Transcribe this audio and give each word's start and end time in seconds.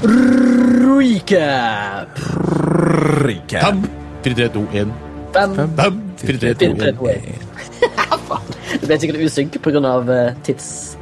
Recap! 0.00 2.08
Recap. 3.20 3.60
Fem, 3.60 3.84
fire, 4.22 4.34
tre, 4.34 4.48
to, 4.48 4.60
én. 4.72 4.92
Fem. 5.34 5.54
Fem, 5.76 6.00
fire, 6.16 6.38
tre, 6.40 6.54
to, 6.56 6.64
én. 7.12 7.36
Det 8.80 8.86
ble 8.86 8.96
sikkert 9.02 9.20
usynk 9.26 9.58
på 9.60 9.70
grunn 9.74 9.84
av 9.84 10.08
tids... 10.46 10.96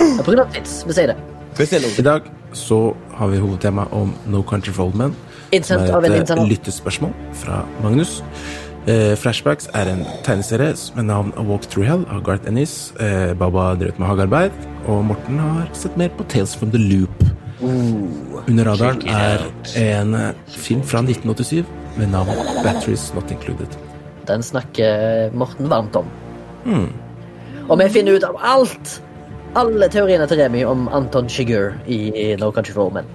Ja, 0.00 0.24
av 0.24 0.48
tids, 0.54 0.78
vi 0.88 0.96
sier 0.96 1.12
det. 1.12 1.18
I 1.60 2.06
dag 2.06 2.24
så 2.56 2.96
har 3.18 3.34
vi 3.34 3.42
hovedtema 3.42 3.84
om 3.92 4.14
No 4.32 4.40
Country 4.48 4.72
for 4.72 4.88
Old 4.88 4.96
Men. 4.96 5.12
Som 5.60 5.84
er 5.84 6.16
et 6.16 6.32
lyttespørsmål 6.48 7.12
fra 7.36 7.68
Magnus. 7.84 8.22
Eh, 8.88 9.12
Flashbacks 9.18 9.68
er 9.74 9.88
en 9.92 10.04
tegneserie 10.24 10.72
med 10.96 11.04
navn 11.10 11.34
A 11.36 11.44
Walk 11.44 11.68
Through 11.68 11.88
Hell 11.88 12.08
av 12.08 12.24
Garth 12.24 12.48
Ennis. 12.48 12.94
Eh, 12.96 13.34
Baba 13.36 13.74
drev 13.76 14.00
med 14.00 14.08
hagearbeid, 14.08 14.52
og 14.86 15.04
Morten 15.12 15.36
har 15.42 15.68
sett 15.76 16.00
mer 16.00 16.08
på 16.16 16.24
Tales 16.32 16.56
from 16.56 16.72
the 16.72 16.80
Loop. 16.80 17.25
Under 17.60 18.64
radaren 18.68 19.00
er 19.08 19.46
en 19.80 20.14
eh, 20.14 20.30
film 20.52 20.82
fra 20.84 21.00
1987 21.04 21.64
med 21.96 22.12
navn 22.12 22.36
Batteries 22.64 23.08
Not 23.14 23.30
Included. 23.30 23.76
Den 24.28 24.42
snakker 24.42 25.30
Morten 25.32 25.70
varmt 25.70 25.96
om. 25.96 26.08
Og 27.68 27.78
vi 27.78 27.88
finner 27.88 28.18
ut 28.18 28.26
av 28.26 28.36
alt! 28.42 29.00
Alle 29.56 29.88
teoriene 29.88 30.26
til 30.28 30.42
Remi 30.42 30.64
om 30.68 30.84
Anton 30.92 31.30
Shigur 31.32 31.72
i 31.88 32.34
No 32.40 32.50
Country 32.52 32.74
for 32.74 32.90
Old 32.90 32.98
Men. 32.98 33.08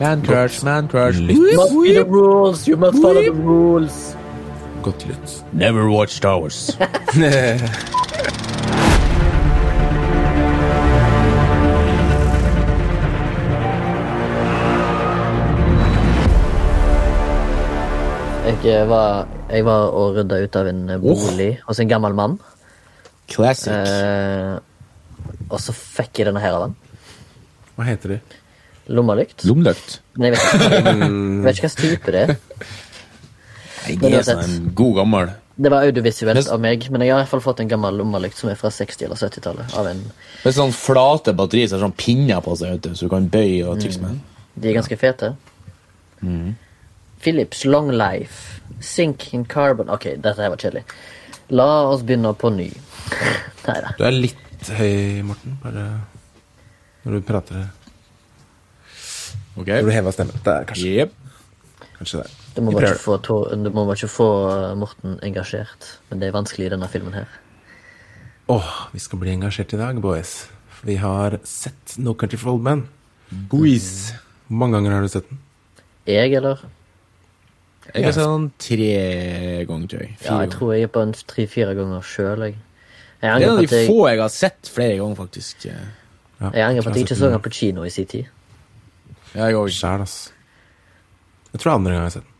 Man 0.00 0.24
crush, 0.26 0.64
man 0.64 0.88
crush. 0.88 1.20
Lytt. 1.20 1.54
Must 1.54 1.76
be 1.78 1.94
the 1.94 2.04
rules, 2.04 2.66
you 2.66 2.76
must 2.76 2.98
follow 2.98 3.22
the 3.22 3.30
rules. 3.30 4.16
Godt 4.82 5.06
lytt. 5.06 5.44
Never 5.52 5.88
watch 5.88 6.10
Star 6.10 6.40
Wars. 6.40 6.76
var, 18.88 19.26
jeg 19.52 19.64
var 19.66 19.90
og 19.92 20.16
rydda 20.18 20.38
ut 20.44 20.56
av 20.60 20.68
en 20.70 20.84
bolig 21.02 21.50
hos 21.66 21.80
en 21.82 21.90
gammel 21.90 22.14
mann. 22.16 22.38
Classic. 23.30 23.72
Eh, 23.72 24.56
og 25.50 25.60
så 25.60 25.74
fikk 25.76 26.20
jeg 26.22 26.28
denne 26.30 26.40
her 26.42 26.56
av 26.56 26.66
han. 26.68 26.74
Hva 27.76 27.86
heter 27.88 28.14
de? 28.16 28.18
Lommelykt. 28.94 29.44
Lommelykt? 29.48 29.98
Men 30.16 30.28
jeg 30.28 30.36
vet 30.36 30.44
ikke, 30.44 30.82
jeg 30.88 31.44
vet 31.46 31.58
ikke 31.60 31.70
hva 31.70 31.78
type 31.80 32.14
det 32.14 32.22
er. 32.26 32.34
Nei, 33.84 33.96
det 34.00 34.12
er 34.18 34.26
sånn 34.28 34.44
en 34.44 34.68
god 34.76 34.94
gammel. 35.00 35.32
Det 35.54 35.70
var 35.70 35.84
audiovisuelt 35.86 36.34
Men- 36.40 36.50
av 36.56 36.60
meg, 36.64 36.84
men 36.90 37.04
jeg 37.04 37.12
har 37.14 37.20
i 37.20 37.22
hvert 37.22 37.30
fall 37.36 37.44
fått 37.44 37.60
en 37.62 37.68
gammel 37.70 37.94
lommelykt 38.00 38.38
som 38.40 38.50
er 38.50 38.58
fra 38.58 38.70
60- 38.74 39.04
eller 39.06 39.20
70-tallet. 39.20 39.74
av 39.78 39.86
en... 39.92 40.00
Med 40.44 40.56
sånn 40.56 40.72
flate 40.74 41.34
batterier 41.36 41.68
som 41.70 41.78
har 41.78 41.84
sånn 41.88 41.96
pinner 42.00 42.40
på 42.44 42.56
seg, 42.58 42.72
vet 42.74 42.88
du, 42.88 42.96
så 42.98 43.06
du 43.06 43.12
kan 43.12 43.28
bøye 43.30 43.62
og 43.68 43.78
trikse 43.82 44.02
med. 44.02 44.18
De 44.58 44.70
er 44.72 44.76
ganske 44.80 44.98
fete. 44.98 45.30
Philips 47.24 47.64
Long 47.64 47.90
Life. 47.96 48.60
Sink 48.84 49.30
in 49.34 49.44
Carbon 49.48 49.88
Ok, 49.94 50.04
dette 50.20 50.36
her 50.42 50.50
var 50.52 50.60
kjedelig. 50.60 50.84
La 51.54 51.66
oss 51.90 52.02
begynne 52.04 52.34
på 52.36 52.50
ny. 52.52 52.68
Nei 53.66 53.78
da. 53.84 53.92
Du 53.98 54.04
er 54.04 54.16
litt 54.16 54.70
høy, 54.78 55.22
Morten, 55.28 55.56
bare 55.62 55.84
når 57.04 57.18
du 57.18 57.26
prater. 57.28 57.66
Ok. 59.56 59.68
Når 59.68 59.86
du 59.88 59.92
hever 59.94 60.14
stemmen. 60.16 60.40
Det 60.44 60.52
er 60.54 60.64
kanskje, 60.68 60.92
Yep. 61.04 61.12
kanskje 61.98 62.22
det. 62.22 62.30
Du 62.56 62.62
må 62.62 62.72
bare 62.74 62.90
ikke 62.94 63.02
få, 63.02 63.16
du 63.50 63.70
må 63.70 63.84
bare 63.86 63.96
ikke 63.98 64.10
få 64.14 64.28
Morten 64.80 65.18
engasjert. 65.26 65.88
Men 66.10 66.20
det 66.22 66.28
er 66.28 66.36
vanskelig 66.36 66.66
i 66.66 66.72
denne 66.74 66.88
filmen 66.90 67.14
her. 67.16 67.28
Åh, 68.52 68.70
vi 68.92 69.00
skal 69.00 69.18
bli 69.22 69.32
engasjert 69.32 69.72
i 69.72 69.80
dag, 69.80 70.00
boys. 70.04 70.46
Vi 70.84 70.96
har 71.00 71.38
sett 71.48 71.94
No 71.98 72.12
Country 72.14 72.36
for 72.38 72.52
Old 72.52 72.62
Men. 72.66 72.86
Boys. 73.50 74.12
Hvor 74.48 74.58
mange 74.60 74.76
ganger 74.76 74.92
har 74.98 75.02
du 75.06 75.08
sett 75.08 75.28
den? 75.30 75.38
Jeg, 76.06 76.34
eller? 76.36 76.60
Jeg 77.94 78.10
har 78.10 78.26
den 78.26 78.46
tre 78.58 78.86
ganger, 79.68 79.86
tror 79.88 80.00
jeg. 80.02 80.16
Ja, 80.24 80.38
jeg 80.42 80.50
tror 80.50 80.72
jeg 80.74 80.82
er 80.82 80.90
på 80.90 81.02
en 81.06 81.12
tre-fire 81.14 81.74
ganger 81.78 82.00
sjøl, 82.02 82.40
Det 82.40 82.56
er 83.22 83.36
en 83.36 83.48
av 83.48 83.60
de 83.60 83.68
jeg, 83.70 83.86
få 83.86 84.08
jeg 84.08 84.20
har 84.20 84.32
sett 84.34 84.70
flere 84.74 84.96
ganger, 84.98 85.14
faktisk. 85.14 85.66
jeg, 85.66 85.76
angrer 86.40 86.82
på 86.82 86.90
at 86.90 86.96
jeg 86.96 87.06
ikke 87.06 87.16
så 87.16 87.30
den 87.30 87.40
på 87.40 87.52
kino 87.54 87.84
i 87.84 87.90
sin 87.90 88.06
tid. 88.06 88.24
Jeg 89.34 89.54
òg. 89.54 89.70
Sjæl, 89.70 90.02
ass. 90.02 90.32
Jeg 91.52 91.60
tror 91.60 91.70
det 91.70 91.72
er 91.72 91.78
andre 91.78 91.92
gang 91.92 92.00
jeg 92.02 92.10
har 92.10 92.16
sett 92.18 92.26
den. 92.26 92.30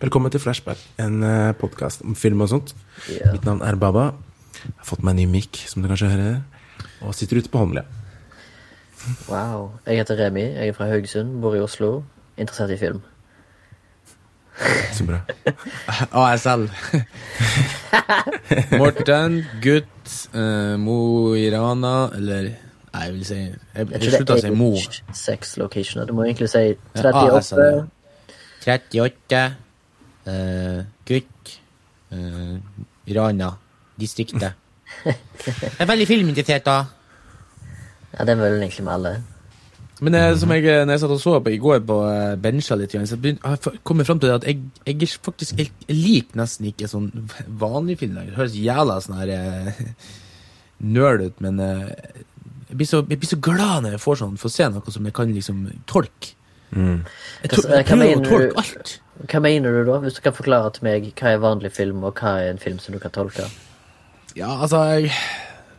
Velkommen 0.00 0.30
til 0.34 0.42
Flashback, 0.42 0.82
en 0.98 1.22
uh, 1.22 1.52
podkast 1.54 2.02
om 2.02 2.16
film 2.18 2.40
og 2.42 2.50
sånt. 2.50 2.74
Yeah. 3.06 3.32
Mitt 3.32 3.44
navn 3.46 3.62
er 3.62 3.78
Baba. 3.78 4.10
Jeg 4.64 4.74
har 4.80 4.88
fått 4.88 5.04
meg 5.06 5.14
en 5.14 5.22
ny 5.22 5.26
mic, 5.30 5.62
som 5.70 5.82
du 5.82 5.88
kanskje 5.88 6.10
hører, 6.10 6.40
og 7.06 7.14
sitter 7.14 7.38
ute 7.38 7.52
på 7.52 7.62
Holmlia. 7.62 7.86
Wow. 9.30 9.76
Jeg 9.86 10.02
heter 10.02 10.18
Remi, 10.18 10.42
jeg 10.42 10.72
er 10.72 10.74
fra 10.74 10.90
Haugesund, 10.90 11.38
bor 11.40 11.54
i 11.54 11.62
Oslo. 11.62 12.00
Interessert 12.36 12.74
i 12.74 12.80
film. 12.80 13.04
Så 14.96 15.04
bra. 15.04 15.20
ASL. 16.24 16.66
Morten, 18.80 19.42
gutt, 19.62 20.14
uh, 20.34 20.76
Mo 20.80 21.34
i 21.36 21.48
Rana, 21.52 21.96
eller 22.16 22.54
Nei, 22.96 23.02
jeg 23.04 23.12
vil 23.12 23.24
si 23.28 23.36
Jeg, 23.36 23.88
jeg 23.92 24.12
slutta 24.14 24.32
å 24.32 24.38
det 24.38 24.46
si 24.46 24.56
Mo. 24.56 24.70
sex 25.12 25.56
location? 25.60 26.06
Du 26.08 26.14
må 26.16 26.24
egentlig 26.24 26.48
si 26.48 26.62
38. 26.96 27.36
ASL. 27.36 27.82
38. 28.64 29.42
Uh, 30.26 30.80
gutt. 31.04 31.56
Uh, 32.08 32.56
Rana. 33.12 33.50
Distriktet. 34.00 34.56
Jeg 35.06 35.70
er 35.82 35.88
veldig 35.88 36.06
filminteressert, 36.08 36.66
da. 36.66 36.76
Ja, 38.12 38.24
det 38.24 38.34
er 38.34 38.40
vel 38.40 38.56
egentlig 38.60 38.84
med 38.86 38.92
alle. 38.94 39.12
Men 40.04 40.14
eh, 40.18 40.34
som 40.36 40.50
jeg, 40.52 40.66
eh, 40.68 40.82
når 40.84 40.92
jeg 40.92 41.02
satt 41.06 41.14
og 41.14 41.20
så 41.22 41.38
på 41.40 41.52
i 41.54 41.60
går 41.60 41.80
på 41.88 41.94
uh, 42.04 42.34
bencha 42.40 42.76
litt, 42.76 42.92
så 42.92 43.16
har 43.16 43.56
jeg 43.56 43.80
kommet 43.86 44.08
fram 44.08 44.18
til 44.20 44.28
det 44.28 44.36
at 44.42 44.46
jeg, 44.50 44.60
jeg 44.84 45.08
faktisk 45.24 45.56
jeg, 45.56 45.70
jeg 45.86 45.96
liker 45.96 46.40
nesten 46.42 46.68
ikke 46.68 46.90
sånn 46.90 47.08
vanlig 47.64 47.96
film 48.02 48.18
lenger. 48.18 48.36
Høres 48.36 48.58
jævla 48.60 48.98
sånn 49.00 49.16
her 49.22 49.32
nerd 50.96 51.24
ut, 51.30 51.40
men 51.40 51.62
eh, 51.64 51.94
jeg, 52.68 52.76
blir 52.76 52.90
så, 52.90 53.00
jeg 53.08 53.22
blir 53.22 53.32
så 53.32 53.40
glad 53.40 53.86
når 53.86 53.96
jeg 53.96 54.04
får 54.04 54.20
sånn, 54.20 54.36
får 54.42 54.54
se 54.58 54.68
noe 54.74 54.96
som 54.98 55.08
jeg 55.08 55.16
kan 55.16 55.32
liksom 55.32 55.64
tolke. 55.88 56.34
Jeg, 56.76 57.00
Hva- 57.46 57.54
to, 57.54 57.62
jeg 57.70 57.86
prøver 57.88 58.12
å 58.18 58.24
tolke 58.26 58.62
alt. 58.64 58.96
Hva 59.30 59.40
mener 59.40 59.72
du 59.72 59.86
da? 59.88 59.96
Hvis 60.02 60.18
du 60.18 60.20
kan 60.26 60.34
forklare 60.36 60.74
til 60.76 60.84
meg 60.84 61.06
hva 61.16 61.32
er 61.32 61.40
vanlig 61.40 61.72
film, 61.72 62.04
og 62.04 62.20
hva 62.20 62.34
er 62.42 62.50
en 62.52 62.60
film 62.60 62.82
som 62.82 62.92
du 62.92 63.00
kan 63.00 63.14
tolke? 63.14 63.46
Ja, 64.36 64.50
altså 64.60 64.82
jeg, 64.92 65.14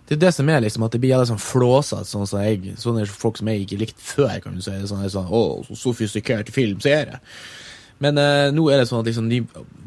Det 0.07 0.15
er 0.15 0.21
det 0.21 0.33
som 0.37 0.49
er 0.49 0.61
liksom 0.63 0.85
at 0.87 0.93
det 0.95 1.01
blir 1.03 1.11
jævlig 1.11 1.27
sånn 1.33 1.41
flåsete, 1.43 2.07
sånn 2.07 2.27
som 2.29 2.43
jeg, 2.45 2.75
sånne 2.79 3.03
folk 3.11 3.39
som 3.41 3.49
jeg 3.51 3.65
ikke 3.65 3.79
likte 3.81 4.03
før. 4.03 4.37
kan 4.43 4.55
du 4.55 4.63
si, 4.63 4.75
sånn, 4.87 5.03
sånn, 5.11 5.27
å, 5.27 5.41
så 5.67 5.75
sofistikert 5.81 6.51
filmserie. 6.55 7.19
Men 8.03 8.19
uh, 8.21 8.51
nå 8.53 8.67
er 8.69 8.81
det 8.81 8.89
sånn 8.91 9.01
at 9.01 9.07
liksom, 9.09 9.29
de 9.31 9.39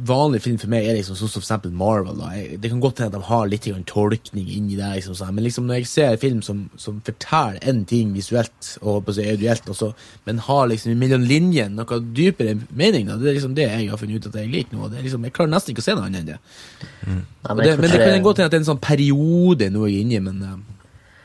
vanlige 0.07 0.43
film 0.49 0.57
for 0.59 0.73
meg 0.73 0.89
er 0.89 0.97
liksom 0.99 1.15
sånn 1.15 1.31
som 1.31 1.39
for 1.39 1.47
eksempel 1.47 1.75
Marvel. 1.79 2.17
Da. 2.19 2.31
Jeg, 2.35 2.59
det 2.63 2.71
kan 2.73 2.81
godt 2.83 3.03
hende 3.03 3.15
at 3.15 3.23
de 3.23 3.29
har 3.29 3.51
litt 3.51 3.69
tolkning 3.87 4.49
inni 4.51 4.79
det, 4.79 4.89
liksom, 4.97 5.15
sånn. 5.19 5.31
men 5.37 5.47
liksom 5.47 5.69
når 5.69 5.81
jeg 5.81 5.91
ser 5.93 6.19
film 6.23 6.41
som, 6.43 6.65
som 6.81 6.99
forteller 7.07 7.61
en 7.71 7.85
ting 7.89 8.11
visuelt 8.17 8.73
og 8.81 9.05
på 9.07 9.15
seg 9.15 9.31
audielt, 9.35 9.71
også, 9.71 9.93
men 10.27 10.43
har 10.49 10.67
liksom 10.73 10.99
mellom 10.99 11.27
linjene 11.31 11.79
noe 11.79 12.01
dypere 12.17 12.57
mening, 12.75 13.07
da. 13.13 13.19
det 13.21 13.31
er 13.31 13.39
liksom 13.39 13.57
det 13.59 13.69
jeg 13.69 13.91
har 13.93 14.01
funnet 14.01 14.19
ut 14.19 14.31
at 14.33 14.41
jeg 14.43 14.53
liker 14.57 14.77
nå. 14.77 14.91
Det 14.91 14.99
er 14.99 15.07
liksom, 15.07 15.27
jeg 15.29 15.37
klarer 15.37 15.55
nesten 15.55 15.75
ikke 15.75 15.85
å 15.85 15.89
se 15.89 15.99
noe 15.99 16.11
annet 16.11 16.25
enn 16.25 16.31
det. 16.33 16.41
Nei, 17.07 17.21
men 17.55 17.63
det, 17.63 17.75
men 17.79 17.95
det 17.95 18.03
kan 18.03 18.27
godt 18.27 18.43
hende 18.43 18.51
at 18.51 18.57
det 18.57 18.59
er 18.59 18.65
en 18.65 18.73
sånn 18.73 18.83
periode 18.83 19.71
nå 19.71 19.87
jeg 19.87 20.01
er 20.01 20.07
inni, 20.07 20.25
men 20.25 20.43
uh, 20.43 20.57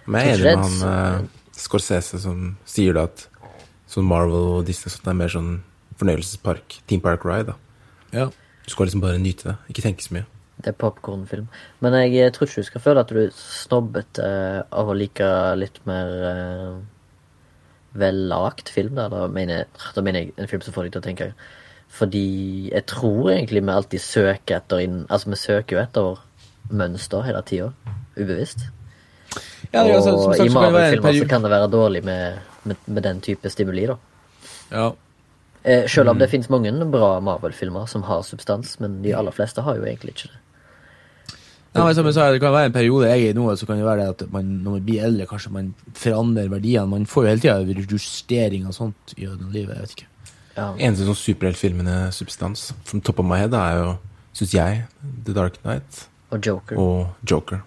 Men 0.06 0.22
jeg 0.22 0.36
er 0.38 0.52
enig 0.54 0.60
med 0.60 0.84
han 0.86 1.24
uh, 1.26 1.32
Scorsese 1.58 2.20
som 2.22 2.52
sier 2.68 2.94
det 2.94 3.08
at 3.10 3.26
sånn 3.90 4.06
Marvel 4.06 4.60
og 4.60 4.68
Disney 4.68 4.94
sånt 4.94 5.10
er 5.10 5.18
mer 5.18 5.32
sånn 5.34 5.56
fornøyelsespark. 6.00 6.80
Team 6.88 7.04
Park 7.04 7.26
Ride, 7.28 7.54
da. 7.54 7.60
ja. 8.14 8.32
Du 8.66 8.72
skal 8.74 8.88
liksom 8.88 9.04
bare 9.04 9.22
nyte 9.22 9.52
det. 9.52 9.56
Ikke 9.70 9.84
tenke 9.86 10.04
så 10.04 10.16
mye. 10.16 10.26
Det 10.56 10.72
er 10.72 10.78
popkornfilm. 10.80 11.48
Men 11.84 11.98
jeg 12.00 12.16
eh, 12.24 12.32
tror 12.34 12.48
ikke 12.48 12.64
du 12.64 12.70
skal 12.70 12.82
føle 12.82 13.04
at 13.04 13.12
du 13.12 13.20
er 13.26 13.34
snobbete 13.36 14.24
eh, 14.26 14.62
av 14.74 14.90
å 14.90 14.96
like 14.98 15.28
litt 15.60 15.82
mer 15.86 16.14
uh, 16.24 16.78
vellagt 18.00 18.72
film. 18.74 18.96
Da. 18.98 19.10
Da, 19.12 19.28
mener, 19.32 19.68
da 19.94 20.06
mener 20.06 20.24
jeg 20.24 20.34
en 20.40 20.50
film 20.50 20.64
som 20.66 20.76
får 20.76 20.88
deg 20.88 20.96
til 20.96 21.04
å 21.04 21.08
tenke. 21.10 21.30
Fordi 21.96 22.26
jeg 22.72 22.88
tror 22.90 23.34
egentlig 23.36 23.62
vi 23.62 23.76
alltid 23.76 24.04
søker 24.04 24.58
etter 24.58 24.82
inn, 24.84 25.04
Altså, 25.10 25.30
vi 25.32 25.40
søker 25.44 25.78
jo 25.78 25.84
etter 25.84 26.24
mønster 26.74 27.28
hele 27.28 27.44
tida. 27.46 27.70
Ubevisst. 28.16 28.66
ja 29.74 29.84
er 29.84 29.94
altså, 29.94 30.16
som 30.16 30.32
og 30.32 30.38
sagt, 30.40 30.50
i 30.50 30.54
Marvel-filmer 30.56 31.20
så 31.20 31.30
kan 31.30 31.44
det 31.44 31.52
være 31.52 31.72
dårlig 31.72 32.02
med, 32.08 32.40
med, 32.64 32.88
med 32.88 33.04
den 33.04 33.20
type 33.22 33.50
stimuli, 33.52 33.90
da. 33.92 34.00
ja. 34.72 34.94
Eh, 35.66 35.88
selv 35.90 36.06
Mm. 36.06 36.12
om 36.12 36.20
det 36.20 36.30
finnes 36.30 36.50
mange 36.50 36.92
bra 36.92 37.20
Marvel-filmer 37.20 37.88
som 37.90 38.04
har 38.04 38.22
substans, 38.22 38.80
men 38.80 39.02
de 39.02 39.14
aller 39.14 39.32
fleste 39.32 39.62
har 39.64 39.76
jo 39.76 39.82
egentlig 39.84 40.14
ikke 40.14 40.28
det. 40.30 40.40
Ja, 41.76 41.84
men 41.86 41.96
som 41.96 42.06
jeg 42.06 42.14
sa, 42.14 42.32
Det 42.32 42.40
kan 42.40 42.54
være 42.54 42.66
en 42.68 42.72
periode 42.74 43.08
jeg 43.10 43.26
er 43.26 43.30
i 43.32 43.34
nå, 43.34 43.50
så 43.58 43.66
kan 43.68 43.76
det 43.78 43.84
være 43.86 44.10
at 44.10 44.32
man, 44.32 44.62
når 44.64 44.72
man 44.72 44.82
blir 44.86 45.02
eldre, 45.04 45.26
kanskje 45.28 45.52
man 45.52 45.74
forandrer 45.94 46.48
verdiene. 46.50 46.88
Man 46.88 47.06
får 47.06 47.24
jo 47.24 47.30
hele 47.30 47.42
tida 47.42 47.86
justering 47.92 48.66
og 48.68 48.74
sånt 48.74 49.14
i 49.18 49.26
livet. 49.26 49.76
jeg 49.76 49.82
vet 49.82 49.96
ikke. 49.98 50.06
Ja. 50.56 50.74
Eneste 50.80 51.04
sånn 51.04 51.20
superheltfilm 51.36 51.84
med 51.84 52.14
substans 52.14 52.72
from 52.86 53.02
top 53.02 53.20
of 53.20 53.26
my 53.26 53.38
head 53.38 53.54
er 53.54 53.76
jo, 53.84 53.98
syns 54.34 54.52
jeg, 54.54 54.86
The 55.26 55.34
Dark 55.34 55.62
Knight 55.64 56.08
Og 56.32 56.40
Joker. 56.46 56.78
og 56.78 57.08
Joker. 57.26 57.62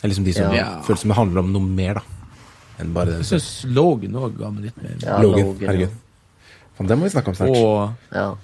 Det 0.00 0.04
er 0.04 0.08
liksom 0.08 0.24
de 0.24 0.32
som 0.32 0.52
Ja. 0.52 0.80
føles 0.82 0.98
som 1.00 1.08
det 1.10 1.16
handler 1.18 1.38
om 1.40 1.52
noe 1.52 1.62
mer, 1.62 1.94
da. 1.94 2.00
enn 2.80 2.92
bare 2.94 3.06
det 3.06 3.16
Jeg 3.28 3.38
syns 3.40 3.64
Logan 3.74 4.12
òg 4.12 4.38
ga 4.38 4.50
meg 4.50 4.64
litt 4.64 4.82
mer. 4.82 4.96
Ja, 5.02 5.20
Logan, 5.20 5.46
Logan, 5.46 5.68
herregud. 5.68 5.90
Det 6.88 6.96
må 6.98 7.04
vi 7.04 7.10
snakke 7.12 7.28
om 7.28 7.34
snart. 7.34 7.56
Og 7.56 7.94
Ja. 8.16 8.34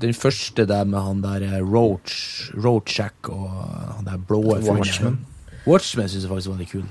den 0.00 0.12
første 0.14 0.66
der 0.68 0.84
med 0.84 1.00
han 1.00 1.20
der 1.22 1.42
eh, 1.42 1.60
Roach, 1.62 2.50
Roachjack 2.54 3.28
og 3.28 3.50
han 3.96 4.04
der 4.04 4.18
blå 4.18 4.42
Watchman. 4.60 5.18
Watchmen 5.66 6.08
syns 6.08 6.22
jeg 6.24 6.30
faktisk 6.30 6.48
var 6.48 6.58
litt 6.58 6.70
kul. 6.72 6.84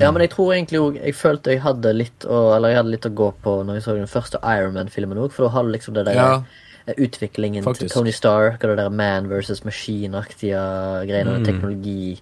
ja, 0.00 0.10
men 0.10 0.22
jeg 0.22 0.30
tror 0.30 0.52
egentlig 0.54 0.78
òg 0.80 0.94
Jeg 1.04 1.14
følte 1.14 1.50
jeg 1.52 1.60
hadde 1.60 1.92
litt 1.92 2.24
å, 2.24 2.56
Eller 2.56 2.68
jeg 2.70 2.76
hadde 2.78 2.90
litt 2.90 3.04
å 3.06 3.14
gå 3.14 3.26
på 3.44 3.62
når 3.64 3.74
jeg 3.74 3.82
så 3.84 3.94
den 3.94 4.06
første 4.06 4.38
Iron 4.42 4.72
Man-filmen 4.74 5.18
òg, 5.18 5.32
for 5.32 5.44
da 5.48 5.50
hadde 5.52 5.72
liksom 5.72 5.94
det 5.94 6.04
der 6.06 6.14
Ja. 6.14 6.42
eh, 6.86 6.94
utviklingen 6.96 7.62
Faktisk. 7.64 7.80
til 7.80 7.88
Tony 7.90 8.10
Stark 8.10 8.64
og 8.64 8.70
det 8.70 8.76
der 8.78 8.88
man 8.90 9.28
versus 9.28 9.60
machine-aktige 9.64 10.58
greiene. 11.06 11.38
Mm. 11.38 11.44
Teknologi 11.44 12.20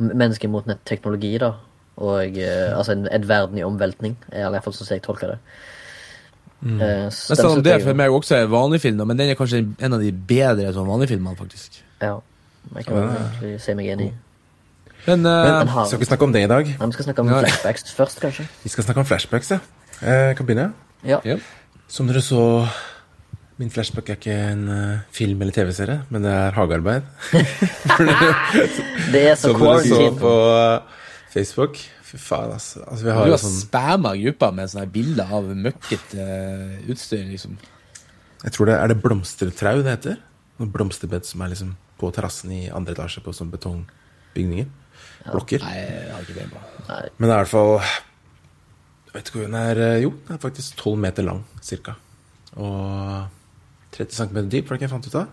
Mennesker 0.00 0.48
mot 0.48 0.64
teknologi, 0.84 1.38
da. 1.38 1.52
Og 1.98 2.36
eh, 2.38 2.72
altså 2.76 2.92
en, 2.92 3.06
en 3.12 3.28
verden 3.28 3.58
i 3.58 3.62
omveltning, 3.62 4.16
eller 4.32 4.48
i 4.48 4.50
hvert 4.56 4.64
fall 4.64 4.72
sånn 4.72 4.86
som 4.88 4.96
jeg 4.96 5.02
tolker 5.04 5.28
det. 5.28 5.38
Mm. 6.62 6.80
Eh, 6.80 7.08
så 7.10 7.48
om 7.50 7.62
det 7.62 7.72
jeg 7.72 7.82
for 7.82 7.98
meg 7.98 8.10
også 8.14 8.36
er 8.36 8.46
vanlig 8.50 8.80
film, 8.80 9.00
men 9.06 9.16
den 9.18 9.30
er 9.32 9.34
kanskje 9.38 9.64
en 9.82 9.92
av 9.96 10.00
de 10.00 10.12
bedre 10.12 10.72
sånn 10.74 10.86
vanlige 10.86 11.08
filmene, 11.16 11.34
faktisk. 11.36 11.80
Ja. 12.00 12.20
Jeg 12.76 12.86
kan 12.86 12.96
Ja. 12.96 13.08
egentlig 13.18 13.60
si 13.60 13.74
meg 13.74 13.86
enig 13.86 14.06
i. 14.06 14.12
Men, 15.06 15.26
uh, 15.26 15.42
Men 15.60 15.66
har- 15.66 15.82
vi 15.84 15.88
skal 15.88 15.98
vi 15.98 16.04
snakke 16.04 16.22
om 16.22 16.32
det 16.32 16.44
i 16.44 16.46
dag. 16.46 16.66
Ja, 16.78 16.86
vi 16.86 16.92
skal 16.92 17.04
snakke 17.04 17.18
om 17.20 17.28
Ja. 17.28 17.40
flashbacks 17.42 17.92
først, 17.92 18.20
kanskje. 18.20 18.46
Vi 18.62 18.68
skal 18.68 18.84
snakke 18.84 18.98
om 19.00 19.04
flashbacks, 19.06 19.50
ja. 19.50 19.58
Jeg 20.00 20.36
kan 20.36 20.46
begynne. 20.46 20.72
Ja. 21.04 21.18
ja. 21.24 21.36
Som 21.88 22.06
dere 22.06 22.20
så 22.22 22.68
Min 23.58 23.68
flashback 23.70 24.08
er 24.08 24.14
ikke 24.16 24.32
en 24.52 24.68
uh, 24.68 24.98
film 25.12 25.40
eller 25.42 25.52
TV-serie, 25.52 26.02
men 26.10 26.22
det 26.22 26.30
er 26.32 26.50
hagearbeid. 26.52 27.02
Det 29.12 29.30
er 29.30 29.34
så 29.34 29.52
Som 29.52 29.60
dere 29.60 29.82
så 29.84 30.18
på 30.18 30.32
uh, 30.32 30.80
Facebook. 31.32 31.76
Fy 32.12 32.18
faen, 32.20 32.52
altså. 32.52 32.82
altså 32.84 33.06
vi 33.06 33.14
har 33.16 33.24
Du 33.24 33.32
har 33.32 33.40
sånn 33.40 33.54
spamma 33.56 34.12
gruppa 34.20 34.50
med 34.52 34.68
sånne 34.68 34.90
bilder 34.92 35.32
av 35.32 35.48
møkkete 35.48 36.26
uh, 36.26 36.90
utstyr, 36.92 37.24
liksom. 37.30 37.56
Jeg 38.42 38.54
tror 38.56 38.68
det 38.68 38.76
er 38.76 38.92
det 38.92 38.98
blomstertrau 39.00 39.80
det 39.80 39.96
heter. 39.96 40.20
Noen 40.60 40.72
blomsterbed 40.74 41.24
som 41.24 41.44
er 41.44 41.52
liksom 41.54 41.74
på 42.00 42.10
terrassen 42.12 42.52
i 42.52 42.62
andre 42.74 42.96
etasje 42.96 43.22
på 43.24 43.32
sånn 43.36 43.52
betongbygninger. 43.52 44.68
Blokker. 45.30 45.64
Nei, 45.64 45.76
jeg 45.78 46.08
har 46.12 46.24
ikke 46.26 46.36
det 46.36 46.48
på. 46.50 46.64
Nei, 46.88 47.02
Men 47.16 47.28
det 47.28 47.32
er 47.32 47.36
i 47.36 47.42
hvert 47.44 47.50
fall 47.52 47.76
Jeg 47.78 49.12
vet 49.14 49.28
ikke 49.28 49.38
hvor 49.38 49.44
den 49.46 49.58
er 49.60 49.80
eh, 49.84 50.00
Jo, 50.02 50.10
den 50.26 50.34
er 50.34 50.40
faktisk 50.42 50.80
12 50.82 50.96
meter 51.04 51.26
lang, 51.28 51.44
cirka. 51.62 51.94
Og 52.58 53.94
30 53.94 54.18
cm 54.18 54.50
dyp, 54.50 54.66
var 54.66 54.74
det 54.74 54.80
ikke 54.80 54.88
jeg 54.88 54.92
fant 54.96 55.08
ut 55.08 55.22
av? 55.22 55.30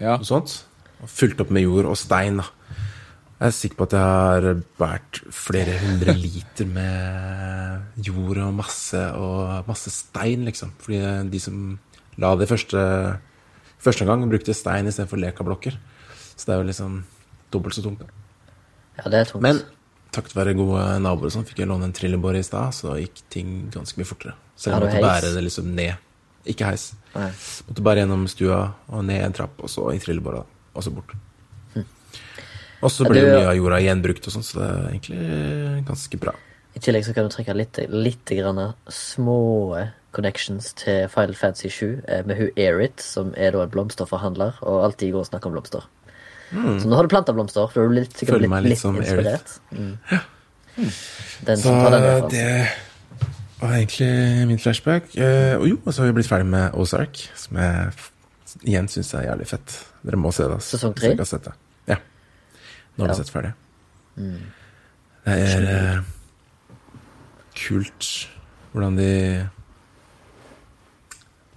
Ja. 0.00 0.16
Noe 0.18 0.26
sånt. 0.26 0.56
Og 1.02 1.10
fylt 1.10 1.40
opp 1.42 1.52
med 1.54 1.66
jord 1.66 1.88
og 1.90 1.98
stein, 1.98 2.40
da. 2.40 2.48
Jeg 3.44 3.50
er 3.50 3.56
sikker 3.58 3.76
på 3.76 3.84
at 3.84 3.92
jeg 3.92 4.00
har 4.00 4.60
båret 4.80 5.18
flere 5.36 5.74
hundre 5.82 6.14
liter 6.16 6.64
med 6.64 8.00
jord 8.06 8.38
og 8.40 8.54
masse, 8.56 9.02
og 9.20 9.66
masse 9.68 9.92
stein, 9.92 10.46
liksom. 10.48 10.70
Fordi 10.80 11.02
de 11.28 11.40
som 11.44 11.58
la 12.16 12.30
det 12.40 12.48
første 12.48 12.80
Første 13.84 14.06
gang 14.08 14.22
brukte 14.30 14.54
stein 14.56 14.88
istedenfor 14.88 15.20
lekablokker. 15.20 15.74
Så 16.38 16.46
det 16.46 16.54
er 16.54 16.62
jo 16.62 16.68
liksom 16.70 16.94
dobbelt 17.52 17.76
så 17.76 17.82
tungt. 17.84 18.00
da. 18.00 18.06
ja, 18.96 19.10
det 19.10 19.18
er 19.18 19.28
tungt. 19.28 19.42
Men 19.44 19.60
takket 20.14 20.36
være 20.38 20.54
gode 20.56 20.86
naboer 21.04 21.28
og 21.28 21.34
sånn, 21.34 21.44
fikk 21.44 21.60
jeg 21.60 21.68
låne 21.68 21.90
en 21.90 21.92
trillebår 21.92 22.38
i 22.38 22.46
stad, 22.46 22.72
så 22.72 22.96
gikk 22.96 23.20
ting 23.28 23.52
ganske 23.74 24.00
mye 24.00 24.08
fortere. 24.08 24.32
Selv 24.56 24.78
om 24.78 24.86
jeg 24.86 24.94
måtte 24.94 25.04
bære 25.04 25.34
det 25.36 25.44
liksom 25.44 25.68
ned. 25.76 26.08
Ikke 26.48 26.70
heis. 26.70 26.86
Nei. 27.12 27.28
Måtte 27.68 27.84
bære 27.84 28.06
gjennom 28.06 28.24
stua 28.32 28.62
og 28.88 29.04
ned 29.04 29.20
en 29.26 29.36
trapp, 29.36 29.60
og 29.60 29.68
så 29.68 29.90
i 29.92 30.00
trillebåra, 30.00 30.40
og 30.72 30.86
så 30.86 30.94
bort. 30.94 31.12
Og 32.84 32.92
så 32.92 33.06
blir 33.08 33.30
mye 33.30 33.48
av 33.48 33.56
jorda 33.56 33.80
gjenbrukt 33.80 34.28
og 34.28 34.36
sånn, 34.36 34.46
så 34.46 34.60
det 34.60 34.68
er 34.68 34.88
egentlig 34.92 35.84
ganske 35.88 36.20
bra. 36.20 36.34
I 36.74 36.82
tillegg 36.82 37.06
så 37.06 37.14
kan 37.14 37.28
du 37.28 37.32
trekke 37.32 37.54
litt, 37.56 37.78
litt 37.88 38.32
grann 38.34 38.60
små 38.90 39.38
connections 40.14 40.72
til 40.78 41.08
Final 41.10 41.36
Fantasy 41.38 41.70
7 41.70 41.86
eh, 42.06 42.22
med 42.26 42.38
hun 42.38 42.60
Erit, 42.60 43.02
som 43.02 43.32
er 43.38 43.54
da 43.54 43.64
en 43.64 43.72
blomsterforhandler, 43.72 44.58
og 44.62 44.88
alltid 44.88 45.14
går 45.14 45.24
og 45.24 45.30
snakker 45.30 45.50
om 45.50 45.56
blomster. 45.56 45.86
Så 46.54 46.86
nå 46.86 46.94
har 46.94 47.06
du 47.06 47.10
planta 47.10 47.34
blomster, 47.34 47.66
for 47.72 47.82
du 47.82 47.94
er 47.94 48.02
litt, 48.02 48.14
sikkert 48.14 48.44
blitt 48.44 48.52
litt, 48.52 48.74
litt 48.74 48.82
som 48.82 48.98
inspirert. 49.00 49.56
Mm. 49.74 49.94
Den 51.46 51.62
Så 51.62 51.72
den 51.94 52.28
det 52.30 52.46
var 53.60 53.74
egentlig 53.78 54.46
min 54.50 54.58
flashback. 54.58 55.14
Eh, 55.16 55.56
og 55.56 55.68
jo, 55.68 55.80
og 55.82 55.94
så 55.94 56.02
har 56.02 56.10
vi 56.10 56.18
blitt 56.20 56.30
ferdig 56.30 56.46
med 56.50 56.74
Ozark, 56.78 57.22
som 57.38 57.58
jeg 57.58 57.92
igjen 58.62 58.90
syns 58.90 59.14
er 59.18 59.28
jævlig 59.30 59.50
fett. 59.50 59.78
Dere 60.04 60.20
må 60.20 60.34
se 60.34 60.46
det. 60.50 60.60
Sesong 60.66 60.94
tre? 60.98 61.14
Har. 62.98 63.02
Ja. 63.02 63.04
Nå 63.04 63.04
har 63.04 63.08
Ja. 63.08 63.14
vi 63.14 63.24
sett 63.24 63.32
ferdig. 63.34 63.52
Det 65.24 65.34
er 65.34 65.96
eh, 65.96 66.02
kult 67.54 68.28
hvordan 68.72 68.96
de 68.96 69.48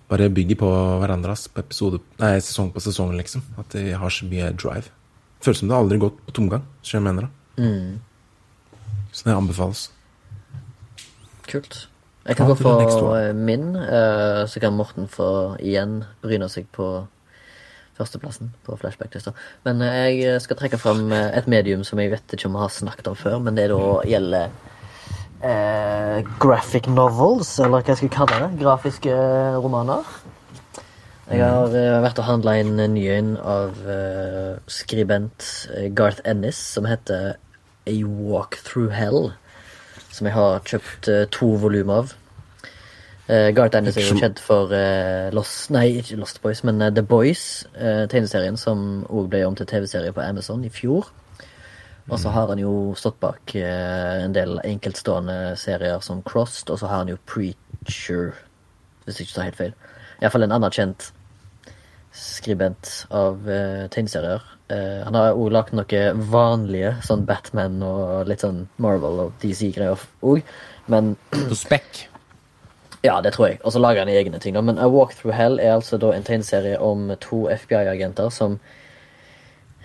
bare 0.08 0.30
bygger 0.32 0.56
på 0.56 0.68
hverandres 1.02 1.48
på 1.52 1.60
episode, 1.60 2.00
nei, 2.22 2.38
sesong 2.40 2.70
på 2.72 2.80
sesong, 2.80 3.12
liksom. 3.18 3.42
At 3.60 3.70
de 3.76 3.92
har 3.92 4.10
så 4.10 4.26
mye 4.30 4.54
drive. 4.56 4.88
Føles 5.44 5.60
som 5.60 5.68
det 5.68 5.76
aldri 5.76 5.98
har 6.00 6.06
gått 6.10 6.22
på 6.26 6.32
tomgang. 6.38 6.64
Så 6.82 6.96
jeg 6.98 7.04
mener 7.04 7.28
det. 7.28 7.32
Mm. 7.60 8.00
Så 9.12 9.26
det 9.28 9.36
anbefales. 9.36 9.90
Kult. 11.48 11.88
Jeg 12.28 12.36
kan 12.38 12.48
Ja, 12.48 12.54
gå 12.54 12.58
for 12.62 13.34
min, 13.34 13.76
eh, 13.76 14.46
så 14.48 14.60
kan 14.60 14.74
Morten 14.76 15.08
få 15.08 15.58
igjen 15.60 16.06
bryne 16.22 16.50
seg 16.50 16.66
på 16.72 17.08
førsteplassen 17.98 18.54
på 18.66 18.78
flashback-lista. 18.80 19.34
Men 19.68 19.84
eh, 19.86 20.14
jeg 20.14 20.46
skal 20.46 20.60
trekke 20.60 20.80
fram 20.82 21.12
eh, 21.12 21.34
et 21.38 21.50
medium 21.52 21.84
som 21.88 22.00
jeg 22.02 22.14
vet 22.14 22.38
ikke 22.38 22.50
om 22.50 22.58
vi 22.58 22.64
har 22.64 22.74
snakket 22.74 23.12
om 23.12 23.20
før, 23.20 23.38
men 23.44 23.60
det 23.60 23.70
da 23.74 23.84
gjelder 24.08 24.50
eh, 25.42 26.24
graphic 26.42 26.90
novels, 26.92 27.58
eller 27.60 27.82
hva 27.82 27.94
jeg 27.94 28.02
skal 28.04 28.16
kalle 28.20 28.42
det. 28.46 28.52
Grafiske 28.64 29.22
romaner. 29.62 30.18
Jeg 31.28 31.44
har 31.44 31.74
uh, 31.76 31.98
vært 32.00 32.22
og 32.22 32.28
handla 32.30 32.54
inn 32.62 32.78
en 32.80 32.94
ny 32.96 33.02
en 33.12 33.34
av 33.44 33.76
uh, 33.84 34.56
skribent 34.72 35.44
eh, 35.76 35.90
Garth 35.92 36.22
Ennis, 36.24 36.56
som 36.56 36.88
heter 36.88 37.36
A 37.36 37.96
Walk 38.08 38.56
Through 38.64 38.96
Hell. 38.96 39.34
Som 40.08 40.30
jeg 40.30 40.38
har 40.38 40.64
kjøpt 40.64 41.10
uh, 41.12 41.26
to 41.36 41.50
volum 41.60 41.92
av. 41.92 42.16
Uh, 43.28 43.52
Garth 43.52 43.76
Ennis 43.76 43.98
er 44.00 44.06
jo 44.08 44.16
kjent 44.16 44.40
for 44.40 44.72
uh, 44.72 45.28
Lost 45.36 45.68
Nei, 45.76 45.98
ikke 46.00 46.16
Lost 46.16 46.40
Boys, 46.40 46.62
men 46.64 46.80
uh, 46.80 46.88
The 46.96 47.04
Boys, 47.04 47.66
tegneserien 47.76 48.56
som 48.60 49.04
òg 49.12 49.28
ble 49.34 49.42
om 49.44 49.58
til 49.58 49.68
TV-serie 49.68 50.16
på 50.16 50.24
Amazon 50.24 50.64
i 50.64 50.72
fjor. 50.72 51.10
Og 52.08 52.16
så 52.24 52.32
har 52.32 52.48
han 52.48 52.62
jo 52.62 52.94
stått 52.96 53.18
bak 53.20 53.52
en 53.60 54.32
del 54.32 54.62
enkeltstående 54.64 55.58
serier 55.60 56.00
som 56.00 56.22
Crossed, 56.24 56.70
og 56.72 56.80
så 56.80 56.88
har 56.88 57.02
han 57.02 57.12
jo 57.12 57.18
Preacher, 57.28 58.32
hvis 59.04 59.20
jeg 59.20 59.28
ikke 59.28 59.36
tar 59.36 59.48
helt 59.50 59.60
feil. 59.60 59.74
Iallfall 60.22 60.48
en 60.48 60.56
anerkjent 60.56 61.10
skribent 62.16 62.94
av 63.12 63.44
tegneserier. 63.92 64.48
Han 64.72 65.20
har 65.20 65.36
òg 65.36 65.52
lagd 65.52 65.76
noe 65.76 66.06
vanlige, 66.32 66.96
sånn 67.04 67.28
Batman 67.28 67.84
og 67.84 68.32
litt 68.32 68.48
sånn 68.48 68.70
Marvel 68.80 69.26
og 69.28 69.36
DC-greier 69.44 70.08
òg. 70.24 70.48
Men 70.88 71.18
spekk. 71.52 72.08
Ja, 73.08 73.22
det 73.24 73.34
tror 73.36 73.52
jeg. 73.52 73.62
Og 73.64 73.74
så 73.74 73.80
lager 73.82 74.04
han 74.04 74.12
egne 74.12 74.40
ting. 74.44 74.56
da. 74.58 74.62
Men 74.62 74.80
A 74.80 74.88
Walk 74.92 75.16
Through 75.16 75.36
Hell 75.36 75.62
er 75.64 75.78
altså 75.78 76.00
da 76.02 76.12
en 76.14 76.28
tegneserie 76.28 76.80
om 76.84 77.14
to 77.24 77.46
FBI-agenter 77.54 78.30
som 78.34 78.60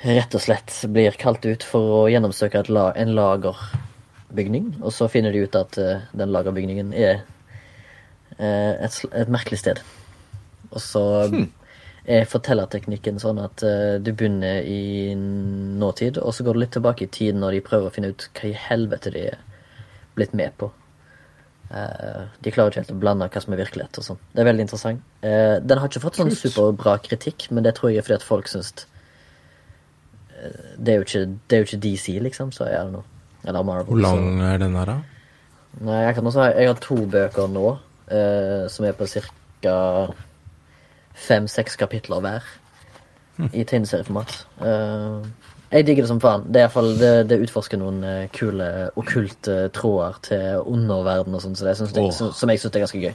rett 0.03 0.35
og 0.35 0.43
slett 0.43 0.75
blir 0.91 1.15
kalt 1.19 1.47
ut 1.47 1.63
for 1.63 1.97
å 2.01 2.03
gjennomsøke 2.11 2.65
la 2.75 2.89
en 2.99 3.15
lagerbygning. 3.15 4.73
Og 4.83 4.91
så 4.97 5.09
finner 5.13 5.35
de 5.35 5.45
ut 5.47 5.59
at 5.59 5.79
uh, 5.79 6.03
den 6.19 6.35
lagerbygningen 6.35 6.91
er 6.99 7.23
uh, 8.41 8.75
et, 8.83 8.99
et 9.13 9.31
merkelig 9.31 9.63
sted. 9.63 9.83
Og 10.73 10.83
så 10.83 11.05
er 12.19 12.27
fortellerteknikken 12.27 13.23
sånn 13.23 13.39
at 13.45 13.63
uh, 13.63 14.03
du 14.03 14.11
begynner 14.11 14.67
i 14.67 15.15
nåtid, 15.15 16.19
og 16.19 16.35
så 16.35 16.43
går 16.43 16.59
du 16.59 16.65
litt 16.65 16.75
tilbake 16.75 17.07
i 17.07 17.13
tid 17.21 17.39
når 17.39 17.59
de 17.59 17.67
prøver 17.71 17.87
å 17.87 17.95
finne 17.95 18.11
ut 18.11 18.31
hva 18.35 18.51
i 18.51 18.59
helvete 18.67 19.15
de 19.15 19.29
er 19.31 19.43
blitt 20.19 20.35
med 20.35 20.59
på. 20.59 20.73
Eh, 21.73 22.25
de 22.45 22.53
klarer 22.53 22.73
ikke 22.73 22.83
helt 22.83 22.93
å 22.93 22.99
blande 23.01 23.29
hva 23.33 23.41
som 23.41 23.55
er 23.55 23.63
virkelighet 23.63 24.01
og 24.01 24.05
sånn. 24.05 24.19
Det 24.35 24.43
er 24.43 24.49
veldig 24.51 24.65
interessant. 24.67 25.05
Eh, 25.25 25.57
den 25.65 25.81
har 25.81 25.89
ikke 25.89 26.03
fått 26.03 26.19
sånn 26.21 26.33
superbra 26.37 26.99
kritikk, 27.01 27.47
men 27.51 27.65
det 27.65 27.77
tror 27.79 27.93
jeg 27.93 28.03
er 28.03 28.07
fordi 28.09 28.19
at 28.19 28.27
folk 28.27 28.51
syns 28.53 28.75
eh, 30.37 30.75
det, 30.77 30.93
er 30.93 31.01
jo 31.01 31.07
ikke, 31.07 31.23
det 31.49 31.57
er 31.57 31.63
jo 31.63 31.69
ikke 31.71 31.83
DC, 31.87 32.19
liksom, 32.29 32.53
så 32.53 32.69
er 32.69 32.77
det 32.83 32.99
noe. 32.99 33.09
Eller 33.43 33.65
Marvel. 33.67 33.89
Hvor 33.89 34.03
lang 34.05 34.43
er 34.47 34.61
den 34.61 34.77
her, 34.79 34.93
da? 34.93 34.99
Nei, 35.83 36.03
jeg 36.05 36.15
kan 36.19 36.29
også 36.29 36.43
ha 36.43 36.51
Jeg 36.53 36.69
har 36.69 36.83
to 36.85 36.99
bøker 37.11 37.49
nå, 37.51 37.71
eh, 38.13 38.67
som 38.71 38.87
er 38.87 38.99
på 38.99 39.09
ca. 39.09 39.77
fem-seks 41.23 41.79
kapitler 41.81 42.21
hver. 42.21 42.53
I 43.49 43.65
tegneserieformat. 43.65 44.35
Eh, 44.61 45.52
jeg 45.73 45.87
digger 45.89 46.05
det 46.05 46.11
som 46.11 46.21
faen. 46.21 46.45
Det, 46.53 46.65
er 46.65 46.73
fall, 46.73 46.91
det, 47.01 47.13
det 47.31 47.41
utforsker 47.47 47.81
noen 47.81 48.03
eh, 48.05 48.27
kule 48.35 48.67
okkulte 49.01 49.71
tråder 49.73 50.19
til 50.27 50.67
underverden 50.69 51.39
og 51.39 51.45
sånn, 51.45 51.57
så 51.57 51.73
Åh. 51.73 52.13
som, 52.13 52.35
som 52.37 52.53
jeg 52.53 52.61
syns 52.61 52.77
er 52.77 52.85
ganske 52.85 53.01
gøy. 53.01 53.15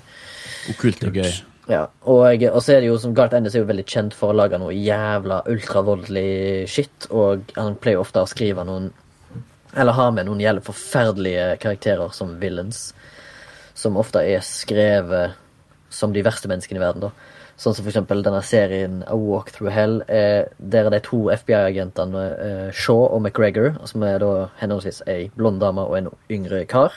Okkult 0.74 1.06
og 1.08 1.20
gøy. 1.22 1.32
Ja, 1.68 1.84
og, 2.08 2.44
og 2.48 2.62
så 2.64 2.78
er 2.78 2.82
det 2.82 2.90
jo 2.90 2.98
som 3.02 3.14
Garth 3.16 3.36
Ennis 3.36 3.56
er 3.58 3.66
jo 3.66 3.70
veldig 3.70 3.86
kjent 3.92 4.16
for 4.16 4.32
å 4.32 4.38
lage 4.38 4.60
noe 4.62 4.72
jævla 4.72 5.42
ultravoldelig 5.52 6.68
shit, 6.72 7.10
og 7.12 7.52
han 7.60 7.76
pleier 7.84 8.00
ofte 8.00 8.24
å 8.24 8.30
skrive 8.30 8.64
noen 8.68 8.94
Eller 9.78 9.94
ha 9.94 10.06
med 10.16 10.26
noen 10.26 10.40
jævlig 10.42 10.64
forferdelige 10.66 11.58
karakterer 11.62 12.14
som 12.16 12.38
villains. 12.42 12.94
Som 13.78 14.00
ofte 14.00 14.24
er 14.26 14.40
skrevet 14.42 15.36
som 15.94 16.16
de 16.16 16.24
verste 16.26 16.50
menneskene 16.50 16.80
i 16.80 16.82
verden. 16.82 17.04
da. 17.04 17.12
Sånn 17.58 17.74
som 17.74 17.84
for 17.84 17.90
eksempel 17.90 18.22
denne 18.26 18.44
serien 18.46 19.00
A 19.10 19.16
Walk 19.18 19.50
Through 19.56 19.74
Hell. 19.74 20.02
Eh, 20.08 20.46
der 20.58 20.88
er 20.88 20.94
de 20.94 21.02
to 21.06 21.24
FBI-agentene 21.34 22.26
eh, 22.46 22.68
Shaw 22.70 23.08
og 23.08 23.24
McGregor, 23.24 23.80
som 23.90 24.06
er 24.06 24.22
da 24.22 24.32
henholdsvis 24.60 25.02
ei 25.10 25.32
blond 25.36 25.64
dame 25.64 25.86
og 25.88 25.98
en 25.98 26.12
yngre 26.34 26.64
kar. 26.70 26.94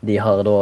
De 0.00 0.16
har 0.18 0.42
da 0.42 0.56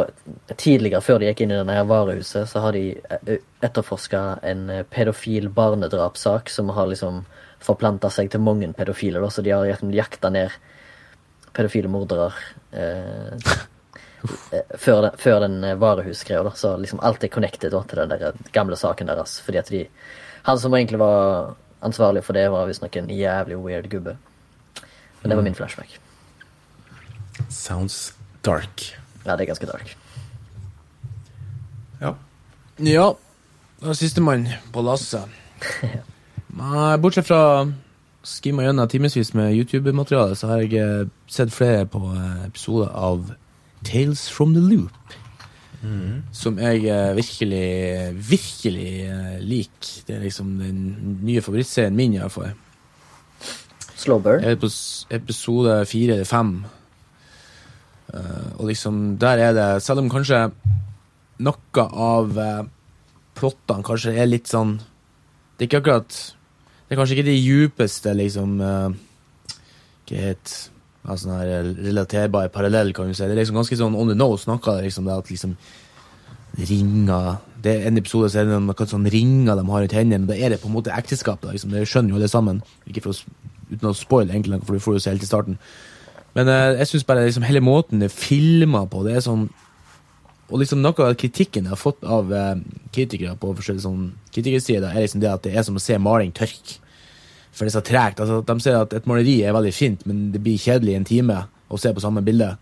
Tidligere, 0.58 1.00
før 1.04 1.20
de 1.20 1.28
gikk 1.28 1.44
inn 1.44 1.52
i 1.54 1.58
denne 1.60 1.82
varehuset, 1.86 2.48
så 2.50 2.60
har 2.64 2.74
de 2.74 3.38
etterforska 3.64 4.22
en 4.42 4.68
eh, 4.74 4.84
pedofil 4.90 5.48
barnedrapssak 5.54 6.50
som 6.50 6.72
har 6.74 6.90
liksom 6.90 7.22
forplanta 7.62 8.10
seg 8.10 8.30
til 8.32 8.42
mange 8.42 8.68
pedofile. 8.76 9.22
Da, 9.22 9.30
så 9.30 9.44
de 9.46 9.54
har 9.54 9.66
liksom 9.66 9.94
jakta 9.94 10.30
ned 10.34 10.52
pedofile 11.56 11.90
mordere 11.90 12.32
eh, 12.72 13.32
eh, 13.34 13.64
før, 14.78 15.02
den, 15.02 15.18
før 15.18 15.40
den 15.44 15.64
eh, 15.64 15.76
varehusgreia. 15.80 16.42
da, 16.42 16.50
Så 16.54 16.76
liksom 16.76 17.00
alt 17.02 17.25
er 17.25 17.28
connected 17.28 17.70
da, 17.70 17.82
til 17.88 18.02
den 18.02 18.10
der 18.10 18.32
gamle 18.52 18.76
saken 18.76 19.10
deres. 19.10 19.40
Fordi 19.40 19.58
at 19.58 19.70
de 19.70 19.87
Han 20.42 20.58
som 20.58 20.75
egentlig 20.75 20.98
var 20.98 21.54
ansvarlig 21.82 22.25
for 22.25 22.32
det, 22.32 22.48
var 22.50 22.66
visstnok 22.66 22.96
en 22.96 23.10
jævlig 23.10 23.56
weird 23.58 23.88
gubbe. 23.90 24.16
Men 25.22 25.30
det 25.30 25.37
var 25.37 25.42
min 25.42 25.54
flashback. 25.54 25.98
Sounds 27.48 28.14
dark. 28.44 28.98
Ja, 29.26 29.37
det 29.37 29.42
er 29.42 29.50
ganske 29.52 29.66
dark. 29.66 29.96
Ja. 32.00 32.14
Ja. 32.78 33.12
Det 33.80 33.87
var 33.87 33.94
sistemann 33.94 34.48
på 34.72 34.82
lasset. 34.82 35.28
Bortsett 37.02 37.26
fra 37.26 37.72
skimma 38.25 38.62
gjennom 38.62 38.88
timevis 38.88 39.34
med 39.34 39.54
YouTube-materiale, 39.54 40.37
så 40.37 40.48
har 40.50 40.62
jeg 40.62 40.75
eh, 40.82 41.06
sett 41.30 41.52
flere 41.54 41.87
på 41.87 42.00
eh, 42.14 42.46
episoder 42.48 42.90
av 42.94 43.32
Tales 43.85 44.28
from 44.30 44.54
the 44.54 44.62
Loop. 44.62 44.92
Som 46.35 46.58
jeg 46.58 46.87
uh, 46.90 47.14
virkelig, 47.14 48.14
virkelig 48.30 48.92
uh, 49.06 49.37
liker. 49.40 49.92
Det 50.06 50.16
er 50.16 50.25
liksom 50.25 50.56
den 50.58 50.80
nye 51.23 51.42
favorittserien 51.42 51.94
min, 51.94 52.16
iallfall. 52.16 52.50
Slowburn? 53.99 54.42
fall. 54.42 54.49
Jeg 54.49 54.58
på 54.58 54.70
episode 55.14 55.76
fire 55.87 56.18
eller 56.18 56.26
fem. 56.26 56.64
Uh, 58.14 58.58
og 58.58 58.66
liksom, 58.66 59.18
der 59.20 59.38
er 59.38 59.52
det 59.52 59.82
Selv 59.82 60.00
om 60.00 60.08
kanskje 60.08 60.49
noe 61.44 61.82
av 61.85 62.30
plottene 63.37 63.85
kanskje 63.85 64.14
er 64.16 64.26
litt 64.26 64.49
sånn 64.49 64.78
Det 65.58 65.66
er 65.66 65.68
ikke 65.68 65.80
akkurat 65.82 66.16
Det 66.16 66.97
er 66.97 66.99
kanskje 66.99 67.18
ikke 67.18 67.26
de 67.26 67.35
djupeste, 67.37 68.14
liksom 68.16 68.56
Hva 68.62 70.23
het 70.25 70.54
sånn 71.16 71.36
her 71.38 71.74
relaterbar 71.78 72.50
parallell, 72.52 72.92
kan 72.92 73.08
du 73.08 73.14
si. 73.16 73.24
Det 73.24 73.32
er 73.32 73.40
liksom 73.40 73.56
ganske 73.56 73.78
sånn 73.80 73.96
on 73.96 74.10
the 74.12 74.16
nose 74.18 74.44
snakka 74.44 74.80
liksom 74.84 75.08
det 75.08 75.16
at 75.16 75.30
liksom 75.32 75.56
ringer 76.58 77.36
Det 77.62 77.72
er 77.72 77.86
en 77.88 77.98
episode 77.98 78.30
så 78.30 78.40
er 78.40 78.46
det 78.46 78.56
noen 78.56 78.88
sånn 78.90 79.06
ringer 79.10 79.56
de 79.58 79.64
har 79.66 79.84
i 79.84 79.90
tennene, 79.90 80.22
men 80.22 80.28
da 80.30 80.34
er 80.34 80.50
det 80.52 80.60
på 80.62 80.68
en 80.68 80.76
måte 80.76 80.94
ekteskap. 80.94 81.40
da, 81.42 81.52
Liksom. 81.52 81.70
Det 81.70 81.86
skjønner 81.88 82.10
jo 82.10 82.16
alle 82.16 82.28
sammen. 82.28 82.62
Ikke 82.86 83.02
for 83.02 83.10
å, 83.10 83.38
uten 83.70 83.88
å 83.90 83.94
spoile, 83.94 84.32
egentlig, 84.32 84.60
for 84.64 84.74
du 84.74 84.80
får 84.80 84.94
jo 84.94 85.00
se 85.02 85.10
helt 85.10 85.22
i 85.22 85.26
starten. 85.26 85.58
Men 86.34 86.48
eh, 86.48 86.78
jeg 86.78 86.90
syns 86.92 87.06
bare 87.08 87.24
liksom 87.26 87.46
hele 87.48 87.60
måten 87.64 87.98
det 87.98 88.12
er 88.12 88.14
filma 88.14 88.84
på, 88.86 89.02
det 89.06 89.16
er 89.16 89.24
sånn 89.24 89.48
Og 90.48 90.60
liksom 90.62 90.80
noe 90.80 91.04
av 91.04 91.16
kritikken 91.20 91.66
jeg 91.66 91.74
har 91.74 91.80
fått 91.80 92.04
av 92.04 92.30
eh, 92.32 92.60
kritikere 92.94 93.34
på 93.36 93.50
forskjellige 93.58 93.84
sånn 93.84 94.12
kritikersider, 94.32 94.88
er 94.88 95.04
liksom 95.04 95.20
det 95.20 95.32
at 95.32 95.42
det 95.44 95.56
er 95.56 95.66
som 95.66 95.76
å 95.76 95.82
se 95.82 95.98
maling 96.00 96.30
tørke. 96.32 96.78
For 97.58 97.66
det 97.66 97.72
er 97.72 97.80
så 97.80 97.86
tregt. 97.86 98.20
Altså, 98.22 98.40
de 98.46 98.62
sier 98.62 98.78
at 98.78 98.92
et 98.94 99.06
maleri 99.10 99.40
er 99.42 99.56
veldig 99.56 99.72
fint, 99.74 100.04
men 100.06 100.28
det 100.34 100.42
blir 100.44 100.60
kjedelig 100.62 100.94
i 100.94 101.00
en 101.00 101.08
time 101.08 101.40
å 101.68 101.80
se 101.80 101.90
på 101.92 102.02
samme 102.04 102.22
bilde. 102.24 102.52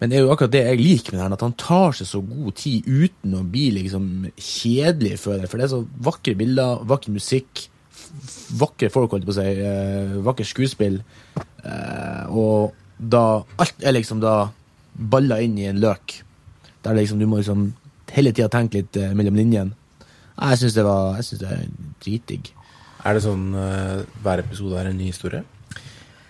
Men 0.00 0.10
det 0.10 0.18
er 0.18 0.26
jo 0.26 0.32
akkurat 0.34 0.52
det 0.52 0.64
jeg 0.66 0.82
liker 0.82 1.14
med 1.14 1.22
den, 1.22 1.36
at 1.38 1.44
han 1.46 1.54
tar 1.56 1.94
seg 1.96 2.08
så 2.10 2.20
god 2.20 2.58
tid 2.58 2.84
uten 2.84 3.38
å 3.38 3.44
bli 3.48 3.70
liksom 3.78 4.26
kjedelig 4.34 5.14
for 5.22 5.38
det. 5.38 5.48
For 5.48 5.56
det 5.56 5.68
er 5.68 5.72
så 5.72 5.84
vakre 6.08 6.34
bilder, 6.36 6.82
vakker 6.90 7.14
musikk, 7.14 7.62
vakre 8.60 8.90
folk, 8.92 9.14
holdt 9.14 9.28
på 9.28 9.32
å 9.32 9.38
si, 9.38 9.46
eh, 9.46 10.18
vakkert 10.26 10.50
skuespill. 10.50 11.00
Eh, 11.38 12.24
og 12.28 12.74
da 12.98 13.44
Alt 13.60 13.82
er 13.84 13.92
liksom 13.92 14.20
da 14.20 14.50
balla 14.96 15.40
inn 15.40 15.56
i 15.58 15.68
en 15.70 15.80
løk. 15.80 16.20
Der 16.84 16.94
liksom 16.94 17.18
du 17.18 17.26
må 17.26 17.40
liksom 17.40 17.72
hele 18.12 18.32
tida 18.32 18.48
tenke 18.48 18.80
litt 18.80 18.96
eh, 18.96 19.14
mellom 19.14 19.36
linjene. 19.36 19.72
Jeg 20.36 20.58
syns 20.60 20.74
det 20.76 20.84
var 20.84 21.16
Jeg 21.16 21.24
synes 21.24 21.40
det 21.40 21.48
er 21.48 21.66
dritdigg. 22.04 22.55
Er 23.06 23.14
det 23.14 23.22
sånn 23.22 23.52
eh, 23.54 24.02
hver 24.24 24.42
episode 24.42 24.80
er 24.80 24.90
en 24.90 24.98
ny 24.98 25.12
historie? 25.12 25.44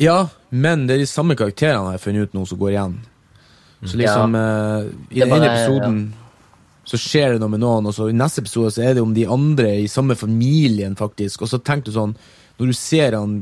Ja, 0.03 0.27
men 0.53 0.85
det 0.87 0.97
er 0.97 1.05
de 1.07 1.09
samme 1.09 1.37
karakterene 1.39 1.95
jeg 1.95 1.99
har 1.99 2.03
funnet 2.03 2.29
ut 2.29 2.37
nå 2.37 2.45
som 2.49 2.61
går 2.61 2.75
igjen. 2.75 2.97
Så 3.87 3.99
liksom 4.01 4.37
eh, 4.37 4.89
I 5.17 5.23
den 5.23 5.33
ene 5.33 5.49
episoden 5.49 6.01
episoden 6.01 6.01
så 6.87 6.99
skjer 7.03 7.35
det 7.35 7.43
noe 7.43 7.51
med 7.51 7.63
noen, 7.65 7.89
og 7.91 7.95
så 7.97 8.07
i 8.07 8.15
neste 8.15 8.45
episode 8.45 8.71
så 8.77 8.85
er 8.87 8.93
det 8.95 9.03
om 9.03 9.15
de 9.15 9.25
andre 9.27 9.73
i 9.83 9.89
samme 9.91 10.15
familien, 10.15 10.95
faktisk. 10.95 11.43
Og 11.43 11.51
så 11.51 11.59
tenker 11.59 11.91
du 11.91 11.97
sånn 11.97 12.13
Når 12.61 12.71
du 12.71 12.77
ser 12.79 13.17
han 13.19 13.41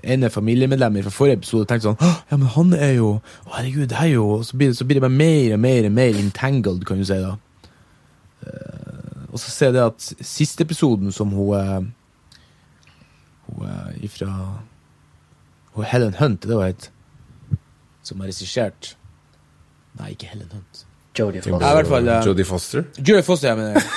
ene 0.00 0.30
familiemedlemmet 0.32 1.04
fra 1.04 1.12
forrige 1.12 1.42
episode, 1.42 1.68
tenker 1.68 1.84
du 1.84 1.90
sånn 1.90 2.14
Ja, 2.30 2.38
men 2.38 2.48
han 2.54 2.72
er 2.78 2.94
jo 2.96 3.10
Å, 3.18 3.52
herregud, 3.58 3.90
det 3.90 3.98
er 4.00 4.10
jo 4.14 4.24
Og 4.38 4.46
så 4.48 4.56
blir, 4.56 4.72
det, 4.72 4.78
så 4.78 4.86
blir 4.88 4.98
det 4.98 5.04
bare 5.04 5.18
mer 5.18 5.58
og 5.58 5.62
mer 5.66 5.90
og 5.90 5.94
mer 5.98 6.22
entangled, 6.22 6.86
kan 6.88 7.02
du 7.02 7.04
si, 7.08 7.18
da. 7.20 7.34
Eh, 8.46 9.28
og 9.28 9.42
så 9.42 9.52
ser 9.52 9.68
jeg 9.68 9.76
det 9.76 9.84
at 9.84 10.08
siste 10.24 10.64
episoden 10.64 11.12
som 11.12 11.34
hun 11.36 11.92
Hun 13.48 14.04
ifra 14.04 14.30
Hun 15.74 15.84
Helen 15.84 16.14
Hunt, 16.18 16.42
det 16.42 16.56
var 16.56 16.70
het. 16.70 16.90
Som 18.02 18.20
har 18.20 18.30
regissert 18.30 18.94
Nei, 19.98 20.12
ikke 20.14 20.28
Helen 20.30 20.50
Hunt. 20.52 20.84
Jodie 21.18 21.42
Foster. 21.42 21.64
Ja, 21.66 21.72
i 21.72 21.78
hvert 21.80 21.88
fall, 21.90 22.04
du 22.06 22.12
eh, 22.12 22.26
Jodie 22.26 22.46
Foster? 22.46 22.84
Jodie 22.98 23.22
Foster, 23.26 23.48
jeg 23.48 23.58
mener. 23.58 23.88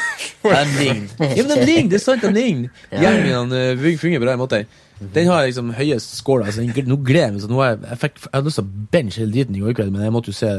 De 0.41 0.61
ligner. 0.79 1.35
Ja, 1.37 1.43
men 1.43 1.51
de 1.51 1.65
ligner! 1.65 1.89
Det 1.91 1.99
er 1.99 2.01
sant, 2.01 2.23
de 2.23 2.31
ligner. 2.33 2.69
Gjengen 2.89 3.51
uh, 3.53 3.83
fungerer 4.01 4.23
på 4.23 4.29
den 4.31 4.39
måten. 4.41 4.71
Den 5.13 5.27
har 5.31 5.47
liksom 5.47 5.71
høyest 5.73 6.15
score. 6.19 6.45
Altså, 6.45 6.61
den- 6.61 6.89
nå 6.91 6.97
gleder 7.01 7.31
jeg 7.31 7.33
meg. 7.33 7.41
Så 7.41 7.49
nå 7.49 7.61
jeg, 7.65 7.79
jeg, 7.89 7.97
fikk, 8.03 8.19
jeg 8.21 8.33
hadde 8.35 8.45
lyst 8.51 8.59
til 8.59 8.65
å 8.67 8.87
benche 8.93 9.19
hele 9.21 9.31
driten 9.33 9.55
i 9.57 9.63
går 9.63 9.73
kveld, 9.79 9.91
men 9.95 10.03
jeg 10.05 10.13
måtte 10.13 10.29
jo 10.31 10.37
se 10.37 10.51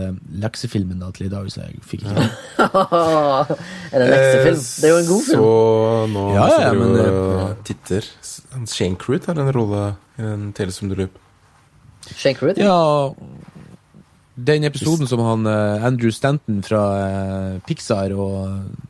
leksefilmen 0.42 0.98
da 0.98 1.10
til 1.14 1.26
i 1.26 1.32
dag, 1.32 1.46
så 1.52 1.62
jeg 1.62 1.78
fikk 1.86 2.02
ikke 2.02 2.26
er 3.92 4.02
det 4.02 4.10
leksefilm? 4.10 4.62
Det 4.82 4.88
er 4.88 4.92
jo 4.92 5.00
en 5.02 5.10
god 5.12 5.26
film. 5.28 5.42
Så 5.42 5.50
nå 6.12 6.24
Ja, 6.34 6.46
ja, 6.66 6.72
men, 6.72 6.94
du 6.98 7.02
og 7.06 7.64
titter. 7.68 8.10
Shane 8.66 8.96
Crute 9.00 9.30
har 9.30 9.38
en 9.38 9.52
rolle 9.54 9.84
i 10.18 10.22
en 10.22 10.52
the 10.52 11.08
Shane 12.16 12.34
Crute? 12.34 12.58
Ja, 12.58 13.14
den 14.36 14.64
episoden 14.64 15.06
som 15.06 15.20
han 15.20 15.46
eh, 15.46 15.84
Andrew 15.86 16.10
Stanton 16.10 16.62
fra 16.66 16.82
eh, 16.98 17.60
Pixar 17.68 18.14
og 18.16 18.38
eh, 18.48 18.88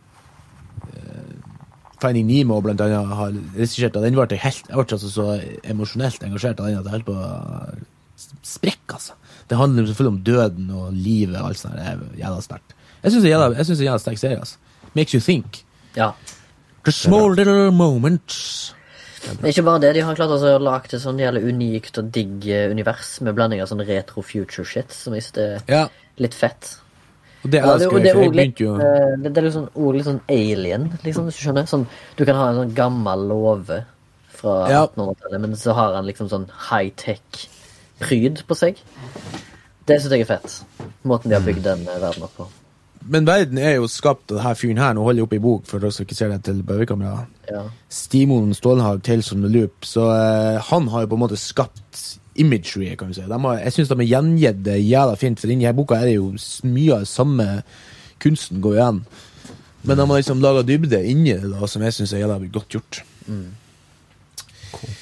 Finding 2.02 2.26
Nemo 2.28 2.58
blant 2.64 2.80
annet 2.82 3.12
har 3.16 3.32
regissert, 3.56 3.96
og 3.96 4.02
den 4.06 4.16
ble 4.18 4.38
helt, 4.42 4.68
jeg 4.68 4.76
ble 4.78 4.96
altså 4.98 5.10
så 5.12 5.26
emosjonelt 5.72 6.24
engasjert 6.26 6.60
av 6.60 6.66
den 6.70 6.78
at 6.80 6.88
jeg 6.88 6.96
holdt 6.96 7.08
på 7.08 7.16
å 7.16 8.42
sprekke, 8.42 8.98
altså. 8.98 9.16
Det 9.50 9.58
handler 9.58 9.86
selvfølgelig 9.88 10.12
om 10.16 10.20
døden 10.26 10.70
og 10.78 10.92
livet 10.94 11.38
og 11.40 11.48
alt 11.50 11.60
sånt. 11.60 11.74
Det 11.76 11.86
er 11.92 12.04
jævla 12.22 12.44
sterkt. 12.44 12.76
Jeg 13.02 13.12
syns 13.12 13.24
det 13.24 13.30
er 13.32 13.34
jævla- 13.34 13.58
en 13.58 13.82
jævla 13.86 13.98
sterk 14.00 14.18
serie. 14.20 14.38
altså. 14.38 14.56
Makes 14.94 15.14
you 15.14 15.20
think. 15.20 15.64
Ja. 15.96 16.12
The 16.84 16.92
small 16.92 17.34
little 17.34 17.70
moments. 17.70 18.74
Men 19.40 19.50
ikke 19.52 19.62
bare 19.62 19.80
det, 19.80 19.94
de 19.94 20.00
har 20.02 20.16
klart 20.18 20.32
å 20.34 20.58
lage 20.58 20.94
et 20.94 21.02
sånn 21.02 21.18
jævlig 21.20 21.44
unikt 21.46 21.98
og 21.98 22.10
digg 22.14 22.46
eh, 22.50 22.70
univers 22.72 23.20
med 23.22 23.36
blanding 23.36 23.60
av 23.62 23.68
sånn 23.70 23.84
retro 23.86 24.22
future 24.26 24.64
shit, 24.66 24.90
som 24.90 25.14
synes 25.14 25.36
er 25.38 25.62
Ja, 25.70 25.84
litt 26.18 26.34
fett. 26.34 26.78
Og 27.42 27.50
det 27.50 27.58
Ja, 27.58 27.66
det, 27.66 27.72
elsker 27.72 27.98
jeg, 27.98 28.04
det 28.04 28.12
er 28.12 28.36
litt, 28.38 28.60
jo 28.62 28.74
eh, 28.76 29.14
det, 29.18 29.32
det 29.32 29.40
er 29.40 29.46
liksom, 29.48 29.66
også 29.72 29.94
litt 29.96 30.08
sånn 30.08 30.20
alien, 30.30 30.86
liksom, 31.02 31.26
hvis 31.26 31.40
du 31.40 31.42
skjønner. 31.46 31.66
Sånn, 31.70 31.86
du 32.18 32.24
kan 32.28 32.38
ha 32.38 32.48
en 32.52 32.60
sånn 32.62 32.74
gammel 32.78 33.26
låve 33.32 33.82
fra 34.42 34.56
Ja. 34.70 34.86
1800-tallet, 34.86 35.42
men 35.44 35.56
så 35.58 35.74
har 35.78 35.98
han 35.98 36.06
liksom 36.06 36.30
sånn 36.30 36.48
high-tech 36.70 37.46
pryd 38.02 38.42
på 38.46 38.58
seg. 38.58 38.80
Det 39.86 39.98
syns 40.00 40.14
jeg 40.14 40.26
er 40.26 40.32
fett. 40.36 40.58
Måten 41.02 41.30
de 41.30 41.38
har 41.38 41.46
bygd 41.46 41.64
den 41.66 41.86
verden 41.86 42.02
verdenen 42.06 42.28
opp 42.28 42.36
på. 42.38 42.48
Men 43.02 43.26
verden 43.26 43.58
er 43.58 43.76
jo 43.80 43.88
skapt 43.90 44.30
av 44.30 44.38
denne 44.38 44.54
fyren 44.54 44.78
her. 44.78 44.94
Nå 44.94 45.02
holder 45.02 45.22
jeg 45.22 45.26
opp 45.26 45.34
i 45.34 45.42
bok, 45.42 45.64
for 45.66 45.82
dere 45.82 45.94
som 45.94 46.06
ikke 46.06 46.14
ser 46.14 46.30
det 46.30 46.42
til 46.46 46.62
bauekamera. 46.66 47.24
Ja. 47.50 47.64
Stimon 47.90 48.52
Stålhag, 48.54 49.02
Tales 49.02 49.30
from 49.30 49.42
the 49.42 49.50
Loop. 49.50 49.82
Så 49.86 50.06
eh, 50.14 50.60
han 50.70 50.86
har 50.92 51.02
jo 51.02 51.10
på 51.10 51.18
en 51.18 51.24
måte 51.24 51.40
skapt 51.40 52.02
imagery, 52.40 52.94
kan 52.96 53.08
du 53.10 53.16
si. 53.16 53.24
De 53.28 53.38
har, 53.44 53.58
jeg 53.60 53.74
syns 53.76 53.90
de 53.90 53.98
har 54.00 54.08
gjengitt 54.08 54.62
det 54.64 54.78
jævla 54.80 55.16
fint, 55.20 55.40
for 55.40 55.52
inni 55.52 55.68
her 55.68 55.76
boka 55.76 55.98
er 56.00 56.10
det 56.10 56.16
jo 56.16 56.32
mye 56.68 57.00
av 57.00 57.08
samme 57.08 57.48
kunsten 58.22 58.62
går 58.64 58.78
igjen. 58.78 59.02
Men 59.82 59.98
de 59.98 60.06
har 60.06 60.20
liksom 60.20 60.42
laga 60.42 60.62
dybde 60.66 61.02
inni 61.10 61.34
det, 61.34 61.50
da, 61.50 61.66
som 61.66 61.82
jeg 61.82 61.96
syns 61.96 62.14
er 62.14 62.24
jævla 62.24 62.38
godt 62.52 62.76
gjort. 62.78 63.02
Cool. 64.72 64.94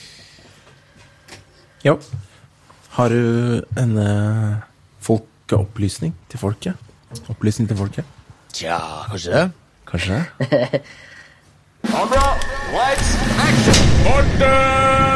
Ja. 1.84 1.94
Har 2.96 3.08
du 3.08 3.62
en 3.78 3.92
uh, 3.96 4.56
folkeopplysning 5.00 6.16
til 6.28 6.38
folket? 6.38 6.74
Opplysning 7.28 7.68
til 7.68 7.78
folket? 7.78 8.04
Tja, 8.52 8.80
kanskje 9.10 9.32
det? 9.32 9.46
Kanskje 9.86 10.18
det? 10.18 10.82
Kamera, 11.90 12.34
lights, 12.74 13.14
action! 13.46 13.80
Folkeopplysning! 14.04 15.09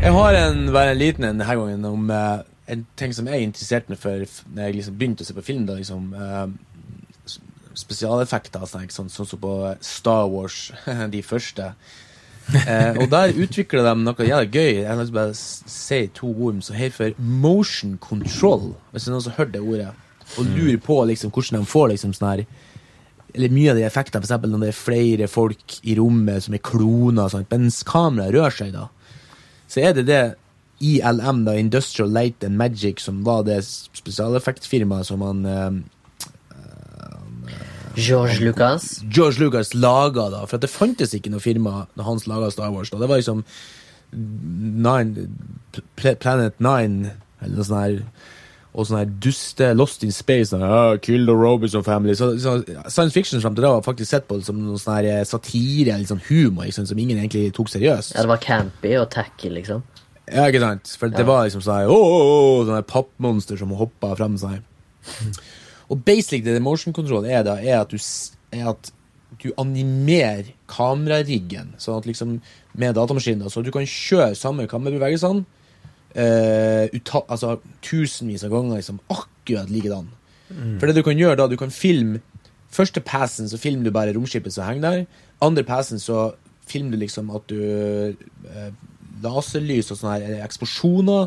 Jeg 0.00 0.12
har 0.12 0.36
en, 0.38 0.72
bare 0.72 0.90
en 0.94 0.98
liten 0.98 1.24
en 1.24 1.34
denne 1.34 1.44
gangen 1.44 1.84
om 1.84 2.08
uh, 2.08 2.40
en 2.64 2.86
ting 2.96 3.12
som 3.12 3.28
jeg 3.28 3.44
interesserte 3.44 3.92
meg 3.92 4.00
for 4.00 4.24
når 4.54 4.62
jeg 4.62 4.76
liksom 4.78 4.96
begynte 4.96 5.26
å 5.26 5.28
se 5.28 5.36
på 5.36 5.44
film. 5.44 5.66
da 5.68 5.76
liksom 5.76 6.14
uh, 6.16 6.48
Spesialeffekter, 7.76 8.64
sånn, 8.64 8.88
som 8.88 9.10
sånn, 9.10 9.12
sånn 9.12 9.28
som 9.34 9.42
på 9.42 9.52
Star 9.84 10.32
Wars, 10.32 10.72
de 11.14 11.20
første. 11.22 11.74
uh, 12.56 12.96
og 12.96 13.06
der 13.12 13.36
utvikler 13.36 13.84
de 13.84 13.94
noe 14.00 14.30
jævlig 14.30 14.50
gøy. 14.56 14.72
Jeg 14.80 14.96
å 14.96 15.08
bare 15.18 15.36
si 15.36 16.00
to 16.16 16.32
ord 16.32 16.64
som 16.64 16.80
heter 16.80 17.12
motion 17.20 17.98
control. 18.00 18.70
Hvis 18.94 19.12
noen 19.12 19.28
som 19.28 19.36
har 19.36 19.44
hørt 19.44 19.54
det 19.58 19.60
ordet. 19.60 19.92
Og 20.38 20.48
lurer 20.56 20.80
på 20.80 21.02
liksom, 21.04 21.28
hvordan 21.34 21.60
de 21.60 21.68
får 21.68 21.92
liksom 21.92 22.16
sånn 22.16 22.32
her 22.32 22.46
eller 23.34 23.54
mye 23.54 23.72
av 23.72 23.78
de 23.80 23.86
effektene, 23.86 24.22
eksempel 24.24 24.52
når 24.52 24.64
det 24.64 24.70
er 24.72 24.78
flere 24.78 25.28
folk 25.30 25.78
i 25.82 25.96
rommet 25.98 26.46
som 26.46 26.56
er 26.56 26.62
kloner, 26.64 27.30
sånn, 27.32 27.48
mens 27.50 27.82
kameraet 27.88 28.36
rører 28.36 28.56
seg, 28.56 28.74
da, 28.76 28.88
så 29.70 29.84
er 29.86 29.96
det 29.98 30.06
det 30.08 30.22
ILM, 30.80 31.44
da, 31.44 31.54
Industrial 31.60 32.08
Light 32.10 32.44
and 32.46 32.56
Magic, 32.56 33.02
som 33.04 33.20
var 33.26 33.44
det 33.48 33.60
spesialeffektfirmaet 33.66 35.10
som 35.10 35.24
han 35.24 35.42
eh, 35.46 35.80
George 38.00 38.40
Lucas. 38.40 39.02
George 39.10 39.42
Lucas 39.42 39.74
laga, 39.74 40.28
da. 40.32 40.44
For 40.48 40.62
det 40.62 40.70
fantes 40.72 41.12
ikke 41.16 41.32
noe 41.32 41.42
firma 41.42 41.84
når 41.98 42.06
han 42.06 42.22
laga 42.30 42.50
Star 42.54 42.72
Wars. 42.72 42.90
da. 42.90 43.00
Det 43.02 43.10
var 43.10 43.20
liksom 43.20 43.44
Nine, 44.12 45.28
Planet 45.96 46.58
Nine, 46.58 47.12
eller 47.42 47.56
noe 47.56 47.66
sånt 47.66 47.82
her. 47.82 48.00
Og 48.70 48.86
sånn 48.86 49.00
her 49.00 49.14
duste 49.24 49.72
Lost 49.74 50.04
in 50.06 50.12
Space. 50.14 50.52
Sånne, 50.52 50.68
oh, 50.70 50.92
Kill 51.02 51.26
the 51.26 51.34
Robinson 51.34 51.82
Family. 51.86 52.14
Så, 52.18 52.32
så 52.38 52.60
Science 52.86 53.14
fiction 53.16 53.42
fram 53.42 53.56
til 53.56 53.66
da 53.66 53.72
var 53.76 53.86
faktisk 53.86 54.12
sett 54.12 54.28
på 54.28 54.38
som 54.46 54.60
noen 54.60 54.78
sånne 54.78 54.98
her 55.00 55.08
eh, 55.10 55.24
satire 55.26 55.96
eller 55.96 56.06
sånn 56.06 56.22
humor 56.28 56.68
liksom, 56.68 56.86
som 56.90 57.00
ingen 57.02 57.18
egentlig 57.18 57.50
tok 57.56 57.72
seriøst. 57.72 58.14
Ja, 58.14 58.26
det 58.26 58.30
var 58.30 58.44
campy 58.44 58.94
og 59.00 59.08
tacky, 59.14 59.50
liksom. 59.56 59.82
Ja, 60.30 60.46
ikke 60.46 60.62
sant? 60.62 60.92
For 61.00 61.10
det 61.10 61.26
var 61.26 61.48
liksom 61.48 61.64
sånn 61.64 61.90
oh, 61.90 61.98
oh, 61.98 62.30
åh, 62.30 62.68
sånne 62.68 62.86
pappmonster 62.86 63.58
som 63.58 63.74
hoppa 63.74 64.14
frem 64.18 64.38
sånn. 64.38 64.62
Og 65.90 66.04
basically 66.06 66.54
det 66.54 66.62
motion 66.62 66.94
control 66.94 67.26
er 67.26 67.42
da, 67.46 67.56
er 67.58 67.80
at 67.82 67.90
du, 67.90 67.98
er 68.54 68.68
at 68.70 68.92
du 69.42 69.50
animerer 69.58 70.52
kamerariggen, 70.70 71.74
sånn 71.82 71.98
at 71.98 72.06
liksom 72.06 72.36
med 72.78 72.94
datamaskinen, 72.94 73.42
da, 73.42 73.50
så 73.50 73.64
du 73.66 73.72
kan 73.74 73.88
kjøre 73.88 74.36
samme 74.38 74.68
kamerabevegelsene 74.70 75.42
uta, 76.10 77.20
altså 77.30 77.60
tusenvis 77.86 78.42
av 78.42 78.50
ganger 78.50 78.80
liksom 78.80 78.98
akkurat 79.12 79.70
likedan. 79.70 80.08
For 80.50 80.90
det 80.90 80.96
du 80.96 81.04
kan 81.06 81.18
gjøre 81.18 81.38
da, 81.38 81.46
du 81.46 81.54
kan 81.60 81.70
filme 81.70 82.18
Første 82.70 83.02
passen 83.02 83.48
så 83.50 83.58
filmer 83.58 83.88
du 83.88 83.94
bare 83.94 84.14
romskipet 84.14 84.54
som 84.54 84.68
henger 84.68 84.84
der. 84.84 85.00
Andre 85.42 85.64
passen 85.66 85.98
så 85.98 86.30
filmer 86.70 86.94
du 86.94 87.02
liksom 87.02 87.32
at 87.34 87.48
du 87.50 87.58
eh, 87.58 88.68
Laserlys 89.24 89.90
og 89.90 89.98
sånne 89.98 90.12
her 90.14 90.26
eh, 90.28 90.44
eksplosjoner. 90.44 91.26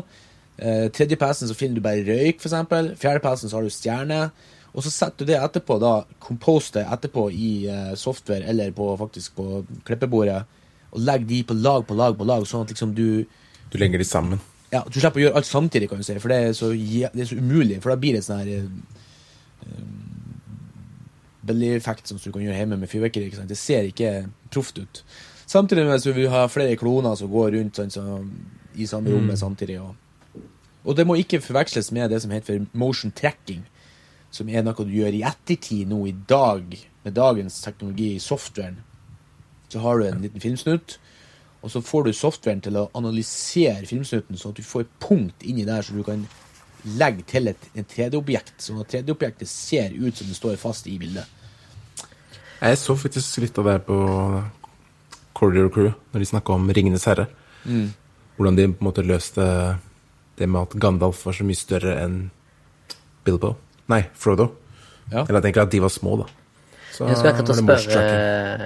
Eh, 0.56 0.86
tredje 0.94 1.18
passen 1.20 1.50
så 1.50 1.56
filmer 1.58 1.78
du 1.78 1.84
bare 1.84 2.06
røyk, 2.06 2.40
for 2.40 2.48
eksempel. 2.48 2.94
Fjerde 3.00 3.20
passen 3.24 3.52
så 3.52 3.58
har 3.58 3.68
du 3.68 3.74
stjerne. 3.74 4.22
Og 4.72 4.86
så 4.86 4.90
setter 4.90 5.20
du 5.20 5.34
det 5.34 5.36
etterpå, 5.38 5.76
da, 5.82 5.92
compose 6.18 6.72
det 6.78 6.86
etterpå 6.96 7.28
i 7.30 7.50
software 7.94 8.48
eller 8.50 8.72
på, 8.74 8.88
faktisk 8.98 9.36
på 9.36 9.60
klippebordet, 9.86 10.40
og 10.90 11.04
legger 11.04 11.28
de 11.28 11.44
på 11.46 11.54
lag 11.54 11.84
på 11.86 11.94
lag 11.94 12.16
på 12.18 12.26
lag, 12.26 12.42
sånn 12.48 12.64
at 12.64 12.72
liksom 12.72 12.96
du 12.96 13.22
Du 13.70 13.78
legger 13.78 14.02
de 14.02 14.08
sammen. 14.08 14.42
Ja, 14.74 14.82
Du 14.88 14.98
slipper 14.98 15.20
å 15.20 15.24
gjøre 15.28 15.38
alt 15.40 15.48
samtidig, 15.48 15.88
kan 15.90 16.00
du 16.00 16.06
si, 16.06 16.16
for 16.22 16.32
det 16.32 16.40
er 16.40 16.56
så, 16.56 16.72
det 16.74 17.22
er 17.22 17.30
så 17.30 17.38
umulig. 17.38 17.78
For 17.82 17.94
da 17.94 18.00
blir 18.00 18.16
det 18.16 18.24
sånn 18.26 18.42
her 18.42 18.50
eh, 18.56 19.84
Belly-effekt 21.44 22.10
som 22.10 22.18
du 22.18 22.30
kan 22.32 22.42
gjøre 22.42 22.56
hjemme 22.56 22.80
med 22.80 22.90
fyrverkeri. 22.90 23.28
ikke 23.28 23.42
sant? 23.42 23.52
Det 23.52 23.60
ser 23.60 23.90
ikke 23.90 24.14
proft 24.54 24.80
ut. 24.80 25.04
Samtidig 25.46 25.84
med 25.84 25.98
at 25.98 26.16
vi 26.16 26.24
har 26.32 26.48
flere 26.48 26.78
kloner 26.80 27.18
som 27.20 27.30
går 27.30 27.52
rundt 27.58 27.78
sånn, 27.78 27.92
så, 27.92 28.18
i 28.80 28.88
samme 28.88 29.12
rommet 29.12 29.38
samtidig. 29.38 29.76
Og, 29.84 30.40
og 30.84 30.96
det 30.96 31.06
må 31.06 31.18
ikke 31.20 31.42
forveksles 31.44 31.92
med 31.94 32.10
det 32.10 32.22
som 32.24 32.32
heter 32.32 32.64
motion 32.72 33.12
tracking, 33.14 33.62
som 34.34 34.48
er 34.48 34.64
noe 34.64 34.88
du 34.88 34.96
gjør 34.96 35.14
i 35.14 35.22
ettertid 35.28 35.92
nå 35.92 36.00
i 36.10 36.16
dag, 36.28 36.74
med 37.04 37.14
dagens 37.14 37.60
teknologi 37.60 38.14
i 38.16 38.22
softwaren. 38.24 38.80
Så 39.68 39.82
har 39.84 40.00
du 40.00 40.08
en 40.08 40.24
liten 40.24 40.40
filmsnutt, 40.40 40.96
og 41.64 41.70
så 41.72 41.80
får 41.80 42.04
du 42.04 42.12
softwaren 42.12 42.60
til 42.64 42.76
å 42.76 42.88
analysere 42.98 43.86
filmsnutten, 43.88 44.36
sånn 44.36 44.52
at 44.52 44.58
du 44.60 44.66
får 44.66 44.84
et 44.84 44.96
punkt 45.00 45.46
inni 45.48 45.64
der 45.64 45.84
så 45.84 45.96
du 45.96 46.02
kan 46.04 46.26
legge 47.00 47.24
til 47.30 47.48
et, 47.48 47.70
et 47.72 47.88
3D-objekt, 47.88 48.58
sånn 48.60 48.82
at 48.82 48.92
3D-objektet 48.92 49.48
ser 49.48 49.94
ut 49.96 50.18
som 50.18 50.28
det 50.28 50.36
står 50.36 50.58
fast 50.60 50.90
i 50.90 50.98
bildet. 51.00 51.24
Jeg 52.60 52.80
så 52.80 52.96
faktisk 53.00 53.40
litt 53.40 53.56
av 53.60 53.70
det 53.70 53.78
på 53.88 53.96
Corridor 55.36 55.72
Crew, 55.72 55.90
når 56.12 56.22
de 56.22 56.28
snakka 56.28 56.54
om 56.58 56.68
Ringenes 56.76 57.08
herre. 57.08 57.26
Hvordan 58.36 58.58
de 58.60 58.68
på 58.68 58.84
en 58.84 58.88
måte 58.90 59.04
løste 59.06 59.46
det 60.36 60.48
med 60.50 60.66
at 60.66 60.76
Gandalf 60.80 61.24
var 61.24 61.36
så 61.36 61.46
mye 61.46 61.58
større 61.58 61.96
enn 62.02 62.18
Bilbo. 63.24 63.54
Nei, 63.88 64.02
Frodo. 64.18 64.50
Ja. 65.12 65.24
Eller 65.24 65.40
at 65.40 65.46
tenker 65.46 65.64
at 65.64 65.72
de 65.72 65.80
var 65.84 65.92
små, 65.92 66.18
da. 66.20 66.28
Så 66.94 67.08
Jeg 67.08 67.18
skulle 67.18 67.32
akkurat 67.34 67.58
spørre, 67.58 68.02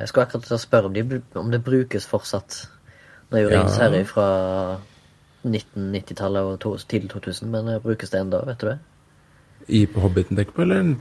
jeg 0.00 0.08
skulle 0.10 0.26
akkurat 0.26 0.60
spørre 0.60 0.90
om, 0.90 0.96
de, 0.96 1.20
om 1.40 1.50
det 1.52 1.62
brukes 1.64 2.06
fortsatt. 2.06 2.58
Nå 3.28 3.38
er 3.38 3.44
jo 3.44 3.50
Ja. 3.50 3.58
Ringens 3.58 3.80
herre 3.80 4.04
fra 4.08 4.28
1990-tallet 5.46 6.52
og 6.52 6.60
to, 6.62 6.76
tidlig 6.88 7.10
2000, 7.12 7.50
men 7.52 7.68
eh, 7.68 7.82
brukes 7.82 8.10
det 8.10 8.20
enda, 8.20 8.40
vet 8.46 8.60
du 8.60 8.70
det? 8.70 8.78
I 9.68 9.84
på 9.90 10.00
Hobbiten, 10.00 10.36
tenker 10.36 10.54
på, 10.56 10.64
eller 10.64 10.94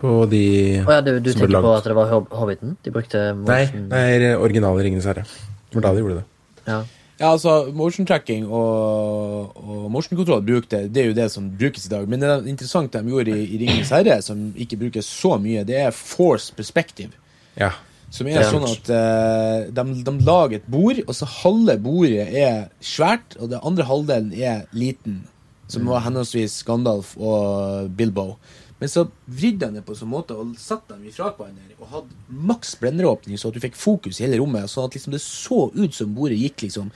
på 0.00 0.12
de 0.30 0.44
Å 0.80 0.92
ja, 0.96 1.00
du, 1.04 1.18
du 1.20 1.30
som 1.32 1.42
ble 1.42 1.50
tenker 1.50 1.66
på 1.66 1.72
at 1.76 1.88
det 1.90 1.96
var 1.98 2.12
Hob 2.12 2.30
Hobbiten? 2.32 2.76
De 2.84 2.92
brukte 2.94 3.24
motion... 3.36 3.88
Nei, 3.90 4.04
det 4.22 4.30
er 4.32 4.40
originale 4.40 4.86
Ringenes 4.86 5.08
herre. 5.10 5.26
Det 5.68 5.76
var 5.76 5.88
da 5.88 5.92
de 5.96 6.04
gjorde 6.04 6.22
det. 6.22 6.28
Ja. 6.70 6.84
Ja, 7.14 7.28
altså, 7.30 7.70
motion 7.70 8.06
tracking 8.06 8.46
og, 8.48 9.52
og 9.54 9.90
motion 9.92 10.18
control 10.18 10.40
bruk 10.42 10.64
det, 10.72 10.88
det 10.94 11.02
er 11.02 11.12
jo 11.12 11.14
det 11.14 11.28
som 11.30 11.46
brukes 11.58 11.86
i 11.86 11.92
dag. 11.92 12.08
Men 12.10 12.22
det 12.22 12.30
er 12.30 12.48
interessant 12.50 12.92
de 12.96 13.12
gjorde 13.12 13.36
i, 13.36 13.44
i 13.54 13.60
Ringenes 13.60 13.92
herre, 13.94 14.16
som 14.24 14.48
ikke 14.56 14.80
brukes 14.80 15.06
så 15.06 15.36
mye, 15.38 15.62
det 15.68 15.78
er 15.84 15.94
force 15.94 16.54
perspective. 16.56 17.12
Ja. 17.60 17.70
Som 18.14 18.28
er 18.30 18.44
sånn 18.46 18.66
at 18.68 18.90
uh, 18.94 19.70
de, 19.74 19.84
de 20.06 20.12
lager 20.22 20.60
et 20.60 20.66
bord, 20.70 21.00
og 21.02 21.14
så 21.18 21.26
halve 21.42 21.74
bordet 21.82 22.28
er 22.30 22.68
svært, 22.78 23.34
og 23.40 23.50
den 23.50 23.64
andre 23.66 23.86
halvdelen 23.88 24.34
er 24.38 24.68
liten. 24.76 25.24
Som 25.66 25.88
var 25.90 26.04
henholdsvis 26.04 26.60
Gandalf 26.68 27.14
og 27.16 27.88
Bilbo. 27.98 28.36
Men 28.78 28.90
så 28.92 29.06
vridde 29.26 29.66
han 29.66 29.78
det 29.78 29.82
på 29.86 29.94
en 29.94 29.98
sånn 29.98 30.12
måte 30.12 30.36
og 30.36 30.54
satte 30.60 30.92
dem 30.92 31.06
ifra 31.08 31.30
hverandre 31.32 31.76
og 31.78 31.90
hadde 31.92 32.40
maks 32.50 32.74
blenderåpning, 32.82 33.38
så 33.40 33.50
at 33.50 33.56
du 33.56 33.62
fikk 33.62 33.78
fokus 33.80 34.18
i 34.20 34.26
hele 34.26 34.38
rommet. 34.42 34.68
Sånn 34.70 34.88
at 34.88 34.96
liksom 34.98 35.14
det 35.14 35.22
så 35.24 35.60
ut 35.72 35.96
som 35.96 36.14
bordet 36.16 36.40
gikk 36.40 36.66
liksom 36.68 36.90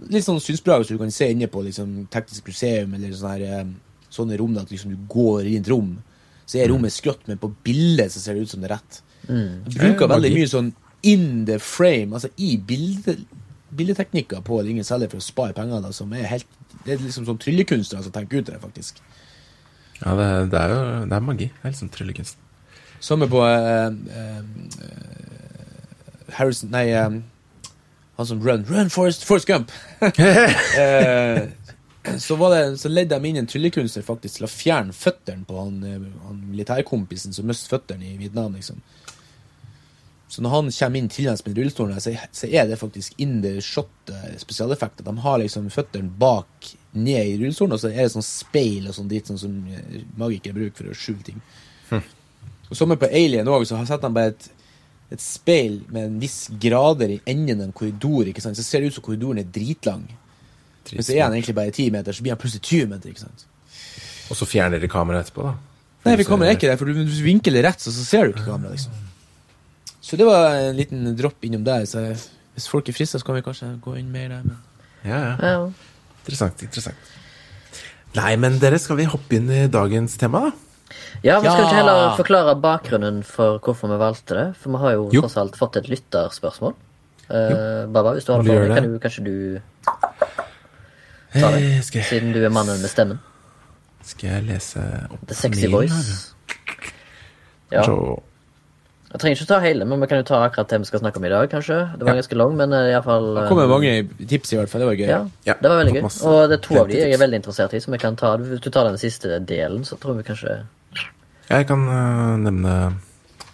Litt 0.00 0.24
sånn 0.24 0.38
synsbra 0.40 0.78
som 0.80 0.96
du 0.96 1.00
kan 1.02 1.10
se 1.12 1.26
inne 1.28 1.44
på 1.52 1.60
liksom, 1.60 2.06
Teknisk 2.08 2.46
museum 2.48 2.94
eller 2.96 3.10
sånne, 3.12 3.32
her, 3.34 3.58
eh, 3.58 4.06
sånne 4.08 4.38
rom 4.40 4.54
at 4.56 4.70
liksom, 4.72 4.94
du 4.94 5.02
går 5.12 5.42
inn 5.44 5.58
i 5.58 5.60
et 5.60 5.68
rom. 5.68 5.90
Så 6.48 6.56
er 6.56 6.70
rommet 6.72 6.94
skrått, 6.94 7.26
men 7.28 7.36
på 7.40 7.50
bildet 7.66 8.14
så 8.14 8.22
ser 8.22 8.38
det 8.38 8.46
ut 8.46 8.52
som 8.54 8.62
det 8.64 8.70
er 8.70 8.78
rett. 8.78 9.00
De 9.30 9.78
bruker 9.78 10.10
veldig 10.10 10.32
mye 10.34 10.50
sånn 10.50 10.72
in 11.06 11.46
the 11.48 11.56
frame, 11.62 12.12
altså 12.12 12.28
i 12.36 12.56
bildet 12.56 13.22
bildeteknikker 13.70 14.42
på 14.44 14.60
Ingen 14.66 14.84
selger 14.84 15.12
for 15.12 15.22
å 15.22 15.24
spare 15.24 15.54
penger, 15.56 15.82
da, 15.84 15.92
som 15.94 16.12
er 16.12 16.26
helt 16.26 16.46
Det 16.84 16.94
er 16.94 17.02
liksom 17.04 17.26
sånn 17.28 17.38
tryllekunstnere 17.40 18.02
som 18.06 18.14
tenker 18.14 18.40
ut 18.40 18.48
det, 18.50 18.58
faktisk. 18.62 19.00
ja 20.00 20.14
det, 20.18 20.28
det 20.52 20.60
er 20.60 20.74
jo 20.74 20.80
det 21.06 21.16
er 21.16 21.26
magi. 21.26 21.50
Det 21.52 21.62
er 21.62 21.74
liksom 21.74 21.92
tryllekunst. 21.94 22.40
Samme 23.00 23.28
på 23.32 23.40
eh, 23.46 23.90
eh, 24.16 24.42
Harrison 26.36 26.72
Nei, 26.72 26.88
eh, 26.92 27.20
han 28.16 28.28
som 28.28 28.42
Run 28.44 28.64
Run, 28.68 28.90
Forrest, 28.92 29.24
Forest 29.24 29.48
Gump! 29.48 29.72
eh, 30.80 31.48
så, 32.18 32.36
var 32.36 32.54
det, 32.54 32.64
så 32.80 32.88
ledde 32.88 33.16
de 33.16 33.28
inn 33.28 33.40
en 33.40 33.48
tryllekunstner 33.48 34.04
faktisk 34.04 34.40
til 34.40 34.48
å 34.48 34.52
fjerne 34.52 34.96
føttene 34.96 35.46
på 35.48 35.56
han, 35.60 35.78
eh, 35.84 36.08
han 36.26 36.42
militærkompisen 36.50 37.36
som 37.36 37.48
mistet 37.48 37.72
føttene 37.72 38.08
i 38.08 38.18
Vietnam. 38.20 38.56
liksom. 38.56 38.82
Så 40.30 40.44
når 40.44 40.52
han 40.54 40.68
kommer 40.70 41.00
inn 41.00 41.08
til 41.10 41.26
med 41.26 41.56
rullestolen, 41.58 41.98
så, 42.00 42.12
så 42.30 42.46
er 42.46 42.68
det 42.70 42.76
faktisk 42.78 43.16
in 43.18 43.40
the 43.42 43.56
shot 43.60 44.12
eh, 44.14 44.36
spesialeffekter. 44.38 45.02
De 45.08 45.14
har 45.24 45.40
liksom 45.42 45.66
føttene 45.74 46.06
bak 46.20 46.68
ned 46.94 47.32
i 47.32 47.36
rullestolen, 47.40 47.74
og 47.74 47.82
så 47.82 47.90
er 47.90 48.04
det 48.04 48.12
sånn 48.14 48.22
speil 48.26 48.86
og 48.86 48.94
sånn 48.94 49.08
dritt 49.10 49.26
sånn 49.32 49.40
som 49.42 49.56
eh, 49.74 50.04
magikere 50.20 50.54
bruker 50.54 50.84
for 50.84 50.92
å 50.92 50.94
skjule 50.94 51.26
ting. 51.26 51.40
Og 52.70 52.78
Samme 52.78 52.94
på 53.00 53.08
Alien 53.10 53.48
òg, 53.50 53.64
så 53.66 53.74
har 53.80 53.88
setter 53.88 54.06
han 54.06 54.14
bare 54.14 54.30
et, 54.36 54.46
et 55.16 55.22
speil 55.24 55.80
med 55.90 56.04
en 56.06 56.20
viss 56.22 56.44
grader 56.62 57.16
i 57.16 57.20
enden 57.26 57.64
av 57.64 57.66
en 57.66 57.74
korridor. 57.74 58.30
ikke 58.30 58.44
sant? 58.44 58.54
Så 58.54 58.62
ser 58.62 58.84
det 58.84 58.92
ut 58.92 59.00
som 59.00 59.06
korridoren 59.08 59.42
er 59.42 59.50
dritlang. 59.50 60.04
Men 60.92 61.02
så 61.02 61.16
er 61.16 61.24
han 61.24 61.34
egentlig 61.34 61.56
bare 61.58 61.74
10 61.74 61.90
meter, 61.96 62.14
så 62.14 62.22
blir 62.22 62.36
han 62.36 62.40
plutselig 62.40 62.62
20 62.70 62.86
meter. 62.94 63.10
ikke 63.10 63.24
sant? 63.26 63.46
Og 64.30 64.38
så 64.38 64.46
fjerner 64.46 64.78
de 64.78 64.86
kameraet 64.90 65.26
etterpå, 65.26 65.50
da. 65.50 65.56
Nei, 66.06 66.14
vi 66.16 66.24
kommer 66.24 66.48
ikke 66.54 66.70
der, 66.70 66.78
for 66.80 66.86
du- 66.88 67.02
vinkler 67.26 67.58
det 67.58 67.64
rett, 67.66 67.82
så, 67.82 67.90
så 67.92 68.06
ser 68.06 68.28
du 68.30 68.36
ikke 68.36 68.46
kameraet. 68.46 68.78
liksom. 68.78 69.09
Så 70.10 70.18
det 70.18 70.26
var 70.26 70.56
en 70.58 70.74
liten 70.74 71.04
dropp 71.14 71.44
innom 71.46 71.62
der. 71.62 71.84
så 71.86 72.02
Hvis 72.56 72.66
folk 72.66 72.88
er 72.90 72.96
frista, 72.96 73.18
så 73.20 73.26
kan 73.26 73.36
vi 73.38 73.44
kanskje 73.46 73.68
gå 73.84 73.94
inn 74.00 74.10
mer 74.10 74.28
der. 74.32 74.42
Men... 74.42 74.56
Ja, 75.04 75.20
ja. 75.20 75.36
ja. 75.38 75.60
Interessant. 76.24 76.62
interessant. 76.66 77.12
Nei, 78.18 78.32
men 78.42 78.58
dere, 78.58 78.80
skal 78.82 78.98
vi 78.98 79.06
hoppe 79.06 79.38
inn 79.38 79.46
i 79.54 79.68
dagens 79.70 80.16
tema, 80.18 80.48
da? 80.48 80.50
Ja, 81.22 81.36
vi 81.38 81.46
skal 81.46 81.60
ja. 81.62 81.66
ikke 81.68 81.76
heller 81.78 82.16
forklare 82.18 82.56
bakgrunnen 82.58 83.20
for 83.22 83.60
hvorfor 83.62 83.92
vi 83.92 83.98
valgte 84.00 84.34
det? 84.34 84.46
For 84.58 84.74
vi 84.74 84.80
har 84.82 84.96
jo, 84.96 85.04
Jo. 85.14 85.22
tross 85.22 85.36
alt 85.38 85.58
fått 85.60 85.78
et 85.78 85.90
lytterspørsmål. 85.92 86.74
Uh, 87.30 87.86
Baba, 87.86 88.16
hvis 88.16 88.26
du 88.26 88.32
har 88.34 88.42
det 88.42 88.50
for 88.50 88.66
deg, 88.66 88.74
kan 88.74 88.88
du, 88.90 88.98
kanskje 88.98 89.24
du 89.28 89.34
Ta 91.30 91.52
det. 91.54 91.60
Eh, 91.62 92.02
Siden 92.02 92.32
du 92.34 92.40
er 92.42 92.50
mannen 92.50 92.80
med 92.82 92.90
stemmen. 92.90 93.20
skal 94.02 94.30
jeg 94.32 94.46
lese 94.48 94.82
opp 95.06 95.22
The 95.30 95.36
Sexy 95.38 95.68
mailen 95.68 95.76
Voice. 95.76 95.94
her? 95.94 96.90
Ja. 97.76 97.84
Så, 97.86 98.22
Jeg 99.10 99.18
trenger 99.18 99.40
ikke 99.40 99.48
ta 99.50 99.58
hele, 99.64 99.86
men 99.90 100.02
vi 100.02 100.06
kan 100.06 100.20
jo 100.20 100.26
ta 100.28 100.38
akkurat 100.46 100.70
det 100.70 100.78
vi 100.84 100.86
skal 100.86 101.00
snakke 101.02 101.18
om 101.18 101.24
i 101.26 101.30
dag, 101.32 101.48
kanskje. 101.50 101.78
Det 101.98 102.06
var 102.06 102.18
ganske 102.20 102.36
lang, 102.38 102.52
men 102.60 102.74
uh, 102.76 102.84
iallfall 102.92 103.24
Det 103.40 103.46
kommer 103.50 103.66
mange 103.72 103.94
tips, 104.30 104.52
i 104.54 104.58
hvert 104.60 104.70
fall. 104.70 104.84
Det 104.84 104.90
var 104.90 105.00
gøy. 105.00 105.08
Ja, 105.10 105.20
Ja, 105.48 105.56
det 105.58 105.72
var 105.72 105.80
veldig 105.80 105.94
gøy. 105.96 106.04
Og 106.30 106.36
det 106.52 106.58
er 106.58 106.62
to 106.68 106.76
av 106.78 106.92
de 106.92 107.00
jeg 107.00 107.16
er 107.16 107.22
veldig 107.24 107.40
interessert 107.42 107.74
i, 107.74 107.80
som 107.82 107.96
jeg 107.96 108.04
kan 108.04 108.18
ta. 108.20 108.36
Hvis 108.38 108.62
du 108.62 108.70
tar 108.70 108.86
den 108.86 109.00
siste 109.02 109.40
delen, 109.42 109.82
så 109.88 109.98
tror 109.98 110.14
vi 110.20 110.26
kanskje 110.30 110.60
jeg 111.50 111.66
kan 111.66 111.80
uh, 111.82 112.38
nevne 112.38 112.72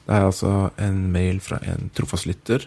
Det 0.05 0.13
er 0.13 0.27
altså 0.27 0.51
en 0.85 0.99
mail 1.15 1.39
fra 1.41 1.57
en 1.65 1.89
trofast 1.97 2.29
lytter. 2.29 2.67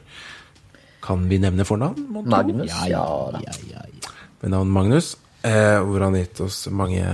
Kan 1.05 1.27
vi 1.29 1.37
nevne 1.39 1.63
fornavn? 1.67 2.07
Magnus. 2.25 2.71
Ja, 2.71 2.87
Ja, 2.89 2.97
ja, 2.97 3.03
da. 3.35 3.43
ja, 3.45 3.53
ja, 3.69 3.83
ja. 3.85 4.15
Med 4.41 4.51
navn 4.55 4.73
Magnus. 4.73 5.13
Eh, 5.43 5.77
hvor 5.85 6.01
han 6.03 6.17
har 6.17 6.25
gitt 6.25 6.41
oss 6.43 6.65
mange 6.67 7.05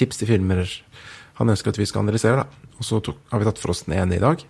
tips 0.00 0.18
til 0.18 0.32
filmer 0.32 0.66
han 1.38 1.52
ønsker 1.52 1.70
at 1.70 1.78
vi 1.78 1.86
skal 1.86 2.02
analysere. 2.02 2.42
da. 2.42 2.70
Og 2.78 2.86
så 2.86 2.98
tok, 3.04 3.20
har 3.30 3.38
vi 3.38 3.46
tatt 3.46 3.60
for 3.62 3.70
oss 3.70 3.84
den 3.86 3.94
ene 3.98 4.16
i 4.16 4.22
dag, 4.22 4.42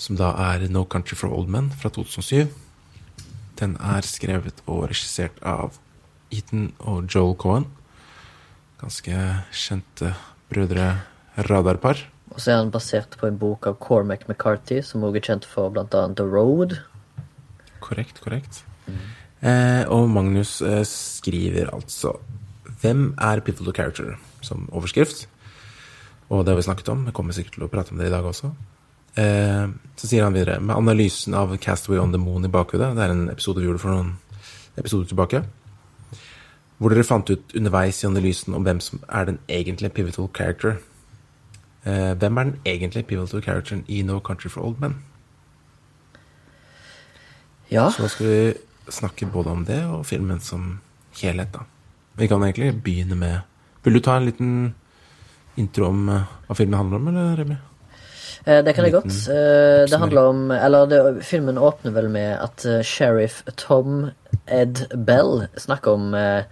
som 0.00 0.16
da 0.16 0.32
er 0.48 0.64
No 0.72 0.86
Country 0.88 1.18
for 1.18 1.32
Old 1.36 1.50
Men 1.52 1.68
fra 1.76 1.90
2007. 1.92 2.48
Den 3.60 3.76
er 3.76 4.06
skrevet 4.08 4.62
og 4.64 4.86
regissert 4.88 5.36
av 5.44 5.76
Ethan 6.32 6.70
og 6.80 7.10
Joel 7.12 7.36
Cohen. 7.36 7.66
Ganske 8.80 9.18
kjente 9.52 10.14
brødre 10.48 10.94
radarpar. 11.50 12.00
Og 12.30 12.40
så 12.40 12.54
er 12.54 12.62
han 12.62 12.72
basert 12.72 13.18
på 13.20 13.28
en 13.28 13.38
bok 13.38 13.68
av 13.68 13.76
Cormac 13.82 14.24
McCarthy, 14.28 14.80
som 14.86 15.04
også 15.04 15.20
er 15.20 15.26
kjent 15.26 15.48
for 15.50 15.76
annet 15.82 16.16
The 16.16 16.24
Road. 16.24 16.78
Korrekt, 17.84 18.22
korrekt. 18.24 18.62
Eh, 19.40 19.84
og 19.92 20.08
Magnus 20.12 20.60
eh, 20.64 20.82
skriver 20.84 21.70
altså 21.72 22.16
Hvem 22.80 23.14
er 23.20 23.40
pivotal 23.44 23.74
character? 23.76 24.18
som 24.40 24.68
overskrift. 24.72 25.26
Og 26.30 26.44
det 26.44 26.52
har 26.52 26.60
vi 26.60 26.66
snakket 26.66 26.88
om. 26.88 27.06
Vi 27.06 27.14
kommer 27.14 27.36
sikkert 27.36 27.58
til 27.58 27.66
å 27.66 27.70
prate 27.72 27.92
om 27.92 28.00
det 28.00 28.08
i 28.08 28.12
dag 28.12 28.24
også. 28.26 28.52
Eh, 29.18 29.68
så 29.96 30.08
sier 30.08 30.24
han 30.24 30.36
videre 30.36 30.60
med 30.62 30.76
analysen 30.76 31.34
av 31.34 31.56
Castaway 31.58 31.98
on 32.00 32.12
the 32.12 32.18
Moon 32.18 32.44
i 32.44 32.52
bakhodet. 32.52 32.94
Det 32.96 33.04
er 33.04 33.14
en 33.14 33.30
episode 33.32 33.60
vi 33.60 33.66
gjorde 33.66 33.82
for 33.82 33.94
noen 33.94 34.12
episoder 34.78 35.10
tilbake. 35.10 35.42
Hvor 36.80 36.94
dere 36.94 37.04
fant 37.04 37.28
ut 37.30 37.56
underveis 37.56 38.00
i 38.00 38.08
analysen 38.08 38.54
om 38.56 38.64
hvem 38.64 38.80
som 38.80 39.02
er 39.08 39.28
den 39.28 39.38
egentlige 39.52 39.92
pivotal 39.98 40.30
character. 40.36 40.78
Eh, 41.84 42.14
hvem 42.16 42.38
er 42.38 42.48
den 42.48 42.60
egentlige 42.64 43.08
pivotal 43.08 43.42
characteren 43.44 43.84
i 43.88 44.02
No 44.02 44.20
Country 44.20 44.48
for 44.48 44.64
Old 44.64 44.80
Men? 44.80 44.96
Ja, 47.70 47.90
Så 47.90 48.08
skal 48.08 48.26
vi 48.26 48.54
snakke 48.90 49.26
både 49.26 49.50
om 49.50 49.64
det 49.64 49.84
og 49.86 50.06
filmen 50.06 50.40
som 50.40 50.80
helhet, 51.22 51.52
da. 51.52 51.60
Vi 52.18 52.26
kan 52.26 52.42
egentlig 52.42 52.82
begynne 52.82 53.14
med 53.14 53.40
Vil 53.84 53.94
du 53.94 54.00
ta 54.00 54.16
en 54.16 54.26
liten 54.26 54.74
intro 55.56 55.86
om 55.88 56.08
eh, 56.08 56.24
hva 56.46 56.54
filmen 56.54 56.76
handler 56.76 56.96
om, 56.96 57.08
eller, 57.08 57.36
Remi? 57.36 57.56
Eh, 58.46 58.62
det 58.64 58.74
kan 58.74 58.84
jeg 58.84 58.92
godt. 58.92 59.12
Eh, 59.28 59.86
Det 59.90 59.98
handler 59.98 60.22
om 60.28 60.50
Eller 60.50 60.86
det, 60.86 61.24
filmen 61.24 61.58
åpner 61.58 61.92
vel 61.92 62.08
med 62.10 62.38
at 62.40 62.64
eh, 62.66 62.82
sheriff 62.82 63.42
Tom 63.56 64.10
Ed 64.46 64.86
Bell 65.06 65.46
snakker 65.56 65.92
om 65.92 66.14
eh, 66.14 66.42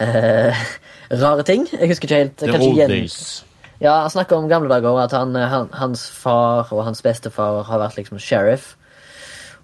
eh, 0.00 0.54
rare 1.22 1.42
ting. 1.42 1.68
Jeg 1.72 1.88
husker 1.88 2.08
ikke 2.08 2.22
helt. 2.22 2.36
The 2.38 2.52
kanskje 2.52 2.70
old 2.70 2.88
days. 2.88 3.44
Ja, 3.80 4.00
han 4.00 4.10
snakker 4.10 4.36
om 4.36 4.48
gamle 4.50 4.68
dager, 4.68 4.98
at 4.98 5.12
han, 5.14 5.34
han, 5.34 5.68
hans 5.72 6.08
far 6.10 6.66
og 6.72 6.84
hans 6.84 7.02
bestefar 7.02 7.62
har 7.62 7.78
vært 7.78 7.96
liksom 8.00 8.18
sheriff. 8.18 8.76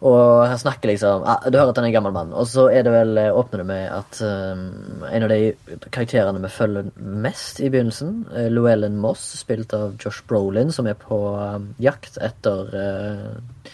Og 0.05 0.43
han 0.45 0.59
snakker 0.61 0.90
liksom 0.90 1.23
ah, 1.25 1.47
Du 1.49 1.57
hører 1.57 1.71
at 1.73 1.79
han 1.81 1.87
er 1.87 1.90
en 1.93 1.97
gammel 1.97 2.12
mann. 2.12 2.33
Og 2.37 2.45
så 2.51 2.67
er 2.69 2.85
det 2.85 2.93
vel 2.93 3.17
eh, 3.23 3.31
åpner 3.33 3.62
det 3.62 3.67
med 3.71 3.85
at 3.88 4.19
um, 4.21 4.64
en 5.09 5.25
av 5.25 5.33
de 5.33 5.55
karakterene 5.95 6.43
vi 6.43 6.51
følger 6.53 6.90
mest 7.25 7.62
i 7.64 7.71
begynnelsen, 7.73 8.19
uh, 8.35 8.47
Llewellyn 8.53 8.99
Moss, 9.01 9.25
spilt 9.40 9.73
av 9.77 9.97
Josh 10.03 10.21
Brolin, 10.29 10.73
som 10.77 10.90
er 10.90 10.99
på 11.01 11.19
um, 11.40 11.71
jakt 11.81 12.19
etter 12.21 12.75
uh, 12.77 13.73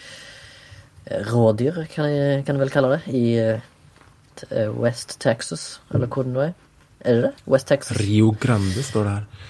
rådyr, 1.31 1.83
kan 1.91 2.07
jeg, 2.07 2.43
kan 2.47 2.55
jeg 2.55 2.63
vel 2.63 2.73
kalle 2.73 2.95
det, 2.95 3.01
i 3.11 3.25
uh, 3.41 4.71
West 4.79 5.17
Texas, 5.19 5.81
eller 5.91 6.07
hvor 6.07 6.23
det 6.23 6.31
nå 6.35 6.45
er. 6.47 6.53
Er 7.01 7.17
det 7.17 7.23
det? 7.27 7.33
West 7.49 7.67
Texas? 7.67 7.97
Rio 7.99 8.31
Grande 8.39 8.83
står 8.85 9.07
det 9.07 9.13
her. 9.17 9.47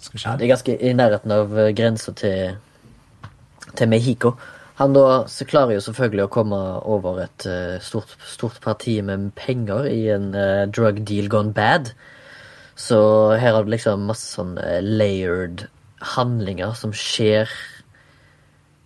Skal 0.00 0.14
vi 0.16 0.22
Ja, 0.24 0.32
se. 0.32 0.38
det 0.40 0.44
er 0.46 0.54
ganske 0.54 0.76
i 0.80 0.92
nærheten 0.96 1.32
av 1.34 1.58
eh, 1.60 1.70
grensa 1.76 2.12
til, 2.16 2.56
til 3.76 3.88
Mexico. 3.92 4.32
Han 4.80 4.94
da 4.96 5.26
så 5.28 5.44
klarer 5.44 5.76
jo 5.76 5.82
selvfølgelig 5.84 6.22
å 6.24 6.32
komme 6.32 6.58
over 6.88 7.18
et 7.26 7.44
eh, 7.44 7.76
stort, 7.84 8.14
stort 8.24 8.62
parti 8.64 8.94
med 9.04 9.26
penger 9.36 9.84
i 9.90 10.06
en 10.14 10.30
eh, 10.32 10.64
drug 10.72 11.02
deal 11.04 11.28
gone 11.28 11.52
bad. 11.52 11.90
Så 12.80 13.00
her 13.36 13.58
har 13.58 13.66
du 13.66 13.74
liksom 13.74 14.06
masse 14.08 14.30
sånn 14.38 14.54
layered 14.80 15.66
handlinger 16.14 16.72
som 16.80 16.94
skjer 16.96 17.52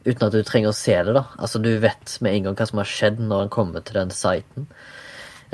uten 0.03 0.27
at 0.27 0.35
du 0.35 0.43
trenger 0.43 0.73
å 0.73 0.77
se 0.77 0.97
det, 1.07 1.15
da. 1.15 1.29
Altså, 1.39 1.63
du 1.63 1.71
vet 1.79 2.17
med 2.27 2.35
en 2.35 2.49
gang 2.49 2.59
hva 2.59 2.67
som 2.67 2.83
har 2.83 2.91
skjedd 2.91 3.23
når 3.23 3.45
han 3.45 3.55
kommer 3.55 3.87
til 3.87 4.01
den 4.01 4.11
siten. 4.11 4.67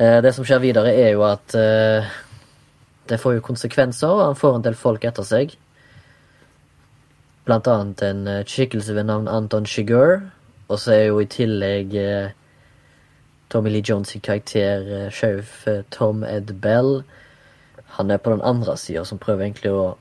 Eh, 0.01 0.23
det 0.25 0.33
som 0.33 0.49
skjer 0.49 0.65
videre, 0.65 0.97
er 0.97 1.13
jo 1.19 1.27
at 1.29 1.53
det 3.11 3.21
får 3.21 3.37
jo 3.37 3.45
konsekvenser, 3.45 4.09
og 4.09 4.31
han 4.31 4.41
får 4.41 4.57
en 4.57 4.65
del 4.71 4.79
folk 4.89 5.05
etter 5.05 5.27
seg. 5.27 5.53
Blant 7.51 7.67
annet 7.67 8.03
en 8.07 8.29
eh, 8.31 8.45
skikkelse 8.47 8.95
ved 8.95 9.11
navn 9.11 9.27
Anton 9.27 9.67
Chigurh. 9.67 10.29
Og 10.71 10.79
så 10.79 10.93
er 10.95 11.05
jo 11.09 11.19
i 11.19 11.27
tillegg 11.27 11.97
eh, 11.99 12.31
Tommy 13.51 13.73
Lee 13.73 13.83
Jones 13.83 14.15
karakter, 14.23 14.87
eh, 14.87 15.09
sheriff 15.11 15.67
eh, 15.67 15.83
Tom 15.91 16.23
Ed 16.23 16.53
Bell. 16.63 17.01
Han 17.97 18.11
er 18.11 18.23
på 18.23 18.31
den 18.31 18.45
andre 18.47 18.77
sida, 18.79 19.03
som 19.05 19.19
prøver 19.19 19.49
egentlig 19.49 19.73
å 19.75 19.97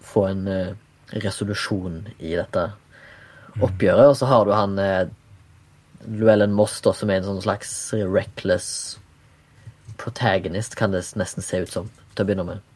få 0.00 0.24
en 0.30 0.48
resolusjon 1.12 2.06
i 2.16 2.32
dette 2.38 2.64
oppgjøret. 3.60 4.08
Og 4.08 4.16
så 4.16 4.30
har 4.32 4.48
du 4.48 4.54
han 4.56 4.80
Luellen 6.08 6.56
Moss, 6.56 6.80
som 6.80 7.12
er 7.12 7.20
en 7.20 7.28
sånn 7.28 7.44
slags 7.44 7.74
reckless 8.00 8.70
protagonist, 10.00 10.74
kan 10.80 10.96
det 10.96 11.04
nesten 11.20 11.44
se 11.44 11.60
ut 11.60 11.76
som, 11.76 11.92
til 12.16 12.24
å 12.24 12.30
begynne 12.30 12.48
med. 12.48 12.71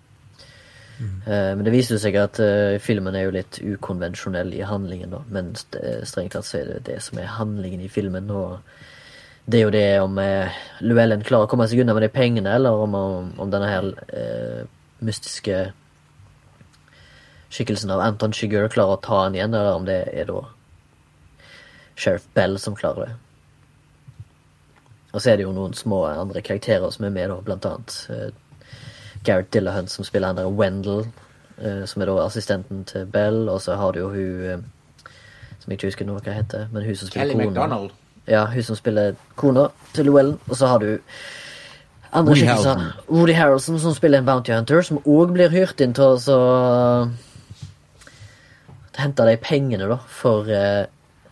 Eh, 1.00 1.52
men 1.56 1.64
det 1.66 1.74
viser 1.74 2.00
seg 2.00 2.16
at 2.20 2.38
eh, 2.40 2.78
filmen 2.80 3.16
er 3.16 3.26
jo 3.26 3.34
litt 3.34 3.58
ukonvensjonell 3.60 4.52
i 4.56 4.64
handlingen, 4.64 5.12
da. 5.12 5.22
Men 5.32 5.52
eh, 5.76 6.02
strengt 6.08 6.36
tatt 6.36 6.48
så 6.48 6.60
er 6.60 6.70
det 6.70 6.84
det 6.88 7.00
som 7.04 7.20
er 7.20 7.34
handlingen 7.36 7.82
i 7.84 7.90
filmen. 7.92 8.30
Og 8.32 8.60
det 9.46 9.60
er 9.60 9.66
jo 9.66 9.74
det 9.74 9.88
om 10.02 10.16
Llewellyn 10.18 11.24
klarer 11.26 11.46
å 11.46 11.50
komme 11.50 11.68
seg 11.68 11.82
unna 11.82 11.94
med 11.96 12.06
de 12.06 12.12
pengene, 12.14 12.54
eller 12.56 12.86
om, 12.86 12.96
om, 12.96 13.50
denne 13.52 13.68
her 13.70 13.90
eh, 14.08 14.62
mystiske 15.04 15.68
skikkelsen 17.52 17.92
av 17.94 18.02
Anton 18.02 18.34
Shigur 18.34 18.66
klarer 18.72 18.96
å 18.96 19.04
ta 19.04 19.20
han 19.26 19.36
igjen, 19.36 19.54
eller 19.54 19.76
om 19.76 19.86
det 19.86 20.00
er 20.10 20.26
da 20.28 20.42
Sheriff 21.96 22.26
Bell 22.36 22.58
som 22.60 22.74
klarer 22.76 23.06
det. 23.06 23.12
Og 25.14 25.22
så 25.22 25.30
er 25.32 25.38
det 25.38 25.46
jo 25.46 25.54
noen 25.56 25.72
små 25.76 26.02
andre 26.10 26.42
karakterer 26.44 26.90
som 26.92 27.06
er 27.06 27.14
med, 27.14 27.30
da, 27.32 27.38
blant 27.44 27.68
annet 27.68 27.94
Gareth 29.26 29.52
Dillahunt 29.54 29.90
som 29.92 30.06
spiller 30.06 30.32
han 30.32 30.38
der 30.38 30.48
Wendell, 30.48 31.06
eh, 31.58 31.84
som 31.90 32.02
er 32.02 32.10
da 32.10 32.16
assistenten 32.24 32.84
til 32.88 33.06
Bell, 33.10 33.48
og 33.52 33.60
så 33.64 33.76
har 33.80 33.92
du 33.92 34.04
jo 34.04 34.08
hun 34.14 34.46
eh, 34.46 34.64
som 35.60 35.72
jeg 35.72 35.80
ikke 35.80 35.90
husker 35.90 36.06
noe 36.06 36.22
hva 36.22 36.36
heter, 36.36 36.68
men 36.70 36.84
hun 36.86 36.94
som 36.94 37.10
spiller 37.10 37.32
Kelly 37.32 37.48
kona. 37.50 37.80
Ja, 38.30 38.44
hun 38.50 38.62
som 38.62 38.78
spiller 38.78 39.16
kona 39.38 39.68
til 39.94 40.06
Llewellyn, 40.06 40.38
og 40.48 40.56
så 40.56 40.70
har 40.70 40.82
du 40.82 40.92
andre 42.12 42.30
Woody 42.32 42.40
skikkelser. 42.40 42.84
Woody 43.08 43.34
Harrelson 43.34 43.80
som 43.82 43.94
spiller 43.94 44.22
en 44.22 44.28
bounty 44.28 44.52
hunter, 44.54 44.82
som 44.82 45.00
òg 45.02 45.32
blir 45.34 45.50
hyrt 45.50 45.82
inn 45.82 45.94
til 45.96 46.18
å 46.32 47.08
hente 48.96 49.26
de 49.28 49.36
pengene, 49.42 49.88
da, 49.90 49.98
for 50.08 50.48
eh, 50.48 50.86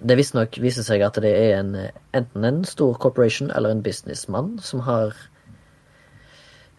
det 0.05 0.19
visstnok 0.19 0.59
viser 0.61 0.85
seg 0.87 1.05
at 1.07 1.21
det 1.23 1.31
er 1.31 1.61
en, 1.61 1.75
eh, 1.79 1.95
enten 2.17 2.45
en 2.45 2.65
stor 2.69 2.99
corporation 3.01 3.51
eller 3.55 3.71
en 3.71 3.83
businessmann 3.87 4.59
som 4.63 4.83
har 4.89 5.15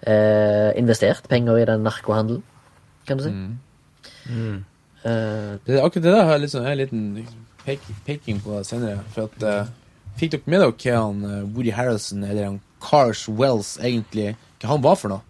eh, 0.06 0.72
investert 0.80 1.28
penger 1.30 1.58
i 1.62 1.66
den 1.66 1.84
narkohandelen, 1.86 2.44
kan 3.08 3.18
du 3.18 3.24
si. 3.24 3.34
Eh, 5.06 5.58
Det, 5.66 5.82
akkurat 5.82 6.04
det 6.04 6.12
der 6.14 6.24
har 6.26 6.40
jeg 6.40 6.62
har 6.62 6.72
en 6.72 6.78
liten 6.78 7.28
pek, 7.66 7.80
peking 8.06 8.40
på 8.42 8.64
senere. 8.64 9.00
For 9.14 9.30
at 9.30 9.44
uh, 9.44 9.68
Fikk 10.18 10.32
dere 10.32 10.42
med 10.50 10.62
dere 10.62 10.72
hva 10.72 11.02
han 11.04 11.24
eh, 11.26 11.44
Woody 11.56 11.72
Harrelson 11.76 12.24
eller 12.24 12.46
han 12.46 12.62
Cars 12.82 13.28
Wells 13.30 13.78
egentlig 13.82 14.36
Hva 14.62 14.70
han 14.76 14.82
var 14.82 14.96
for 14.96 15.10
noe? 15.10 15.22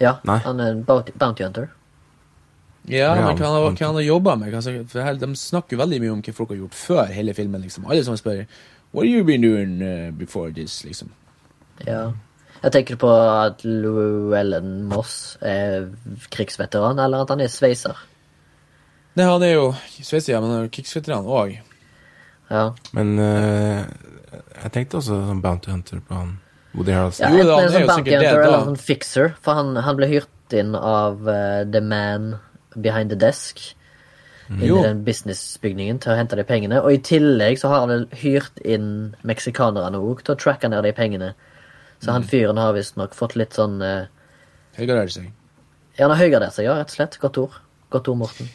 ja, 0.00 0.16
Nei. 0.26 0.38
han 0.42 0.58
er 0.60 0.72
en 0.72 0.82
bounty, 0.82 1.12
hunter. 1.44 1.68
Ja, 2.90 3.14
men 3.14 3.36
hva 3.38 3.46
han, 3.46 3.74
hva 3.76 3.86
han 3.86 3.94
har 3.94 4.02
jobba 4.02 4.34
med? 4.36 4.56
For 4.90 4.98
her, 5.00 5.14
de 5.14 5.28
snakker 5.38 5.78
veldig 5.78 6.00
mye 6.02 6.10
om 6.16 6.22
hva 6.26 6.34
folk 6.34 6.50
har 6.50 6.58
gjort 6.58 6.74
før 6.74 7.12
hele 7.14 7.34
filmen. 7.34 7.62
liksom 7.62 7.86
Alle 7.86 8.02
som 8.04 8.16
spør 8.18 8.42
What 8.92 9.06
have 9.06 9.14
you 9.14 9.24
been 9.24 9.40
doing 9.40 9.78
before 10.18 10.50
this? 10.52 10.82
liksom 10.84 11.08
Ja. 11.86 12.12
Jeg 12.62 12.74
tenker 12.76 12.98
på 13.00 13.10
at 13.10 13.64
Llewellyn 13.66 14.84
Moss 14.90 15.36
er 15.42 15.88
krigsveteran, 16.30 17.00
eller 17.02 17.24
at 17.24 17.32
han 17.34 17.42
er 17.42 17.50
sveiser. 17.50 17.98
Nei, 19.18 19.26
Han 19.26 19.42
er 19.42 19.56
jo 19.56 19.66
sveiser, 19.98 20.36
ja, 20.36 20.40
men 20.40 20.54
han 20.54 20.64
er 20.68 20.72
krigsveteran 20.72 21.26
òg. 21.26 21.56
Ja. 22.52 22.68
Men 22.96 23.18
uh, 23.18 23.82
jeg 24.62 24.72
tenkte 24.76 25.00
også 25.00 25.18
som 25.26 25.42
Bounty 25.42 25.72
Hunter 25.72 26.00
på 26.06 26.16
han 26.16 26.36
Woody 26.76 26.94
Harrelson. 26.94 27.26
Ja, 27.26 27.42
Jo, 27.42 27.48
da, 27.48 27.58
han 27.58 27.66
er 27.66 27.74
sånn 27.74 27.84
jo 27.84 27.98
sikkert 27.98 28.14
det, 28.14 28.30
eller 28.30 28.46
da. 28.46 28.56
en 28.60 28.70
sånn 28.70 28.80
fixer, 28.80 29.34
for 29.44 29.58
han, 29.58 29.76
han 29.84 29.98
ble 29.98 30.08
hyrt 30.12 30.56
inn 30.56 30.74
av 30.78 31.22
uh, 31.26 31.62
the 31.68 31.82
man 31.84 32.34
behind 32.76 33.12
the 33.12 33.18
desk. 33.18 33.60
Inn 34.52 34.62
i 34.68 34.82
den 34.84 34.98
businessbygningen 35.06 36.00
til 36.02 36.12
å 36.12 36.16
hente 36.18 36.36
de 36.36 36.44
pengene. 36.44 36.80
Og 36.84 36.92
i 36.92 37.00
tillegg 37.00 37.56
så 37.60 37.70
har 37.72 37.86
han 37.88 38.06
hyrt 38.20 38.58
inn 38.68 39.14
meksikanerne 39.24 40.00
òg 40.02 40.20
til 40.26 40.34
å 40.34 40.40
tracke 40.40 40.68
ned 40.68 40.84
de 40.84 40.92
pengene. 40.96 41.30
Så 42.02 42.10
Mm. 42.10 42.14
han 42.16 42.24
fyren 42.26 42.58
har 42.58 42.72
visstnok 42.74 43.14
fått 43.14 43.36
litt 43.38 43.54
sånn 43.54 43.76
uh, 43.80 44.06
Helgardert 44.74 45.12
seg. 45.14 45.28
Ja, 45.98 46.08
han 46.08 46.16
har 46.16 46.18
høygradert 46.24 46.56
seg, 46.56 46.64
ja, 46.66 46.74
rett 46.80 46.90
og 46.90 46.96
slett. 46.96 47.18
Godt 47.22 47.38
ord. 47.38 47.58
Godt 47.94 48.08
ord, 48.10 48.18
Morten. 48.18 48.48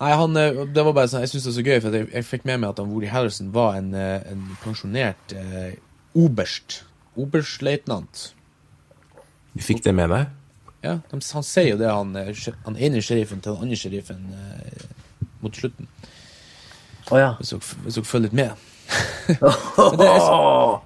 Nei, 0.00 0.10
han, 0.12 0.36
eh, 0.36 0.58
det 0.74 0.82
var 0.84 0.92
bare 0.92 1.08
sånn, 1.08 1.22
Jeg 1.24 1.30
syns 1.30 1.44
det 1.46 1.52
er 1.52 1.56
så 1.56 1.64
gøy, 1.64 1.80
for 1.80 1.94
jeg, 1.96 2.08
jeg 2.12 2.24
fikk 2.28 2.44
med 2.44 2.60
meg 2.60 2.70
at 2.74 2.78
han 2.82 2.90
Woody 2.92 3.08
Harrison 3.08 3.48
var 3.54 3.78
en, 3.78 3.94
eh, 3.94 4.20
en 4.28 4.42
pensjonert 4.60 5.32
eh, 5.32 5.78
oberst. 6.18 6.82
Oberstløytnant. 7.16 8.26
Du 9.54 9.62
fikk 9.64 9.80
det 9.86 9.94
med 9.96 10.10
deg? 10.12 10.26
Ja, 10.84 10.98
de, 11.10 11.20
han 11.32 11.46
sier 11.46 11.70
jo 11.70 11.78
det, 11.80 11.88
han, 11.88 12.12
eh, 12.20 12.34
han 12.66 12.76
ene 12.76 13.00
sheriffen 13.00 13.40
til 13.40 13.54
den 13.56 13.62
andre 13.62 13.78
sheriffen 13.80 14.26
eh, 14.36 14.84
mot 15.40 15.56
slutten. 15.56 15.88
Å 17.08 17.18
ja. 17.22 17.30
Hvis 17.40 17.54
dere 17.96 18.04
følger 18.04 18.28
litt 18.28 18.36
med. 18.36 18.66
Det, 19.26 20.06
jeg 20.06 20.20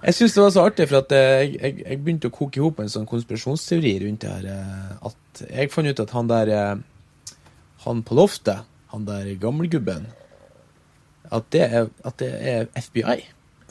jeg 0.07 0.15
syns 0.17 0.35
det 0.37 0.43
var 0.43 0.53
så 0.55 0.63
artig, 0.65 0.87
for 0.89 1.03
at 1.03 1.13
eh, 1.13 1.43
jeg, 1.45 1.51
jeg, 1.61 1.75
jeg 1.85 1.99
begynte 2.01 2.31
å 2.31 2.35
koke 2.35 2.57
i 2.61 2.63
hop 2.65 2.79
en 2.81 2.89
sånn 2.93 3.09
konspirasjonsteori 3.11 3.93
rundt 4.07 4.25
det 4.25 4.31
her. 4.33 4.47
eh, 4.55 5.11
At 5.11 5.43
jeg 5.51 5.71
fant 5.75 5.91
ut 5.91 6.01
at 6.07 6.15
han 6.17 6.31
der 6.31 6.53
eh, 6.57 6.73
Han 7.85 8.01
på 8.07 8.17
loftet, 8.17 8.65
han 8.95 9.05
der 9.09 9.29
gammelgubben 9.41 10.09
At 11.31 11.51
det 11.53 11.63
er, 11.69 11.91
at 12.05 12.17
det 12.23 12.31
er 12.55 12.67
FBI, 12.81 13.19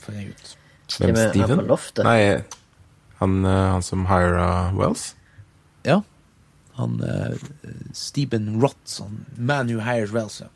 fant 0.00 0.16
jeg 0.20 0.30
ut. 0.30 0.54
Hvem? 0.96 1.14
Hvem 1.14 1.20
er 1.26 1.50
han 1.50 1.60
på 1.60 1.66
loftet? 1.68 2.06
Nei, 2.06 2.42
han, 3.20 3.34
han 3.44 3.82
som 3.84 4.06
hira 4.08 4.46
Wells? 4.78 5.10
Ja. 5.86 6.00
Han 6.78 6.96
uh, 7.04 7.36
Stephen 7.92 8.56
Rotson, 8.62 9.26
man 9.36 9.68
who 9.68 9.82
hires 9.84 10.14
Wells. 10.14 10.40
Ja. 10.40 10.48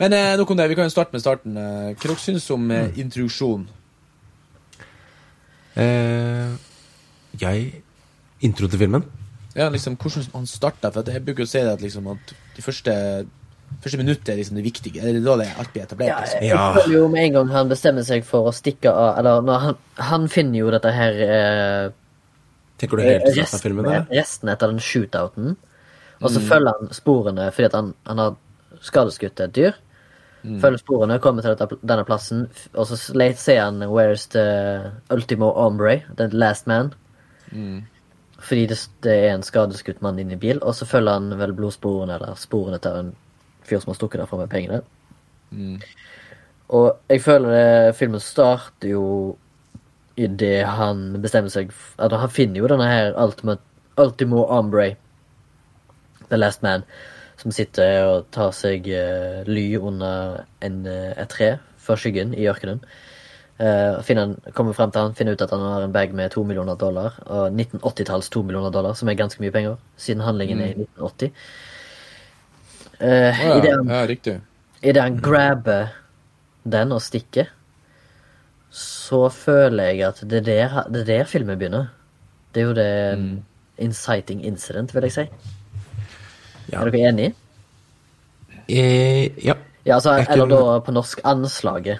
Men 0.00 0.12
eh, 0.16 0.36
nok 0.40 0.50
om 0.50 0.56
det. 0.56 0.68
Vi 0.70 0.76
kan 0.78 0.88
jo 0.88 0.92
starte 0.94 1.12
med 1.12 1.20
starten. 1.22 1.56
Eh, 1.60 1.90
Hva 1.94 2.08
dere 2.08 2.16
syns 2.22 2.46
om 2.54 2.70
eh, 2.72 2.88
introduksjon? 3.02 3.66
Eh, 5.76 6.50
jeg 7.40 7.82
Intro 8.40 8.68
til 8.72 8.80
filmen? 8.80 9.04
Ja, 9.52 9.66
liksom, 9.68 9.98
hvordan 10.00 10.24
han 10.32 10.46
starta. 10.48 10.88
For 10.94 11.04
jeg 11.12 11.20
bruker 11.26 11.44
å 11.44 11.50
si 11.50 11.60
det 11.60 11.74
at, 11.74 11.82
liksom, 11.84 12.06
at 12.14 12.30
de 12.56 12.62
første, 12.64 12.94
første 13.84 13.98
minuttet 14.00 14.30
er 14.32 14.38
liksom 14.40 14.56
det 14.56 14.64
viktige. 14.64 15.02
Eller 15.04 15.20
da 15.24 15.34
det 15.42 15.48
alt 15.60 15.72
blir 15.74 15.84
etablert. 15.84 16.08
Ja, 16.08 16.20
liksom. 16.24 16.40
jeg 16.46 16.54
Ja. 16.54 16.62
føler 16.78 16.94
jo 16.96 17.08
med 17.12 17.24
en 17.26 17.32
gang 17.36 17.50
han 17.52 17.68
bestemmer 17.68 18.06
seg 18.08 18.24
for 18.24 18.48
å 18.48 18.54
stikke 18.56 18.88
av 18.92 19.18
Eller 19.20 19.42
når 19.44 19.58
han, 19.66 19.76
han 20.10 20.24
finner 20.32 20.58
jo 20.62 20.70
dette 20.72 20.92
her 20.96 21.20
eh, 21.26 21.90
Tenker 22.80 22.96
du 22.96 23.02
helt 23.04 23.26
til 23.28 23.44
starten 23.44 23.58
av 23.58 23.66
filmen? 23.66 23.84
eller? 23.90 24.06
restene 24.16 24.52
etter 24.56 24.72
den 24.72 24.80
shootouten. 24.80 25.56
Og 26.22 26.30
så 26.32 26.40
følger 26.40 26.72
han 26.80 26.90
sporene 26.96 27.50
fordi 27.52 27.68
at 27.68 27.76
han, 27.76 27.92
han 28.08 28.18
har 28.24 28.34
skadeskutt 28.80 29.40
et 29.44 29.52
dyr. 29.56 29.76
Følger 30.42 30.80
sporene, 30.80 31.18
kommer 31.20 31.44
til 31.44 31.52
dette, 31.52 31.76
denne 31.84 32.04
plassen, 32.08 32.46
og 32.72 32.86
så 32.86 32.96
ser 32.96 33.60
han 33.60 33.82
'Where's 33.82 34.28
the 34.30 34.92
ultimo 35.10 35.52
Ombre?' 35.52 36.02
the 36.16 36.28
last 36.32 36.66
man. 36.66 36.94
Fordi 38.40 38.66
det, 38.66 38.88
det 39.02 39.12
er 39.12 39.34
en 39.34 39.42
skadeskutt 39.42 40.02
mann 40.02 40.18
inne 40.18 40.32
i 40.32 40.36
bil, 40.36 40.58
og 40.62 40.74
så 40.74 40.86
følger 40.86 41.12
han 41.12 41.38
vel 41.38 41.52
blodsporene 41.52 42.14
eller 42.14 42.34
sporene 42.34 42.78
til 42.78 42.90
en 42.90 43.12
fyr 43.68 43.78
som 43.80 43.90
har 43.90 43.98
stukket 43.98 44.20
derfra 44.20 44.38
med 44.38 44.48
pengene. 44.48 44.82
Og 46.68 46.96
jeg 47.10 47.22
føler 47.22 47.50
det, 47.50 47.96
filmen 47.96 48.20
starter 48.20 48.88
jo 48.88 49.36
idet 50.16 50.66
han 50.66 51.22
bestemmer 51.22 51.50
seg 51.50 51.72
at 51.98 52.12
Han 52.12 52.30
finner 52.30 52.60
jo 52.60 52.68
denne 52.70 52.86
her 52.88 53.14
ultimo 53.98 54.44
Ombre, 54.44 54.96
the 56.28 56.36
last 56.36 56.62
man, 56.62 56.84
som 57.40 57.52
sitter 57.54 58.02
og 58.04 58.26
tar 58.34 58.52
seg 58.56 58.88
uh, 58.92 59.40
ly 59.48 59.72
under 59.78 60.42
en, 60.64 60.82
eh, 60.88 61.12
et 61.16 61.30
tre 61.32 61.54
for 61.80 62.00
skyggen 62.00 62.34
i 62.36 62.48
ørkenen. 62.50 62.82
Uh, 63.60 64.00
han, 64.16 64.36
kommer 64.56 64.76
frem 64.76 64.92
til 64.92 65.06
han, 65.06 65.16
finner 65.16 65.36
ut 65.36 65.44
at 65.44 65.52
han 65.52 65.64
har 65.64 65.84
en 65.84 65.94
bag 65.94 66.12
med 66.16 66.32
to 66.34 66.44
millioner 66.44 66.76
dollar. 66.80 67.16
Og 67.26 67.54
1980-talls 67.54 68.28
to 68.32 68.42
millioner 68.44 68.72
dollar, 68.74 68.96
som 68.96 69.08
er 69.08 69.16
ganske 69.16 69.40
mye 69.40 69.54
penger, 69.54 69.78
siden 69.96 70.24
handlingen 70.24 70.60
er 70.60 70.74
i 70.74 70.84
1980. 70.84 71.32
Uh, 73.00 73.06
Å, 73.08 73.54
i 73.56 73.62
det 73.64 73.72
ja, 73.72 73.78
han 73.78 73.94
ja, 73.94 74.02
riktig. 74.08 74.36
Idet 74.80 75.04
han 75.04 75.16
grabber 75.24 75.94
den 76.68 76.92
og 76.92 77.00
stikker, 77.04 77.48
så 78.70 79.26
føler 79.32 79.94
jeg 79.94 80.04
at 80.10 80.20
det 80.28 80.42
er 80.42 80.46
der, 80.46 80.76
det 80.92 81.00
er 81.02 81.08
der 81.08 81.30
filmen 81.30 81.58
begynner. 81.58 81.88
Det 82.52 82.62
er 82.62 82.68
jo 82.68 82.76
det 82.76 82.92
inciting 83.80 84.44
incident, 84.44 84.92
vil 84.94 85.08
jeg 85.08 85.16
si. 85.16 85.26
Ja. 86.70 86.80
Er 86.80 86.90
dere 86.90 87.08
enige? 87.10 87.34
Eh, 88.68 89.44
ja. 89.44 89.56
Ja, 89.84 89.96
altså, 89.96 90.12
eller 90.14 90.46
kunne- 90.46 90.60
da 90.60 90.80
på 90.86 90.92
norsk 90.92 91.20
anslaget. 91.24 91.98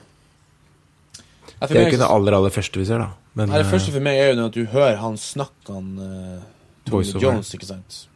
Ja, 1.60 1.66
Det 1.66 1.76
er 1.76 1.80
jo 1.80 1.86
ikke 1.88 1.98
det 1.98 2.10
aller, 2.10 2.32
aller 2.32 2.50
første 2.50 2.78
vi 2.78 2.84
ser, 2.84 2.98
da. 2.98 3.10
Men 3.34 3.48
Nei, 3.48 3.58
det 3.58 3.66
eh, 3.66 3.70
første 3.70 3.92
for 3.92 4.00
meg 4.00 4.18
er 4.18 4.32
jo 4.34 4.46
at 4.46 4.54
du 4.54 4.64
hører 4.66 4.96
han 4.96 5.16
snakke 5.16 5.74
han 5.74 5.98
uh, 5.98 6.42
Tony 6.88 7.20
Jones, 7.20 7.54
ikke 7.54 7.66
sant? 7.66 8.08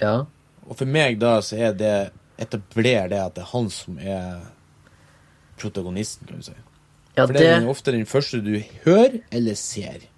Ja. 0.00 0.24
Og 0.68 0.76
for 0.78 0.86
meg 0.86 1.18
da 1.20 1.40
så 1.40 1.58
er 1.58 1.72
det 1.72 2.10
etablerer 2.40 3.10
det 3.12 3.20
at 3.20 3.34
det 3.34 3.42
er 3.44 3.50
han 3.52 3.68
som 3.70 3.98
er 3.98 4.40
protagonisten, 5.60 6.26
kan 6.26 6.40
du 6.40 6.42
si. 6.42 6.56
ja 7.16 7.26
For 7.26 7.32
det 7.32 7.44
er 7.46 7.60
det 7.60 7.66
jo 7.66 7.74
ofte 7.74 7.92
den 7.92 8.06
første 8.06 8.40
du 8.42 8.56
hører 8.84 9.20
eller 9.30 9.54
ser. 9.54 10.08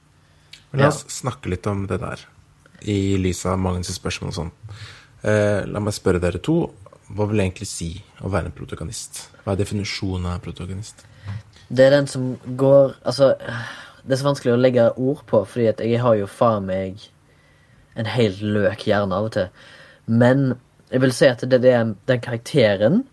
Men 0.70 0.80
La 0.80 0.88
oss 0.92 1.04
snakke 1.12 1.50
litt 1.52 1.66
om 1.66 1.86
det 1.86 1.98
der, 2.00 2.22
i 2.82 3.16
lys 3.20 3.44
av 3.46 3.58
Magnus' 3.58 3.96
spørsmål 3.98 4.32
og 4.32 4.38
sånn. 4.38 4.52
Eh, 5.26 5.64
la 5.66 5.82
meg 5.82 5.94
spørre 5.96 6.22
dere 6.22 6.38
to. 6.42 6.60
Hva 7.10 7.26
vil 7.26 7.40
det 7.40 7.48
egentlig 7.48 7.68
si 7.70 7.90
å 8.22 8.30
være 8.30 8.50
en 8.50 8.54
protagonist? 8.56 9.26
Hva 9.42 9.54
er 9.54 9.60
definisjonen 9.62 10.28
av 10.30 10.42
protagonist? 10.44 11.04
Det 11.68 11.86
er 11.86 11.96
den 11.96 12.06
som 12.06 12.36
går 12.46 12.94
Altså, 13.02 13.32
det 14.06 14.14
er 14.14 14.20
så 14.20 14.28
vanskelig 14.28 14.54
å 14.54 14.60
legge 14.60 14.86
ord 14.94 15.24
på, 15.26 15.42
fordi 15.46 15.68
at 15.72 15.82
jeg 15.82 16.02
har 16.02 16.14
jo 16.18 16.30
faen 16.30 16.66
meg 16.68 17.08
en 17.96 18.06
helt 18.10 18.42
løk 18.42 18.86
hjerne 18.86 19.18
av 19.18 19.28
og 19.28 19.34
til. 19.34 19.48
Men 20.06 20.58
jeg 20.92 21.02
vil 21.02 21.14
si 21.14 21.30
at 21.30 21.42
det 21.42 21.62
er 21.64 21.94
den 22.06 22.22
karakteren 22.22 23.04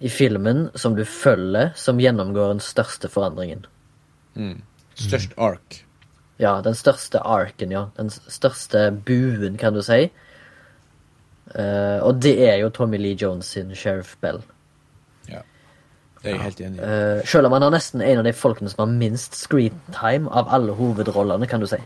i 0.00 0.08
filmen 0.12 0.68
som 0.74 0.96
du 0.96 1.04
følger, 1.04 1.72
som 1.76 2.00
gjennomgår 2.00 2.56
den 2.56 2.64
største 2.64 3.08
forandringen. 3.12 3.64
Størst 5.00 5.36
ark. 5.40 5.84
Ja, 6.40 6.58
den 6.64 6.76
største 6.76 7.20
arken, 7.20 7.72
ja. 7.72 7.86
Den 7.96 8.10
største 8.10 8.90
buen, 9.04 9.56
kan 9.60 9.76
du 9.76 9.82
si. 9.84 10.08
Eh, 11.54 11.98
og 12.06 12.20
det 12.22 12.36
er 12.46 12.60
jo 12.62 12.70
Tommy 12.74 12.98
Lee 13.00 13.18
Jones 13.18 13.48
sin 13.56 13.72
Sheriff 13.74 14.16
Bell. 14.22 14.40
Ja. 15.28 15.42
Det 16.20 16.30
er 16.30 16.36
jeg 16.36 16.44
helt 16.44 16.60
enig 16.66 16.78
i. 16.78 16.84
Uh, 16.84 17.22
selv 17.28 17.48
om 17.48 17.56
han 17.56 17.66
er 17.66 17.74
nesten 17.74 18.04
en 18.04 18.20
av 18.22 18.28
de 18.28 18.34
folkene 18.36 18.70
som 18.70 18.84
har 18.84 18.92
minst 18.92 19.38
screentime 19.38 20.30
av 20.30 20.52
alle 20.52 20.76
hovedrollene, 20.78 21.48
kan 21.50 21.62
du 21.62 21.68
si. 21.70 21.80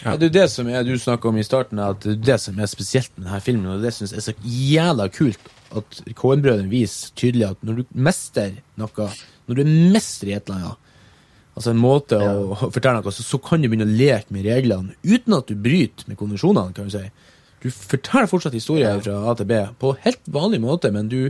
Ja. 0.00 0.14
Det 0.16 0.30
er 0.30 0.36
det 0.38 0.46
som 0.48 0.68
er, 0.70 0.84
du 0.86 0.94
snakka 0.96 1.28
om 1.28 1.36
i 1.36 1.44
starten, 1.44 1.80
at 1.84 2.00
det 2.06 2.14
er 2.14 2.28
det 2.30 2.38
som 2.40 2.60
er 2.60 2.68
spesielt 2.70 3.10
med 3.18 3.26
denne 3.26 3.40
filmen, 3.44 3.72
og 3.74 3.82
det 3.84 3.92
syns 3.92 4.14
jeg 4.14 4.22
er 4.22 4.28
så 4.30 4.36
jævla 4.40 5.08
kult 5.12 5.50
at 5.76 5.98
Coen-brødrene 6.16 6.70
viser 6.70 7.12
tydelig 7.18 7.50
at 7.50 7.66
når 7.66 7.82
du 7.82 7.98
mester 8.06 8.54
noe, 8.80 9.10
når 9.46 9.58
du 9.58 9.60
er 9.62 9.74
mester 9.92 10.30
i 10.30 10.38
et 10.38 10.48
eller 10.48 10.70
annet, 10.70 10.94
altså 11.52 11.74
en 11.74 11.82
måte 11.82 12.16
å, 12.16 12.32
å 12.54 12.70
fortelle 12.70 13.02
noe, 13.02 13.12
så, 13.12 13.26
så 13.26 13.40
kan 13.44 13.60
du 13.60 13.68
begynne 13.68 13.86
å 13.86 13.98
leke 14.00 14.32
med 14.32 14.48
reglene 14.48 14.96
uten 15.04 15.36
at 15.36 15.50
du 15.50 15.60
bryter 15.68 16.08
med 16.08 16.18
konvensjonene, 16.20 16.72
kan 16.76 16.88
du 16.88 16.96
si. 16.96 17.04
Du 17.60 17.68
forteller 17.70 18.30
fortsatt 18.30 18.56
historier 18.56 19.00
fra 19.04 19.18
A 19.30 19.34
til 19.36 19.48
B 19.50 19.58
på 19.80 19.94
helt 20.04 20.22
vanlig 20.32 20.62
måte, 20.64 20.92
men 20.94 21.10
du 21.12 21.28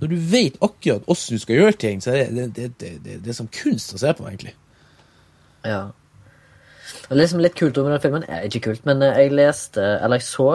når 0.00 0.08
du 0.08 0.16
vet 0.32 0.58
akkurat 0.64 1.08
åssen 1.10 1.36
du 1.36 1.42
skal 1.42 1.58
gjøre 1.58 1.78
ting, 1.82 2.02
så 2.02 2.14
er 2.14 2.30
det, 2.32 2.44
det, 2.56 2.68
det, 2.80 2.92
det, 3.04 3.16
det 3.24 3.32
er 3.32 3.36
som 3.36 3.50
kunst 3.52 3.92
å 3.92 3.98
se 4.00 4.12
på, 4.16 4.24
egentlig. 4.28 4.54
Ja. 5.66 5.90
Og 7.08 7.12
er 7.12 7.20
liksom 7.20 7.42
litt 7.42 7.58
kult 7.58 7.78
om 7.78 7.90
den 7.90 8.02
filmen 8.02 8.24
er 8.28 8.46
ikke 8.46 8.62
kult, 8.70 8.86
men 8.88 9.02
eh, 9.04 9.18
jeg 9.24 9.34
leste, 9.34 9.82
eller 9.98 10.20
jeg 10.20 10.28
så 10.28 10.48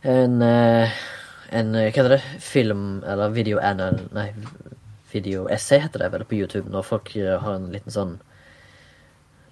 en, 0.00 0.42
eh, 0.42 0.98
en 1.52 1.74
eh, 1.74 1.88
Hva 1.90 2.02
heter 2.02 2.14
det? 2.16 2.20
Film 2.44 2.84
eller 3.04 3.32
video. 3.34 3.60
Nei, 4.16 4.28
video-essay 5.12 5.82
heter 5.84 6.04
det 6.04 6.12
vel 6.14 6.24
på 6.28 6.38
YouTube, 6.38 6.70
når 6.72 6.86
folk 6.86 7.12
har 7.14 7.54
en 7.54 7.70
liten 7.72 7.94
sånn 7.94 8.18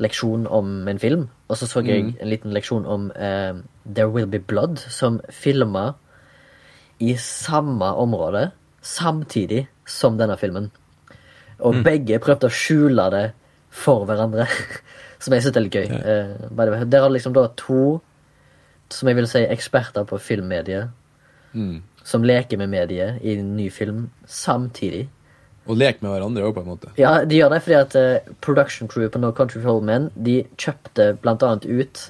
leksjon 0.02 0.46
om 0.46 0.88
en 0.88 1.00
film. 1.02 1.28
Og 1.48 1.58
så 1.58 1.66
så 1.66 1.82
jeg 1.86 2.14
en 2.20 2.30
liten 2.30 2.54
leksjon 2.54 2.86
om 2.86 3.08
uh, 3.14 3.58
There 3.84 4.10
Will 4.12 4.28
Be 4.30 4.38
Blood, 4.38 4.78
som 4.78 5.20
filma 5.30 5.92
i 6.98 7.14
samme 7.22 7.92
område 7.94 8.50
samtidig 8.82 9.66
som 9.86 10.18
denne 10.18 10.36
filmen. 10.38 10.70
Og 11.58 11.82
begge 11.84 12.20
prøvde 12.22 12.46
å 12.46 12.54
skjule 12.54 13.08
det 13.14 13.24
for 13.74 14.06
hverandre. 14.06 14.46
som 15.22 15.34
jeg 15.34 15.44
syns 15.44 15.58
er 15.58 15.64
litt 15.64 15.76
gøy. 15.76 15.88
Eh, 15.98 16.48
by 16.54 16.66
the. 16.68 16.84
Der 16.86 17.04
har 17.04 17.12
liksom 17.12 17.34
da 17.36 17.48
to, 17.58 17.98
som 18.94 19.10
jeg 19.10 19.18
vil 19.18 19.28
si, 19.30 19.42
eksperter 19.44 20.06
på 20.08 20.20
filmmediet, 20.22 20.94
som 22.06 22.24
leker 22.24 22.60
med 22.60 22.70
mediet 22.72 23.22
i 23.24 23.34
en 23.38 23.56
ny 23.56 23.68
film 23.74 24.08
samtidig. 24.26 25.08
Og 25.68 25.76
leke 25.76 26.00
med 26.00 26.14
hverandre 26.14 26.46
òg, 26.46 26.54
på 26.56 26.62
en 26.64 26.70
måte. 26.72 26.92
Ja, 26.96 27.24
de 27.28 27.36
gjør 27.36 27.52
det 27.52 27.62
fordi 27.66 27.76
at 27.78 27.96
uh, 27.98 28.34
production 28.44 28.88
crew 28.88 29.08
på 29.12 29.20
No 29.20 29.32
Country 29.36 29.60
for 29.60 29.76
Old 29.76 29.84
Men 29.88 30.08
de 30.16 30.40
kjøpte 30.56 31.10
blant 31.22 31.44
annet 31.44 31.66
ut 31.68 32.06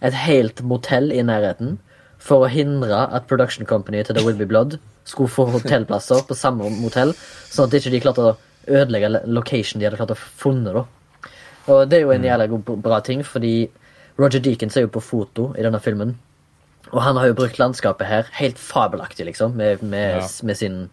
et 0.00 0.16
helt 0.16 0.62
motell 0.64 1.10
i 1.12 1.20
nærheten 1.20 1.76
for 2.20 2.44
å 2.46 2.52
hindre 2.52 3.02
at 3.12 3.26
production 3.28 3.66
company 3.68 4.00
til 4.04 4.16
The 4.16 4.24
Will 4.24 4.38
Be 4.38 4.48
Blood 4.48 4.78
skulle 5.08 5.32
få 5.32 5.46
hotellplasser 5.52 6.24
på 6.28 6.36
samme 6.36 6.68
motell, 6.80 7.12
sånn 7.52 7.68
at 7.68 7.74
de 7.74 7.80
ikke 7.80 8.02
klarte 8.06 8.24
å 8.30 8.36
ødelegge 8.70 9.22
location 9.28 9.80
de 9.80 9.88
hadde 9.88 10.00
klart 10.00 10.14
å 10.14 10.18
funne. 10.40 10.72
da. 10.72 10.84
Og 11.70 11.84
det 11.88 11.98
er 11.98 12.04
jo 12.06 12.14
en 12.14 12.24
jævla 12.24 12.48
god, 12.50 12.72
bra 12.84 13.00
ting, 13.04 13.22
fordi 13.26 13.68
Roger 14.20 14.42
Deakins 14.44 14.76
er 14.76 14.86
jo 14.86 14.92
på 14.92 15.02
foto 15.04 15.50
i 15.56 15.64
denne 15.64 15.80
filmen. 15.80 16.16
Og 16.90 17.00
han 17.04 17.16
har 17.20 17.30
jo 17.30 17.36
brukt 17.38 17.60
landskapet 17.60 18.08
her 18.08 18.30
helt 18.40 18.58
fabelaktig, 18.60 19.26
liksom, 19.28 19.54
med, 19.56 19.82
med, 19.82 20.20
Ja. 20.20 20.28
med 20.44 20.56
sin 20.56 20.90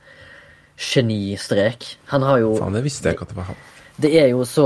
genistrek. 0.77 1.85
Han 2.13 2.21
har 2.23 2.39
jo 2.43 2.55
Faen, 2.59 2.73
det 2.77 2.83
visste 2.85 3.09
jeg 3.09 3.17
ikke 3.17 3.27
at 3.27 3.33
det 3.33 3.37
var 3.39 3.49
han. 3.51 3.59
det 3.97 4.11
er 4.21 4.27
jo 4.29 4.43
så 4.45 4.65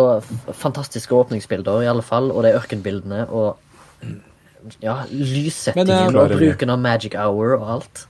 fantastiske 0.54 1.16
åpningsbilder, 1.16 1.84
i 1.86 1.88
alle 1.92 2.04
fall, 2.04 2.32
og 2.32 2.44
de 2.44 2.52
ørkenbildene 2.58 3.26
og 3.30 3.58
ja, 4.84 4.98
lyssettingen 5.10 6.12
eh, 6.14 6.20
og 6.22 6.34
bruken 6.36 6.70
av 6.74 6.82
magic 6.84 7.16
hour 7.18 7.56
og 7.58 7.70
alt. 7.78 8.04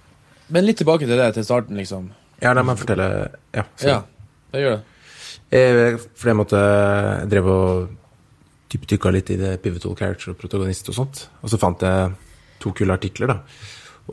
Men 0.52 0.66
litt 0.68 0.82
tilbake 0.82 1.06
til 1.08 1.16
det 1.20 1.30
til 1.38 1.46
starten, 1.48 1.78
liksom. 1.80 2.10
Ja, 2.42 2.52
la 2.58 2.64
meg 2.66 2.80
fortelle 2.82 3.06
Ja. 3.54 3.64
sorry. 3.78 3.92
Ja, 3.94 4.02
det 4.52 4.62
gjør 4.66 4.76
det. 4.76 4.82
Jeg, 5.52 6.00
For 6.16 6.30
jeg 6.32 6.38
måtte 6.40 6.60
Jeg 7.22 7.30
drev 7.30 7.48
og 7.52 7.90
dypdykka 8.72 9.12
litt 9.12 9.30
i 9.30 9.36
det 9.40 9.62
pivotal 9.62 9.96
character 10.00 10.32
og 10.32 10.38
protagonist 10.40 10.90
og 10.90 10.96
sånt. 10.96 11.28
Og 11.44 11.50
så 11.52 11.60
fant 11.60 11.82
jeg 11.84 12.12
to 12.60 12.72
kule 12.72 12.94
artikler, 12.94 13.28
da. 13.28 13.38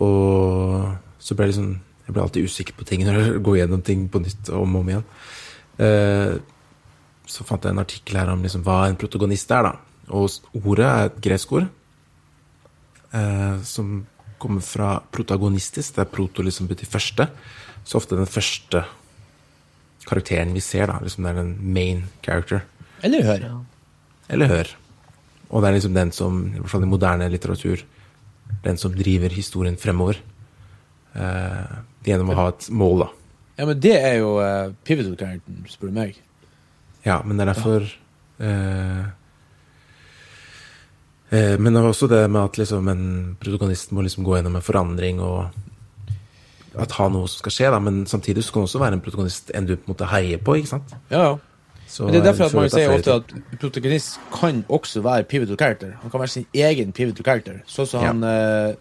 Og 0.02 0.96
så 1.18 1.34
ble 1.38 1.46
jeg 1.46 1.54
liksom 1.54 1.80
Jeg 2.08 2.14
blir 2.16 2.22
alltid 2.24 2.46
usikker 2.48 2.72
på 2.78 2.86
ting 2.88 3.02
når 3.04 3.18
jeg 3.20 3.42
går 3.44 3.58
gjennom 3.60 3.82
ting 3.84 4.06
på 4.08 4.22
nytt 4.24 4.48
om 4.56 4.76
og 4.78 4.80
om 4.80 4.88
igjen. 4.94 5.04
Eh, 5.84 6.38
Så 7.28 7.44
fant 7.44 7.60
jeg 7.60 7.74
en 7.74 7.82
artikkel 7.82 8.16
her 8.16 8.30
om 8.32 8.40
liksom 8.40 8.62
hva 8.64 8.86
en 8.88 8.96
protagonist 8.96 9.50
er, 9.52 9.66
da. 9.66 9.74
Og 10.16 10.30
ordet 10.64 10.86
er 10.88 11.10
et 11.10 11.18
gresk 11.20 11.50
ord 11.52 11.66
eh, 13.12 13.58
som 13.68 14.06
kommer 14.40 14.64
fra 14.64 14.94
protagonistisk. 15.12 15.94
Det 15.98 16.06
er 16.06 16.12
proto 16.14 16.42
liksom 16.46 16.70
betyr 16.70 16.88
første. 16.88 17.26
Så 17.84 18.00
ofte 18.00 18.16
den 18.16 18.26
første 18.30 18.80
karakteren 20.08 20.54
vi 20.56 20.62
ser, 20.64 20.88
da. 20.88 20.96
Liksom 21.04 21.26
det 21.26 21.34
er 21.34 21.40
den 21.42 21.52
main 21.74 22.04
character. 22.24 22.64
Eller 23.04 23.22
hør. 23.28 23.44
Eller 24.32 24.48
hør. 24.48 24.72
Og 25.50 25.60
det 25.62 25.68
er 25.68 25.76
liksom 25.76 25.94
den 25.96 26.12
som, 26.12 26.40
i 26.54 26.58
hvert 26.62 26.72
fall 26.72 26.84
i 26.84 26.90
moderne 26.90 27.28
litteratur, 27.32 27.84
den 28.64 28.80
som 28.80 28.96
driver 28.96 29.32
historien 29.36 29.76
fremover. 29.80 30.16
Eh, 31.12 31.76
gjennom 32.08 32.32
å 32.32 32.38
ha 32.38 32.48
et 32.54 32.68
mål, 32.74 33.04
da. 33.04 33.08
Ja, 33.58 33.66
men 33.66 33.78
det 33.82 33.94
er 33.98 34.18
jo 34.20 34.34
uh, 34.38 34.74
pivotal 34.86 35.16
character, 35.18 35.54
spør 35.70 35.90
du 35.90 35.96
meg. 35.98 36.18
Ja, 37.06 37.20
men 37.24 37.38
det 37.38 37.46
er 37.46 37.52
derfor 37.52 37.86
ja. 37.86 37.94
uh, 38.42 39.06
uh, 41.32 41.54
Men 41.58 41.72
det 41.72 41.80
er 41.80 41.88
også 41.88 42.08
det 42.10 42.24
med 42.26 42.42
at 42.42 42.58
liksom 42.58 42.90
en 42.90 43.08
protagonist 43.40 43.94
må 43.94 44.04
liksom 44.06 44.26
gå 44.26 44.36
gjennom 44.38 44.58
en 44.58 44.66
forandring 44.66 45.22
og 45.24 45.48
at 46.78 46.94
ha 46.98 47.08
noe 47.10 47.26
som 47.26 47.40
skal 47.42 47.54
skje, 47.54 47.68
da. 47.74 47.78
Men 47.82 48.02
samtidig 48.06 48.44
så 48.46 48.54
kan 48.54 48.62
det 48.62 48.70
også 48.70 48.82
være 48.82 48.98
en 48.98 49.02
protagonist 49.02 49.52
en 49.56 49.66
du 49.66 49.74
på 49.76 49.88
en 49.88 49.94
måte 49.94 50.08
heier 50.12 50.42
på, 50.42 50.58
ikke 50.60 50.76
sant? 50.76 50.96
Ja, 51.10 51.22
ja. 51.30 51.36
Så 51.88 52.04
Men 52.04 52.12
det 52.12 52.20
er 52.20 52.24
derfor 52.26 52.44
at 52.44 52.54
man 52.54 52.66
er 52.66 52.72
sier 52.74 52.90
ofte 52.92 53.14
at 53.16 53.30
protagonist 53.62 54.18
kan 54.34 54.60
også 54.68 55.00
være 55.00 55.24
pivotal 55.24 55.56
character. 55.56 55.94
Han 56.02 56.12
kan 56.12 56.20
være 56.20 56.34
sin 56.34 56.46
egen 56.52 56.92
pivotal 56.92 57.24
character. 57.24 57.62
Sånn 57.66 57.86
som 57.88 58.02
Ja. 58.02 58.12
han, 58.12 58.22
eh, 58.24 58.74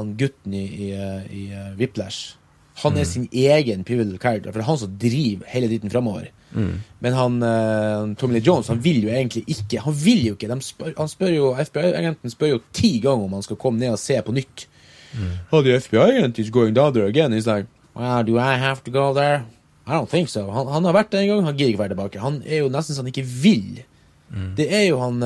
han 0.00 0.16
gutten 0.20 0.54
i, 0.56 0.64
i, 0.66 0.90
eh, 0.96 1.30
i 1.36 1.46
eh, 1.54 1.70
Whiplash. 1.78 2.36
Han 2.82 2.94
Mm. 2.94 2.98
er 3.00 3.04
sin 3.04 3.26
egen 3.32 3.82
pivotal 3.84 4.18
character, 4.18 4.50
for 4.52 4.58
det 4.60 4.64
er 4.64 4.70
han 4.70 4.78
som 4.80 4.92
driver 4.98 5.46
hele 5.52 5.68
dritten 5.68 5.90
framover. 5.92 6.30
Mm. 6.54 6.80
Men 7.04 7.12
han 7.14 7.34
uh, 7.46 8.14
Tommy 8.18 8.34
Lee 8.38 8.42
Jones 8.42 8.66
han 8.72 8.80
vil 8.82 9.04
jo 9.04 9.10
egentlig 9.14 9.44
ikke 9.46 9.78
Han 9.84 9.94
vil 9.94 10.24
jo 10.26 10.32
ikke. 10.34 10.48
De 10.50 10.56
spør, 10.66 10.94
han 10.98 11.08
spør 11.12 11.30
jo, 11.34 11.50
FBI-agenten 11.62 12.32
spør 12.32 12.48
jo 12.54 12.60
ti 12.74 12.98
ganger 13.04 13.28
om 13.28 13.36
han 13.36 13.44
skal 13.46 13.56
komme 13.60 13.78
ned 13.78 13.92
og 13.94 14.00
se 14.02 14.16
på 14.26 14.32
nytt. 14.34 14.64
Mm. 15.14 15.28
Oh, 15.52 15.62
the 15.62 15.76
FBI 15.78 16.16
agent 16.16 16.38
is 16.38 16.50
going 16.50 16.74
down 16.74 16.92
there 16.94 17.06
again. 17.06 17.32
He's 17.32 17.46
like, 17.46 17.66
well, 17.94 18.24
do 18.24 18.38
I 18.38 18.56
have 18.58 18.82
to 18.84 18.90
go 18.90 19.12
there? 19.14 19.44
I 19.86 19.92
don't 19.92 20.08
think 20.10 20.28
so. 20.28 20.48
Han, 20.50 20.66
han 20.72 20.84
har 20.84 20.92
vært 20.96 21.12
der 21.12 21.20
en 21.22 21.28
gang, 21.28 21.44
han 21.44 21.56
gidder 21.56 21.72
ikke 21.74 21.84
være 21.84 21.94
tilbake. 21.94 22.18
Han 22.24 22.42
er 22.46 22.64
jo 22.64 22.68
nesten 22.72 22.94
så 22.96 23.02
han 23.04 23.12
ikke 23.12 23.26
vil. 23.42 23.84
Det 24.56 24.66
er 24.72 24.84
jo 24.88 25.00
han 25.02 25.20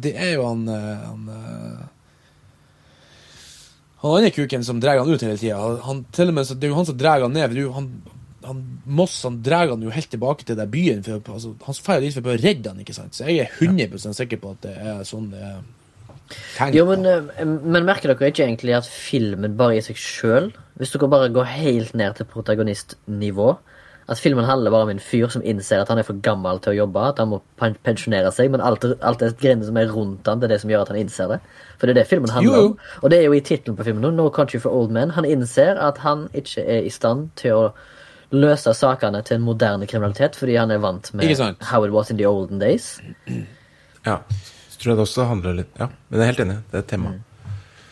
Det 0.00 0.14
er 0.16 0.30
jo 0.34 0.46
han 0.48 0.66
Han, 0.68 1.26
han 4.10 4.18
andre 4.20 4.34
kuken 4.34 4.64
som 4.66 4.80
drar 4.82 5.00
han 5.00 5.08
ut 5.10 5.22
hele 5.22 5.38
tida. 5.40 5.56
Det 5.56 6.68
er 6.68 6.72
jo 6.72 6.78
han 6.78 6.88
som 6.88 6.98
drar 6.98 7.24
han 7.24 7.34
ned. 7.36 7.56
jo 7.56 7.72
Han, 7.76 7.88
han, 8.46 8.64
Moss 8.84 9.22
han 9.26 9.40
drar 9.42 9.72
han 9.72 9.82
jo 9.82 9.94
helt 9.94 10.10
tilbake 10.10 10.44
til 10.44 10.58
den 10.58 10.70
byen. 10.70 11.02
For, 11.06 11.22
altså, 11.34 11.54
han 11.66 11.80
drar 11.84 12.04
dit 12.04 12.14
for 12.18 12.34
å 12.34 12.38
redde 12.40 12.72
han, 12.72 12.82
ikke 12.84 12.96
sant? 12.96 13.16
Så 13.16 13.28
jeg 13.30 13.46
er 13.46 13.56
100% 13.60 14.18
sikker 14.18 14.42
på 14.42 14.54
at 14.56 14.62
det 14.68 14.76
er 14.76 15.02
sånn 15.08 15.32
det 15.34 15.42
er. 15.42 15.64
Jo, 16.74 16.82
men, 16.88 17.06
eh, 17.06 17.44
men 17.46 17.86
merker 17.86 18.10
dere 18.10 18.32
ikke 18.32 18.42
egentlig 18.48 18.74
at 18.74 18.88
filmen 18.90 19.54
bare 19.58 19.76
i 19.76 19.82
seg 19.84 19.94
sjøl 20.00 20.48
Hvis 20.74 20.90
dere 20.90 21.06
bare 21.12 21.30
går 21.30 21.46
helt 21.52 21.92
ned 21.94 22.16
til 22.18 22.26
protagonistnivå 22.26 23.52
At 24.08 24.20
filmen 24.22 24.46
handler 24.46 24.70
bare 24.70 24.86
om 24.86 24.90
en 24.92 25.02
fyr 25.02 25.26
som 25.34 25.42
innser 25.42 25.80
at 25.82 25.88
han 25.90 25.98
er 25.98 26.06
for 26.06 26.18
gammel 26.22 26.60
til 26.62 26.76
å 26.76 26.76
jobbe, 26.76 27.02
at 27.08 27.18
han 27.18 27.32
må 27.32 27.40
pensjonere 27.58 28.30
seg, 28.30 28.52
men 28.54 28.62
alt, 28.62 28.84
alt 29.02 29.18
det 29.18 29.32
greiene 29.40 29.66
som 29.66 29.80
er 29.80 29.90
rundt 29.90 30.28
han, 30.30 30.38
det 30.38 30.46
er 30.46 30.54
det 30.54 30.60
som 30.62 30.70
gjør 30.70 30.84
at 30.84 30.92
han 30.92 31.00
innser 31.00 31.32
det. 31.34 31.40
For 31.80 31.88
det 31.90 31.96
er 31.96 32.00
det 32.02 32.06
filmen 32.12 32.30
handler 32.30 32.54
Jo, 32.54 32.68
om. 32.70 32.78
Og 33.02 33.10
det 33.10 33.18
er 33.18 33.26
jo 33.26 33.34
i 33.34 33.42
tittelen 33.42 33.78
på 33.78 33.88
filmen 33.88 34.06
nå, 34.06 34.12
No 34.14 34.28
Country 34.30 34.62
for 34.62 34.70
Old 34.70 34.94
Men. 34.94 35.10
Han 35.18 35.26
innser 35.26 35.80
at 35.82 35.98
han 36.06 36.28
ikke 36.38 36.62
er 36.62 36.86
i 36.86 36.92
stand 36.94 37.32
til 37.40 37.58
å 37.58 37.66
løse 38.34 38.72
sakene 38.74 39.22
til 39.26 39.40
en 39.40 39.46
moderne 39.46 39.86
kriminalitet, 39.90 40.38
fordi 40.38 40.54
han 40.58 40.70
er 40.70 40.82
vant 40.82 41.10
med 41.14 41.58
how 41.72 41.82
it 41.86 41.94
was 41.94 42.10
in 42.10 42.18
the 42.22 42.26
olden 42.30 42.62
days. 42.62 43.00
Ja. 44.06 44.20
Så 44.70 44.78
tror 44.78 44.92
jeg 44.92 44.98
det 44.98 45.06
også 45.06 45.24
handler 45.26 45.54
litt 45.62 45.78
Ja, 45.80 45.86
men 46.08 46.20
jeg 46.20 46.22
er 46.26 46.30
helt 46.34 46.44
enig. 46.46 46.56
Det 46.70 46.78
er 46.78 46.84
et 46.84 46.90
tema. 46.94 47.16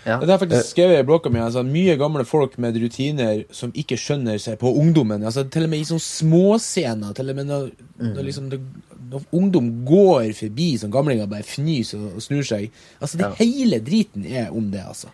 Ja. 0.05 0.19
Det 0.21 0.29
har 0.31 0.39
faktisk 0.43 0.71
skrevet 0.75 1.01
i 1.01 1.07
blokka 1.09 1.31
mi. 1.33 1.41
Altså, 1.41 1.63
mye 1.67 1.97
gamle 2.01 2.25
folk 2.29 2.59
med 2.61 2.77
rutiner 2.83 3.45
som 3.55 3.73
ikke 3.75 3.97
skjønner 4.01 4.37
seg 4.43 4.59
på 4.61 4.73
ungdommen. 4.77 5.25
Altså, 5.25 5.47
til 5.49 5.65
og 5.65 5.71
med 5.73 5.81
i 5.81 5.87
sånne 5.89 6.05
småscener. 6.05 7.15
Til 7.17 7.31
og 7.33 7.39
med 7.39 7.49
når, 7.49 7.71
når, 8.03 8.23
liksom 8.27 8.51
når 8.53 9.25
ungdom 9.37 9.71
går 9.89 10.33
forbi 10.37 10.69
som 10.81 10.91
gamlinger 10.93 11.29
bare 11.31 11.47
fnyser 11.47 12.01
og, 12.03 12.19
og 12.19 12.25
snur 12.25 12.45
seg. 12.47 12.71
Altså, 13.01 13.19
det 13.21 13.27
Ja. 13.31 13.33
hele 13.41 13.79
driten 13.85 14.27
er 14.27 14.51
om 14.53 14.71
det, 14.73 14.83
altså. 14.87 15.09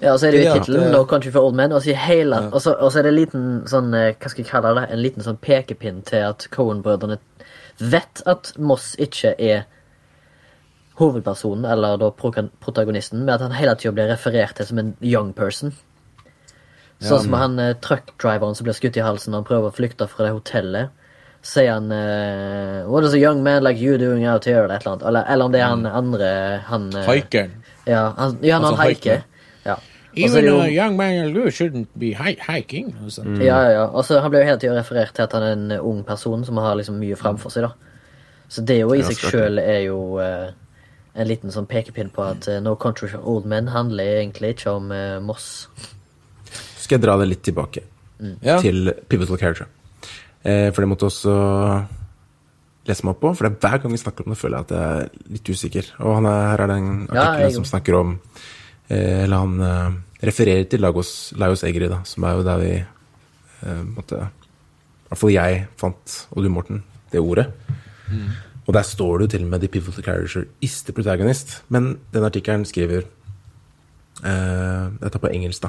Ja, 0.00 0.12
og 0.12 0.18
så 0.20 0.26
er 0.28 0.30
det 0.34 0.44
jo 0.46 0.54
tittelen 0.56 0.88
ja, 0.88 0.92
No 0.94 1.04
Country 1.06 1.30
for 1.30 1.46
Old 1.46 1.54
Men, 1.58 1.72
og 1.72 1.82
så, 1.82 1.94
hele, 1.94 2.36
ja. 2.36 2.48
og, 2.50 2.62
så, 2.62 2.72
og 2.74 2.92
så 2.92 2.98
er 2.98 3.06
det 3.06 3.12
en 3.12 3.18
liten 3.18 3.44
sånn 3.70 3.94
eh, 3.94 4.14
Hva 4.18 4.30
skal 4.30 4.42
jeg 4.44 4.50
kalle 4.50 4.72
det? 4.80 4.86
En 4.94 5.02
liten 5.02 5.22
sånn 5.26 5.38
pekepinn 5.42 6.02
til 6.08 6.24
at 6.26 6.46
Cohen-brødrene 6.54 7.18
vet 7.78 8.22
at 8.26 8.52
Moss 8.58 8.92
ikke 8.98 9.34
er 9.38 9.64
hovedpersonen, 11.00 11.64
eller 11.72 11.96
da 12.00 12.10
protagonisten, 12.10 13.24
med 13.24 13.34
at 13.34 13.40
han 13.46 13.52
hele 13.56 13.74
tida 13.80 13.92
blir 13.96 14.10
referert 14.12 14.54
til 14.58 14.66
som 14.68 14.78
en 14.82 14.94
young 15.00 15.32
person. 15.32 15.72
Sånn 17.02 17.24
som 17.24 17.32
han 17.34 17.58
eh, 17.58 17.72
truckdriveren 17.82 18.54
som 18.54 18.64
blir 18.68 18.76
skutt 18.78 18.96
i 18.96 19.02
halsen 19.02 19.32
når 19.34 19.40
han 19.42 19.46
prøver 19.48 19.72
å 19.72 19.74
flykte 19.74 20.06
fra 20.10 20.28
det 20.28 20.34
hotellet. 20.36 20.92
Sier 21.42 21.72
han 21.74 21.88
eh, 21.90 22.84
What 22.86 23.02
is 23.08 23.16
a 23.16 23.18
young 23.18 23.40
man 23.42 23.64
like 23.64 23.80
you 23.82 23.96
doing 23.98 24.22
out 24.30 24.44
here? 24.46 24.62
Eller 24.62 24.76
et 24.76 24.84
eller 24.84 24.92
annet. 24.92 25.06
Eller, 25.10 25.24
eller 25.34 25.44
om 25.48 25.52
det 25.56 25.60
er 25.64 25.72
han 25.72 25.86
andre 25.90 26.28
han, 26.68 26.84
eh, 26.94 27.08
Haikeren. 27.08 27.56
Ja, 27.88 28.04
han, 28.16 28.36
ja, 28.46 28.60
han, 28.60 28.68
Altså, 28.68 28.76
han 28.78 28.92
hiker. 28.92 29.24
Ja. 29.66 29.76
Even 30.14 30.44
jo- 30.44 30.60
a 30.60 30.68
young 30.70 30.94
man 30.96 31.16
like 31.32 31.34
you 31.40 31.50
shouldn't 31.50 31.88
be 31.98 32.12
hi 32.14 32.36
hiking. 32.46 32.94
og 33.02 33.10
sånt. 33.10 33.42
Ja, 33.42 33.58
ja, 33.64 33.70
ja. 33.80 33.86
Også, 33.88 34.20
Han 34.22 34.30
blir 34.30 34.44
jo 34.44 34.52
hele 34.52 34.58
tida 34.62 34.76
referert 34.78 35.14
til 35.16 35.22
at 35.26 35.32
han 35.32 35.42
er 35.42 35.52
en 35.56 35.72
ung 35.80 36.04
person 36.04 36.44
som 36.44 36.56
har 36.62 36.76
liksom 36.78 37.00
mye 37.02 37.16
framfor 37.18 37.50
seg. 37.50 37.62
da 37.66 37.72
Så 38.48 38.62
det 38.64 38.78
jo 38.78 38.92
i 38.94 39.02
seg 39.02 39.16
sjøl 39.18 39.58
er 39.58 39.80
jo 39.88 40.18
eh, 40.22 40.52
en 41.12 41.28
liten 41.28 41.52
sånn 41.52 41.68
pekepinn 41.68 42.12
på 42.14 42.24
at 42.24 42.48
uh, 42.48 42.58
No 42.64 42.74
Country 42.80 43.10
for 43.12 43.24
Old 43.28 43.44
Men 43.48 43.68
handler 43.68 44.22
egentlig 44.22 44.54
ikke 44.54 44.72
om 44.78 44.88
uh, 44.94 45.20
Moss. 45.20 45.68
Så 46.48 46.86
skal 46.86 46.96
jeg 46.98 47.04
dra 47.04 47.18
det 47.20 47.28
litt 47.28 47.42
tilbake 47.46 47.84
mm. 48.18 48.36
til 48.64 48.92
pivotal 49.08 49.40
character. 49.40 49.68
Eh, 50.42 50.68
for 50.74 50.82
det 50.82 50.90
måtte 50.90 51.08
også 51.08 51.34
lese 52.88 53.06
meg 53.06 53.14
opp 53.14 53.20
på, 53.22 53.32
for 53.38 53.46
det 53.46 53.52
er 53.52 53.62
hver 53.62 53.82
gang 53.82 53.94
vi 53.94 54.00
snakker 54.02 54.26
om 54.26 54.34
det, 54.34 54.38
føler 54.40 54.56
jeg 54.58 54.66
at 54.66 54.72
jeg 54.74 55.02
er 55.02 55.34
litt 55.36 55.50
usikker. 55.54 55.90
Og 56.02 56.16
han 56.18 56.28
er, 56.30 56.46
her 56.50 56.62
er 56.64 56.72
det 56.72 56.78
en 56.80 56.94
Ja, 57.14 57.26
jeg 57.44 57.54
som 57.54 57.66
snakker 57.68 57.98
om 58.00 58.16
eh, 58.88 59.22
Eller 59.22 59.44
han 59.44 59.66
eh, 59.66 59.98
refererer 60.26 60.66
til 60.70 60.82
Lagos, 60.82 61.12
Lagos 61.38 61.62
Egri, 61.68 61.90
da, 61.90 62.00
som 62.08 62.26
er 62.26 62.38
jo 62.38 62.46
der 62.46 62.62
vi 62.62 62.72
eh, 62.80 63.84
måtte 63.86 64.18
I 64.24 65.12
hvert 65.12 65.22
fall 65.22 65.34
jeg 65.34 65.62
fant, 65.78 66.16
og 66.32 66.42
du 66.42 66.50
Morten, 66.50 66.82
det 67.12 67.22
ordet. 67.22 67.46
Og 68.66 68.74
der 68.74 68.82
står 68.82 69.18
det 69.18 69.24
jo 69.24 69.28
til 69.28 69.44
og 69.44 69.48
med 69.50 69.58
'The 69.58 69.68
pivotal 69.68 70.04
character 70.04 70.44
is 70.60 70.82
the 70.82 70.92
protagonist'. 70.92 71.62
Men 71.68 71.98
den 72.14 72.24
artikkelen 72.24 72.64
skriver 72.64 73.02
uh, 74.22 74.92
Dette 75.02 75.14
er 75.14 75.18
på 75.18 75.26
engelsk, 75.26 75.62
da. 75.62 75.68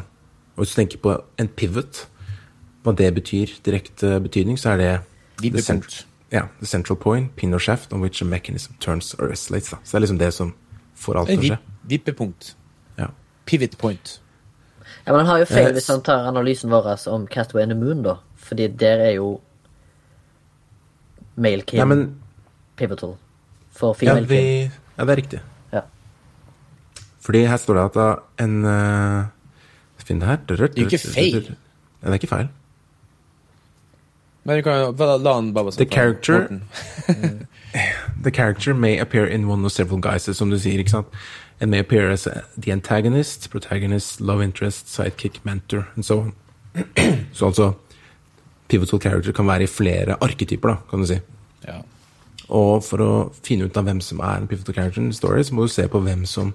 Og 0.56 0.64
hvis 0.64 0.70
du 0.70 0.76
tenker 0.76 0.98
på 0.98 1.18
en 1.40 1.48
pivot, 1.48 2.08
hva 2.84 2.92
det 2.92 3.14
betyr, 3.14 3.48
direkte 3.66 4.20
betydning, 4.20 4.60
så 4.60 4.70
er 4.70 4.78
det 4.78 5.00
the, 5.42 5.62
cent 5.62 6.08
ja, 6.32 6.42
the 6.60 6.66
central 6.66 6.98
point, 6.98 7.36
pin 7.36 7.54
or 7.54 7.60
shaft, 7.60 7.94
on 7.94 8.02
which 8.02 8.22
a 8.22 8.26
mechanism 8.26 8.74
turns 8.80 9.14
or 9.14 9.32
oscillates. 9.32 9.70
Da. 9.70 9.78
Så 9.84 9.92
det 9.92 9.96
er 9.96 10.00
liksom 10.00 10.20
det 10.20 10.34
som 10.34 10.54
får 10.96 11.20
alt 11.20 11.28
til 11.28 11.40
å 11.40 11.44
skje. 11.44 11.58
vippepunkt. 11.84 12.56
Ja. 12.98 13.08
Pivot 13.46 13.78
point. 13.78 14.22
Ja, 15.06 15.12
Men 15.12 15.20
han 15.20 15.26
har 15.26 15.40
jo 15.40 15.46
feil 15.46 15.74
hvis 15.74 15.88
han 15.88 16.02
tar 16.02 16.28
analysen 16.28 16.72
vår 16.72 17.08
om 17.12 17.28
Catway 17.28 17.64
and 17.64 17.72
the 17.72 17.80
Moon, 17.80 18.04
da. 18.04 18.16
Fordi 18.36 18.68
der 18.68 18.98
er 19.08 19.12
jo 19.12 19.40
male 21.36 21.62
king. 21.62 21.80
Nei, 21.80 21.86
men 21.86 22.04
pivotal 22.78 23.16
for 23.74 23.96
ja, 24.02 24.14
vi, 24.20 24.40
ja, 24.98 25.06
det 25.06 25.10
er 25.10 25.16
riktig. 25.18 25.40
Ja. 25.74 25.82
Fordi 27.22 27.46
her 27.50 27.58
står 27.58 27.74
det 27.80 27.84
at 27.86 27.94
da 27.98 28.08
en 28.44 28.66
uh, 28.66 29.24
Finn 30.04 30.20
det 30.20 30.28
her. 30.28 30.36
Det 30.48 30.60
er 30.60 30.68
jo 30.84 30.86
ikke 30.86 31.00
feil. 31.00 31.46
Ja, 31.48 32.08
det 32.08 32.10
er 32.12 32.14
ikke 32.20 32.28
feil. 32.28 32.50
Men 34.44 34.58
du 34.60 34.64
kan 34.66 34.74
jo 34.82 34.92
la- 35.00 35.18
la 35.18 35.34
han 35.38 35.54
bare 35.54 35.72
The 35.72 35.86
character- 35.86 36.60
The 38.24 38.32
character 38.32 38.74
may 38.74 38.98
appear 39.00 39.26
in 39.26 39.48
one 39.48 39.66
of 39.66 39.72
several 39.72 40.00
guises, 40.02 40.38
som 40.38 40.50
du 40.50 40.58
sier, 40.60 40.78
ikke 40.80 40.90
sant? 40.92 41.08
And 41.62 41.72
may 41.72 41.80
appear 41.80 42.10
as 42.12 42.28
the 42.58 42.72
antagonist, 42.72 43.50
protagonist, 43.50 44.20
love 44.22 44.44
interest, 44.44 44.90
sidekick, 44.94 45.40
mentor, 45.46 45.88
and 45.96 46.04
so 46.06 46.20
on. 46.20 46.34
Så 47.34 47.46
altså 47.46 47.72
Pivotal 48.68 49.00
character 49.00 49.32
kan 49.32 49.48
være 49.48 49.64
i 49.64 49.68
flere 49.68 50.16
arketyper, 50.22 50.70
da, 50.70 50.76
kan 50.90 51.00
du 51.00 51.06
si. 51.06 51.20
Ja. 51.68 51.82
Og 52.54 52.84
for 52.86 53.02
å 53.02 53.12
finne 53.44 53.66
ut 53.66 53.78
av 53.78 53.86
hvem 53.88 54.00
som 54.06 54.20
er 54.22 54.38
en 54.44 54.48
pivotal 54.48 54.76
character 54.78 55.02
in 55.02 55.10
the 55.10 55.18
story, 55.18 55.42
så 55.44 55.56
må 55.58 55.66
du 55.66 55.72
se 55.74 55.88
på 55.90 56.02
hvem 56.06 56.26
som 56.30 56.54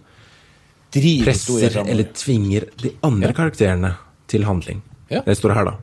Driver 0.95 1.27
presser 1.29 1.75
eller 1.83 2.07
tvinger 2.17 2.65
de 2.81 2.95
andre 3.05 3.29
Ja. 3.29 3.35
karakterene 3.37 3.91
til 4.31 4.45
handling. 4.49 4.79
Ja. 5.11 5.21
Det 5.27 5.35
står 5.37 5.53
her, 5.55 5.65
da. 5.65 5.75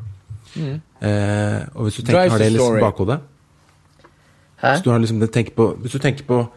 Eh, 0.55 1.65
og 1.75 1.85
hvis 1.89 1.97
du 1.99 2.01
tenker, 2.07 2.29
har 2.31 2.39
det 2.39 2.51
liksom 2.53 2.79
bakhodet 2.79 3.19
Hæ? 4.61 4.69
hvis 4.71 4.83
du, 4.85 4.89
har 4.89 4.99
liksom, 4.99 5.19
det- 5.19 5.31
tenker 5.33 5.53
på, 5.53 5.75
hvis 5.81 5.91
du 5.91 5.99
tenker 5.99 6.23
på 6.25 6.49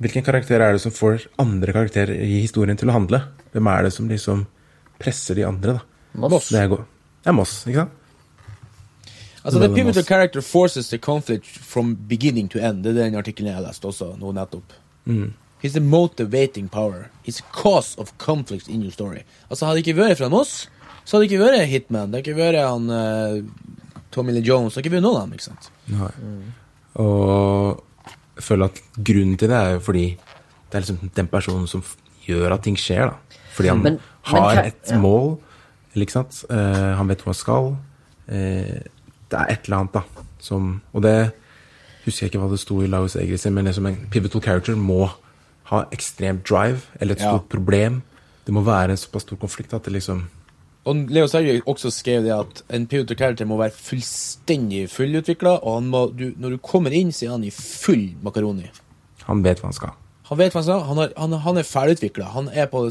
hvilken 0.00 0.22
karakter 0.24 0.60
er 0.60 0.72
det 0.76 0.80
som 0.82 0.92
får 0.92 1.26
andre 1.38 1.72
karakterer 1.72 2.14
i 2.20 2.42
historien 2.42 2.76
til 2.76 2.88
å 2.90 2.92
handle? 2.92 3.22
Hvem 3.54 3.66
er 3.72 3.82
det 3.84 3.92
som 3.94 4.08
liksom 4.08 4.46
presser 5.00 5.34
de 5.34 5.42
andre, 5.44 5.72
da? 5.80 5.80
Moss. 6.28 6.52
Er, 6.52 6.68
det 6.68 6.78
er 7.26 7.32
Moss, 7.32 7.64
ikke 7.66 7.74
sant? 7.76 7.90
Altså, 9.46 9.60
The 9.62 9.68
pivotal 9.74 10.02
character 10.04 10.42
forces 10.42 10.88
the 10.90 10.98
conflict 10.98 11.46
from 11.46 11.94
beginning 12.10 12.48
to 12.50 12.58
end. 12.58 12.82
Det 12.84 12.96
er 12.96 13.04
den 13.04 13.14
artikkelen 13.14 13.52
jeg 13.52 13.54
har 13.60 13.62
lest 13.66 13.84
også 13.86 14.16
nå 14.18 14.32
nettopp. 14.34 14.72
Mm. 15.06 15.32
He's 15.62 15.72
the 15.72 15.80
motivating 15.80 16.66
power. 16.68 17.06
He's 17.24 17.38
a 17.40 17.46
cause 17.54 17.94
of 17.98 18.10
conflict 18.18 18.66
in 18.68 18.82
your 18.82 18.90
story. 18.92 19.22
Altså, 19.50 19.66
Hadde 19.68 19.78
det 19.80 19.86
ikke 19.86 20.00
vært 20.02 20.18
fra 20.18 20.28
oss, 20.34 20.66
så 21.06 21.16
hadde 21.16 21.28
det 21.28 21.32
ikke 21.32 21.44
vært 21.44 21.68
Hitman. 21.70 22.10
Det 22.10 22.18
hadde 22.18 22.24
ikke 22.26 22.40
vært 22.42 22.58
han 22.66 22.90
uh, 22.90 24.02
Tommy 24.10 24.34
Lee 24.34 24.42
Jones. 24.44 24.74
Det 24.74 24.82
hadde 24.82 24.88
ikke 24.88 24.96
vært 24.98 25.06
noen 25.06 25.20
av 25.20 25.28
dem. 25.28 25.38
ikke 25.38 25.46
sant? 25.46 25.70
Nei. 25.94 26.10
Og 27.00 27.82
jeg 28.36 28.44
føler 28.50 28.70
at 28.70 28.82
grunnen 28.98 29.38
til 29.40 29.48
det 29.52 29.56
er 29.62 29.76
jo 29.76 29.80
fordi 29.86 30.04
det 30.16 30.74
er 30.80 30.84
liksom 30.84 31.10
den 31.16 31.28
personen 31.32 31.66
som 31.70 31.82
gjør 32.26 32.56
at 32.58 32.64
ting 32.66 32.76
skjer, 32.80 33.12
da. 33.12 33.40
Fordi 33.56 33.70
han 33.70 33.82
Men- 33.82 34.00
har 34.26 34.54
men, 34.56 34.64
et 34.66 34.90
ja. 34.90 34.98
mål, 34.98 35.36
ikke 35.94 36.12
sant. 36.18 36.42
Uh, 36.50 36.96
han 36.98 37.08
vet 37.08 37.22
hvor 37.22 37.32
han 37.32 37.38
skal. 37.38 37.76
Eh, 38.28 38.82
det 39.30 39.38
er 39.40 39.52
et 39.52 39.66
eller 39.66 39.76
annet, 39.82 39.92
da. 39.94 40.26
Som, 40.38 40.80
og 40.92 41.02
det 41.02 41.32
husker 42.04 42.26
jeg 42.26 42.30
ikke 42.32 42.42
hva 42.44 42.50
det 42.52 42.60
sto 42.62 42.80
i 42.82 42.86
Laus 42.90 43.16
Egris, 43.18 43.46
men 43.50 43.66
liksom 43.66 43.86
en 43.90 43.96
pivotal 44.10 44.42
character 44.44 44.76
må 44.78 45.08
ha 45.72 45.84
ekstremt 45.90 46.44
drive, 46.46 46.84
eller 47.00 47.16
et 47.16 47.22
Ja. 47.24 47.32
stort 47.32 47.48
problem. 47.50 48.02
Det 48.46 48.54
må 48.54 48.62
være 48.62 48.90
en 48.94 48.96
såpass 48.96 49.22
stor 49.26 49.36
konflikt 49.36 49.74
at 49.74 49.82
det 49.84 49.92
liksom 49.92 50.28
Og 50.86 50.94
Leo 51.10 51.26
Sergej 51.26 51.60
også 51.66 51.90
skrev 51.90 52.22
det 52.22 52.30
at 52.30 52.62
en 52.70 52.86
pivotal 52.86 53.16
character 53.16 53.44
må 53.44 53.56
være 53.58 53.72
fullstendig 53.74 54.84
fullutvikla, 54.88 55.56
og 55.64 55.80
han 55.80 55.88
må, 55.90 56.12
du, 56.14 56.32
når 56.38 56.50
du 56.50 56.56
kommer 56.62 56.94
inn, 56.94 57.10
så 57.10 57.26
er 57.26 57.30
han 57.30 57.44
i 57.44 57.50
full 57.50 58.12
makaroni. 58.22 58.68
Han 59.26 59.42
vet 59.42 59.58
hva 59.58 59.66
han 59.72 59.74
skal. 59.74 59.96
Han 60.28 60.38
vet 60.38 60.52
hva 60.54 60.60
han 60.60 60.66
skal. 60.68 60.84
Han, 60.86 60.96
har, 61.02 61.12
han, 61.16 61.32
han 61.42 61.58
er 61.58 61.66
ferdigutvikla. 61.66 62.28
Han, 62.36 62.48
er 62.54 62.66
på, 62.70 62.84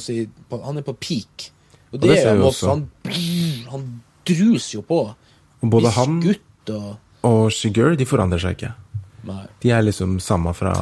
han 0.65 0.77
er 0.77 0.83
på 0.83 0.93
peak. 0.99 1.51
Og 1.93 2.01
det 2.01 2.09
det, 2.09 2.25
er 2.25 2.35
jo 2.35 2.49
også. 2.49 2.67
Han, 2.73 2.89
han 3.71 3.87
druser 4.27 4.75
jo 4.75 4.83
på. 4.83 4.99
Og 5.63 5.69
både 5.71 5.91
han 5.95 6.19
og 6.25 6.97
og 7.25 7.47
Shigur, 7.51 7.95
de 7.97 8.05
forandrer 8.05 8.37
seg 8.43 8.53
ikke. 8.57 8.73
Nei. 9.25 9.45
De 9.63 9.71
er 9.73 9.81
liksom 9.81 10.19
samme 10.21 10.51
fra 10.53 10.73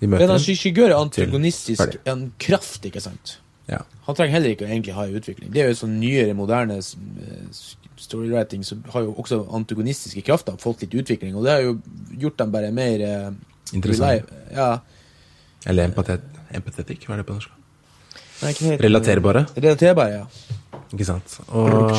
de 0.00 0.08
møter. 0.10 0.26
Men 0.32 0.40
Shigur 0.42 0.88
er 0.90 0.96
antagonistisk, 0.98 1.98
en 2.10 2.24
kraft, 2.42 2.82
ikke 2.88 3.00
sant? 3.04 3.36
Ja. 3.70 3.84
Han 4.08 4.16
trenger 4.18 4.34
heller 4.34 4.50
ikke 4.56 4.66
å 4.66 4.70
egentlig 4.72 4.96
ha 4.96 5.04
en 5.06 5.14
utvikling. 5.20 5.52
Det 5.54 5.62
er 5.62 5.68
jo 5.70 5.76
sånn 5.78 5.94
nyere, 6.00 6.34
moderne 6.34 6.80
s- 6.82 6.96
storywriting 8.02 8.64
som 8.66 8.80
har 8.90 9.04
jo 9.06 9.12
også 9.22 9.38
antagonistiske 9.54 10.24
krafter 10.26 10.56
fått 10.58 10.82
litt 10.82 10.96
utvikling, 11.04 11.36
og 11.38 11.46
det 11.46 11.52
har 11.54 11.62
jo 11.62 11.76
gjort 12.24 12.40
dem 12.42 12.50
bare 12.50 12.72
mer 12.74 13.04
eh, 13.06 13.30
Interessant. 13.72 14.26
Ja. 14.52 14.72
Eller 15.70 15.86
empatet, 15.86 16.24
empatetikk, 16.52 17.06
hva 17.06 17.14
er 17.14 17.22
det 17.22 17.28
på 17.30 17.38
norsk? 17.38 17.54
Nei, 18.42 18.50
Relaterbare, 18.82 19.46
Relaterbare, 19.54 20.24
ja. 20.24 20.80
ikke 20.90 21.06
sant? 21.06 21.38
Og 21.54 21.94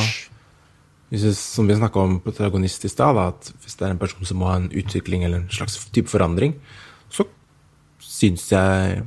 hvis 1.13 1.27
vi, 1.27 1.31
som 1.37 1.67
vi 1.69 1.75
snakka 1.77 2.01
om 2.01 2.15
protagonist 2.25 2.85
i 2.87 2.89
stad, 2.89 3.19
at 3.21 3.51
hvis 3.61 3.75
det 3.77 3.85
er 3.85 3.91
en 3.93 3.99
person 4.01 4.25
som 4.25 4.39
må 4.41 4.47
ha 4.49 4.55
en 4.57 4.71
utvikling 4.73 5.21
eller 5.23 5.43
en 5.43 5.51
slags 5.53 5.75
type 5.93 6.09
forandring, 6.09 6.55
så 7.13 7.27
syns 8.01 8.47
jeg 8.49 9.03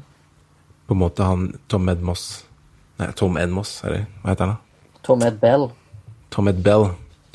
på 0.86 0.94
en 0.94 1.00
måte 1.02 1.26
han 1.26 1.48
Tom 1.66 1.90
Edmoss 1.90 2.44
Nei, 2.96 3.10
Tom 3.18 3.34
Edmoss, 3.36 3.80
eller 3.84 4.06
hva 4.22 4.30
heter 4.30 4.46
han? 4.46 4.54
da? 4.54 5.00
Tom 5.04 5.24
Ed 5.26 5.40
Bell. 5.42 5.66
Tom 6.32 6.48
Ed 6.48 6.62
Bell. 6.64 6.86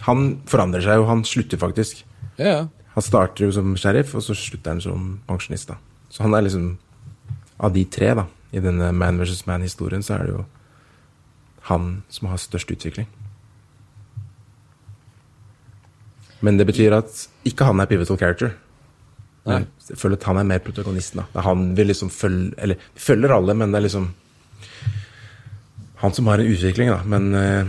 Han 0.07 0.23
forandrer 0.49 0.81
seg 0.81 0.97
jo, 0.97 1.03
han 1.05 1.21
slutter 1.27 1.59
faktisk. 1.61 2.01
Ja, 2.39 2.47
ja. 2.47 2.63
Han 2.95 3.05
starter 3.05 3.45
jo 3.45 3.51
som 3.53 3.75
sheriff, 3.77 4.15
og 4.17 4.23
så 4.25 4.33
slutter 4.35 4.73
han 4.73 4.81
som 4.81 5.11
pensjonist. 5.27 5.69
da. 5.69 5.77
Så 6.09 6.23
han 6.25 6.33
er 6.33 6.47
liksom 6.47 6.77
Av 7.61 7.69
de 7.75 7.83
tre, 7.85 8.15
da, 8.17 8.23
i 8.49 8.59
denne 8.63 8.87
Man 8.91 9.19
versus 9.21 9.45
Man-historien, 9.45 10.01
så 10.01 10.15
er 10.15 10.23
det 10.25 10.31
jo 10.33 10.45
han 11.69 12.01
som 12.09 12.31
har 12.31 12.39
størst 12.41 12.71
utvikling. 12.73 13.05
Men 16.41 16.57
det 16.57 16.67
betyr 16.69 16.95
at 16.97 17.27
ikke 17.47 17.67
han 17.69 17.81
er 17.81 17.89
pivotal 17.89 18.17
character. 18.17 18.55
Men 19.45 19.67
jeg 19.89 19.97
føler 19.97 20.19
at 20.19 20.25
han 20.29 20.37
er 20.37 20.49
mer 20.51 20.61
protagonisten. 20.61 21.21
da. 21.21 21.41
Han 21.41 21.71
vil 21.77 21.89
liksom 21.89 22.11
følge 22.13 22.53
Eller 22.57 22.75
vi 22.93 23.01
følger 23.01 23.33
alle, 23.33 23.55
men 23.57 23.71
det 23.71 23.79
er 23.79 23.87
liksom 23.87 24.11
han 26.01 26.13
som 26.13 26.27
har 26.27 26.41
en 26.41 26.49
utvikling, 26.49 26.89
da. 26.89 27.03
Men 27.05 27.33
uh, 27.35 27.67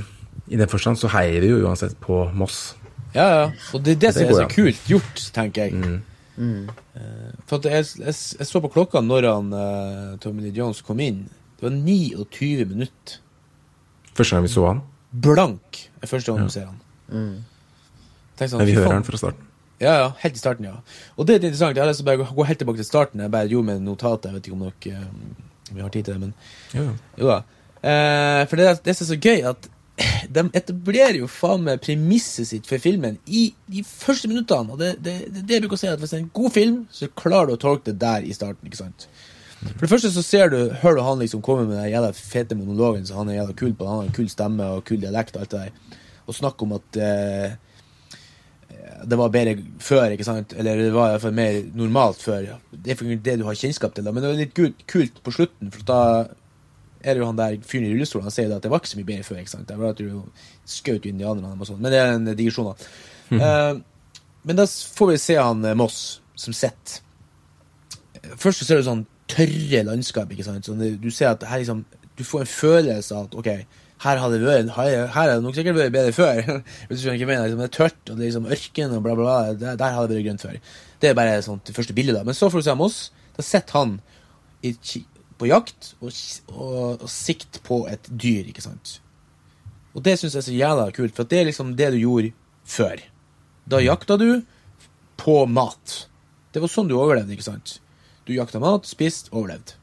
i 0.48 0.56
den 0.56 0.68
forstand 0.68 0.96
så 0.96 1.10
heier 1.12 1.42
vi 1.44 1.50
jo 1.50 1.58
uansett 1.66 1.98
på 2.00 2.24
Moss. 2.32 2.74
Ja, 3.12 3.26
ja. 3.28 3.42
Og 3.76 3.84
det 3.84 3.98
er 3.98 4.00
det 4.06 4.12
som 4.16 4.24
er 4.24 4.32
så 4.32 4.46
an. 4.46 4.54
kult 4.54 4.88
gjort, 4.88 5.20
tenker 5.36 5.68
jeg. 5.68 5.98
Eh, 6.40 7.34
For 7.44 7.60
at 7.60 7.68
jeg, 7.68 7.90
jeg, 8.00 8.16
jeg 8.38 8.48
så 8.48 8.62
på 8.64 8.70
klokka 8.72 9.02
når 9.04 9.28
han, 9.28 9.52
uh, 9.52 10.16
Tommy 10.22 10.46
Lee 10.46 10.56
Jones 10.56 10.80
kom 10.80 11.02
inn. 11.04 11.26
Det 11.58 11.68
var 11.68 11.76
29 11.76 12.64
minutter. 12.72 13.20
Første 14.16 14.36
gang 14.36 14.48
vi 14.48 14.54
så 14.54 14.64
han. 14.70 14.82
Blank 15.12 15.82
er 16.00 16.08
første 16.08 16.32
gang 16.32 16.48
vi 16.48 16.56
ser 16.56 16.70
han. 16.70 16.80
Tenk 17.12 17.51
sånn, 18.38 18.58
Men 18.58 18.66
vi 18.68 18.76
hører 18.78 18.94
den 18.96 19.04
fra 19.08 19.20
starten. 19.20 19.48
Ja, 19.82 19.92
ja. 19.98 20.08
Helt 20.22 20.36
i 20.38 20.38
starten, 20.38 20.64
ja. 20.68 20.76
Og 21.16 21.26
det 21.26 21.34
er 21.36 21.42
interessant. 21.42 21.76
Jeg 21.76 21.82
har 21.82 21.90
lyst 21.90 22.04
til 22.04 22.22
å 22.22 22.34
gå 22.38 22.46
helt 22.46 22.60
tilbake 22.62 22.78
til 22.82 22.86
starten. 22.86 23.20
Jeg 23.24 23.32
bare 23.34 23.50
gjorde 23.50 23.66
med 23.72 23.82
notatet. 23.82 24.30
Jeg 24.30 24.38
vet 24.38 24.48
ikke 24.48 24.58
om 24.58 24.64
dere 24.68 25.00
eh, 25.02 25.72
vi 25.72 25.82
har 25.82 25.90
tid 25.90 26.04
til 26.06 26.14
det, 26.14 26.20
men 26.20 26.34
Ja, 26.76 26.82
ja. 26.86 26.94
jo 27.18 27.30
da. 27.32 27.38
Eh, 27.82 28.42
for 28.46 28.60
det, 28.60 28.68
det 28.86 28.94
som 28.96 29.06
er 29.06 29.10
så 29.10 29.18
gøy, 29.18 29.42
at 29.50 29.68
de 30.36 30.44
etablerer 30.56 31.18
jo 31.18 31.28
faen 31.28 31.66
meg 31.66 31.82
premisset 31.84 32.48
sitt 32.48 32.68
for 32.70 32.80
filmen 32.82 33.18
i 33.26 33.48
de 33.70 33.82
første 33.86 34.30
minuttene. 34.30 34.72
Og 34.72 34.80
det, 34.80 34.94
det, 35.04 35.16
det, 35.34 35.44
det 35.48 35.58
jeg 35.58 35.64
bruker 35.66 35.80
å 35.80 35.82
si, 35.82 35.90
at 35.90 36.00
hvis 36.00 36.14
det 36.14 36.20
er 36.20 36.24
en 36.24 36.32
god 36.38 36.54
film, 36.54 36.78
så 36.94 37.10
klarer 37.18 37.50
du 37.50 37.56
å 37.58 37.62
tolke 37.66 37.90
det 37.90 37.98
der 38.02 38.24
i 38.24 38.36
starten. 38.36 38.70
ikke 38.70 38.80
sant? 38.84 39.08
For 39.62 39.84
det 39.84 39.90
første 39.92 40.10
så 40.14 40.22
ser 40.26 40.50
du, 40.50 40.56
hører 40.82 40.98
du 40.98 41.04
han 41.06 41.20
liksom 41.22 41.42
komme 41.44 41.66
med 41.68 41.76
den 41.78 41.90
jævla 41.92 42.14
fete 42.16 42.56
monologen, 42.58 43.04
så 43.06 43.18
han 43.20 43.28
er 43.30 43.40
jævla 43.40 43.58
kul 43.60 43.74
på 43.78 43.86
Han 43.86 44.00
har 44.00 44.08
en 44.08 44.16
kul 44.16 44.30
stemme 44.32 44.70
og 44.76 44.86
kul 44.88 44.98
dialekt 45.02 45.36
og 45.36 45.44
alt 45.44 45.52
det 45.52 45.60
der. 45.66 46.00
Og 46.26 46.34
snakke 46.38 46.66
om 46.66 46.74
at 46.78 46.98
eh, 46.98 47.54
det 49.08 49.18
var 49.18 49.32
bedre 49.34 49.56
før, 49.82 50.12
ikke 50.14 50.26
sant? 50.26 50.54
Eller 50.58 50.78
det 50.78 50.92
var 50.94 51.10
i 51.10 51.14
hvert 51.16 51.24
fall 51.24 51.34
mer 51.36 51.58
normalt 51.78 52.22
før. 52.22 52.46
Det 52.70 52.94
er 52.94 53.16
det 53.24 53.38
du 53.40 53.44
har 53.48 53.58
kjennskap 53.58 53.94
til, 53.94 54.06
da. 54.06 54.12
Men 54.14 54.24
det 54.24 54.30
er 54.30 54.40
litt 54.42 54.82
kult, 54.88 55.20
på 55.24 55.34
slutten, 55.34 55.72
for 55.74 55.86
da 55.88 56.00
er 57.02 57.16
det 57.16 57.22
jo 57.22 57.28
han 57.28 57.38
der 57.38 57.56
fyren 57.66 57.88
i 57.88 57.92
rullestolen 57.94 58.28
han 58.28 58.34
sier 58.34 58.52
at 58.54 58.62
det 58.62 58.70
var 58.70 58.82
ikke 58.82 58.92
så 58.92 59.00
mye 59.00 59.08
bedre 59.08 59.26
før. 59.26 59.40
ikke 59.42 59.54
sant? 59.54 59.68
Det 59.68 59.78
var 59.78 59.94
at 59.94 60.02
du 60.02 60.22
skjøt 60.70 61.08
indianerne 61.10 61.56
og 61.58 61.68
sånn. 61.68 61.80
Men 61.82 61.94
det 61.94 62.02
er 62.02 62.12
en 62.14 62.28
digresjon, 62.30 62.70
da. 62.70 62.92
Eh, 63.32 63.80
men 64.44 64.58
da 64.58 64.66
får 64.68 65.08
vi 65.12 65.18
se 65.22 65.38
han 65.38 65.64
eh, 65.64 65.76
Moss 65.78 65.98
som 66.38 66.54
sitter. 66.56 67.00
Først 68.38 68.62
så 68.62 68.68
ser 68.68 68.80
du 68.80 68.86
sånn 68.86 69.06
tørre 69.30 69.82
landskap. 69.88 70.30
ikke 70.30 70.46
sant? 70.46 70.68
Sånn, 70.68 70.82
du 71.00 71.10
ser 71.10 71.32
at 71.32 71.46
her 71.48 71.62
liksom, 71.62 71.84
du 72.18 72.24
får 72.26 72.44
en 72.44 72.52
følelse 72.52 73.16
av 73.16 73.30
at 73.30 73.38
ok, 73.40 73.50
her 74.02 74.18
hadde 74.18 74.38
det 74.40 74.46
vært, 74.48 74.70
her, 74.74 75.06
har 75.14 75.30
det 75.30 75.42
nok 75.44 75.54
sikkert 75.54 75.78
vært 75.78 75.94
bedre 75.94 76.14
før. 76.16 76.40
Hvis 76.88 76.98
du 76.98 77.04
skjønner 77.04 77.28
hva 77.28 77.36
jeg 77.36 77.44
liksom, 77.46 77.62
Det 77.62 77.68
er 77.68 77.76
tørt, 77.76 78.00
og 78.08 78.16
det 78.16 78.22
er 78.22 78.26
liksom 78.26 78.48
ørken 78.56 78.96
og 78.96 79.04
bla, 79.04 79.14
bla, 79.14 79.26
bla. 79.28 79.54
Der, 79.60 79.78
der 79.78 79.94
hadde 79.96 80.10
det 80.10 80.18
vært 80.18 80.28
grønt 80.28 80.46
før. 80.46 80.56
Det 81.02 81.10
er 81.10 81.18
bare 81.18 81.36
sånt, 81.46 81.64
det 81.68 81.76
første 81.76 81.94
bildet. 81.96 82.16
da. 82.18 82.24
Men 82.26 82.38
så 82.38 82.50
får 82.50 82.62
du 82.62 82.66
se 82.66 82.76
Moss. 82.78 82.98
Da 83.36 83.44
sitter 83.46 83.78
han 83.78 83.94
i, 84.66 84.74
på 85.38 85.48
jakt 85.50 85.92
og, 86.00 86.10
og, 86.52 87.02
og 87.02 87.08
sikt 87.10 87.62
på 87.66 87.84
et 87.90 88.10
dyr, 88.10 88.50
ikke 88.50 88.64
sant. 88.64 88.98
Og 89.92 90.04
det 90.04 90.16
syns 90.18 90.34
jeg 90.34 90.42
er 90.42 90.48
så 90.48 90.56
jævla 90.56 90.88
kult, 90.96 91.14
for 91.16 91.28
det 91.28 91.40
er 91.40 91.48
liksom 91.50 91.74
det 91.78 91.92
du 91.94 92.00
gjorde 92.00 92.32
før. 92.68 93.02
Da 93.70 93.80
jakta 93.82 94.18
du 94.18 94.42
på 95.20 95.36
mat. 95.46 95.96
Det 96.52 96.62
var 96.62 96.72
sånn 96.72 96.90
du 96.90 96.96
overlevde, 96.98 97.34
ikke 97.36 97.46
sant? 97.46 97.78
Du 98.26 98.34
jakta 98.34 98.60
mat, 98.62 98.88
spiste, 98.88 99.30
overlevde. 99.34 99.78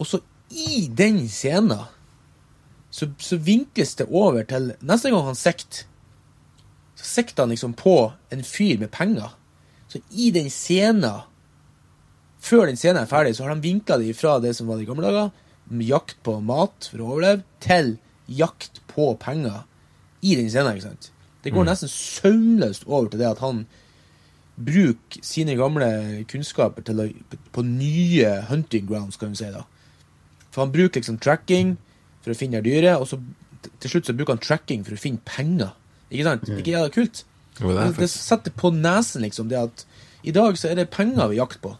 Og 0.00 0.08
så 0.08 0.20
i 0.52 0.86
den 0.92 1.24
scenen 1.32 1.86
så, 2.92 3.08
så 3.18 3.38
vinkles 3.40 3.94
det 3.96 4.06
over 4.12 4.44
til 4.44 4.74
Neste 4.84 5.10
gang 5.10 5.24
han 5.24 5.38
sikter, 5.38 5.86
så 6.94 7.06
sikter 7.08 7.46
han 7.46 7.54
liksom 7.54 7.72
på 7.74 8.12
en 8.30 8.44
fyr 8.44 8.78
med 8.78 8.92
penger. 8.92 9.32
Så 9.88 10.02
i 10.10 10.30
den 10.34 10.50
scenen, 10.52 11.24
før 12.40 12.68
den 12.68 12.76
scenen 12.76 13.02
er 13.02 13.10
ferdig, 13.10 13.34
så 13.36 13.46
har 13.46 13.54
de 13.54 13.64
vinkla 13.64 13.96
det 14.00 14.12
fra 14.16 14.36
det 14.44 14.52
som 14.56 14.68
var 14.68 14.78
de 14.78 14.86
gamle 14.88 15.08
dager, 15.08 15.32
med 15.72 15.88
jakt 15.88 16.18
på 16.26 16.36
mat 16.44 16.90
for 16.90 17.00
å 17.00 17.08
overleve, 17.14 17.46
til 17.64 17.96
jakt 18.28 18.82
på 18.92 19.14
penger 19.20 19.62
i 20.20 20.36
den 20.36 20.50
scenen. 20.52 20.76
ikke 20.76 20.90
sant? 20.90 21.10
Det 21.42 21.52
går 21.54 21.66
nesten 21.66 21.90
søvnløst 21.90 22.84
over 22.86 23.08
til 23.10 23.22
det 23.22 23.30
at 23.32 23.40
han 23.42 23.64
bruker 24.62 25.24
sine 25.24 25.56
gamle 25.58 25.88
kunnskaper 26.30 26.84
til 26.86 27.00
å, 27.00 27.06
på 27.56 27.64
nye 27.66 28.34
hunting 28.50 28.84
grounds, 28.86 29.16
kan 29.18 29.32
vi 29.32 29.40
si. 29.40 29.48
da. 29.50 29.64
For 30.52 30.66
han 30.66 30.74
bruker 30.74 31.00
liksom 31.00 31.18
tracking 31.24 31.78
for 32.22 32.34
å 32.34 32.38
finne 32.38 32.62
det 32.62 32.70
dyret, 32.70 33.00
og 33.00 33.08
så 33.10 33.18
til 33.82 33.92
slutt 33.92 34.08
så 34.08 34.16
bruker 34.16 34.36
han 34.36 34.42
tracking 34.42 34.82
for 34.86 34.96
å 34.96 35.00
finne 35.00 35.22
penger. 35.26 35.74
Ikke 36.10 36.26
sant? 36.28 36.48
Ikke 36.50 36.74
jævla 36.74 36.92
kult? 36.94 37.24
Jo, 37.60 37.70
det 37.70 37.78
er 37.78 37.92
det, 37.92 38.00
det 38.02 38.10
setter 38.10 38.54
på 38.56 38.72
nesen, 38.74 39.24
liksom, 39.26 39.50
det 39.50 39.60
at 39.60 39.86
i 40.22 40.34
dag 40.34 40.58
så 40.58 40.70
er 40.70 40.78
det 40.78 40.90
penger 40.94 41.30
vi 41.32 41.38
jakter 41.38 41.62
på. 41.62 41.76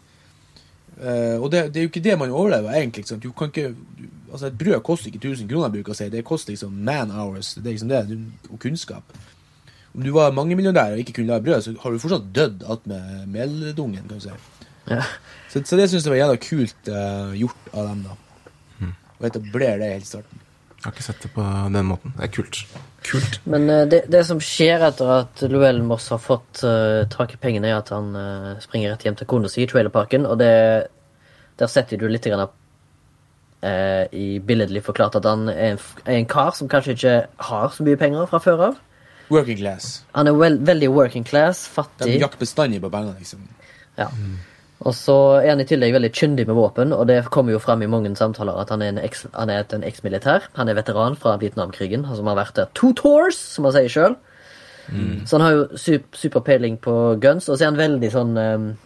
Uh, 0.93 1.41
og 1.41 1.49
det, 1.51 1.67
det 1.73 1.79
er 1.79 1.87
jo 1.87 1.91
ikke 1.91 2.03
det 2.05 2.15
man 2.19 2.31
overlever, 2.31 2.73
egentlig. 2.77 3.03
Liksom. 3.03 3.21
Du 3.23 3.31
kan 3.35 3.49
ikke, 3.49 3.73
du, 3.97 4.03
altså 4.31 4.47
Et 4.47 4.57
brød 4.57 4.81
koster 4.85 5.09
ikke 5.09 5.21
1000 5.23 5.49
kroner, 5.49 5.71
bruker 5.73 5.95
å 5.95 5.97
si. 5.97 6.09
Det 6.13 6.25
koster 6.27 6.53
liksom 6.53 6.75
man 6.85 7.11
hours. 7.11 7.53
Det 7.57 7.65
er 7.65 7.77
liksom 7.77 7.91
det, 7.91 8.03
og 8.49 8.59
kunnskap. 8.61 9.15
Om 9.93 10.03
du 10.05 10.11
var 10.13 10.33
mangemillionær 10.33 10.95
og 10.95 11.03
ikke 11.03 11.19
kunne 11.19 11.33
lage 11.33 11.45
brød, 11.45 11.61
så 11.65 11.75
har 11.83 11.93
du 11.93 12.01
fortsatt 12.01 12.29
dødd 12.35 12.65
attmed 12.75 13.27
meldungen, 13.33 14.07
kan 14.09 14.19
du 14.19 14.27
si. 14.27 14.37
Ja. 14.89 15.03
Så, 15.49 15.61
så 15.63 15.79
det 15.79 15.87
syns 15.89 16.05
jeg 16.05 16.13
var 16.13 16.19
jævla 16.19 16.39
kult 16.43 16.91
uh, 16.91 17.33
gjort 17.37 17.73
av 17.73 17.89
dem, 17.91 18.05
da. 18.09 18.19
Å 19.19 19.27
etablere 19.29 19.77
det 19.81 19.91
helt 19.93 20.07
i 20.07 20.11
starten. 20.11 20.41
Jeg 20.77 20.89
har 20.89 20.95
ikke 20.97 21.05
sett 21.05 21.21
det 21.23 21.29
på 21.31 21.43
den 21.71 21.85
måten. 21.87 22.15
Det 22.17 22.25
er 22.25 22.31
kult. 22.33 22.57
Kult. 23.07 23.37
Men 23.47 23.69
uh, 23.71 23.83
det, 23.87 24.01
det 24.11 24.23
som 24.27 24.41
skjer 24.43 24.83
etter 24.89 25.11
at 25.19 25.43
Llewellyn 25.45 25.87
Moss 25.87 26.09
har 26.11 26.19
fått 26.19 26.63
uh, 26.67 27.03
tak 27.11 27.35
i 27.35 27.39
pengene, 27.39 27.69
er 27.71 27.79
at 27.79 27.91
han 27.95 28.11
uh, 28.15 28.57
springer 28.63 28.91
rett 28.91 29.05
hjem 29.07 29.15
til 29.19 29.29
kona 29.31 29.51
si 29.51 29.63
i 29.63 29.69
trailerparken, 29.69 30.27
og 30.27 30.39
det 30.43 30.51
Der 31.59 31.69
setter 31.69 31.99
du 32.01 32.07
litt 32.09 32.25
grann, 32.25 32.49
eh, 33.63 34.07
i 34.11 34.39
billedlig 34.39 34.83
forklart 34.83 35.19
at 35.19 35.27
han 35.29 35.47
er 35.51 35.75
en, 35.75 35.83
er 36.05 36.17
en 36.17 36.25
kar 36.25 36.49
som 36.57 36.69
kanskje 36.71 36.95
ikke 36.97 37.13
har 37.49 37.67
så 37.75 37.85
mye 37.85 37.99
penger 37.99 38.25
fra 38.31 38.39
før 38.43 38.63
av. 38.69 38.79
Working 39.29 39.59
class. 39.59 40.01
Han 40.17 40.27
er 40.27 40.37
vel, 40.37 40.57
veldig 40.65 40.89
working 40.91 41.27
class, 41.27 41.67
De 41.67 41.75
fattig. 41.77 42.15
jakter 42.19 42.41
bestandig 42.41 42.81
på 42.81 42.89
penger, 42.89 43.13
liksom. 43.19 43.45
Ja. 43.97 44.09
Og 44.83 44.91
så 44.97 45.15
er 45.39 45.49
han 45.53 45.61
i 45.63 45.67
tillegg 45.67 45.93
veldig 45.95 46.11
kyndig 46.11 46.45
med 46.49 46.57
våpen, 46.57 46.91
og 46.91 47.07
det 47.07 47.21
kommer 47.31 47.53
jo 47.55 47.59
fram 47.63 47.81
i 47.81 47.87
mange 47.87 48.11
samtaler 48.19 48.57
at 48.59 48.69
han 48.73 48.81
er 48.83 48.91
en 48.91 48.97
eks- 48.99 49.29
han 49.33 49.49
er 49.49 49.59
et- 49.61 49.73
en 49.73 49.83
eksmilitær. 49.83 50.49
Han 50.55 50.67
er 50.67 50.73
veteran 50.75 51.15
fra 51.15 51.37
Vietnamkrigen, 51.37 52.03
som 52.15 52.27
har 52.27 52.35
vært 52.35 52.53
der 52.55 52.67
two 52.73 52.91
tours, 52.93 53.37
som 53.37 53.63
han 53.63 53.73
sier 53.73 53.87
sjøl. 53.87 54.15
Så 55.25 55.37
han 55.39 55.41
har 55.41 55.51
jo 55.51 55.77
sup 55.77 56.11
superpeiling 56.11 56.77
på 56.81 57.17
guns, 57.21 57.47
og 57.47 57.57
så 57.57 57.61
er 57.61 57.71
han 57.71 57.77
veldig 57.77 58.11
sånn 58.11 58.37
um, 58.37 58.77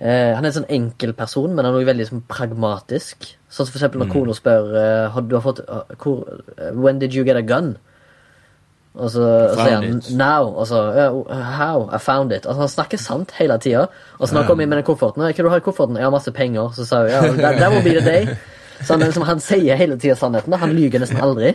uh, 0.00 0.34
Han 0.36 0.44
er 0.44 0.46
en 0.46 0.52
sånn 0.62 0.70
enkel 0.70 1.12
person, 1.12 1.52
men 1.54 1.64
han 1.64 1.74
er 1.74 1.80
også 1.80 1.90
veldig 1.90 2.08
sånn 2.08 2.22
pragmatisk. 2.28 3.34
Sånn 3.50 3.66
som 3.66 3.72
for 3.74 3.80
eksempel 3.80 3.98
når 4.04 4.12
kona 4.12 4.32
spør 4.32 4.70
uh, 4.76 5.10
har 5.10 5.22
du 5.22 5.34
har 5.34 5.42
fått, 5.42 5.60
uh, 5.68 5.82
hvor, 5.98 6.22
When 6.74 7.00
did 7.00 7.12
you 7.14 7.24
get 7.24 7.36
a 7.36 7.42
gun? 7.42 7.76
Og 8.96 9.10
så 9.12 9.24
sier 9.52 9.74
han. 9.76 10.00
Now. 10.16 10.48
Og 10.56 10.66
så 10.70 10.80
«Yeah, 10.96 11.40
How? 11.58 11.86
I 11.92 11.98
found 12.00 12.32
it. 12.32 12.46
Altså 12.46 12.60
Han 12.60 12.72
snakker 12.72 13.00
sant 13.00 13.34
hele 13.36 13.58
tida. 13.60 13.86
Og 14.18 14.28
så 14.28 14.34
når 14.34 14.42
han 14.42 14.50
kommer 14.50 14.64
inn 14.64 14.72
med 14.72 14.80
den 14.80 14.86
kofferten 14.88 15.22
Hva 15.22 15.32
du 15.36 15.50
har 15.52 15.60
i 15.60 15.64
kofferten? 15.64 15.98
Jeg 16.00 16.08
har 16.08 16.14
masse 16.14 16.32
penger. 16.32 16.72
Så 16.76 16.86
sa 16.88 17.02
hun 17.04 17.12
ja, 17.12 17.20
that, 17.36 17.58
that 17.60 17.72
will 17.72 17.84
be 17.84 17.92
the 17.98 18.04
day. 18.04 18.36
Så 18.80 18.94
han, 18.94 19.04
liksom, 19.04 19.24
han 19.28 19.40
sier 19.40 19.76
hele 19.76 19.98
tida 20.00 20.16
sannheten. 20.16 20.52
da. 20.52 20.60
Han 20.60 20.72
lyver 20.76 21.02
nesten 21.02 21.20
aldri. 21.20 21.54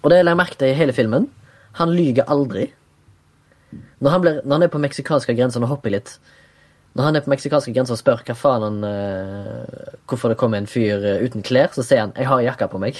Og 0.00 0.12
det 0.12 0.20
la 0.24 0.32
jeg 0.32 0.40
merke 0.40 0.60
til 0.60 0.72
i 0.72 0.76
hele 0.76 0.96
filmen. 0.96 1.28
Han 1.80 1.92
lyver 1.92 2.28
aldri. 2.28 2.70
Når 4.00 4.10
han, 4.10 4.20
blir, 4.20 4.40
når 4.44 4.54
han 4.56 4.66
er 4.66 4.72
på 4.72 4.80
meksikanske 4.82 5.34
grenser 5.38 5.62
Nå 5.62 5.68
hopper 5.70 5.90
jeg 5.92 6.00
litt. 6.00 6.14
Når 6.96 7.06
han 7.06 7.16
er 7.16 7.24
på 7.24 7.30
meksikanske 7.30 7.72
grenser 7.76 7.94
og 7.94 8.00
spør 8.00 8.24
hva 8.26 8.34
faen 8.34 8.64
han 8.66 8.78
uh, 8.82 9.90
hvorfor 10.10 10.32
det 10.32 10.38
kommer 10.40 10.58
en 10.58 10.66
fyr 10.66 11.04
eh, 11.06 11.20
uten 11.22 11.44
klær, 11.46 11.70
så 11.70 11.84
sier 11.86 12.00
han 12.02 12.14
'jeg 12.16 12.26
har 12.26 12.40
jakka 12.42 12.66
på 12.72 12.80
meg'. 12.82 12.98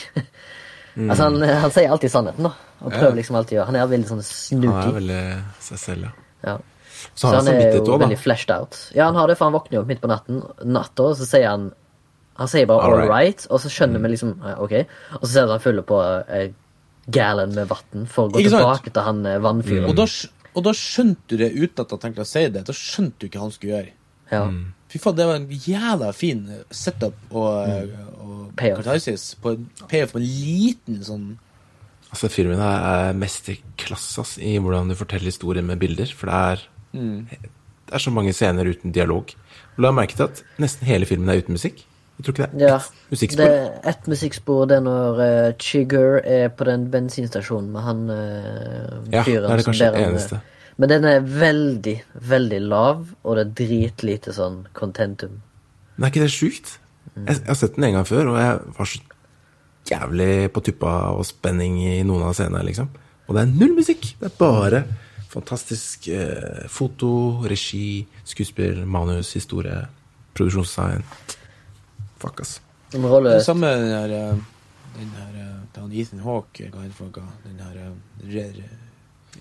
Altså 0.96 1.28
han, 1.28 1.42
han 1.64 1.72
sier 1.74 1.92
alltid 1.94 2.12
sannheten, 2.12 2.48
da. 2.48 2.52
Og 2.80 2.92
prøver 2.94 3.18
liksom 3.20 3.36
alltid 3.38 3.56
å 3.56 3.58
gjøre. 3.60 3.68
Han 3.70 3.78
er 3.78 3.90
veldig 3.90 4.08
sånn 4.08 4.22
Han 4.62 4.78
er 4.82 4.94
veldig 4.96 5.22
seg 5.66 5.82
selv, 5.84 6.08
ja. 6.08 6.12
Ja. 6.50 6.56
Så 7.14 7.20
Så 7.20 7.28
han 7.28 7.46
han 7.46 7.54
er 7.54 7.74
jo 7.74 7.82
også, 7.82 7.98
veldig 8.02 8.18
flashed 8.20 8.50
out. 8.54 8.78
Ja, 8.96 9.06
han 9.08 9.16
har 9.16 9.28
det, 9.28 9.36
for 9.38 9.48
han 9.48 9.56
våkner 9.56 9.78
jo 9.78 9.82
opp 9.84 9.92
midt 9.92 10.00
på 10.02 10.10
natten, 10.10 10.42
natta, 10.64 11.10
og 11.10 11.16
så 11.20 11.28
sier 11.28 11.48
han 11.48 11.70
Han 12.40 12.48
sier 12.48 12.64
bare 12.68 12.80
All 12.86 12.96
right. 12.96 13.10
right', 13.12 13.46
og 13.52 13.60
så 13.60 13.68
skjønner 13.68 14.00
vi 14.00 14.14
liksom 14.14 14.30
OK. 14.64 14.74
Og 15.18 15.24
så 15.26 15.32
ser 15.32 15.48
du 15.48 15.52
han 15.52 15.60
fyller 15.60 15.84
på 15.84 15.98
eh, 16.24 16.52
gallon 17.12 17.52
med 17.52 17.68
vann 17.68 18.06
for 18.08 18.30
å 18.30 18.32
gå 18.32 18.44
tilbake 18.46 18.92
til 18.94 19.04
han 19.04 19.26
eh, 19.28 19.40
vannfyren. 19.44 19.88
Og 19.90 19.96
da, 19.98 20.06
og 20.54 20.64
da 20.64 20.72
skjønte 20.72 21.34
du 21.34 21.36
det 21.42 21.50
uten 21.52 21.84
at 21.84 21.92
han 21.92 22.00
tenkte 22.06 22.24
å 22.24 22.30
si 22.30 22.46
det. 22.48 22.62
Da 22.64 22.76
skjønte 22.76 23.20
du 23.20 23.28
ikke 23.28 23.42
hva 23.42 23.48
han 23.48 23.52
skulle 23.52 23.74
gjøre. 23.74 23.92
Ja. 24.30 24.40
Fy 24.90 25.02
faen, 25.02 25.18
det 25.18 25.26
var 25.28 25.36
en 25.36 25.50
jævla 25.66 26.12
fin 26.16 26.40
eh, 26.54 26.64
setup 26.72 27.36
og, 27.36 27.92
og 28.24 28.39
Payoff. 28.56 28.82
catharsis 28.82 29.34
på 29.40 29.54
en 29.56 29.68
payoff 29.90 30.14
på 30.14 30.20
en 30.22 30.26
liten 30.26 31.00
sånn 31.06 31.30
Altså, 32.10 32.26
filmen 32.26 32.58
er 32.58 33.12
mesterklasse 33.14 34.18
ass, 34.18 34.32
i 34.42 34.56
hvordan 34.58 34.88
du 34.90 34.96
forteller 34.98 35.30
historier 35.30 35.62
med 35.62 35.78
bilder. 35.78 36.10
For 36.10 36.26
det 36.26 36.38
er, 36.42 36.64
det 36.90 37.94
er 37.94 38.02
så 38.02 38.10
mange 38.10 38.32
scener 38.34 38.66
uten 38.66 38.90
dialog. 38.90 39.30
Og 39.76 39.84
la 39.84 39.92
merke 39.94 40.18
til 40.18 40.26
at 40.26 40.40
nesten 40.58 40.88
hele 40.90 41.06
filmen 41.06 41.30
er 41.30 41.38
uten 41.38 41.54
musikk. 41.54 41.84
Jeg 42.18 42.24
tror 42.26 42.34
ikke 42.34 42.48
det 42.58 42.64
er 42.64 42.68
Ja, 42.68 42.76
ett 42.76 43.12
musikkspor. 43.14 43.44
Det 43.44 43.52
er 43.60 43.88
ett 43.88 44.08
musikkspor 44.12 44.64
det 44.68 44.76
er 44.76 44.82
når 44.84 45.20
uh, 45.20 45.52
Chigger 45.58 46.18
er 46.20 46.48
på 46.48 46.66
den 46.68 46.90
bensinstasjonen 46.90 47.70
med 47.72 47.86
han 47.86 48.02
uh, 48.10 49.14
Ja, 49.14 49.22
fyren 49.22 49.46
det 49.46 49.54
er 49.54 49.62
det 49.62 49.68
kanskje 49.70 49.92
det 49.94 50.02
eh, 50.02 50.08
eneste. 50.10 50.40
Men 50.76 50.88
den 50.88 51.04
er 51.04 51.20
veldig, 51.20 51.96
veldig 52.34 52.60
lav, 52.60 53.06
og 53.22 53.36
det 53.36 53.46
er 53.46 53.54
dritlite 53.62 54.34
sånn 54.36 54.62
contentum. 54.76 55.40
Men 55.96 56.08
er 56.08 56.12
ikke 56.12 56.26
det 56.26 56.34
sjukt? 56.34 56.79
Jeg, 57.16 57.36
jeg 57.36 57.48
har 57.48 57.58
sett 57.58 57.76
den 57.76 57.88
en 57.88 57.98
gang 57.98 58.08
før, 58.08 58.32
og 58.32 58.40
jeg 58.40 58.74
var 58.78 58.90
så 58.90 59.00
jævlig 59.90 60.32
på 60.54 60.62
tuppa 60.64 60.94
og 61.16 61.24
spenning 61.26 61.78
i 61.82 62.00
noen 62.06 62.24
av 62.28 62.34
scenene, 62.38 62.62
liksom. 62.66 62.90
Og 63.28 63.36
det 63.36 63.44
er 63.44 63.54
null 63.54 63.76
musikk! 63.78 64.12
Det 64.20 64.30
er 64.30 64.36
bare 64.38 64.82
fantastisk 65.30 66.08
eh, 66.10 66.66
foto, 66.70 67.10
regi, 67.46 68.02
skuespill, 68.26 68.82
manus, 68.90 69.32
historie, 69.36 69.84
produksjonsdesign. 70.34 71.04
Fuck, 72.20 72.42
ass. 72.42 72.58
Det 72.90 72.98
er 72.98 73.28
Det 73.28 73.44
samme 73.46 73.66
den 73.66 73.92
her 73.94 74.14
eh, 74.16 74.38
Den 74.98 75.12
her 75.14 75.34
eh, 75.38 75.50
er 75.74 75.80
han 75.80 75.92
Ethan 75.92 76.24
Hawke, 76.24 76.70
for 76.96 77.06
noe? 77.06 77.26
Den 77.46 77.60
her 77.62 77.76
eh, 77.78 77.92
re, 78.34 78.46
re, 78.56 78.70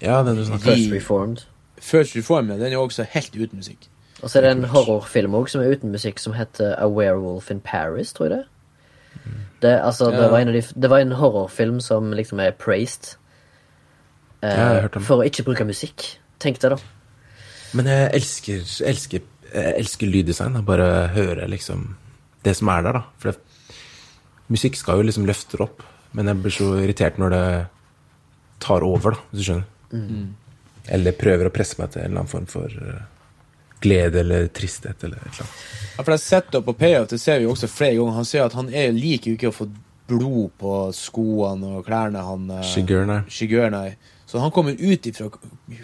Ja, 0.02 0.22
den 0.24 0.38
du 0.38 0.46
snakker 0.46 0.72
om. 0.72 0.76
First 0.78 0.94
Reformed. 0.94 1.46
First 1.82 2.16
Reformed, 2.16 2.54
ja, 2.54 2.64
den 2.66 2.74
er 2.74 2.78
også 2.78 3.08
helt 3.10 3.36
uten 3.36 3.58
musikk. 3.58 3.89
Og 4.22 4.30
så 4.30 4.40
er 4.40 4.48
det 4.48 4.52
en 4.58 4.70
horrorfilm 4.74 5.36
også, 5.38 5.56
som 5.56 5.62
er 5.64 5.76
uten 5.78 5.94
musikk, 5.96 6.20
som 6.20 6.36
heter 6.36 6.76
A 6.76 6.88
Werewolf 6.92 7.52
in 7.52 7.62
Paris, 7.64 8.14
tror 8.14 8.28
jeg 8.28 8.38
det. 8.38 8.46
Det, 9.62 9.74
altså, 9.84 10.12
det, 10.12 10.30
var 10.32 10.40
en 10.40 10.52
av 10.52 10.56
de, 10.56 10.62
det 10.76 10.90
var 10.90 11.04
en 11.04 11.18
horrorfilm 11.20 11.80
som 11.84 12.14
liksom 12.16 12.40
er 12.40 12.54
praised 12.56 13.18
eh, 14.42 14.48
Ja, 14.48 14.56
jeg 14.56 14.76
har 14.76 14.86
hørt 14.86 14.96
om. 14.96 15.04
for 15.04 15.20
å 15.20 15.28
ikke 15.28 15.44
bruke 15.48 15.68
musikk. 15.68 16.06
Tenk 16.40 16.62
deg, 16.64 16.78
da. 16.78 16.80
Men 17.76 17.90
jeg 17.92 18.06
elsker, 18.22 18.64
elsker, 18.88 19.26
jeg 19.52 19.74
elsker 19.82 20.12
lyddesign. 20.12 20.56
Jeg 20.56 20.68
Bare 20.68 21.10
høre 21.16 21.50
liksom 21.52 21.90
det 22.48 22.56
som 22.56 22.72
er 22.72 22.88
der, 22.88 23.02
da. 23.02 23.04
For 23.20 23.34
det, 23.34 23.76
musikk 24.48 24.80
skal 24.80 25.02
jo 25.02 25.10
liksom 25.10 25.28
løfte 25.28 25.60
det 25.60 25.68
opp. 25.68 25.84
Men 26.16 26.32
jeg 26.32 26.42
blir 26.44 26.56
så 26.56 26.70
irritert 26.80 27.20
når 27.22 27.36
det 27.36 27.46
tar 28.64 28.88
over, 28.88 29.16
da, 29.16 29.28
hvis 29.32 29.44
du 29.44 29.50
skjønner. 29.50 30.32
Eller 30.96 31.20
prøver 31.20 31.50
å 31.50 31.54
presse 31.54 31.78
meg 31.82 31.92
til 31.94 32.02
en 32.02 32.14
eller 32.14 32.24
annen 32.24 32.32
form 32.32 32.48
for 32.50 32.72
eh, 32.72 33.04
glede 33.82 34.20
eller 34.24 34.48
tristhet 34.48 35.04
eller 35.04 35.18
et 35.18 35.30
eller 35.34 35.46
annet. 35.46 35.66
Ja, 35.98 36.04
for 36.04 36.12
jeg 36.16 36.20
setup 36.24 36.68
og 36.72 36.78
payoff 36.80 37.10
det 37.12 37.20
ser 37.20 37.40
vi 37.40 37.46
jo 37.48 37.52
også 37.56 37.68
flere 37.72 37.96
ganger. 37.98 38.16
Han 38.20 38.26
sier 38.26 38.46
at 38.46 38.54
han 38.54 38.70
er 38.74 38.92
liker 38.96 39.32
jo 39.34 39.38
ikke 39.40 39.52
å 39.52 39.56
få 39.56 39.70
blod 40.10 40.52
på 40.58 40.76
skoene 40.96 41.76
og 41.78 41.86
klærne. 41.86 42.22
Han, 42.26 42.50
eh, 42.52 43.70
nei. 43.72 43.90
Så 44.30 44.40
han 44.40 44.52
kommer 44.54 44.72
ut 44.78 45.08
fra 45.18 45.30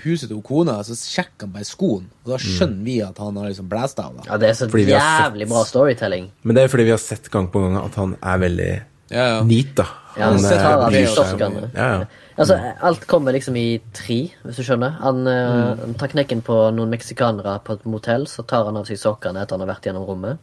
huset 0.03 0.29
til 0.29 0.41
kona, 0.45 0.77
så 0.85 0.93
sjekker 0.93 1.47
han 1.47 1.51
bare 1.55 1.65
skoen. 1.65 2.03
Og 2.23 2.31
da 2.35 2.37
skjønner 2.37 2.83
vi 2.85 2.99
at 3.01 3.17
han 3.17 3.35
har 3.37 3.49
liksom 3.49 3.67
blæst 3.69 3.99
av. 3.99 4.17
da. 4.17 4.23
Ja, 4.29 4.37
det 4.37 4.49
er 4.49 4.53
så 4.53 4.67
jævlig 4.69 5.47
sett- 5.47 5.49
bra 5.49 5.63
storytelling. 5.65 6.27
Men 6.43 6.55
det 6.55 6.63
er 6.63 6.67
fordi 6.67 6.83
vi 6.83 6.91
har 6.91 6.97
sett 7.01 7.29
gang 7.31 7.47
på 7.49 7.59
gang 7.59 7.77
at 7.83 7.95
han 7.95 8.15
er 8.21 8.37
veldig 8.37 8.81
Ja, 9.15 9.25
ja. 9.31 9.43
neat, 9.47 9.73
da. 9.79 9.85
Ja, 10.15 10.29
han 10.31 10.39
eh, 10.45 11.01
om- 11.07 11.15
sokkene. 11.15 11.69
Ja, 11.75 11.87
ja. 11.99 12.05
Altså, 12.37 12.55
alt 12.83 13.05
kommer 13.07 13.31
liksom 13.35 13.55
i 13.59 13.79
tre, 13.95 14.17
hvis 14.43 14.57
du 14.59 14.63
skjønner. 14.67 14.97
Han 15.01 15.21
eh, 15.27 15.51
Mm. 15.55 15.79
han 15.85 15.93
tar 16.01 16.11
knekken 16.11 16.41
på 16.43 16.57
noen 16.75 16.91
meksikanere 16.91 17.57
på 17.63 17.73
et 17.77 17.85
motell, 17.87 18.25
så 18.27 18.43
tar 18.47 18.65
han 18.67 18.75
av 18.77 18.85
seg 18.89 18.99
sokkene 18.99 19.41
etter 19.43 19.55
han 19.57 19.63
har 19.65 19.71
vært 19.75 19.87
gjennom 19.87 20.05
rommet. 20.07 20.37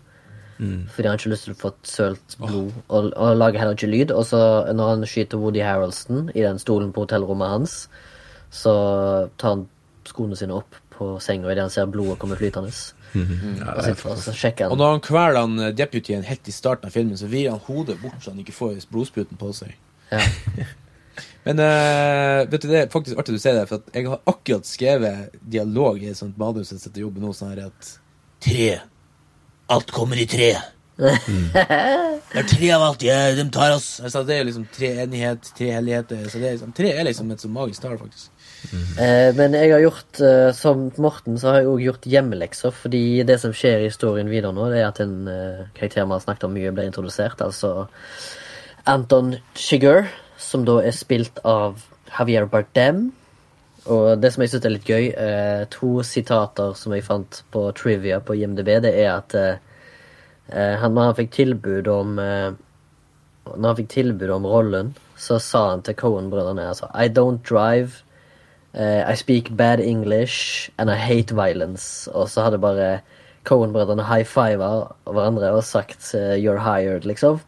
Mm. 0.62 0.87
Fordi 0.95 1.09
han 1.09 1.18
ikke 1.18 1.29
har 1.29 1.33
lyst 1.35 1.45
til 1.49 1.55
å 1.55 1.61
få 1.61 1.73
sølt 1.83 2.37
blod, 2.39 2.73
og, 2.89 3.12
og 3.16 3.37
lager 3.37 3.59
heller 3.61 3.75
ikke 3.77 3.91
lyd. 3.93 4.11
Og 4.12 4.25
så 4.29 4.41
når 4.73 4.89
han 4.95 5.07
skyter 5.09 5.41
Woody 5.41 5.61
Harrelson 5.64 6.31
i 6.35 6.41
den 6.45 6.59
stolen 6.62 6.93
på 6.93 7.05
hotellrommet 7.05 7.49
hans, 7.49 7.77
så 8.53 8.73
tar 9.39 9.57
han 9.57 9.66
skoene 10.09 10.37
sine 10.39 10.55
opp 10.61 10.77
på 10.97 11.16
senga 11.20 11.51
idet 11.51 11.64
han 11.66 11.73
ser 11.73 11.87
blodet 11.93 12.18
komme 12.23 12.37
flytende. 12.39 12.70
Og, 13.13 13.81
så, 13.85 13.95
og 14.11 14.21
så 14.25 14.35
sjekker 14.37 14.67
Og 14.67 14.75
han. 14.75 14.83
når 14.83 14.95
han 14.95 15.03
kveler 15.05 15.41
han 15.41 15.59
eh, 15.61 15.73
deputyen 15.77 16.25
helt 16.27 16.49
i 16.49 16.55
starten 16.55 16.89
av 16.89 16.95
filmen, 16.95 17.19
så 17.21 17.29
vrir 17.31 17.51
han 17.53 17.61
hodet 17.67 17.99
bort 18.03 18.21
så 18.25 18.33
han 18.33 18.41
ikke 18.43 18.55
får 18.57 18.87
blodspruten 18.93 19.41
på 19.41 19.53
seg. 19.57 19.75
Ja. 20.13 20.23
Men 21.47 21.59
uh, 21.59 22.45
vet 22.47 22.63
du, 22.63 22.69
det 22.71 22.79
er 22.79 22.93
faktisk 22.93 23.19
artig 23.19 23.35
du 23.35 23.43
sier 23.43 23.57
det, 23.59 23.67
for 23.69 23.83
at 23.83 23.97
jeg 23.99 24.07
har 24.07 24.21
akkurat 24.31 24.69
skrevet 24.69 25.35
dialog 25.43 25.99
i 25.99 26.13
et 26.13 26.19
sånt 26.19 26.39
manus 26.39 26.71
jeg 26.71 26.79
sitter 26.79 27.03
og 27.03 27.09
jobber 27.09 27.25
nå, 27.25 27.33
sånn 27.37 27.51
her 27.53 27.65
at 27.67 27.97
Tre. 28.43 28.69
Alt 29.71 29.93
kommer 29.95 30.19
i 30.19 30.27
tre. 30.27 30.55
Det 31.03 32.41
er 32.41 32.47
tre 32.49 32.69
av 32.75 32.83
alt, 32.87 33.03
ja, 33.05 33.17
de 33.37 33.45
tar 33.53 33.75
oss. 33.75 34.01
Altså, 34.01 34.23
det 34.25 34.39
er 34.39 34.47
liksom 34.49 34.65
treenighet, 34.73 35.51
trehelligheter. 35.59 36.23
Så 36.31 36.41
det 36.41 36.49
er 36.49 36.55
liksom, 36.57 36.73
tre 36.77 36.93
er 36.95 37.05
liksom 37.05 37.31
et 37.35 37.43
så 37.45 37.51
magisk 37.53 37.85
tall, 37.85 37.99
faktisk. 38.01 38.31
Eh, 38.71 39.31
men 39.35 39.55
jeg 39.57 39.73
har 39.73 39.83
gjort, 39.83 40.21
eh, 40.21 40.51
som 40.55 40.85
Morten, 41.03 41.39
så 41.39 41.51
har 41.51 41.57
jeg 41.61 41.71
òg 41.71 41.85
gjort 41.87 42.09
hjemmelekser. 42.09 42.75
Fordi 42.75 43.23
det 43.27 43.39
som 43.41 43.55
skjer 43.55 43.83
i 43.83 43.89
historien 43.91 44.31
videre 44.31 44.55
nå, 44.55 44.69
det 44.71 44.83
er 44.83 44.91
at 44.91 45.01
en 45.03 45.17
eh, 45.29 45.65
karakter 45.77 46.07
vi 46.07 46.15
har 46.15 46.23
snakket 46.25 46.47
om 46.49 46.55
mye, 46.57 46.75
ble 46.75 46.87
introdusert. 46.89 47.43
Altså 47.43 47.89
Anton 48.87 49.35
Chigurh, 49.55 50.11
som 50.39 50.67
da 50.69 50.81
er 50.83 50.95
spilt 50.97 51.43
av 51.45 51.83
Javier 52.13 52.47
Bardem. 52.47 53.11
Og 53.91 54.21
det 54.23 54.31
som 54.31 54.45
jeg 54.45 54.53
syns 54.53 54.67
er 54.69 54.75
litt 54.77 54.87
gøy, 54.87 55.09
to 55.75 56.05
sitater 56.07 56.77
som 56.79 56.93
jeg 56.95 57.03
fant 57.03 57.41
på 57.51 57.65
trivia 57.75 58.21
på 58.23 58.37
IMDb, 58.39 58.77
det 58.85 58.93
er 58.95 59.09
at 59.17 59.35
han, 60.53 60.93
når 60.95 61.09
han 61.09 61.17
fikk 61.19 61.33
tilbud 61.35 61.89
om 61.91 62.15
Når 62.15 63.67
han 63.67 63.77
fikk 63.81 63.89
tilbud 63.91 64.31
om 64.31 64.47
rollen, 64.47 64.93
så 65.19 65.41
sa 65.43 65.65
han 65.73 65.83
til 65.83 65.97
Cohen-brødrene 65.99 66.69
altså 66.69 66.93
I 66.95 67.09
don't 67.09 67.43
drive. 67.43 68.05
Eh, 68.75 69.12
I 69.12 69.14
speak 69.14 69.57
bad 69.57 69.81
English 69.81 70.70
and 70.79 70.91
I 70.91 70.97
hate 70.97 71.35
violence. 71.35 72.11
Og 72.12 72.29
så 72.29 72.43
hadde 72.43 72.59
bare 72.59 73.01
Cohen-brødrene 73.45 74.05
high 74.07 74.27
fiva 74.27 74.68
hverandre 75.09 75.51
og 75.57 75.64
sagt 75.66 76.12
uh, 76.14 76.37
you're 76.39 76.62
hired, 76.62 77.07
liksom. 77.09 77.41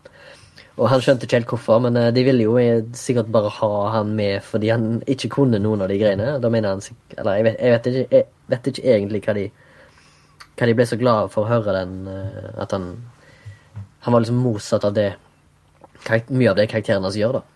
Og 0.74 0.88
han 0.90 1.02
skjønte 1.02 1.28
ikke 1.28 1.38
helt 1.38 1.52
hvorfor, 1.52 1.78
men 1.84 1.96
uh, 1.96 2.08
de 2.10 2.24
ville 2.26 2.42
jo 2.48 2.56
sikkert 2.98 3.30
bare 3.32 3.52
ha 3.60 3.72
han 3.94 4.10
med 4.18 4.42
fordi 4.42 4.72
han 4.72 5.02
ikke 5.06 5.30
kunne 5.36 5.62
noen 5.62 5.84
av 5.84 5.92
de 5.92 6.00
greiene. 6.00 6.32
Da 6.42 6.50
mener 6.50 6.74
han 6.74 6.82
Eller 7.18 7.38
jeg 7.38 7.44
vet, 7.44 7.60
jeg 7.60 7.76
vet, 7.76 7.86
ikke, 7.86 8.16
jeg 8.16 8.26
vet 8.48 8.70
ikke 8.72 8.88
egentlig 8.96 9.22
hva 9.26 9.38
de 9.38 9.48
Hva 10.54 10.66
de 10.66 10.74
ble 10.74 10.86
så 10.86 10.98
glad 10.98 11.30
for 11.34 11.44
å 11.44 11.50
høre 11.50 11.72
den 11.74 11.94
At 12.58 12.70
han 12.70 12.90
Han 14.06 14.12
var 14.12 14.22
liksom 14.22 14.42
motsatt 14.42 14.84
av 14.84 14.94
det 14.94 15.14
Mye 16.28 16.50
av 16.50 16.58
det 16.58 16.68
karakterene 16.68 17.06
hans 17.06 17.16
gjør, 17.16 17.38
da. 17.38 17.53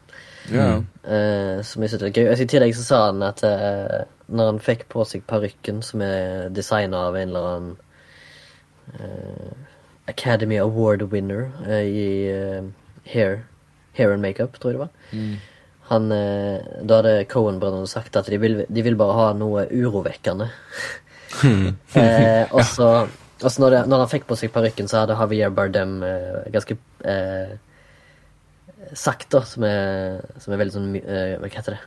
Ja. 0.53 0.68
Eh, 1.03 1.59
som 1.66 1.82
jeg 1.82 1.92
synes 1.92 2.05
var 2.07 2.14
gøy. 2.14 2.30
I 2.32 2.49
tillegg 2.49 2.76
så 2.76 2.84
sa 2.86 3.01
han 3.09 3.24
at 3.26 3.42
uh, 3.44 4.07
når 4.28 4.53
han 4.53 4.62
fikk 4.62 4.86
på 4.92 5.05
seg 5.09 5.26
parykken, 5.28 5.82
som 5.84 6.05
er 6.05 6.49
designa 6.55 7.09
av 7.09 7.18
en 7.18 7.28
eller 7.32 7.49
annen 7.53 7.76
uh, 8.99 9.68
Academy 10.09 10.57
Award 10.57 11.03
winner 11.12 11.51
eh, 11.68 11.84
i 11.84 12.09
hair, 13.12 13.44
hair 13.92 14.12
and 14.12 14.22
makeup, 14.24 14.57
tror 14.59 14.72
jeg 14.72 14.78
det 14.78 14.86
var. 14.86 14.90
Han, 15.88 16.12
eh, 16.12 16.61
da 16.84 17.01
hadde 17.01 17.24
Cohen-brødrene 17.32 17.88
sagt 17.88 18.16
at 18.16 18.28
de 18.28 18.38
vil, 18.40 18.64
de 18.68 18.84
vil 18.84 18.96
bare 19.01 19.16
ha 19.16 19.28
noe 19.36 19.64
urovekkende. 19.72 20.51
eh, 22.03 22.44
og 22.53 22.64
så 22.64 22.90
når, 23.61 23.82
når 23.88 24.05
han 24.05 24.11
fikk 24.11 24.26
på 24.28 24.36
seg 24.36 24.53
parykken, 24.53 24.88
så 24.90 25.03
hadde 25.03 25.16
Javier 25.16 25.55
Bardem 25.55 25.99
ganske 26.53 26.76
eh, 27.05 27.57
sagt, 28.97 29.30
da, 29.34 29.43
som 29.47 29.64
er, 29.66 30.22
som 30.43 30.55
er 30.55 30.62
veldig 30.62 30.74
sånn 30.74 30.95
eh, 31.01 31.34
Hva 31.41 31.51
heter 31.53 31.76
det? 31.76 31.80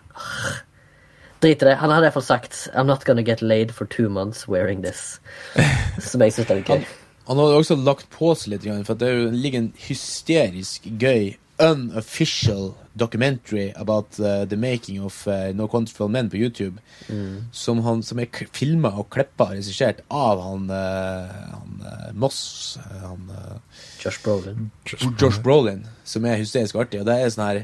Drit 1.41 1.63
i 1.63 1.69
det. 1.71 1.77
Han 1.81 1.89
hadde 1.89 2.05
i 2.05 2.09
hvert 2.09 2.17
fall 2.19 2.27
sagt 2.27 2.57
I'm 2.75 2.89
not 2.89 3.05
gonna 3.07 3.25
get 3.25 3.41
laid 3.41 3.73
for 3.73 3.89
two 3.89 4.09
months 4.09 4.47
wearing 4.47 4.83
this. 4.85 5.19
Som 5.99 6.21
jeg 6.21 6.35
syns 6.35 6.51
er 6.53 6.61
gøy. 6.61 6.83
Han 7.29 7.39
hadde 7.41 7.61
også 7.61 7.77
lagt 7.81 8.09
på 8.13 8.33
seg 8.37 8.55
litt, 8.55 8.67
for 8.85 8.97
det 8.97 9.09
er 9.09 9.33
ligger 9.33 9.63
en 9.63 9.71
hysterisk 9.87 10.85
gøy 11.01 11.33
unofficial 11.61 12.75
documentary 12.95 13.71
about 13.75 14.19
uh, 14.19 14.45
the 14.45 14.57
making 14.57 14.99
of 14.99 15.27
uh, 15.27 15.51
No 15.53 15.67
Country 15.67 15.93
for 15.93 16.07
Men 16.09 16.29
på 16.29 16.37
YouTube, 16.37 16.79
som, 17.51 17.79
han, 17.79 18.03
som 18.03 18.19
er 18.19 18.27
filma 18.53 18.91
og 18.99 19.09
klippa 19.13 19.49
og 19.49 19.55
regissert 19.55 20.01
av 20.11 20.41
han, 20.43 20.69
uh, 20.69 21.51
han 21.53 21.85
uh, 21.85 22.09
Moss, 22.13 22.77
uh, 22.81 22.97
han 23.05 23.29
uh, 23.31 23.59
Josh 24.01 24.23
Brolin. 24.23 24.71
Josh 25.19 25.41
Brolin, 25.41 25.85
som 26.03 26.25
er 26.25 26.41
hysterisk 26.41 26.75
artig. 26.75 27.01
Og 27.01 27.07
det 27.09 27.19
er 27.19 27.31
sånn 27.31 27.47
her 27.47 27.63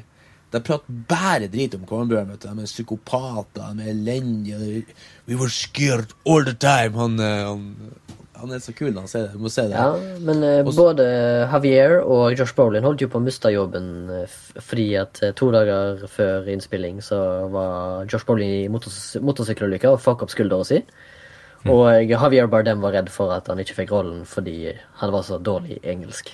De 0.53 0.61
prater 0.63 0.99
bare 1.09 1.49
drit 1.51 1.73
om 1.75 1.83
Cornbjørn. 1.83 2.29
De 2.39 2.47
er 2.47 2.69
psykopater, 2.69 3.73
de 3.75 3.83
er 3.83 3.91
elendige. 3.91 4.85
We 5.27 5.35
were 5.35 5.51
scared 5.51 6.13
all 6.23 6.45
the 6.47 6.55
time. 6.55 6.95
Han, 6.95 7.19
uh, 7.19 7.49
han, 7.51 7.65
han 8.37 8.53
er 8.53 8.61
så 8.63 8.73
kul 8.77 8.91
når 8.91 9.05
han 9.05 9.11
ser 9.11 9.25
det. 9.25 9.33
Du 9.35 9.43
må 9.43 9.51
se 9.51 9.65
det. 9.69 9.75
Ja, 9.75 10.17
men 10.23 10.43
Også, 10.45 10.77
både 10.79 11.07
Javier 11.47 11.97
og 12.03 12.37
Josh 12.37 12.55
Brolin 12.57 12.85
holdt 12.85 13.03
jo 13.03 13.09
på 13.11 13.19
å 13.21 13.25
miste 13.25 13.51
jobben 13.53 13.91
eh, 14.13 14.37
fordi 14.61 14.87
at 15.01 15.21
eh, 15.25 15.35
to 15.37 15.49
dager 15.55 16.05
før 16.11 16.49
innspilling 16.53 17.01
så 17.05 17.19
var 17.53 18.07
Josh 18.11 18.27
Brolin 18.27 18.53
i 18.63 18.71
motors 18.71 19.17
motorsykkelulykke 19.21 19.91
og 19.93 20.01
fucka 20.03 20.27
opp 20.27 20.35
skuldra 20.35 20.61
si. 20.67 20.81
Og 21.67 21.89
Javier 22.07 22.47
Bardem 22.47 22.83
var 22.83 22.93
redd 22.95 23.09
for 23.11 23.33
at 23.35 23.49
han 23.51 23.59
ikke 23.59 23.81
fikk 23.81 23.93
rollen 23.95 24.23
fordi 24.29 24.71
han 25.01 25.11
var 25.11 25.25
så 25.27 25.39
dårlig 25.41 25.79
i 25.79 25.91
engelsk. 25.91 26.31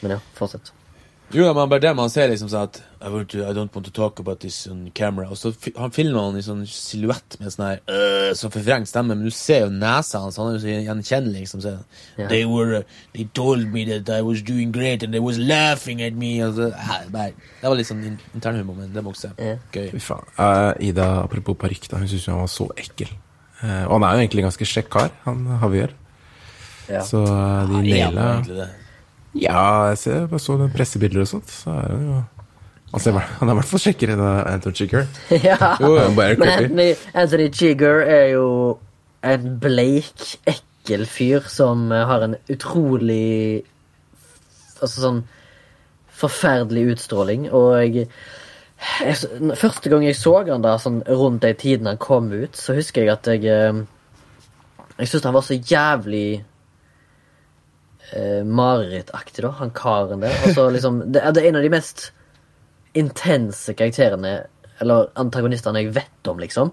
Men 0.00 0.16
ja, 0.16 0.20
fortsett. 0.38 0.72
Jo, 1.28 1.42
ja, 1.44 1.52
men 1.52 1.68
bare 1.68 1.82
det 1.84 1.90
man 1.92 2.08
ser 2.08 2.30
liksom 2.30 2.48
sånn 2.48 2.62
at 2.70 2.78
I, 3.04 3.10
want 3.12 3.28
to, 3.34 3.42
I 3.44 3.52
don't 3.52 3.74
want 3.76 3.84
to 3.84 3.92
talk 3.92 4.18
about 4.22 4.40
this 4.40 4.62
on 4.70 4.86
camera. 4.96 5.26
Og 5.28 5.36
så 5.36 5.52
han 5.76 5.92
filmer 5.92 6.24
han 6.30 6.38
i 6.40 6.44
sånn 6.44 6.62
silhuett 6.72 7.36
med 7.38 7.52
sånn 7.52 7.66
her 7.66 7.82
øh, 7.92 8.30
så 8.38 8.48
forvrengt 8.54 8.88
stemme, 8.88 9.12
men 9.12 9.28
du 9.28 9.34
ser 9.34 9.66
jo 9.66 9.68
nesa 9.74 10.22
hans. 10.24 10.38
Han 10.40 10.48
er 10.48 10.56
jo 10.56 10.62
så 10.64 10.72
gjenkjennelig, 10.72 11.44
liksom. 11.44 11.64
Så, 11.64 11.76
Yeah. 12.18 12.30
They 12.32 12.46
were 12.48 12.80
They 13.14 13.28
told 13.34 13.68
me 13.70 13.84
that 13.86 14.08
I 14.10 14.22
was 14.26 14.40
doing 14.42 14.72
great, 14.72 15.04
and 15.04 15.14
they 15.14 15.20
was 15.22 15.38
laughing 15.38 16.00
at 16.02 16.16
me. 16.18 16.32
Og 16.42 16.56
så, 16.56 16.72
nei, 17.12 17.28
det 17.60 17.68
var 17.68 17.76
litt 17.78 17.90
sånn 17.90 18.02
internhumor, 18.34 18.74
men 18.80 18.90
det 18.96 19.04
må 19.04 19.12
også. 19.12 19.30
Gøy. 19.38 19.92
Fy 19.92 20.02
faen. 20.02 20.26
Uh, 20.40 20.72
Ida, 20.82 21.06
apropos 21.22 21.58
parykk, 21.60 21.90
hun 21.92 22.08
syntes 22.08 22.26
jo 22.26 22.34
han 22.34 22.42
var 22.42 22.50
så 22.50 22.66
ekkel. 22.74 23.12
Uh, 23.60 23.84
og 23.86 23.98
han 23.98 24.08
er 24.08 24.16
jo 24.16 24.24
egentlig 24.26 24.48
ganske 24.48 24.70
kjekk 24.72 24.90
kar, 24.96 25.14
han 25.28 25.46
Havier. 25.62 25.94
Ja. 26.88 27.04
Så 27.04 27.20
eh, 27.20 27.68
de 27.68 27.82
Ja, 27.92 28.08
naila 28.08 28.28
det. 28.48 28.68
Ja, 29.36 29.90
jeg 29.90 29.98
ser, 29.98 30.26
jeg 30.30 30.40
så 30.40 30.56
den 30.60 30.72
pressebilder 30.72 31.24
og 31.24 31.30
sånt, 31.30 31.50
så 31.52 31.76
er 31.76 31.92
han 31.92 32.04
jo 32.08 32.18
Altså, 32.88 33.12
han 33.12 33.48
er 33.48 33.52
i 33.52 33.56
hvert 33.58 33.68
fall 33.68 33.82
kjekkere 33.82 34.14
enn 34.16 34.22
Anthony 34.24 34.76
Chigger. 34.78 35.02
ja. 35.44 35.74
Jo, 35.76 35.90
jo, 35.98 36.06
Men. 36.16 36.40
Anthony, 36.40 36.86
Anthony 37.12 37.48
Chigger 37.52 38.00
er 38.00 38.30
jo 38.32 38.46
en 39.28 39.58
bleik, 39.60 40.24
ekkel 40.48 41.04
fyr 41.10 41.44
som 41.52 41.90
eh, 41.92 42.06
har 42.08 42.24
en 42.24 42.38
utrolig 42.48 43.64
Altså 44.78 45.02
sånn 45.02 45.24
forferdelig 46.18 46.94
utstråling, 46.94 47.48
og 47.50 47.72
jeg, 47.82 48.04
jeg 49.02 49.54
Første 49.58 49.90
gang 49.90 50.04
jeg 50.06 50.16
så 50.16 50.36
han 50.46 50.62
da, 50.62 50.76
sånn 50.78 51.00
rundt 51.10 51.42
de 51.42 51.50
tidene 51.58 51.96
han 51.96 52.00
kom 52.02 52.30
ut, 52.30 52.54
så 52.56 52.76
husker 52.78 53.04
jeg 53.04 53.12
at 53.16 53.26
jeg 53.26 53.44
eh, 53.50 53.82
Jeg 54.96 55.10
syntes 55.10 55.26
han 55.26 55.36
var 55.36 55.44
så 55.44 55.58
jævlig 55.58 56.28
eh, 58.12 58.44
marerittaktig, 58.44 59.42
da, 59.44 59.50
han 59.60 59.70
karen 59.70 60.20
der. 60.24 60.34
Altså, 60.46 60.68
liksom, 60.74 61.00
det, 61.12 61.22
er- 61.22 61.32
det 61.32 61.42
er 61.44 61.48
en 61.50 61.56
av 61.60 61.62
de 61.66 61.70
mest 61.74 62.10
intense 62.98 63.74
karakterene, 63.76 64.34
eller 64.80 65.08
antagonistene 65.18 65.82
jeg 65.82 65.94
vet 65.96 66.30
om, 66.30 66.38
liksom. 66.42 66.72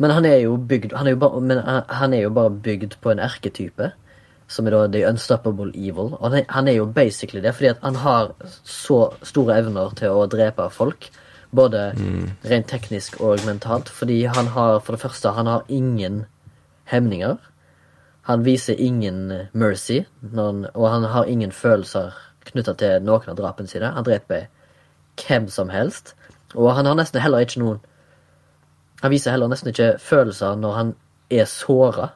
Men 0.00 0.10
han 0.16 0.24
er 0.24 0.38
jo 0.46 0.54
bygd 0.56 0.94
han 0.96 1.06
er 1.10 1.12
jo 1.16 1.20
bare, 1.20 1.40
men 1.44 1.58
han- 1.88 2.14
er 2.14 2.22
jo 2.22 2.30
bare 2.30 2.50
bygd 2.50 2.94
på 3.04 3.10
en 3.12 3.18
erketype, 3.20 3.90
som 4.48 4.66
er 4.66 4.70
da 4.74 4.86
The 4.88 5.02
Unstoppable 5.08 5.70
Evil. 5.74 6.14
Og 6.18 6.30
han 6.30 6.38
er, 6.40 6.44
han 6.48 6.68
er 6.68 6.72
jo 6.78 6.86
basically 6.86 7.40
det, 7.44 7.52
fordi 7.54 7.68
at 7.70 7.78
han 7.82 7.94
har 7.94 8.32
så 8.64 9.12
store 9.22 9.58
evner 9.60 9.92
til 9.94 10.08
å 10.10 10.26
drepe 10.26 10.70
folk. 10.74 11.10
Både 11.54 11.92
rent 12.46 12.66
teknisk 12.70 13.20
og 13.20 13.44
mentalt. 13.46 13.88
Fordi 13.88 14.24
han 14.24 14.46
har, 14.54 14.80
for 14.80 14.92
det 14.96 15.00
første, 15.02 15.30
han 15.36 15.46
har 15.46 15.62
ingen 15.68 16.24
hemninger. 16.90 17.36
Han 18.30 18.44
viser 18.46 18.78
ingen 18.78 19.48
mercy, 19.52 20.04
han, 20.36 20.64
og 20.74 20.86
han 20.92 21.06
har 21.10 21.26
ingen 21.30 21.50
følelser 21.52 22.14
knytta 22.46 22.76
til 22.78 23.02
noen 23.02 23.28
av 23.32 23.38
drapene 23.38 23.70
sine. 23.70 23.90
Han 23.96 24.06
dreper 24.06 24.46
hvem 25.20 25.48
som 25.50 25.70
helst. 25.74 26.14
Og 26.54 26.70
han 26.74 26.86
har 26.86 26.96
nesten 26.98 27.22
heller 27.22 27.44
ikke 27.44 27.62
noen 27.62 27.80
Han 29.00 29.12
viser 29.14 29.32
heller 29.32 29.48
nesten 29.48 29.70
ikke 29.70 29.94
følelser 30.02 30.58
når 30.60 30.74
han 30.76 30.88
er 31.32 31.46
såra. 31.48 32.10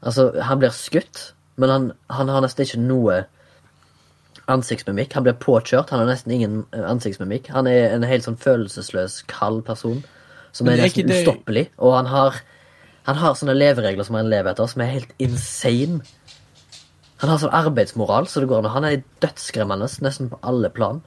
Altså, 0.00 0.30
han 0.40 0.62
blir 0.62 0.72
skutt, 0.72 1.34
men 1.60 1.68
han, 1.68 1.90
han 2.08 2.30
har 2.32 2.40
nesten 2.40 2.64
ikke 2.64 2.80
noe 2.80 3.18
ansiktsmimikk. 4.48 5.12
Han 5.12 5.26
blir 5.26 5.36
påkjørt, 5.36 5.90
han 5.92 6.00
har 6.02 6.08
nesten 6.08 6.32
ingen 6.32 6.62
eh, 6.72 6.86
ansiktsmimikk. 6.88 7.50
Han 7.52 7.68
er 7.68 7.92
en 7.92 8.06
helt 8.08 8.24
sånn 8.24 8.38
følelsesløs, 8.40 9.20
kald 9.28 9.60
person 9.66 10.00
som 10.56 10.70
er 10.70 10.78
er 10.78 10.86
nesten 10.86 11.10
det- 11.10 11.20
ustoppelig. 11.20 11.66
Og 11.78 11.96
han 11.98 12.06
har, 12.06 12.40
han 13.08 13.16
har 13.16 13.36
sånne 13.38 13.56
leveregler 13.56 14.04
som 14.04 14.18
han 14.18 14.28
lever 14.28 14.52
etter, 14.52 14.68
som 14.68 14.82
er 14.84 14.90
helt 14.92 15.12
insane. 15.22 16.02
Han 17.22 17.30
har 17.32 17.38
sånn 17.40 17.54
arbeidsmoral, 17.56 18.28
så 18.28 18.42
det 18.42 18.50
går 18.50 18.60
an. 18.60 18.74
Han 18.74 18.84
er 18.84 19.04
dødsskremmende 19.24 19.88
nesten 20.04 20.28
på 20.28 20.40
alle 20.44 20.68
plan. 20.68 21.00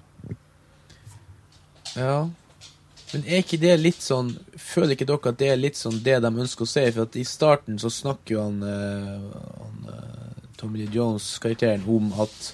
Ja. 1.93 2.23
Men 3.11 3.25
er 3.27 3.43
ikke 3.43 3.59
det 3.59 3.73
litt 3.81 3.99
sånn 3.99 4.29
Føler 4.55 4.95
ikke 4.95 5.03
dere 5.09 5.33
at 5.33 5.39
det 5.41 5.49
er 5.51 5.57
litt 5.59 5.75
sånn 5.75 5.97
det 6.05 6.13
de 6.23 6.29
ønsker 6.31 6.63
å 6.63 6.69
si? 6.71 6.83
For 6.95 7.03
at 7.03 7.17
i 7.19 7.25
starten 7.27 7.75
så 7.81 7.91
snakker 7.91 8.37
jo 8.37 8.45
han, 8.45 8.61
eh, 8.63 9.43
han 9.59 9.91
eh, 9.91 10.47
Tommy 10.55 10.79
Lee 10.79 10.93
Jones-karakteren 10.95 11.83
om 11.91 12.07
at 12.23 12.53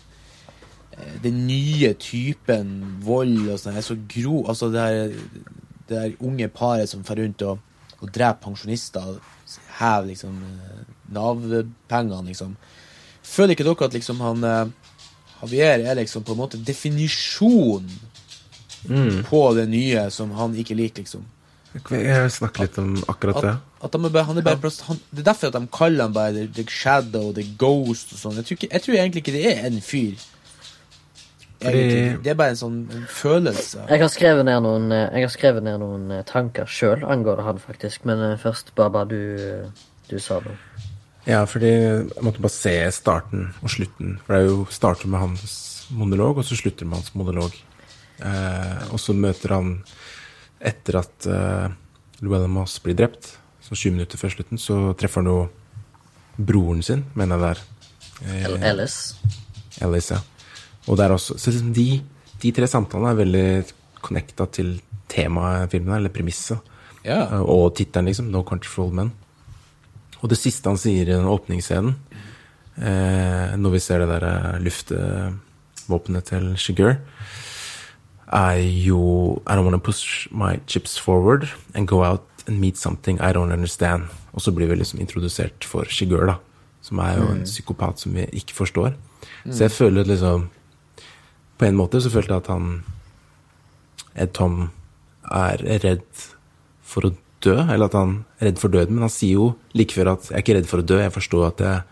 eh, 0.97 1.15
den 1.23 1.43
nye 1.45 1.93
typen 2.01 2.73
vold 3.05 3.45
og 3.45 3.61
sånn 3.61 3.77
er 3.77 3.85
så 3.85 3.99
gro 4.09 4.43
Altså 4.47 4.71
det 4.73 4.87
her, 4.89 5.15
det 5.87 6.03
her 6.03 6.19
unge 6.25 6.49
paret 6.51 6.89
som 6.89 7.05
fer 7.07 7.21
rundt 7.21 7.45
og, 7.45 7.61
og 8.01 8.07
dreper 8.09 8.43
pensjonister 8.49 9.17
og 9.77 9.83
hever 9.83 10.09
liksom 10.11 10.41
eh, 10.43 10.83
Nav-pengene, 11.13 12.25
liksom. 12.27 12.55
Føler 13.27 13.53
ikke 13.55 13.63
dere 13.67 13.87
at 13.87 13.93
liksom 13.95 14.19
han 14.23 14.43
eh, 14.43 14.67
Javier 15.41 15.83
er 15.85 15.95
liksom 15.99 16.23
på 16.25 16.33
en 16.33 16.41
måte 16.41 16.57
definisjon 16.65 17.87
på 19.27 19.41
det 19.57 19.67
nye 19.69 20.05
som 20.13 20.31
han 20.37 20.55
ikke 20.57 20.75
liker, 20.77 21.03
liksom? 21.03 21.25
Jeg 21.77 21.83
snakker 21.91 22.29
snakke 22.33 22.63
litt 22.63 22.77
om 22.81 22.93
akkurat 23.11 23.41
det. 23.43 23.51
At, 23.77 23.83
at 23.85 23.91
de 23.93 23.99
er 24.07 24.13
bare, 24.13 24.25
han 24.29 24.37
er 24.39 24.45
bare 24.45 24.61
plass- 24.61 24.81
han, 24.87 24.97
Det 25.11 25.19
er 25.21 25.27
derfor 25.27 25.51
at 25.51 25.57
de 25.59 25.67
kaller 25.75 26.07
han 26.07 26.13
bare 26.15 26.33
The, 26.33 26.45
the 26.55 26.65
Shadow, 26.71 27.33
The 27.35 27.43
Ghost 27.59 28.13
og 28.15 28.21
sånn. 28.21 28.39
Jeg, 28.39 28.57
jeg 28.71 28.81
tror 28.81 28.95
egentlig 28.97 29.21
ikke 29.25 29.35
det 29.35 29.43
er 29.51 29.67
en 29.67 29.81
fyr. 29.83 30.15
Egentlig. 31.61 32.23
Det 32.23 32.31
er 32.31 32.35
bare 32.37 32.53
en 32.53 32.59
sånn 32.59 32.75
en 32.93 33.05
følelse. 33.09 33.85
Jeg 33.89 34.01
har 34.03 34.11
skrevet 34.13 34.45
ned 34.45 34.61
noen, 34.61 34.91
eh, 34.93 35.07
jeg 35.17 35.25
har 35.25 35.33
skrevet 35.33 35.63
ned 35.65 35.79
noen 35.81 36.11
eh, 36.11 36.23
tanker 36.29 36.65
sjøl 36.69 37.03
angående 37.09 37.43
han, 37.47 37.57
faktisk. 37.63 38.05
Men 38.05 38.21
eh, 38.31 38.37
først, 38.41 38.73
Baba, 38.77 39.05
du, 39.09 39.17
du 40.09 40.17
sa 40.21 40.37
noe. 40.45 40.57
Ja, 41.27 41.41
fordi 41.49 41.71
jeg 41.73 42.23
måtte 42.23 42.39
bare 42.45 42.53
se 42.53 42.75
starten 42.95 43.49
og 43.61 43.69
slutten. 43.73 44.19
For 44.25 44.35
det 44.37 44.43
er 44.43 44.51
jo 44.51 44.67
starter 44.71 45.09
med 45.11 45.19
hans 45.19 45.57
monolog, 45.91 46.37
og 46.39 46.45
så 46.47 46.55
slutter 46.55 46.85
med 46.87 47.01
hans 47.01 47.11
monolog. 47.17 47.57
Eh, 48.21 48.85
og 48.93 48.99
så 49.01 49.13
møter 49.17 49.53
han 49.57 49.73
Etter 50.57 50.95
at 51.01 51.27
eh, 51.29 51.67
Luella 52.25 52.47
Moss 52.49 52.79
blir 52.81 52.95
drept, 52.97 53.33
så 53.61 53.75
20 53.75 53.91
minutter 53.97 54.17
før 54.17 54.31
slutten, 54.33 54.57
så 54.57 54.93
treffer 54.97 55.21
han 55.21 55.29
jo 55.29 55.41
broren 56.37 56.79
sin, 56.85 57.03
mener 57.17 57.37
jeg 57.37 57.43
det 57.43 57.51
er. 57.51 57.61
Eh, 58.23 58.45
El- 58.47 58.63
Ellis. 58.71 58.95
Ellis, 59.85 60.07
ja. 60.15 60.21
Og 60.87 60.97
det 60.97 61.05
er 61.05 61.15
også, 61.15 61.37
så 61.39 61.51
liksom 61.51 61.73
de, 61.75 61.87
de 62.41 62.51
tre 62.55 62.67
samtalene 62.69 63.11
er 63.11 63.21
veldig 63.21 63.47
connecta 64.03 64.47
til 64.51 64.77
temaet 65.11 65.71
filmen, 65.71 65.95
eller 65.97 66.13
premisset. 66.13 66.59
Ja. 67.07 67.23
Eh, 67.31 67.41
Og 67.41 67.75
tittelen, 67.75 68.09
liksom. 68.11 68.31
No 68.31 68.43
Old 68.43 68.93
Men. 68.93 69.11
Og 70.21 70.29
det 70.29 70.37
siste 70.39 70.69
han 70.69 70.79
sier 70.81 71.03
i 71.05 71.13
den 71.13 71.27
åpningsscenen, 71.29 71.95
eh, 72.77 73.55
når 73.57 73.75
vi 73.75 73.79
ser 73.79 73.99
det 73.99 74.09
der 74.09 74.25
eh, 74.27 74.59
luftvåpenet 74.65 76.25
til 76.25 76.55
Shigur, 76.57 76.97
er 78.27 78.57
jo 78.59 79.41
I 79.47 79.55
don't 79.55 79.63
want 79.63 79.75
to 79.75 79.79
push 79.79 80.27
my 80.31 80.57
chips 80.67 80.97
forward 80.99 81.47
and 81.73 81.87
go 81.87 82.03
out 82.03 82.25
and 82.47 82.59
meet 82.59 82.77
something 82.77 83.19
I 83.21 83.31
don't 83.31 83.53
understand. 83.53 84.09
Og 84.33 84.41
så 84.41 84.51
blir 84.51 84.67
vi 84.67 84.75
liksom 84.75 84.99
introdusert 84.99 85.63
for 85.63 85.85
Shigur, 85.89 86.25
da. 86.27 86.35
Som 86.81 86.99
er 86.99 87.17
jo 87.17 87.27
en 87.31 87.43
psykopat 87.43 87.99
som 87.99 88.13
vi 88.15 88.25
ikke 88.33 88.53
forstår. 88.55 88.93
Så 89.49 89.63
jeg 89.65 89.71
føler 89.71 90.07
liksom 90.07 90.49
På 91.57 91.65
en 91.65 91.77
måte 91.79 92.01
så 92.03 92.11
følte 92.13 92.35
jeg 92.35 92.43
at 92.45 92.51
han 92.53 92.83
Ed 94.17 94.33
Tom 94.37 94.69
er 95.33 95.61
redd 95.83 96.25
for 96.87 97.07
å 97.09 97.13
dø, 97.43 97.55
eller 97.67 97.85
at 97.89 97.93
han 97.97 98.13
er 98.39 98.49
redd 98.49 98.59
for 98.61 98.73
døden, 98.73 98.95
men 98.97 99.05
han 99.05 99.13
sier 99.13 99.37
jo 99.37 99.47
like 99.77 99.93
før 99.93 100.13
at 100.13 100.29
'jeg 100.29 100.37
er 100.37 100.41
ikke 100.41 100.55
redd 100.57 100.67
for 100.67 100.79
å 100.81 100.85
dø', 100.85 101.01
jeg 101.03 101.13
forsto 101.13 101.43
at 101.45 101.57
jeg, 101.57 101.83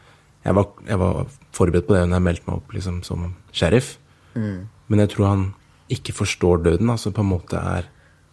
jeg, 0.46 0.56
var, 0.56 0.66
jeg 0.88 0.98
var 1.00 1.26
forberedt 1.54 1.88
på 1.88 1.94
det 1.94 2.08
når 2.10 2.16
jeg 2.16 2.24
meldte 2.28 2.48
meg 2.48 2.56
opp 2.58 2.72
liksom, 2.74 3.04
som 3.04 3.36
sheriff. 3.54 3.98
Men 4.90 5.00
jeg 5.00 5.10
tror 5.10 5.28
han 5.28 5.54
ikke 5.90 6.14
forstår 6.14 6.64
døden, 6.64 6.90
altså 6.90 7.12
på 7.14 7.22
en 7.22 7.30
måte 7.30 7.54
er 7.58 7.86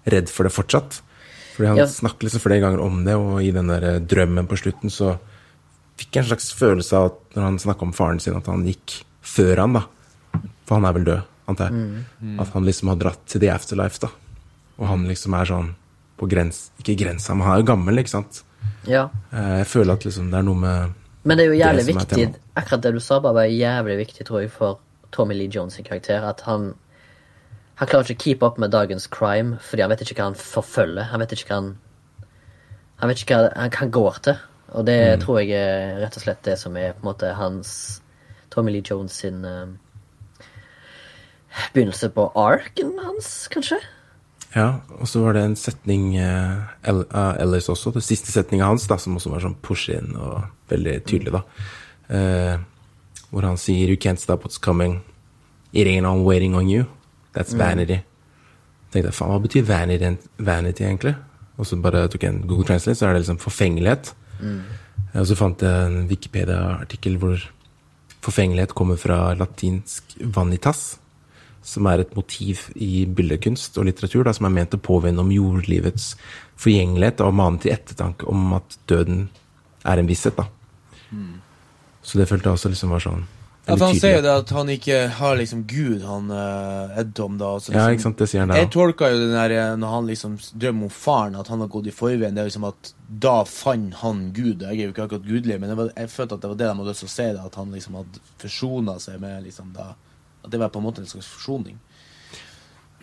redd 0.07 0.28
for 0.28 0.43
det 0.45 0.53
fortsatt. 0.53 1.01
Fordi 1.57 1.68
han 1.68 1.76
Ja. 1.76 1.85
snakker 1.87 2.24
liksom 2.24 2.41
flere 2.41 2.61
ganger 2.61 2.80
om 2.80 3.05
det, 3.05 3.14
og 3.14 3.43
i 3.43 3.51
den 3.51 3.68
der 3.68 3.83
eh, 3.85 3.99
drømmen 4.01 4.47
på 4.49 4.57
slutten 4.57 4.91
så 4.91 5.18
fikk 5.99 6.12
jeg 6.12 6.24
en 6.24 6.28
slags 6.30 6.53
følelse 6.53 6.93
av 6.97 7.05
at 7.12 7.37
når 7.37 7.43
han 7.43 7.59
snakka 7.59 7.83
om 7.83 7.93
faren 7.93 8.20
sin, 8.20 8.35
at 8.37 8.47
han 8.47 8.64
gikk 8.64 9.05
før 9.22 9.57
han, 9.59 9.72
da. 9.74 9.85
For 10.67 10.79
han 10.79 10.85
er 10.89 10.97
vel 10.97 11.05
død, 11.09 11.23
antar 11.51 11.71
jeg. 11.73 12.05
At 12.41 12.53
han 12.55 12.65
liksom 12.69 12.89
har 12.93 12.97
dratt 13.01 13.23
til 13.27 13.41
the 13.43 13.51
afterlife, 13.53 13.99
da. 14.03 14.09
Og 14.79 14.87
han 14.89 15.07
liksom 15.09 15.35
er 15.35 15.49
sånn 15.51 15.71
på 16.19 16.29
grens... 16.31 16.71
Ikke 16.79 16.95
grensa, 17.05 17.35
men 17.35 17.47
han 17.47 17.57
er 17.57 17.63
jo 17.65 17.69
gammel, 17.73 17.99
ikke 17.99 18.13
sant. 18.15 18.43
Ja. 18.87 19.09
Eh, 19.33 19.59
Jeg 19.63 19.67
føler 19.67 19.97
at 19.99 20.05
liksom 20.07 20.31
det 20.31 20.39
er 20.39 20.47
noe 20.47 20.59
med 20.59 20.93
Men 21.27 21.39
det 21.39 21.45
er 21.45 21.51
jo 21.53 21.59
jævlig 21.59 21.85
Det 21.87 21.95
viktig. 21.95 22.27
Akkurat 22.57 22.83
det 22.83 22.93
du 22.95 23.01
sa, 23.03 23.19
bare 23.21 23.35
var 23.41 23.51
jævlig 23.51 23.97
viktig, 24.05 24.27
tror 24.27 24.41
jeg, 24.45 24.51
for 24.55 24.79
Tommy 25.13 25.35
Lee 25.35 25.51
Jones 25.51 25.75
sin 25.75 25.85
karakter. 25.85 26.23
At 26.29 26.41
han 26.47 26.75
Han 27.77 27.89
klarer 27.89 28.05
ikke 28.11 28.21
å 28.21 28.23
keep 28.23 28.43
up 28.47 28.59
med 28.59 28.71
dagens 28.71 29.07
crime, 29.11 29.57
fordi 29.59 29.83
han 29.83 29.91
vet 29.91 30.03
ikke 30.05 30.15
hva 30.21 30.29
han 30.31 30.39
forfølger. 30.39 31.09
Han 31.11 31.21
vet 31.21 31.33
ikke 31.33 31.49
hva 31.49 31.57
han 31.61 31.71
Han 33.03 33.09
vet 33.11 33.23
ikke 33.25 33.35
hva 33.39 33.53
han, 33.57 33.71
han 33.75 33.91
går 33.91 34.19
til. 34.23 34.37
Og 34.73 34.87
det 34.87 35.21
tror 35.21 35.41
jeg 35.43 35.51
er 35.59 35.99
rett 36.01 36.17
og 36.17 36.23
slett 36.23 36.43
det 36.47 36.55
som 36.59 36.77
er 36.77 36.93
på 36.95 37.03
en 37.03 37.09
måte 37.11 37.33
hans 37.37 38.01
Tommy 38.51 38.71
Lee 38.73 38.83
Jones 38.87 39.13
sin 39.13 39.45
eh, 39.45 39.67
begynnelse 41.75 42.11
på 42.15 42.29
arken 42.39 42.95
hans, 43.03 43.33
kanskje? 43.53 43.81
Ja, 44.53 44.83
og 44.99 45.09
så 45.09 45.23
var 45.25 45.37
det 45.37 45.47
en 45.47 45.57
setning 45.57 46.19
av 46.21 46.67
uh, 46.85 47.05
av 47.09 47.41
Ellis 47.41 47.71
også, 47.73 47.95
det 47.95 48.05
siste 48.05 48.33
setninga 48.35 48.69
hans, 48.69 48.85
da, 48.91 48.99
som 49.01 49.17
også 49.17 49.33
var 49.33 49.45
sånn 49.45 49.57
push-in 49.65 50.13
og 50.17 50.43
veldig 50.73 50.99
tydelig, 51.09 51.33
da. 51.39 51.43
Uh, 52.13 52.57
hvor 53.33 53.47
han 53.49 53.57
sier 53.57 53.89
'You 53.89 53.97
can't 53.97 54.21
stop 54.21 54.45
what's 54.45 54.61
coming. 54.61 55.01
It 55.73 55.87
ain't 55.87 56.07
on 56.07 56.25
waiting 56.25 56.55
on 56.55 56.69
you. 56.69 56.85
That's 57.35 57.55
vanity'. 57.57 58.03
tenkte 58.93 59.09
jeg, 59.09 59.17
faen, 59.17 59.33
hva 59.33 59.41
betyr 59.41 59.65
vanity, 59.65 60.11
vanity 60.39 60.85
egentlig? 60.85 61.15
Og 61.57 61.69
så 61.69 61.79
bare 61.81 62.09
tok 62.13 62.27
jeg 62.27 62.35
en 62.35 62.43
Google 62.49 62.67
Translate, 62.69 62.99
så 62.99 63.07
er 63.09 63.15
det 63.15 63.23
liksom 63.25 63.41
forfengelighet. 63.41 64.15
Mm. 64.43 64.61
Og 65.21 65.27
så 65.29 65.37
fant 65.39 65.63
jeg 65.65 65.87
en 65.87 66.09
Wikipedia-artikkel 66.11 67.17
hvor 67.21 67.41
forfengelighet 68.23 68.75
kommer 68.77 69.01
fra 69.01 69.35
latinsk 69.35 70.17
vanitas, 70.35 70.99
som 71.63 71.87
er 71.87 72.03
et 72.03 72.17
motiv 72.19 72.67
i 72.75 73.05
billedkunst 73.07 73.79
og 73.79 73.87
litteratur 73.87 74.27
da, 74.27 74.35
som 74.35 74.49
er 74.49 74.57
ment 74.57 74.75
å 74.75 74.83
påvinne 74.83 75.23
om 75.23 75.31
jordlivets 75.31 76.13
forgjengelighet 76.63 77.23
og 77.25 77.37
mane 77.39 77.63
til 77.63 77.75
ettertanke 77.75 78.27
om 78.31 78.57
at 78.59 78.77
døden 78.91 79.29
er 79.87 80.03
en 80.03 80.11
visshet. 80.11 80.37
da. 80.37 80.49
Så 82.03 82.19
det 82.19 82.27
følte 82.31 82.51
jeg 82.51 82.59
også 82.59 82.73
liksom 82.73 82.93
var 82.95 83.03
sånn 83.05 83.23
Ja, 83.63 83.77
for 83.77 83.85
Han 83.87 83.99
sier 84.01 84.17
jo 84.17 84.23
det 84.25 84.31
at 84.41 84.51
han 84.57 84.71
ikke 84.75 84.97
har 85.21 85.37
liksom 85.39 85.61
Gud, 85.71 86.03
han 86.03 86.33
uh, 86.35 86.99
Eddom, 86.99 87.37
da. 87.39 87.53
Så 87.63 87.71
Ja, 87.71 87.85
liksom, 87.85 87.95
ikke 87.95 88.07
sant, 88.09 88.19
det 88.19 88.29
sier 88.33 88.43
han 88.43 88.51
da. 88.51 88.57
Jeg 88.59 88.73
tolka 88.75 89.11
jo 89.13 89.21
den 89.21 89.37
der 89.37 89.55
eh, 89.55 89.75
når 89.79 89.93
han 89.95 90.09
liksom 90.11 90.35
drømmer 90.51 90.89
om 90.89 90.95
faren, 90.97 91.37
at 91.39 91.51
han 91.53 91.63
har 91.63 91.71
gått 91.71 91.87
i 91.87 91.95
forveien. 91.95 92.35
Det 92.35 92.43
er 92.43 92.51
liksom 92.51 92.67
at 92.73 92.91
da 93.23 93.37
fant 93.47 94.01
han 94.01 94.25
Gud. 94.35 94.67
Jeg 94.67 94.81
er 94.81 94.89
jo 94.89 94.97
ikke 94.97 95.07
akkurat 95.07 95.29
gudelig, 95.29 95.61
men 95.63 95.71
det 95.71 95.79
var, 95.79 95.93
jeg 95.95 96.11
følte 96.11 96.41
at 96.41 96.43
det 96.43 96.51
var 96.51 96.59
det 96.59 96.67
de 96.73 96.75
hadde 96.81 96.91
lyst 96.91 97.05
til 97.05 97.13
å 97.13 97.15
si, 97.15 97.29
da, 97.37 97.47
at 97.47 97.61
han 97.61 97.77
liksom 97.79 98.01
hadde 98.01 98.25
forsona 98.43 98.97
seg 99.07 99.23
med 99.23 99.47
liksom 99.47 99.71
da 99.79 99.93
At 100.43 100.51
det 100.51 100.61
var 100.61 100.72
på 100.74 100.80
en 100.80 100.86
måte 100.86 101.03
en 101.03 101.11
slags 101.11 101.28
forsoning. 101.30 101.78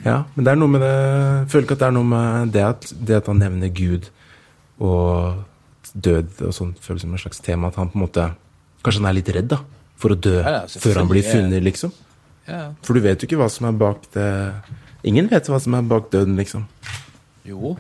Ja, 0.05 0.23
men 0.35 0.45
det 0.45 0.51
er 0.53 0.59
noe 0.59 0.71
med 0.71 0.79
det 0.79 0.93
Jeg 0.95 1.47
føler 1.51 1.65
ikke 1.65 1.75
at 1.75 1.81
det 1.81 1.87
er 1.89 1.95
noe 1.97 2.07
med 2.07 2.51
det 2.55 2.61
at, 2.63 2.85
det 2.95 3.17
at 3.17 3.27
han 3.27 3.41
nevner 3.43 3.71
Gud 3.75 4.07
og 4.79 5.41
død 5.91 6.39
og 6.47 6.53
sånn 6.55 6.71
føles 6.79 7.03
som 7.03 7.15
et 7.17 7.23
slags 7.23 7.43
tema. 7.43 7.67
At 7.67 7.79
han 7.79 7.91
på 7.91 7.99
en 7.99 8.05
måte 8.05 8.29
Kanskje 8.79 9.01
han 9.01 9.09
er 9.09 9.17
litt 9.17 9.31
redd, 9.35 9.49
da. 9.51 9.59
For 9.99 10.15
å 10.15 10.19
dø 10.19 10.37
Ja, 10.39 10.61
ja, 10.61 10.79
før 10.79 11.01
han 11.01 11.09
blir 11.11 11.25
funnet, 11.27 11.59
liksom. 11.65 11.91
Ja. 12.47 12.69
For 12.85 12.95
du 12.95 13.03
vet 13.03 13.19
jo 13.19 13.27
ikke 13.27 13.41
hva 13.41 13.49
som 13.51 13.67
er 13.69 13.75
bak 13.77 14.07
det 14.15 14.29
Ingen 15.07 15.27
vet 15.31 15.47
hva 15.51 15.59
som 15.63 15.75
er 15.75 15.85
bak 15.87 16.09
døden, 16.11 16.39
liksom. 16.39 16.65
Jo. 17.47 17.75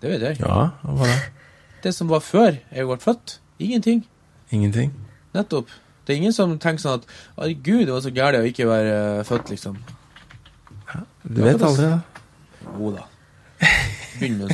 Det 0.00 0.10
vet 0.12 0.26
jeg. 0.28 0.40
Ja, 0.44 0.70
hva 0.84 0.96
var 0.98 1.08
det? 1.08 1.20
Det 1.84 1.92
som 1.96 2.08
var 2.08 2.20
før 2.24 2.56
jeg 2.56 2.88
ble 2.88 2.96
født. 3.00 3.38
Ingenting. 3.60 4.02
Ingenting. 4.52 4.92
Nettopp. 5.36 5.72
Det 6.04 6.12
er 6.14 6.20
ingen 6.20 6.32
som 6.36 6.52
tenker 6.60 6.82
sånn 6.84 6.98
at 7.00 7.06
Herregud, 7.38 7.86
det 7.86 7.92
var 7.94 8.00
så 8.04 8.10
gærent 8.12 8.42
å 8.42 8.48
ikke 8.48 8.66
være 8.68 8.94
eh, 9.18 9.24
født, 9.24 9.50
liksom. 9.54 9.78
Du 11.24 11.40
vet 11.42 11.62
aldri, 11.64 11.86
da. 11.88 12.00
Jo 12.78 12.90
da. 12.98 13.06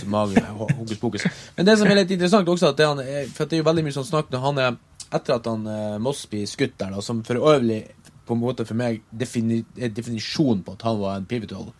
Så 0.00 0.06
mage 0.08 0.40
ho- 0.46 0.68
hokus 0.78 0.98
pokus. 1.02 1.24
Men 1.56 1.66
det 1.66 1.74
som 1.78 1.90
er 1.90 1.98
litt 2.00 2.10
interessant 2.14 2.48
også, 2.48 2.70
at 2.72 2.78
han, 2.86 3.00
er- 3.02 3.26
for 3.34 3.44
det 3.50 3.58
er 3.58 3.62
jo 3.64 3.66
veldig 3.68 3.84
mye 3.88 3.96
sånn 3.96 4.06
snakk 4.08 4.30
når 4.32 4.44
han 4.46 4.58
er 4.66 4.78
Etter 5.10 5.34
at 5.40 5.46
han 5.50 5.64
eh, 5.66 5.96
Moss 5.98 6.20
blir 6.30 6.46
skutt 6.46 6.76
der, 6.78 6.92
da, 6.94 7.00
som 7.02 7.24
for 7.26 7.34
øvrig 7.34 7.80
på 8.28 8.36
en 8.36 8.38
måte 8.44 8.62
for 8.64 8.78
meg 8.78 9.00
defini, 9.10 9.64
er 9.74 9.90
definisjonen 9.90 10.60
på 10.62 10.76
at 10.76 10.84
han 10.86 11.00
var 11.00 11.16
en 11.18 11.26
pivotal. 11.26 11.72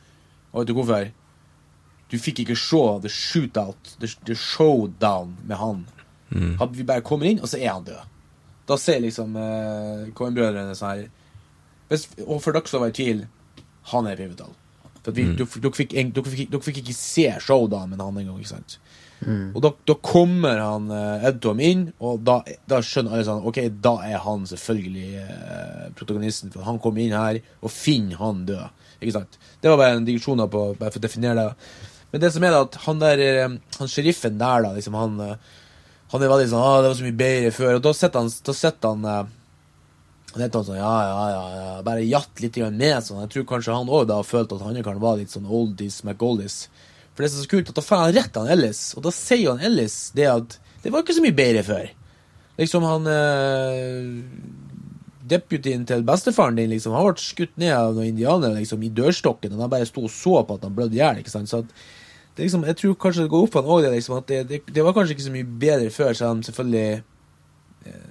Og 0.51 0.57
vet 0.65 0.67
du 0.67 0.73
hvorfor? 0.75 1.05
Du 2.11 2.17
fikk 2.19 2.41
ikke 2.43 2.57
se 2.59 2.81
the 3.05 3.13
shootout, 3.15 3.93
the, 4.03 4.11
the 4.27 4.35
showdown 4.35 5.37
med 5.47 5.57
han. 5.61 5.85
Han, 6.59 6.73
vi 6.75 6.83
bare 6.89 7.05
kommer 7.07 7.31
inn, 7.31 7.39
og 7.39 7.47
så 7.53 7.61
er 7.63 7.71
han 7.71 7.87
død. 7.87 8.03
Da 8.71 8.79
ser 8.79 9.03
liksom 9.03 9.35
eh, 9.41 10.09
Cohen-brødrene 10.15 10.77
sånn 10.79 10.93
her 10.95 11.07
hvis, 11.91 12.07
Og 12.23 12.39
for 12.39 12.55
dere 12.55 12.71
som 12.71 12.85
var 12.85 12.93
i 12.93 12.95
tvil, 12.95 13.25
han 13.91 14.07
er 14.07 14.21
pivotal. 14.21 14.53
For 15.01 15.11
at 15.11 15.17
vi, 15.17 15.25
dere, 15.35 15.49
dere, 15.65 15.75
fikk, 15.75 15.97
dere, 16.15 16.33
fikk, 16.37 16.51
dere 16.53 16.67
fikk 16.69 16.83
ikke 16.85 16.95
se 16.95 17.27
showdown 17.43 17.91
med 17.91 18.03
han 18.05 18.21
engang. 18.21 18.39
ikke 18.39 18.53
sant? 18.53 18.79
Og 19.29 19.61
da, 19.61 19.73
da 19.85 19.97
kommer 20.01 20.61
han 20.63 20.87
uh, 20.89 21.27
Edtom 21.29 21.61
inn, 21.61 21.83
og 22.01 22.23
da, 22.25 22.39
da 22.71 22.79
skjønner 22.85 23.19
alle 23.19 23.27
sånn 23.27 23.45
Ok, 23.51 23.59
da 23.85 23.99
er 24.07 24.23
han 24.25 24.47
selvfølgelig 24.49 25.09
eh, 25.21 25.83
protagonisten, 25.99 26.53
for 26.55 26.65
han 26.65 26.81
kommer 26.81 27.05
inn 27.05 27.13
her 27.13 27.41
og 27.61 27.75
finner 27.75 28.21
han 28.23 28.47
død. 28.49 28.87
Ikke 29.01 29.17
sant? 29.19 29.37
Det 29.61 29.69
var 29.69 29.81
bare 29.81 29.99
en 29.99 30.07
digresjon 30.09 30.41
da 30.41 30.47
på, 30.49 30.71
bare 30.79 30.95
for 30.95 31.03
å 31.03 31.05
definere 31.05 31.43
det. 31.43 31.75
Men 32.11 32.25
det 32.25 32.33
som 32.35 32.45
er 32.47 32.55
da 32.55 32.63
at 32.65 32.79
han 32.87 33.03
der, 33.03 33.25
eh, 33.27 33.59
han 33.79 33.93
sheriffen 33.93 34.41
der, 34.41 34.65
da, 34.65 34.73
liksom 34.77 34.97
han 34.99 35.21
eh, 35.27 35.37
Han 36.11 36.23
er 36.23 36.33
veldig 36.33 36.49
sånn 36.51 36.65
ah, 36.65 36.81
'Det 36.81 36.91
var 36.91 36.99
så 36.99 37.07
mye 37.07 37.21
bedre 37.21 37.51
før.' 37.55 37.77
Og 37.79 37.85
da 37.87 37.93
sitter 37.95 38.25
han, 38.25 38.33
da 38.47 38.55
sitter 38.57 38.95
han 38.95 39.05
eh, 39.05 39.37
Og 40.31 40.39
det 40.39 40.47
er 40.47 40.65
sånn, 40.67 40.79
ja, 40.79 40.97
ja, 41.07 41.23
ja, 41.35 41.45
ja, 41.59 41.83
bare 41.83 42.07
jatt 42.07 42.41
litt 42.43 42.57
med. 42.57 43.03
Sånn. 43.03 43.23
Jeg 43.25 43.31
tror 43.35 43.47
kanskje 43.51 43.75
han 43.75 43.91
òg 43.91 44.07
da 44.07 44.21
følt 44.23 44.53
at 44.55 44.63
han 44.63 44.79
kan 44.87 45.01
være 45.03 45.25
litt 45.25 45.35
sånn 45.35 45.47
oldies 45.47 46.05
McGoldies. 46.05 46.69
For 47.15 47.25
det 47.25 47.33
er 47.33 47.43
så 47.43 47.51
kult, 47.51 47.69
at 47.73 47.75
da 47.75 47.83
får 47.83 48.03
han 48.05 48.15
rett 48.15 48.37
han 48.39 48.51
Ellis, 48.55 48.95
og 48.95 49.03
da 49.03 49.11
sier 49.11 49.51
han 49.51 49.65
Ellis 49.67 50.13
det 50.15 50.29
at 50.31 50.55
det 50.85 50.93
var 50.95 51.03
ikke 51.03 51.17
så 51.19 51.25
mye 51.25 51.37
bedre 51.37 51.65
før. 51.67 51.91
Liksom 52.61 52.87
han 52.87 53.09
eh, 53.11 54.07
Deputyen 55.31 55.83
til 55.87 56.03
bestefaren 56.07 56.57
din 56.59 56.71
liksom, 56.73 56.95
han 56.97 57.07
ble 57.07 57.23
skutt 57.23 57.53
ned 57.61 57.75
av 57.75 57.93
noen 57.95 58.11
indianere 58.11 58.57
liksom, 58.57 58.83
i 58.83 58.91
dørstokken, 58.95 59.53
og 59.55 59.67
han 59.67 59.73
bare 59.73 59.89
sto 59.89 60.07
og 60.07 60.15
så 60.15 60.41
på 60.47 60.57
at 60.57 60.65
han 60.67 60.75
blødde 60.79 60.97
i 60.97 61.03
hjel. 61.03 61.21
Så 61.27 61.61
at, 61.61 61.75
liksom, 62.39 62.65
jeg 62.65 62.77
tror 62.77 62.95
kanskje 62.95 63.23
det 63.23 63.31
går 63.31 63.43
opp 63.45 63.53
for 63.53 63.63
han 63.63 63.71
òg, 63.71 63.83
det, 63.85 63.93
liksom, 63.97 64.17
at 64.17 64.27
det, 64.29 64.49
det, 64.49 64.61
det 64.75 64.85
var 64.85 64.93
kanskje 64.97 65.11
ikke 65.17 65.27
så 65.29 65.33
mye 65.35 65.45
bedre 65.61 65.91
før, 65.91 66.13
selv 66.15 66.31
om 66.31 66.43
selvfølgelig 66.43 67.03
eh, 67.87 68.11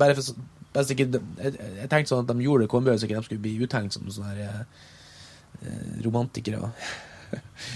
Bare 0.00 0.14
for 0.14 0.22
så- 0.22 0.84
sikkert, 0.86 1.16
jeg, 1.42 1.54
jeg 1.80 1.88
tenkte 1.90 2.08
sånn 2.12 2.22
at 2.22 2.30
de 2.36 2.44
gjorde 2.44 2.62
det 2.62 2.70
Kolbjørn, 2.70 2.98
så 2.98 3.06
ikke 3.08 3.16
de 3.18 3.24
skulle 3.26 3.42
bli 3.42 3.56
uthengt 3.66 3.92
som 3.92 4.06
sånne 4.08 4.34
her, 4.34 4.40
eh, 4.46 5.66
eh, 5.66 6.04
romantikere. 6.06 6.70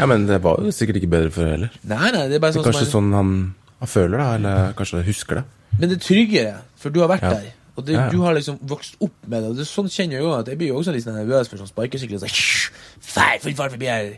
Ja, 0.01 0.07
men 0.11 0.25
det 0.27 0.41
var 0.43 0.59
jo 0.59 0.71
sikkert 0.75 0.97
ikke 0.99 1.11
bedre 1.12 1.31
før 1.31 1.47
heller. 1.53 1.75
Nei, 1.87 2.09
nei, 2.11 2.25
det 2.27 2.35
er 2.37 2.41
bare 2.43 2.51
Det 2.51 2.57
sånn 2.59 2.65
er 2.65 2.73
kanskje 2.73 2.87
som 2.89 2.95
sånn 3.05 3.12
han, 3.15 3.29
han 3.79 3.91
føler, 3.91 4.19
det, 4.19 4.25
eller 4.41 4.73
kanskje 4.75 5.03
husker 5.07 5.39
det. 5.39 5.45
Men 5.79 5.91
det 5.93 5.99
er 6.01 6.03
tryggere, 6.03 6.55
for 6.83 6.91
du 6.91 6.99
har 7.05 7.11
vært 7.12 7.23
Ja. 7.23 7.31
der. 7.37 7.53
Og 7.77 7.85
det, 7.87 7.93
Ja, 7.95 8.01
ja. 8.07 8.11
du 8.11 8.19
har 8.23 8.35
liksom 8.35 8.59
vokst 8.67 8.97
opp 9.03 9.15
med 9.27 9.43
det. 9.45 9.51
Og 9.51 9.55
det 9.59 9.62
er 9.62 9.71
sånn 9.71 9.87
kjenner 9.91 10.17
jeg 10.19 10.23
jo 10.27 10.33
at 10.35 10.47
jeg 10.51 10.59
blir 10.59 10.69
jo 10.73 10.79
også 10.81 10.93
litt 10.95 11.05
sånn 11.07 11.15
nervøs 11.19 11.49
for 11.51 11.59
sånn 11.62 11.71
sparkesykler. 11.71 12.19
Sånn, 12.23 12.35
Feil, 13.15 13.39
full 13.43 13.55
fart 13.59 13.75
forbi 13.77 13.87
her. 13.91 14.11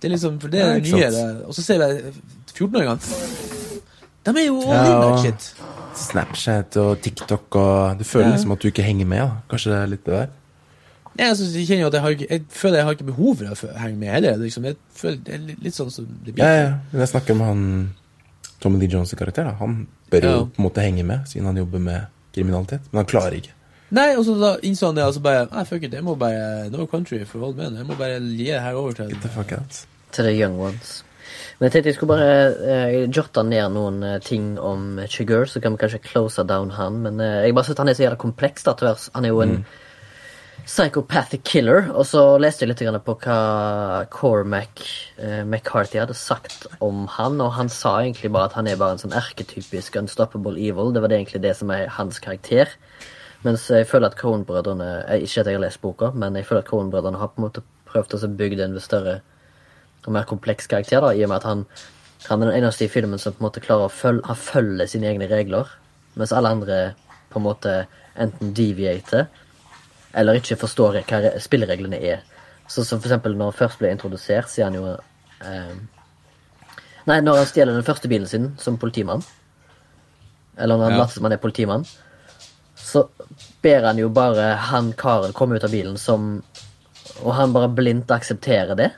Det 0.00 0.08
er 0.08 0.14
liksom, 0.14 0.40
for 0.40 0.48
det 0.48 0.60
er 0.60 0.66
Ja, 0.66 0.74
det 0.74 0.86
ikke 0.86 0.96
nye. 0.96 1.10
sant. 1.12 1.38
Det. 1.38 1.46
Og 1.46 1.54
så 1.54 1.62
ser 1.62 1.82
jeg 1.84 2.12
14-åringene. 2.54 2.98
De 4.24 4.30
er 4.36 4.46
jo 4.46 4.60
all 4.60 4.86
in 4.90 5.00
that 5.00 5.20
shit. 5.24 5.54
Snapchat 6.00 6.76
og 6.80 7.00
TikTok 7.02 7.56
og 7.56 7.98
Du 7.98 8.04
føler 8.04 8.30
liksom 8.34 8.52
at 8.52 8.60
du 8.62 8.68
ikke 8.68 8.82
henger 8.84 9.06
med. 9.06 9.18
da. 9.18 9.30
Kanskje 9.50 9.70
det 9.72 9.78
er 9.82 9.86
litt 9.86 10.04
det 10.06 10.14
der. 10.14 10.28
Jeg, 11.18 11.36
synes, 11.36 11.54
jeg 11.56 11.66
kjenner 11.66 11.82
jo 11.82 11.86
at 11.90 11.92
jeg, 11.94 12.02
har 12.02 12.10
jeg 12.30 12.42
føler 12.48 12.76
jeg 12.78 12.84
har 12.86 12.92
ikke 12.96 13.04
behov 13.10 13.36
for 13.36 13.68
å 13.68 13.78
henge 13.82 13.98
med 13.98 14.08
heller. 14.14 14.32
Er 14.32 14.36
Liksom, 14.38 14.64
jeg 14.64 14.76
føler 14.94 15.16
det 15.26 15.34
er 15.34 15.38
litt, 15.64 15.74
sånn 15.74 15.90
som 15.90 16.06
det 16.24 16.34
blir. 16.34 16.44
Ja, 16.44 16.52
ja. 16.62 16.68
Men 16.92 17.00
jeg 17.00 17.08
snakker 17.12 17.34
om 17.34 17.40
han 17.40 17.64
Tommy 18.60 18.78
Lee 18.78 18.88
Jones' 18.88 19.14
karakter. 19.18 19.44
da. 19.44 19.52
Han 19.58 19.86
bør 20.10 20.22
jo 20.22 20.28
Ja. 20.30 20.44
på 20.44 20.58
en 20.62 20.64
måte 20.68 20.80
henge 20.84 21.04
med, 21.04 21.26
siden 21.28 21.46
han 21.46 21.56
jobber 21.56 21.78
med 21.78 22.06
kriminalitet. 22.32 22.80
Men 22.92 23.04
han 23.04 23.06
klarer 23.06 23.32
ikke. 23.40 23.50
Nei, 23.90 24.08
og 24.14 24.24
så 24.26 24.36
da 24.38 24.54
innså 24.66 24.90
han 24.90 24.98
det, 24.98 25.04
og 25.08 25.16
så 25.16 25.22
bare 25.24 25.46
Nei, 25.50 25.64
fuck 25.66 25.82
it, 25.86 25.94
jeg 25.96 26.06
må 26.06 26.14
bare 26.18 26.68
No 26.70 26.86
country 26.90 27.24
for 27.26 27.42
old 27.48 27.58
men. 27.58 27.78
Jeg 27.80 27.88
må 27.88 27.98
bare 27.98 28.20
gi 28.22 28.50
det 28.52 28.62
her 28.62 28.78
over 28.78 28.94
til 28.96 29.10
Get 29.10 29.24
the 29.24 29.32
fuck 29.34 29.54
out. 29.56 29.84
Til 30.14 30.28
the 30.28 30.34
young 30.34 30.58
ones. 30.62 31.00
Men 31.58 31.66
jeg 31.68 31.74
tenkte 31.74 31.90
jeg 31.90 31.96
skulle 31.98 32.14
bare 32.16 32.30
eh, 32.72 32.94
jotte 33.12 33.42
ned 33.44 33.74
noen 33.74 34.00
eh, 34.06 34.18
ting 34.24 34.54
om 34.56 34.96
Chigur, 35.10 35.44
så 35.44 35.60
kan 35.60 35.74
vi 35.74 35.82
kanskje 35.82 36.00
close 36.06 36.42
down 36.48 36.72
han. 36.78 37.02
Men 37.04 37.20
eh, 37.20 37.44
jeg 37.44 37.54
bare 37.54 37.68
synes 37.68 37.82
han 37.82 37.92
er 37.92 37.98
så 37.98 38.06
jævla 38.06 38.18
kompleks. 38.22 38.64
da, 38.64 38.74
til 38.74 38.88
værs. 38.88 39.10
Han 39.14 39.26
er 39.26 39.34
jo 39.34 39.42
en 39.44 39.56
psychopathic 40.70 41.42
killer. 41.44 41.90
Og 41.92 42.06
så 42.08 42.22
leste 42.40 42.64
jeg 42.64 42.72
litt 42.72 42.82
grann 42.84 43.00
på 43.04 43.16
hva 43.24 43.38
Cormac 44.12 44.82
eh, 45.18 45.42
McCarthy 45.44 46.00
hadde 46.00 46.16
sagt 46.16 46.66
om 46.80 47.06
han, 47.18 47.40
og 47.42 47.54
han 47.58 47.70
sa 47.72 47.98
egentlig 48.00 48.32
bare 48.34 48.50
at 48.50 48.58
han 48.58 48.70
er 48.70 48.80
bare 48.80 48.96
en 48.96 49.02
sånn 49.02 49.16
erketypisk 49.16 49.98
unstoppable 50.00 50.56
evil. 50.58 50.94
Det 50.94 51.02
var 51.02 51.12
det 51.12 51.20
egentlig 51.20 51.42
det 51.44 51.56
som 51.60 51.72
er 51.74 51.90
hans 51.98 52.22
karakter. 52.22 52.72
Mens 53.46 53.68
jeg 53.72 53.86
føler 53.88 54.10
at 54.10 54.18
Coen-brødrene 54.20 54.88
eh, 55.08 55.22
Ikke 55.24 55.40
at 55.40 55.48
jeg 55.48 55.56
har 55.56 55.62
lest 55.64 55.80
boka, 55.80 56.10
men 56.12 56.36
jeg 56.36 56.46
føler 56.48 56.64
at 56.64 56.68
Coen-brødrene 56.68 57.20
har 57.20 57.30
på 57.32 57.40
en 57.40 57.46
måte 57.46 57.62
prøvd 57.88 58.18
å 58.18 58.28
bygge 58.38 58.64
en 58.64 58.80
større 58.80 59.20
og 60.06 60.12
mer 60.16 60.24
kompleks 60.28 60.68
karakter, 60.70 61.00
da, 61.04 61.10
i 61.12 61.24
og 61.24 61.28
med 61.28 61.42
at 61.42 61.46
han, 61.48 61.64
han 62.28 62.42
er 62.42 62.50
den 62.50 62.62
eneste 62.62 62.86
i 62.86 62.88
filmen 62.92 63.20
som 63.20 63.34
på 63.36 63.42
en 63.42 63.48
måte 63.50 63.60
klarer 63.60 63.88
å 63.88 63.92
følge 63.92 64.24
Han 64.30 64.38
følger 64.38 64.88
sine 64.88 65.10
egne 65.10 65.28
regler, 65.28 65.68
mens 66.16 66.32
alle 66.32 66.52
andre 66.54 66.78
på 67.30 67.38
en 67.40 67.44
måte 67.44 67.74
enten 68.20 68.54
deviater 68.56 69.26
eller 70.16 70.40
ikke 70.40 70.58
forstår 70.58 71.00
hva 71.06 71.20
spillereglene 71.38 72.00
er. 72.02 72.24
Så 72.66 72.82
som 72.86 72.98
for 72.98 73.10
eksempel 73.10 73.36
når 73.36 73.52
han 73.52 73.58
først 73.60 73.78
ble 73.78 73.92
introdusert, 73.94 74.50
sier 74.50 74.66
han 74.66 74.78
jo 74.78 74.86
eh, 74.90 75.74
Nei, 77.08 77.18
når 77.24 77.40
han 77.40 77.48
stjeler 77.48 77.74
den 77.74 77.86
første 77.86 78.10
bilen 78.10 78.28
sin 78.28 78.50
som 78.60 78.76
politimann, 78.78 79.22
eller 80.58 80.76
når 80.76 80.84
han 80.84 80.92
Ja. 80.92 80.98
later 81.04 81.14
som 81.14 81.24
han 81.24 81.32
er 81.32 81.42
politimann, 81.42 81.86
så 82.80 83.04
ber 83.62 83.84
han 83.90 84.00
jo 84.00 84.08
bare 84.12 84.54
han 84.70 84.92
karen 84.98 85.34
komme 85.36 85.56
ut 85.56 85.66
av 85.66 85.72
bilen 85.74 85.98
som 86.00 86.42
Og 87.20 87.34
han 87.36 87.52
bare 87.52 87.68
blindt 87.68 88.10
aksepterer 88.14 88.78
det. 88.78 88.88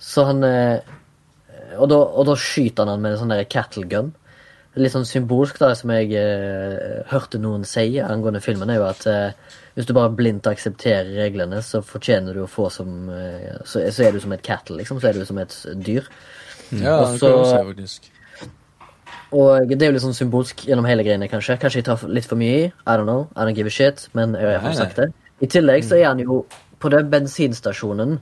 Så 0.00 0.24
han 0.24 0.44
eh, 0.46 0.78
og, 1.76 1.88
da, 1.90 1.98
og 1.98 2.26
da 2.30 2.36
skyter 2.38 2.84
han 2.84 2.94
han 2.94 3.04
med 3.04 3.14
en 3.14 3.20
sånn 3.22 3.34
cattle 3.50 3.84
gun. 3.90 4.12
Litt 4.78 4.94
sånn 4.94 5.08
symbolsk, 5.08 5.58
da, 5.58 5.72
som 5.76 5.90
jeg 5.90 6.12
eh, 6.16 7.00
hørte 7.10 7.40
noen 7.42 7.64
si 7.66 7.98
angående 8.00 8.42
filmen, 8.44 8.70
er 8.70 8.78
jo 8.78 8.86
at 8.86 9.06
eh, 9.10 9.56
hvis 9.74 9.88
du 9.88 9.94
bare 9.96 10.12
blindt 10.14 10.46
aksepterer 10.46 11.10
reglene, 11.18 11.60
så 11.66 11.80
fortjener 11.84 12.36
du 12.36 12.44
å 12.44 12.50
få 12.50 12.68
som 12.70 13.08
eh, 13.10 13.58
så, 13.66 13.82
så 13.94 14.06
er 14.06 14.14
du 14.14 14.20
som 14.22 14.34
et 14.36 14.44
cattle, 14.46 14.78
liksom. 14.78 15.00
Så 15.02 15.10
er 15.10 15.18
du 15.18 15.26
som 15.26 15.40
et 15.42 15.56
dyr. 15.82 16.06
Ja, 16.70 17.00
Og 17.00 17.18
det 17.18 17.18
kan 17.18 17.18
du 17.18 17.28
også 17.42 17.64
faktisk. 17.72 18.10
Og 19.36 19.68
det 19.68 19.82
er 19.82 19.90
jo 19.90 19.96
litt 19.98 20.04
sånn 20.04 20.16
symbolsk 20.16 20.64
gjennom 20.68 20.86
hele 20.88 21.04
greiene, 21.04 21.28
kanskje. 21.28 21.58
Kanskje 21.60 21.82
jeg 21.82 21.88
tar 21.88 22.04
litt 22.08 22.28
for 22.28 22.40
mye 22.40 22.54
i. 22.62 22.66
I 22.68 22.96
don't 22.96 23.08
know. 23.08 23.26
I 23.36 23.44
don't 23.44 23.56
give 23.58 23.68
a 23.68 23.74
shit. 23.74 24.06
Men 24.16 24.32
jeg 24.34 24.46
har 24.46 24.54
i 24.54 24.56
hvert 24.56 24.64
fall 24.64 24.76
Nei, 24.76 24.78
nei. 24.78 24.86
sagt 24.88 25.00
det. 25.02 25.08
I 25.44 25.50
tillegg 25.52 25.84
så 25.86 25.98
er 25.98 26.06
han 26.08 26.22
jo 26.22 26.42
på 26.80 26.90
den 26.94 27.10
bensinstasjonen 27.12 28.18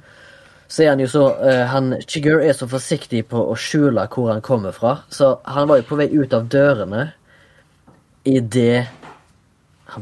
så 0.66 0.82
er 0.82 0.88
han 0.90 1.00
jo 1.00 1.07
så 1.07 1.22
uh, 1.38 1.62
han, 1.70 1.92
Chigur 2.11 2.40
er 2.42 2.57
så 2.57 2.66
forsiktig 2.66 3.20
på 3.30 3.38
å 3.38 3.54
skjule 3.54 4.09
hvor 4.11 4.32
han 4.32 4.42
kommer 4.42 4.74
fra. 4.74 4.96
Så 5.14 5.36
han 5.46 5.68
var 5.70 5.78
jo 5.78 5.86
på 5.86 5.98
vei 6.00 6.09
ut 6.11 6.34
av 6.34 6.48
dørene 6.50 7.04
idet 8.26 8.88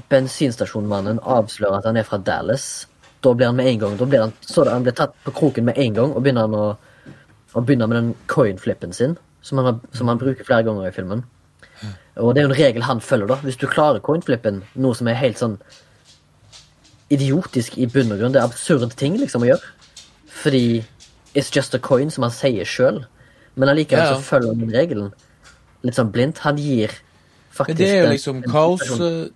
bensinstasjonmannen 0.09 1.21
avslører 1.21 1.83
at 1.83 1.91
han 1.91 2.01
er 2.01 2.09
fra 2.09 2.17
Dallas. 2.17 2.87
Da 3.21 3.35
blir 3.37 3.51
han 3.51 3.61
med 3.61 3.69
en 3.69 3.83
gang 3.83 3.99
da 4.01 4.09
blir 4.09 4.25
han, 4.25 4.33
så 4.41 4.65
han 4.71 4.87
blir 4.87 4.97
tatt 4.97 5.13
på 5.27 5.35
kroken 5.37 5.69
med 5.69 5.79
en 5.81 6.01
gang 6.01 6.15
og 6.15 6.25
begynner 6.25 6.49
han 6.49 6.57
å 6.57 6.67
og 7.55 7.67
begynner 7.69 7.87
med 7.87 8.01
den 8.01 8.15
coin-flippen 8.27 8.91
sin, 8.91 9.13
som 9.45 9.61
han, 9.61 9.81
som 9.93 10.09
han 10.09 10.19
bruker 10.21 10.47
flere 10.49 10.65
ganger 10.67 10.89
i 10.89 10.95
filmen. 10.97 11.25
Og 12.17 12.31
det 12.35 12.41
er 12.41 12.47
jo 12.47 12.53
en 12.53 12.59
regel 12.59 12.85
han 12.87 13.01
følger, 13.03 13.27
da. 13.33 13.37
Hvis 13.43 13.59
du 13.61 13.67
klarer 13.69 14.01
coin-flippen, 14.01 14.63
noe 14.81 14.95
som 14.95 15.09
er 15.11 15.19
helt 15.19 15.41
sånn 15.41 15.57
idiotisk 17.13 17.77
i 17.79 17.87
bunn 17.91 18.13
og 18.15 18.21
grunn, 18.23 18.33
det 18.35 18.41
er 18.41 18.47
absurd 18.49 18.95
ting 18.99 19.17
liksom 19.21 19.45
å 19.45 19.49
gjøre. 19.51 19.73
Fordi 20.43 20.63
it's 21.35 21.51
just 21.55 21.75
a 21.75 21.81
coin, 21.83 22.11
som 22.15 22.25
han 22.27 22.33
sier 22.35 22.65
sjøl. 22.69 23.03
Men 23.57 23.71
allikevel 23.71 24.05
Ja, 24.05 24.11
ja. 24.15 24.19
så 24.19 24.23
følger 24.31 24.55
han 24.55 24.63
den 24.65 24.73
regelen. 24.75 25.11
Litt 25.85 25.99
sånn 25.99 26.11
blindt. 26.15 26.39
Han 26.47 26.57
gir 26.59 26.95
faktisk 27.55 27.69
Men 27.69 27.77
det 27.83 27.91
er 27.91 28.05
jo 28.05 28.11
liksom 28.13 28.43
kaos, 28.51 29.01
eh, 29.01 29.29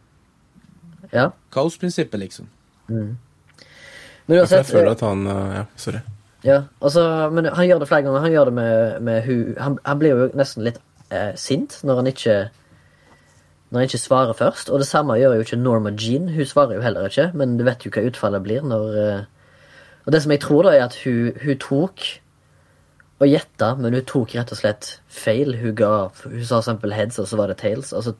Ja. 1.12 1.30
kaosprinsippet, 1.52 2.18
liksom. 2.20 2.46
Men 2.88 3.18
uansett 4.28 4.66
jeg 4.66 4.72
føler 4.74 4.90
at 4.92 5.00
han 5.00 5.26
eh, 5.26 5.54
Ja, 5.58 5.64
sorry. 5.76 6.00
Ja, 6.44 6.62
altså, 6.80 7.30
men 7.34 7.48
han 7.50 7.66
gjør 7.66 7.80
det 7.82 7.88
flere 7.88 8.02
ganger. 8.06 8.20
Han 8.20 8.32
gjør 8.32 8.44
det 8.44 8.54
med, 8.54 9.00
med 9.00 9.22
hu... 9.26 9.54
han, 9.58 9.78
han 9.84 9.98
blir 9.98 10.14
jo 10.14 10.28
nesten 10.38 10.66
litt 10.66 10.78
eh, 11.10 11.34
sint 11.34 11.80
når 11.82 12.02
han 12.02 12.10
ikke 12.12 12.36
Når 13.68 13.80
han 13.80 13.88
ikke 13.88 14.00
svarer 14.00 14.32
først. 14.38 14.70
Og 14.70 14.78
det 14.78 14.86
samme 14.86 15.18
gjør 15.18 15.34
jo 15.34 15.46
ikke 15.46 15.58
Norma 15.60 15.90
Jean. 15.90 16.28
Hun 16.28 16.46
svarer 16.46 16.78
jo 16.78 16.84
heller 16.84 17.10
ikke, 17.10 17.30
men 17.34 17.58
du 17.58 17.66
vet 17.66 17.84
jo 17.84 17.92
hva 17.92 18.06
utfallet 18.06 18.42
blir 18.46 18.62
når 18.62 19.02
eh, 19.02 19.26
Og 20.06 20.12
det 20.12 20.22
som 20.22 20.32
jeg 20.32 20.40
tror, 20.40 20.62
da, 20.62 20.76
er 20.76 20.86
at 20.86 20.96
hun, 21.04 21.34
hun 21.42 21.58
tok 21.58 22.06
og 23.18 23.26
gjetta, 23.26 23.74
men 23.74 23.94
hun 23.98 24.04
tok 24.06 24.36
rett 24.38 24.52
og 24.54 24.60
slett 24.60 24.92
feil. 25.10 25.56
Hun 25.58 25.74
ga 25.74 26.08
Hun 26.22 26.44
sa 26.44 26.62
eksempel 26.62 26.94
heads, 26.94 27.18
og 27.18 27.26
så 27.28 27.36
var 27.36 27.50
det 27.50 27.58
tails. 27.58 27.92
Altså 27.92 28.14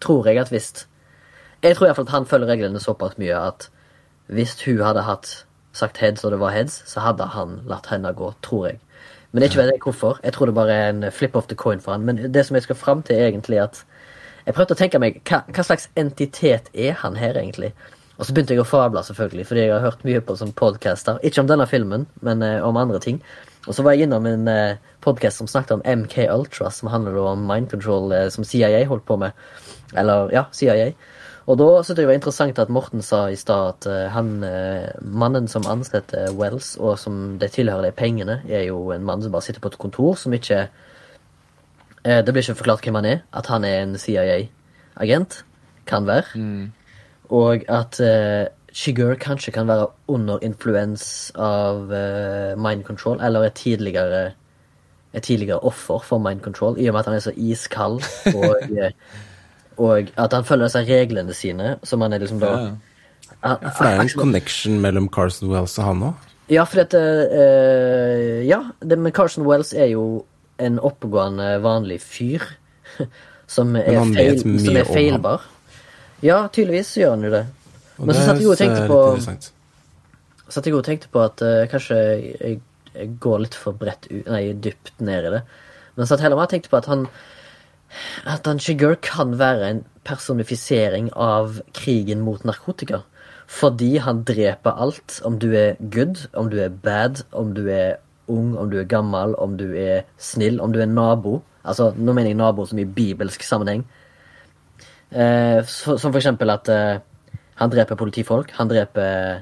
tror 0.00 0.26
jeg 0.26 0.38
at 0.38 0.48
hvis 0.48 0.88
Jeg 1.62 1.76
tror 1.76 1.86
iallfall 1.86 2.06
at 2.06 2.14
han 2.14 2.26
følger 2.26 2.46
reglene 2.46 2.80
såpass 2.80 3.18
mye 3.18 3.34
at 3.34 3.70
hvis 4.26 4.54
hun 4.64 4.80
hadde 4.80 5.02
hatt 5.02 5.46
sagt 5.78 6.00
heads 6.02 6.26
og 6.26 6.34
det 6.34 6.40
var 6.42 6.54
heads, 6.54 6.82
så 6.90 7.02
hadde 7.04 7.30
han 7.34 7.60
latt 7.70 7.88
henne 7.92 8.12
gå, 8.16 8.32
tror 8.44 8.68
jeg. 8.70 8.80
Men 9.32 9.44
ikke 9.44 9.60
vet 9.60 9.74
jeg 9.74 9.82
hvorfor. 9.84 10.20
Jeg 10.24 10.32
tror 10.32 10.48
det 10.48 10.56
bare 10.56 10.74
er 10.74 10.90
en 10.90 11.10
flip 11.12 11.36
of 11.36 11.48
the 11.50 11.56
coin 11.58 11.80
for 11.84 11.92
han. 11.92 12.06
Men 12.08 12.20
det 12.32 12.46
som 12.46 12.56
jeg 12.56 12.64
skal 12.64 12.78
fram 12.80 13.02
til, 13.02 13.16
er 13.16 13.28
egentlig 13.28 13.60
at 13.62 13.84
Jeg 14.48 14.54
prøvde 14.56 14.72
å 14.72 14.78
tenke 14.80 14.96
meg 14.96 15.18
hva, 15.28 15.42
hva 15.52 15.62
slags 15.66 15.90
entitet 16.00 16.70
er 16.72 16.94
han 17.02 17.18
her, 17.20 17.36
egentlig? 17.36 17.74
Og 18.16 18.24
så 18.24 18.32
begynte 18.32 18.54
jeg 18.56 18.62
å 18.62 18.66
fable, 18.66 19.02
selvfølgelig, 19.04 19.44
fordi 19.46 19.60
jeg 19.66 19.74
har 19.74 19.84
hørt 19.84 20.06
mye 20.08 20.22
på 20.24 20.36
som 20.40 20.54
podcaster. 20.56 21.18
Ikke 21.20 21.42
om 21.42 21.50
denne 21.50 21.66
filmen, 21.68 22.06
men 22.24 22.40
eh, 22.42 22.64
om 22.64 22.78
andre 22.80 22.96
ting. 23.04 23.20
Og 23.68 23.76
så 23.76 23.84
var 23.84 23.92
jeg 23.92 24.08
innom 24.08 24.24
en 24.26 24.48
eh, 24.48 24.80
podkast 25.04 25.42
som 25.42 25.50
snakket 25.50 25.76
om 25.76 25.84
MK 25.84 26.16
Ultra, 26.32 26.70
som 26.72 26.88
handler 26.88 27.20
om 27.20 27.44
mind 27.46 27.68
control, 27.70 28.08
eh, 28.16 28.30
som 28.32 28.46
CIA 28.48 28.86
holdt 28.88 29.04
på 29.06 29.18
med. 29.20 29.36
Eller, 29.94 30.32
ja, 30.32 30.46
CIA. 30.56 30.94
Og 31.48 31.56
da 31.56 31.68
syns 31.80 31.94
jeg 31.94 32.02
det 32.02 32.08
var 32.10 32.18
interessant 32.18 32.58
at 32.60 32.70
Morten 32.72 33.00
sa 33.04 33.22
i 33.32 33.36
stad 33.40 33.70
at 33.70 33.86
eh, 33.88 34.10
han, 34.12 34.34
eh, 34.44 34.90
mannen 35.00 35.48
som 35.48 35.64
ansetter 35.64 36.34
Wells, 36.36 36.74
og 36.76 36.98
som 37.00 37.38
det 37.40 37.54
tilhører 37.54 37.88
de 37.88 37.92
pengene, 37.96 38.42
er 38.44 38.66
jo 38.68 38.90
en 38.92 39.06
mann 39.08 39.24
som 39.24 39.32
bare 39.32 39.46
sitter 39.46 39.64
på 39.64 39.72
et 39.72 39.78
kontor, 39.80 40.12
som 40.20 40.34
ikke 40.36 40.66
eh, 42.04 42.20
Det 42.20 42.34
blir 42.34 42.44
ikke 42.44 42.60
forklart 42.60 42.84
hvem 42.84 43.00
han 43.00 43.08
er. 43.08 43.22
At 43.32 43.48
han 43.48 43.64
er 43.64 43.80
en 43.80 43.96
CIA-agent. 43.96 45.44
Kan 45.88 46.06
være. 46.06 46.44
Og 47.32 47.64
at 47.68 47.96
Shigur 48.72 49.14
kanskje 49.16 49.52
kan 49.52 49.68
være 49.68 49.86
under 50.08 50.38
influens 50.44 51.32
av 51.34 51.88
mind 52.60 52.84
control, 52.84 53.20
eller 53.24 53.48
et 53.48 53.56
tidligere 53.56 54.34
et 55.14 55.22
tidligere 55.22 55.64
offer 55.64 55.98
for 56.04 56.18
mind 56.18 56.40
control, 56.44 56.76
i 56.78 56.88
og 56.88 56.92
med 56.92 57.00
at 57.00 57.06
han 57.06 57.14
er 57.14 57.24
så 57.24 57.32
iskald 57.36 58.04
og 58.34 58.68
og 59.78 60.10
at 60.18 60.32
han 60.34 60.44
følger 60.44 60.66
disse 60.68 60.82
reglene 60.88 61.34
sine, 61.36 61.76
som 61.86 62.02
han 62.04 62.12
er 62.16 62.22
liksom 62.24 62.40
da 62.42 62.52
Ja. 62.52 62.70
Han- 63.44 63.58
For 63.76 63.84
det 63.84 63.92
er 63.92 64.00
en 64.00 64.08
connection 64.18 64.80
mellom 64.82 65.08
Carson 65.14 65.50
Wells 65.52 65.78
og 65.78 65.84
han 65.84 66.00
òg. 66.08 66.14
Ja, 66.50 66.64
for 66.64 66.80
dette 66.80 66.98
uh, 66.98 68.46
Ja, 68.48 68.62
det 68.80 68.98
med 68.98 69.12
Carson 69.14 69.44
Wells 69.46 69.72
er 69.76 69.90
jo 69.92 70.24
en 70.58 70.78
oppegående, 70.82 71.60
vanlig 71.62 72.00
fyr. 72.02 72.42
Som 73.48 73.76
er, 73.76 73.86
feil, 74.12 74.40
som 74.60 74.76
er 74.76 74.84
feilbar. 74.84 75.44
Ja, 76.20 76.42
tydeligvis 76.52 76.90
gjør 77.00 77.14
han 77.14 77.22
jo 77.24 77.30
det. 77.32 77.44
Men 77.98 78.14
så 78.14 78.24
satt 78.26 78.42
jeg 78.42 78.50
og 78.52 78.58
tenkte 78.60 78.82
på 78.90 78.98
satt 80.48 80.66
jeg 80.68 80.74
og 80.76 80.84
tenkte 80.84 81.08
på 81.12 81.22
at 81.24 81.40
uh, 81.44 81.62
kanskje 81.70 81.96
jeg, 81.98 82.58
jeg 82.94 83.08
går 83.22 83.42
litt 83.46 83.56
for 83.56 83.76
bredt 83.78 84.08
ut, 84.10 84.26
nei, 84.28 84.42
dypt 84.52 84.92
ned 85.04 85.28
i 85.28 85.32
det. 85.38 85.42
Men 85.96 86.08
satt 86.10 86.20
heller 86.24 86.40
og 86.40 86.50
tenkte 86.52 86.68
på 86.72 86.76
at 86.80 86.88
han 86.90 87.06
at 88.26 88.46
han 88.46 88.60
Shigur 88.60 88.94
kan 89.02 89.38
være 89.38 89.70
en 89.70 89.84
personifisering 90.04 91.10
av 91.16 91.60
krigen 91.76 92.20
mot 92.24 92.44
narkotika. 92.44 93.02
Fordi 93.48 93.96
han 94.04 94.24
dreper 94.28 94.76
alt. 94.76 95.20
Om 95.24 95.38
du 95.40 95.52
er 95.56 95.78
good, 95.80 96.28
om 96.32 96.50
du 96.50 96.58
er 96.60 96.68
bad, 96.68 97.24
om 97.32 97.54
du 97.54 97.68
er 97.72 97.96
ung, 98.28 98.56
om 98.58 98.70
du 98.70 98.78
er 98.80 98.88
gammel, 98.88 99.34
om 99.38 99.56
du 99.56 99.72
er 99.72 100.04
snill, 100.18 100.60
om 100.60 100.72
du 100.72 100.80
er 100.80 100.90
nabo. 100.90 101.40
Altså, 101.64 101.92
Nå 101.96 102.12
mener 102.12 102.30
jeg 102.30 102.40
nabo 102.40 102.66
som 102.66 102.78
i 102.78 102.84
bibelsk 102.84 103.42
sammenheng. 103.42 103.86
Eh, 105.10 105.64
så, 105.64 105.96
som 105.96 106.12
for 106.12 106.20
eksempel 106.20 106.52
at 106.52 106.68
eh, 106.68 107.00
han 107.56 107.72
dreper 107.72 107.96
politifolk. 107.96 108.52
Han 108.60 108.68
dreper 108.68 109.40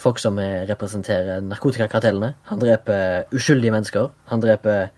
folk 0.00 0.18
som 0.18 0.38
representerer 0.38 1.42
narkotikakartellene. 1.44 2.34
Han 2.48 2.62
dreper 2.62 3.26
uskyldige 3.34 3.74
mennesker. 3.74 4.08
Han 4.30 4.40
dreper 4.40 4.88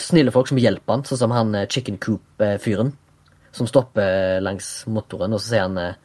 snille 0.00 0.32
folk 0.34 0.50
som 0.50 0.60
hjelper 0.60 0.96
han, 0.96 1.04
sånn 1.08 1.20
som 1.20 1.34
han 1.34 1.54
eh, 1.58 1.68
Chicken 1.70 1.98
Coop-fyren. 2.02 2.92
Som 3.54 3.68
stopper 3.70 4.40
langs 4.42 4.80
motoren, 4.90 5.34
og 5.34 5.42
så 5.42 5.52
sier 5.52 5.68
han 5.68 5.78
eh, 5.78 6.00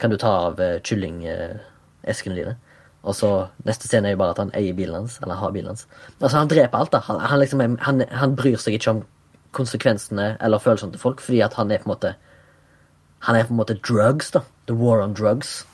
Kan 0.00 0.12
du 0.12 0.16
ta 0.16 0.30
av 0.46 0.60
eh, 0.62 0.78
kyllingeskene 0.86 2.36
dine? 2.38 2.56
Og 3.08 3.14
så 3.16 3.30
neste 3.66 3.88
scene 3.88 4.10
er 4.10 4.14
jo 4.14 4.20
bare 4.20 4.34
at 4.34 4.40
han 4.42 4.52
eier 4.58 4.76
bilen 4.76 5.00
hans, 5.00 5.18
eller 5.22 5.38
har 5.38 5.52
bilen 5.54 5.72
hans. 5.72 5.86
Altså, 6.20 6.36
han 6.36 6.50
dreper 6.50 6.78
alt, 6.78 6.92
da. 6.92 7.00
Han, 7.06 7.20
han, 7.22 7.40
liksom, 7.42 7.62
han, 7.82 8.04
han 8.10 8.36
bryr 8.38 8.58
seg 8.60 8.78
ikke 8.78 8.94
om 8.96 9.04
konsekvensene 9.56 10.34
eller 10.44 10.62
følelsene 10.62 10.94
til 10.94 11.02
folk, 11.02 11.22
fordi 11.24 11.40
at 11.46 11.56
han 11.56 11.72
er 11.72 11.82
på 11.82 11.88
en 11.88 11.94
måte 11.94 12.16
Han 13.26 13.34
er 13.34 13.48
på 13.48 13.50
en 13.50 13.58
måte 13.58 13.74
drugs, 13.82 14.30
da. 14.30 14.44
The 14.70 14.74
war 14.78 15.00
on 15.02 15.14
drugs. 15.14 15.64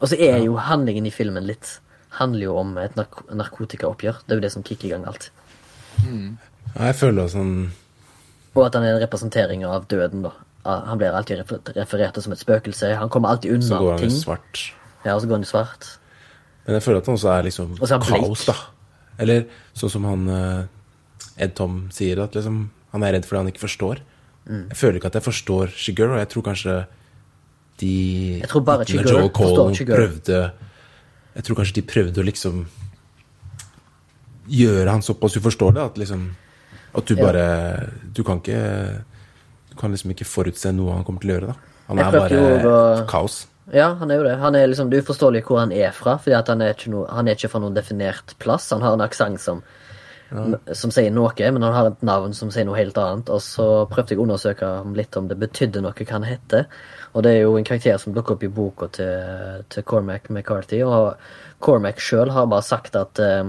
Og 0.00 0.08
så 0.08 0.16
er 0.16 0.38
jo 0.40 0.56
handlingen 0.56 1.04
i 1.04 1.12
filmen 1.12 1.44
litt 1.44 1.78
Handler 2.16 2.46
jo 2.46 2.54
om 2.56 2.76
et 2.78 2.94
nark 2.96 3.24
narkotikaoppgjør. 3.28 4.22
Det 4.24 4.32
er 4.32 4.38
jo 4.38 4.44
det 4.44 4.52
som 4.54 4.62
kicker 4.62 4.86
i 4.86 4.92
gang 4.92 5.04
alt. 5.10 5.32
Ja, 6.74 6.88
jeg 6.90 6.96
føler 6.98 7.28
sånn 7.30 7.54
Og 8.54 8.62
at 8.66 8.74
han 8.74 8.86
er 8.86 8.96
en 8.96 9.02
representering 9.02 9.64
av 9.66 9.86
døden, 9.90 10.24
da. 10.26 10.32
Han 10.64 10.98
blir 11.00 11.12
alltid 11.12 11.42
referert 11.76 12.14
til 12.16 12.24
som 12.24 12.32
et 12.32 12.40
spøkelse. 12.40 12.94
Han 12.96 13.10
kommer 13.12 13.34
alltid 13.34 13.52
Så 13.52 13.74
unna 13.74 13.80
går 13.82 13.98
han 13.98 14.08
i 14.08 14.16
svart. 14.16 14.62
Ja, 15.04 15.14
og 15.14 15.20
så 15.20 15.28
går 15.28 15.36
han 15.40 15.44
i 15.44 15.50
svart. 15.50 15.88
Men 16.64 16.78
jeg 16.78 16.84
føler 16.86 17.02
at 17.02 17.10
han 17.10 17.18
også 17.18 17.32
er 17.34 17.44
liksom 17.44 17.74
også 17.76 17.98
er 17.98 18.06
kaos, 18.08 18.46
da. 18.48 18.54
Eller 19.20 19.44
sånn 19.76 19.92
som 19.92 20.06
han 20.08 20.24
eh, 20.32 21.44
Ed 21.44 21.52
Tom 21.58 21.82
sier, 21.94 22.22
at 22.24 22.34
liksom 22.38 22.64
han 22.94 23.04
er 23.04 23.16
redd 23.16 23.26
fordi 23.28 23.42
han 23.42 23.50
ikke 23.50 23.64
forstår. 23.66 24.00
Mm. 24.46 24.64
Jeg 24.70 24.78
føler 24.78 25.00
ikke 25.00 25.10
at 25.10 25.18
jeg 25.18 25.26
forstår 25.26 25.74
Shigur, 25.74 26.14
og 26.14 26.22
jeg 26.22 26.30
tror 26.32 26.46
kanskje 26.48 26.78
de 27.82 27.92
Jeg 28.40 28.50
tror 28.52 28.64
bare 28.64 28.84
når 28.84 28.90
Shigur 28.92 29.04
forstår 29.04 29.30
Cole 29.34 29.76
Shigur. 29.76 29.96
prøvde 29.98 30.40
Jeg 31.34 31.46
tror 31.46 31.58
kanskje 31.58 31.76
de 31.80 31.84
prøvde 31.90 32.22
å 32.22 32.26
liksom 32.28 32.64
gjøre 34.48 34.88
han 34.90 35.02
såpass 35.02 35.36
uforståelig 35.40 35.84
at 35.84 35.94
liksom 35.98 36.30
At 36.94 37.06
du 37.06 37.14
Ja. 37.16 37.24
bare 37.26 37.90
Du 38.14 38.22
kan 38.22 38.38
ikke 38.40 39.02
Du 39.70 39.76
kan 39.76 39.90
liksom 39.90 40.10
ikke 40.12 40.24
forutse 40.26 40.72
noe 40.72 40.92
han 40.94 41.04
kommer 41.04 41.20
til 41.20 41.30
å 41.30 41.34
gjøre, 41.40 41.46
da. 41.46 41.54
Han 41.88 41.98
er 41.98 42.12
bare 42.12 42.62
å- 42.62 43.06
kaos. 43.08 43.46
Ja, 43.72 43.94
han 43.94 44.10
er 44.10 44.16
jo 44.18 44.22
det. 44.24 44.38
Han 44.38 44.54
er 44.54 44.66
liksom, 44.68 44.88
Det 44.90 44.98
er 44.98 45.02
uforståelig 45.02 45.42
hvor 45.44 45.58
han 45.58 45.72
er 45.72 45.90
fra, 45.90 46.16
fordi 46.18 46.46
han 46.46 46.62
er 46.62 46.74
noe, 46.88 47.06
han 47.10 47.26
er 47.28 47.34
ikke 47.34 47.50
fra 47.50 47.60
noen 47.60 47.74
definert 47.74 48.34
plass. 48.38 48.70
Han 48.70 48.80
har 48.82 48.92
en 48.92 49.00
aksent 49.00 49.40
som, 49.40 49.62
som 50.72 50.90
sier 50.90 51.10
noe, 51.10 51.32
men 51.52 51.62
han 51.62 51.72
har 51.72 51.86
et 51.86 52.02
navn 52.02 52.32
som 52.34 52.50
sier 52.50 52.64
noe 52.64 52.76
helt 52.76 52.94
annet. 52.96 53.28
Og 53.30 53.40
så 53.40 53.88
prøvde 53.90 54.10
jeg 54.10 54.18
å 54.18 54.22
undersøke 54.26 54.94
litt 54.96 55.16
om 55.16 55.26
det 55.28 55.38
betydde 55.40 55.82
noe 55.82 55.92
hva 55.92 56.08
han 56.10 56.22
heter. 56.22 56.66
Og 57.14 57.22
det 57.22 57.32
er 57.32 57.42
jo 57.42 57.56
en 57.56 57.64
karakter 57.64 57.98
som 57.98 58.14
dukker 58.14 58.32
opp 58.36 58.42
i 58.44 58.48
boka 58.48 58.88
til, 58.92 59.64
til 59.68 59.82
Cormac 59.82 60.30
McCarthy. 60.30 60.82
Og 60.82 61.16
Cormac 61.60 61.96
sjøl 61.98 62.30
har 62.30 62.46
bare 62.46 62.62
sagt 62.62 62.96
at 62.96 63.18
eh, 63.18 63.44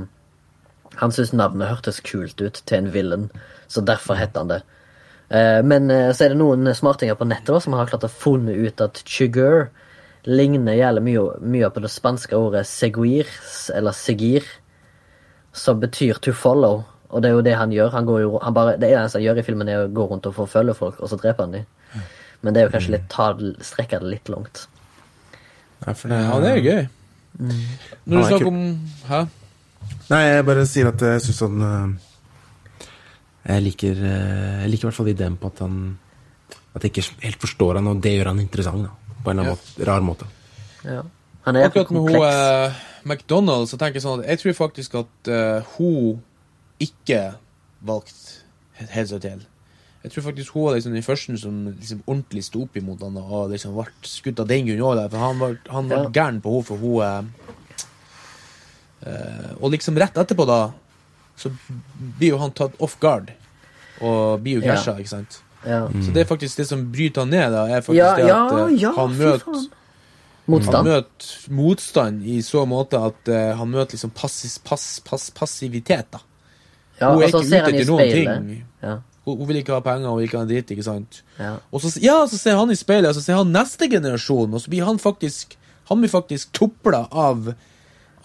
han 1.00 1.12
syntes 1.16 1.34
navnet 1.34 1.70
hørtes 1.72 2.02
kult 2.06 2.42
ut 2.42 2.62
til 2.66 2.78
en 2.78 2.92
villain, 2.94 3.28
så 3.68 3.84
derfor 3.86 4.20
heter 4.20 4.44
han 4.44 4.54
det. 4.54 4.62
Eh, 5.30 5.62
Men 5.66 5.90
eh, 5.92 6.12
så 6.14 6.26
er 6.26 6.34
det 6.34 6.40
noen 6.42 6.70
smartinger 6.76 7.18
på 7.20 7.28
nettet 7.28 7.54
da, 7.54 7.60
som 7.64 7.74
har 7.74 7.90
klart 7.90 8.08
å 8.08 8.12
funne 8.12 8.54
ut 8.54 8.82
at 8.82 9.02
Chugur 9.06 9.70
ligner 10.26 10.74
jævlig 10.78 11.04
mye, 11.06 11.24
mye 11.42 11.70
på 11.70 11.82
det 11.84 11.92
spanske 11.94 12.38
ordet 12.38 12.66
seguir, 12.68 13.30
eller 13.76 13.94
seguir, 13.94 14.46
som 15.54 15.80
betyr 15.80 16.18
to 16.22 16.34
follow. 16.34 16.84
Og 17.14 17.22
det 17.22 17.30
er 17.30 17.36
jo 17.38 17.44
det 17.46 17.54
han 17.56 17.72
gjør. 17.72 17.92
Han 17.94 18.08
går 18.10 18.22
jo, 18.24 18.40
han 18.42 18.56
bare, 18.56 18.78
det 18.82 18.90
eneste 18.90 19.20
han 19.20 19.28
gjør 19.28 19.40
i 19.40 19.46
filmen, 19.46 19.70
er 19.70 19.86
å 19.86 19.92
gå 19.94 20.08
rundt 20.10 20.26
og 20.28 20.36
forfølge 20.36 20.74
folk, 20.76 20.98
og 21.00 21.12
så 21.12 21.20
dreper 21.22 21.46
han 21.46 21.54
dem. 21.60 22.02
Men 22.42 22.54
det 22.54 22.62
er 22.62 22.68
jo 22.68 22.74
kanskje 22.74 22.96
litt 22.98 23.06
ta, 23.10 23.30
strekker 23.34 23.64
strekke 23.70 24.00
det 24.02 24.12
litt 24.12 24.30
langt. 24.34 24.66
Ja, 25.86 25.94
for 25.94 26.12
det, 26.12 26.20
Ja, 26.26 26.40
det 26.42 26.52
er 26.52 26.62
gøy. 26.66 26.84
Når 27.36 27.56
du 28.06 28.18
er 28.18 28.30
snakker 28.30 28.48
om 28.48 28.60
Hæ? 29.10 29.22
Nei, 30.10 30.22
jeg 30.28 30.46
bare 30.46 30.66
sier 30.70 30.92
at 30.92 31.02
jeg 31.02 31.22
syns 31.26 31.40
han 31.46 31.62
øh, 31.66 32.88
Jeg 33.48 33.64
liker 33.66 33.96
øh, 33.98 34.60
Jeg 34.62 34.70
liker 34.70 34.86
i 34.86 34.90
hvert 34.90 35.00
fall 35.00 35.12
ideen 35.14 35.38
på 35.42 35.50
at 35.54 35.64
han 35.66 35.80
At 36.76 36.84
jeg 36.84 36.92
ikke 36.94 37.08
helt 37.24 37.42
forstår 37.42 37.80
han, 37.80 37.88
og 37.88 38.04
det 38.04 38.14
gjør 38.18 38.32
han 38.34 38.44
interessant, 38.44 38.86
da. 38.86 39.16
På 39.24 39.32
en 39.32 39.40
eller 39.40 39.56
annen 39.56 39.58
måte, 39.58 39.88
rar 39.90 40.04
måte. 40.06 40.28
Ja. 40.86 41.02
Han 41.48 41.56
er 41.58 41.66
Akkurat 41.70 41.92
med 41.96 42.02
hun 42.02 42.16
eh, 42.28 42.84
McDonald's 43.06 43.72
så 43.74 43.78
tenker 43.78 44.00
jeg 44.00 44.06
sånn 44.06 44.22
at 44.24 44.30
jeg 44.34 44.42
tror 44.42 44.56
faktisk 44.58 44.96
at 44.98 45.30
uh, 45.30 45.66
hun 45.76 46.20
ikke 46.82 47.20
valgte 47.86 48.90
helt 48.92 49.12
seg 49.12 49.22
til. 49.24 49.44
Jeg 50.06 50.14
tror 50.14 50.26
faktisk 50.28 50.54
hun 50.54 50.66
var 50.68 50.76
liksom 50.76 50.94
den 50.94 51.06
første 51.06 51.38
som 51.42 51.60
liksom 51.70 52.02
ordentlig 52.06 52.44
sto 52.46 52.64
opp 52.66 52.78
imot 52.78 53.02
han 53.06 53.18
og 53.22 53.54
liksom 53.54 53.74
ble 53.78 53.86
skutt 54.06 54.42
av 54.42 54.50
den 54.50 54.68
grunn 54.68 54.84
òg. 54.86 55.04
For 55.10 55.22
han 55.22 55.40
var, 55.42 55.56
han 55.70 55.90
var 55.90 56.04
Ja. 56.04 56.12
gæren 56.18 56.42
på 56.42 56.54
henne 56.54 56.68
for 56.68 56.82
hun 56.82 57.02
eh, 57.02 57.18
eh, 57.18 57.45
Og 59.62 59.72
liksom 59.72 59.98
rett 60.02 60.18
etterpå, 60.18 60.46
da, 60.50 60.60
så 61.38 61.52
blir 62.20 62.32
jo 62.34 62.38
han 62.42 62.54
tatt 62.56 62.74
off 62.82 62.98
guard 63.00 63.32
og 64.02 64.42
blir 64.44 64.60
jo 64.60 64.66
Ja. 64.66 64.76
ikke 64.96 65.08
sant. 65.12 65.42
Ja, 65.66 65.88
Så 65.90 66.12
det 66.14 66.22
er 66.22 66.26
faktisk 66.30 66.58
det 66.58 66.68
som 66.68 66.92
bryter 66.92 67.22
han 67.26 67.30
ned, 67.34 67.52
da, 67.52 67.64
er 67.68 67.82
faktisk 67.82 67.98
ja, 67.98 68.16
det 68.16 68.30
at 68.30 68.84
eh, 68.84 68.92
han 68.96 69.16
møter 69.18 69.66
Motstand. 70.46 70.76
han 70.76 70.86
møter 70.86 71.50
motstand 71.50 72.24
i 72.30 72.36
så 72.46 72.66
måte 72.70 73.00
at 73.02 73.30
uh, 73.34 73.56
han 73.58 73.72
møter 73.72 73.98
liksom 73.98 74.12
passis, 74.14 74.60
pass, 74.62 75.00
pass, 75.02 75.32
passivitet. 75.34 76.06
da. 76.14 76.20
Ja, 77.00 77.10
hun 77.16 77.24
er 77.24 77.32
ikke 77.32 77.42
ute 77.42 77.62
etter 77.64 77.90
noen 77.90 78.12
ting. 78.14 78.64
Ja, 78.84 79.00
Hun, 79.26 79.40
hun 79.40 79.48
vil 79.50 79.58
ikke 79.64 79.74
ha 79.74 79.80
penger, 79.82 80.06
hun 80.12 80.20
vil 80.20 80.28
ikke 80.28 80.38
ha 80.38 80.44
en 80.46 80.52
dritt. 80.52 80.70
ikke 80.72 80.84
sant? 80.86 81.24
ja. 81.40 81.56
Og 81.72 81.82
så, 81.82 81.96
ja, 82.04 82.20
så 82.30 82.38
ser 82.38 82.60
han 82.62 82.70
i 82.70 82.78
speilet, 82.78 83.10
og 83.10 83.16
så 83.18 83.24
ser 83.26 83.40
han 83.42 83.50
neste 83.52 83.90
generasjon, 83.90 84.54
og 84.54 84.62
så 84.62 84.70
blir 84.70 84.86
han 84.86 85.00
faktisk 85.02 85.58
han 85.90 86.00
blir 86.02 86.10
faktisk 86.14 86.52
topla 86.54 87.08
av 87.12 87.56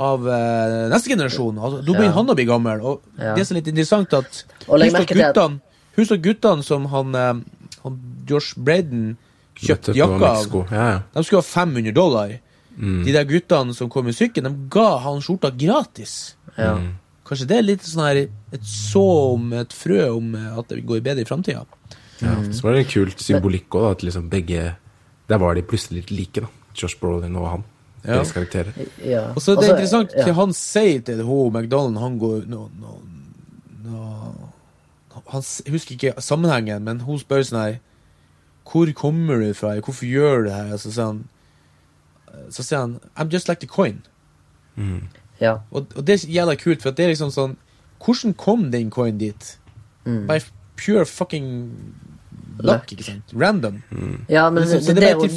av 0.01 0.24
uh, 0.24 0.88
neste 0.88 1.12
generasjon. 1.12 1.59
Altså, 1.61 1.80
da 1.84 1.92
begynner 1.92 2.09
Ja. 2.14 2.18
han 2.18 2.30
å 2.32 2.36
bli 2.38 2.46
gammel. 2.48 2.80
Og 2.80 3.03
Ja. 3.20 3.34
det 3.36 3.46
som 3.46 3.57
er 3.57 3.61
litt 3.61 3.68
interessant, 3.74 4.14
at 4.16 4.44
husk 4.66 5.11
guttene, 5.12 5.61
husk 5.98 6.12
at 6.16 6.22
guttene 6.24 6.64
som 6.64 6.86
han, 6.92 7.14
eh, 7.14 7.34
han 7.84 7.98
Josh 8.26 8.55
Braden 8.57 9.16
kjøpte 9.61 9.94
jakka 9.94 10.30
av 10.30 10.70
Ja, 10.72 10.86
ja. 10.90 11.03
De 11.12 11.24
skulle 11.24 11.42
ha 11.42 11.48
500 11.66 11.92
dollar. 11.92 12.38
Mm. 12.78 13.05
De 13.05 13.12
der 13.12 13.24
guttene 13.28 13.74
som 13.76 13.90
kom 13.90 14.09
i 14.09 14.12
sykkelen, 14.16 14.48
de 14.55 14.68
ga 14.72 14.98
han 15.05 15.20
skjorta 15.20 15.51
gratis. 15.57 16.34
ja. 16.57 16.74
Mm. 16.76 16.94
Kanskje 17.30 17.46
det 17.46 17.57
er 17.59 17.62
litt 17.62 17.82
sånn 17.86 18.07
her 18.09 18.16
et 18.53 18.64
så 18.66 19.34
om 19.36 19.53
et 19.53 19.70
frø 19.70 20.16
om 20.16 20.34
eh, 20.34 20.59
at 20.59 20.66
det 20.72 20.80
går 20.86 21.01
bedre 21.05 21.22
i 21.22 21.28
framtida. 21.28 21.66
Ja, 22.20 22.34
Så 22.51 22.62
var 22.62 22.72
det 22.74 22.86
en 22.86 22.90
kult 22.90 23.18
symbolikk 23.22 23.68
òg, 23.70 23.90
at 23.92 24.03
liksom 24.03 24.28
begge 24.28 24.76
Der 25.28 25.38
var 25.38 25.55
de 25.55 25.62
plutselig 25.62 26.03
litt 26.03 26.11
like, 26.11 26.40
da. 26.40 26.48
Josh 26.74 26.96
Brolin 27.01 27.36
og 27.36 27.46
han. 27.48 27.64
Ja. 28.05 28.14
Deres 28.14 28.32
karakterer. 28.32 28.72
ja. 29.05 29.26
Og 29.34 29.42
så 29.42 29.53
er 29.53 29.61
det 29.61 29.66
er 29.66 29.74
interessant 29.74 30.14
ja. 30.16 30.32
han 30.32 30.55
sier 30.57 31.03
til 31.05 31.22
hun 31.22 31.53
McDonald 31.53 31.98
Han 32.01 32.18
går 32.18 32.46
no, 32.48 32.68
no, 32.80 32.94
no, 33.84 34.05
han, 35.28 35.42
Jeg 35.66 35.74
husker 35.74 35.92
ikke 35.92 36.14
sammenhengen, 36.18 36.84
men 36.84 37.03
hun 37.05 37.20
spør 37.20 37.44
sånn 37.44 37.61
her 37.61 37.76
Hvor 38.64 38.92
kommer 38.96 39.42
du 39.44 39.53
fra? 39.55 39.74
Hvorfor 39.80 40.09
gjør 40.09 40.44
du 40.44 40.48
det 40.48 40.57
her? 40.57 40.76
Så 40.80 40.94
sier 40.94 41.11
han 41.11 41.22
Så 42.48 42.64
sier 42.64 42.80
han 42.86 42.98
I'm 43.16 43.28
just 43.32 43.48
like 43.48 43.61
the 43.61 43.68
coin. 43.68 44.01
Ja. 45.40 45.59
Og, 45.70 45.86
og 45.96 46.07
det 46.07 46.14
er 46.14 46.30
jævla 46.40 46.55
kult, 46.57 46.82
for 46.82 46.96
det 46.96 47.05
er 47.05 47.12
liksom 47.12 47.32
sånn 47.34 47.59
Hvordan 48.01 48.32
kom 48.32 48.70
den 48.72 48.88
coin 48.90 49.18
dit? 49.20 49.59
Mm. 50.07 50.24
By 50.28 50.40
pure 50.80 51.05
fucking 51.05 51.48
luck, 52.64 52.92
ikke 52.92 53.05
sant? 53.05 53.34
Random. 53.36 53.82
ja, 54.28 54.48
men 54.51 54.64
så, 54.64 54.78
det, 54.78 54.84
så 54.84 54.94
det, 54.94 55.03
det 55.03 55.11
er 55.11 55.18
jo 55.18 55.28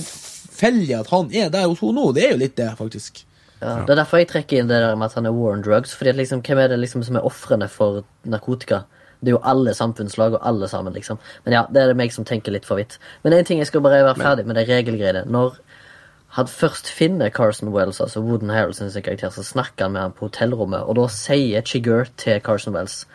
tilfeldig 0.64 0.96
at 1.00 1.12
han 1.12 1.30
er 1.34 1.50
der 1.54 1.68
hos 1.68 1.84
henne 1.84 2.00
nå. 2.00 2.12
Det 2.16 2.26
er 2.26 2.32
jo 2.34 2.42
litt 2.42 2.56
det, 2.58 2.72
faktisk. 2.78 3.26
ja, 3.62 3.84
Det 3.86 3.94
er 3.94 4.02
derfor 4.02 4.18
jeg 4.18 4.28
trekker 4.32 4.60
inn 4.60 4.68
det 4.68 4.80
der 4.82 4.96
med 4.96 5.12
at 5.12 5.14
han 5.14 5.26
er 5.26 5.32
war 5.36 5.54
on 5.54 5.62
drugs. 5.62 5.94
Fordi 5.94 6.10
at 6.10 6.16
liksom, 6.16 6.42
Hvem 6.42 6.58
er 6.60 6.68
det 6.68 6.80
liksom 6.80 7.04
som 7.04 7.16
er 7.16 7.26
ofrene 7.26 7.70
for 7.70 8.04
narkotika? 8.24 8.84
Det 9.24 9.32
er 9.32 9.38
jo 9.38 9.44
alle 9.44 9.74
samfunnslag 9.74 10.34
og 10.34 10.42
alle 10.48 10.68
sammen, 10.68 10.94
liksom. 10.94 11.18
Men 11.46 11.54
ja, 11.54 11.66
det 11.72 11.82
er 11.82 11.88
det 11.88 11.96
meg 11.98 12.12
som 12.12 12.26
tenker 12.26 12.52
litt 12.52 12.66
for 12.66 12.76
vidt. 12.76 12.98
Men 13.24 13.34
en 13.34 13.46
ting 13.46 13.60
jeg 13.60 13.68
skal 13.68 13.82
bare 13.82 14.04
være 14.04 14.20
ferdig 14.20 14.46
med 14.46 14.56
de 14.56 14.66
regelgreiene. 14.68 15.24
Når 15.32 15.60
han 16.36 16.48
først 16.48 16.90
finner 16.90 17.30
Carson 17.30 17.70
Wells, 17.70 18.02
altså 18.02 18.20
Wooden 18.20 18.50
Harrelson 18.50 18.90
sin 18.92 19.02
karakter, 19.02 19.30
så 19.30 19.44
snakker 19.44 19.86
han 19.86 19.92
med 19.94 20.02
ham 20.02 20.12
på 20.12 20.28
hotellrommet, 20.28 20.84
og 20.84 20.96
da 20.96 21.08
sier 21.08 21.62
Chigurh 21.62 22.10
til 22.18 22.42
Carson 22.42 22.74
Wells 22.74 23.06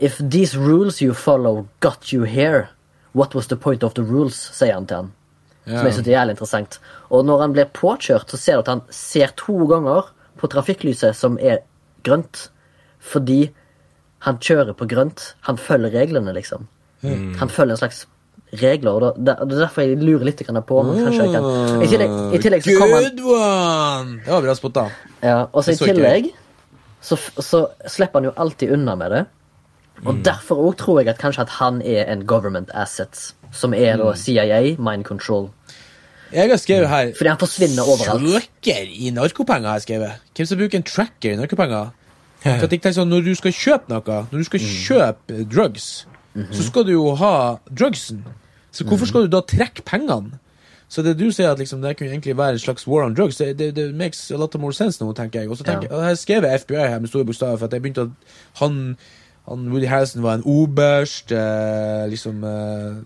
If 0.00 0.18
these 0.18 0.58
rules 0.58 0.98
you 0.98 1.14
follow 1.14 1.68
got 1.80 2.12
you 2.12 2.24
here, 2.24 2.68
what 3.14 3.34
was 3.34 3.46
the 3.46 3.56
point 3.56 3.84
of 3.84 3.94
the 3.94 4.02
rules? 4.02 4.34
sier 4.34 4.74
han 4.74 4.86
til 4.86 4.96
han. 4.96 5.12
Som 5.66 5.86
jeg 5.86 5.94
synes 5.94 6.08
er 6.08 6.12
jævlig 6.16 6.34
interessant. 6.36 6.78
Og 7.10 7.24
når 7.24 7.40
han 7.44 7.52
blir 7.54 7.68
påkjørt, 7.70 8.30
så 8.30 8.36
ser 8.40 8.54
du 8.58 8.64
at 8.64 8.70
han 8.72 8.80
ser 8.90 9.30
to 9.38 9.66
ganger 9.70 10.08
på 10.40 10.48
trafikklyset 10.50 11.14
som 11.14 11.36
er 11.40 11.58
grønt, 12.04 12.48
fordi 12.98 13.50
han 14.26 14.38
kjører 14.42 14.74
på 14.78 14.86
grønt. 14.90 15.34
Han 15.46 15.56
følger 15.58 15.90
reglene, 15.94 16.32
liksom. 16.34 16.66
Han 17.02 17.48
følger 17.50 17.74
en 17.76 17.80
slags 17.82 18.06
regler, 18.60 18.90
og 18.92 19.16
det 19.16 19.34
det 19.38 19.54
er 19.56 19.60
derfor 19.64 19.82
jeg 19.82 19.98
lurer 20.02 20.24
litt 20.28 20.42
på 20.66 20.78
om 20.78 20.90
han 20.92 21.04
kanskje 21.06 21.28
kan 21.32 21.46
I 21.82 21.86
tillegg, 21.88 22.10
i 22.34 22.38
tillegg 22.42 22.62
så 22.66 22.74
kommer 22.78 22.98
han 23.02 23.16
Good 23.16 23.22
one! 23.36 24.18
Det 24.24 24.32
var 24.34 24.42
bra 24.44 24.54
spotta. 24.54 24.84
ja, 25.22 25.46
og 25.52 25.64
så 25.64 25.72
i 25.72 25.76
tillegg 25.80 26.28
så, 27.02 27.16
så 27.42 27.62
slipper 27.88 28.20
han 28.20 28.24
jo 28.28 28.34
alltid 28.36 28.72
unna 28.76 28.94
med 28.96 29.10
det. 29.10 29.22
Og 30.04 30.14
Mm. 30.14 30.22
derfor 30.24 30.56
òg 30.56 30.76
tror 30.76 31.00
jeg 31.00 31.08
at 31.08 31.18
kanskje 31.18 31.42
at 31.42 31.48
han 31.48 31.80
er 31.82 32.04
en 32.12 32.26
government 32.26 32.70
asset, 32.74 33.34
som 33.52 33.74
er 33.74 33.96
Mm. 33.96 34.04
da 34.04 34.14
CIA, 34.16 34.76
mind 34.78 35.04
control. 35.04 35.50
Jeg 36.32 36.48
har 36.48 36.56
skrevet 36.56 36.88
her 36.88 37.12
Fordi 37.16 37.28
han 37.28 37.38
forsvinner 37.38 37.82
overalt. 37.84 38.22
Tracker 38.32 38.86
i 38.88 39.10
narkopenger, 39.12 39.68
har 39.68 39.74
jeg 39.76 39.82
skrevet. 39.82 40.12
Hvem 40.36 40.46
som 40.46 40.58
bruker 40.58 40.78
en 40.78 40.82
tracker 40.82 41.32
i 41.32 41.36
narkopenger? 41.36 41.90
For 42.42 42.50
jeg 42.66 42.70
tenker 42.70 42.90
sånn, 42.96 43.08
Når 43.12 43.24
du 43.24 43.34
skal 43.34 43.52
kjøpe 43.52 43.88
noe, 43.92 44.26
når 44.32 44.38
du 44.38 44.44
skal 44.44 44.60
kjøpe 44.60 45.44
drugs, 45.52 46.06
så 46.50 46.62
skal 46.64 46.84
du 46.84 46.92
jo 46.92 47.14
ha 47.14 47.58
drugsen. 47.70 48.24
Så 48.72 48.84
hvorfor 48.88 49.06
skal 49.06 49.22
du 49.22 49.28
da 49.28 49.40
trekke 49.42 49.82
pengene? 49.84 50.38
Så 50.88 51.02
det 51.04 51.16
du 51.18 51.30
sier 51.32 51.50
at 51.52 51.58
liksom, 51.58 51.80
det 51.82 51.96
kunne 51.96 52.10
egentlig 52.10 52.36
være 52.36 52.52
en 52.52 52.58
slags 52.58 52.86
war 52.86 53.04
on 53.04 53.14
drugs, 53.14 53.36
det, 53.36 53.56
det, 53.58 53.74
det 53.76 53.94
makes 53.94 54.30
a 54.30 54.36
lot 54.36 54.54
more 54.60 54.72
sense 54.72 55.00
nå, 55.04 55.12
tenker 55.14 55.40
jeg. 55.40 55.50
Og 55.50 55.56
så 55.56 55.64
tenker 55.64 55.88
Ja. 55.90 55.96
jeg, 56.00 56.08
jeg 56.08 56.18
skrev 56.18 56.42
FBI 56.60 56.88
her 56.88 56.98
med 56.98 57.08
store 57.08 57.24
bokstaver, 57.24 57.56
for 57.58 57.64
at 57.66 57.72
jeg 57.72 57.82
begynte 57.82 58.00
at 58.00 58.08
han, 58.60 58.96
han 59.48 59.68
Woody 59.72 59.88
Harrison 59.90 60.22
var 60.22 60.38
en 60.38 60.44
oberst, 60.46 61.32
eh, 61.34 62.08
liksom 62.08 62.44
eh, 62.46 62.98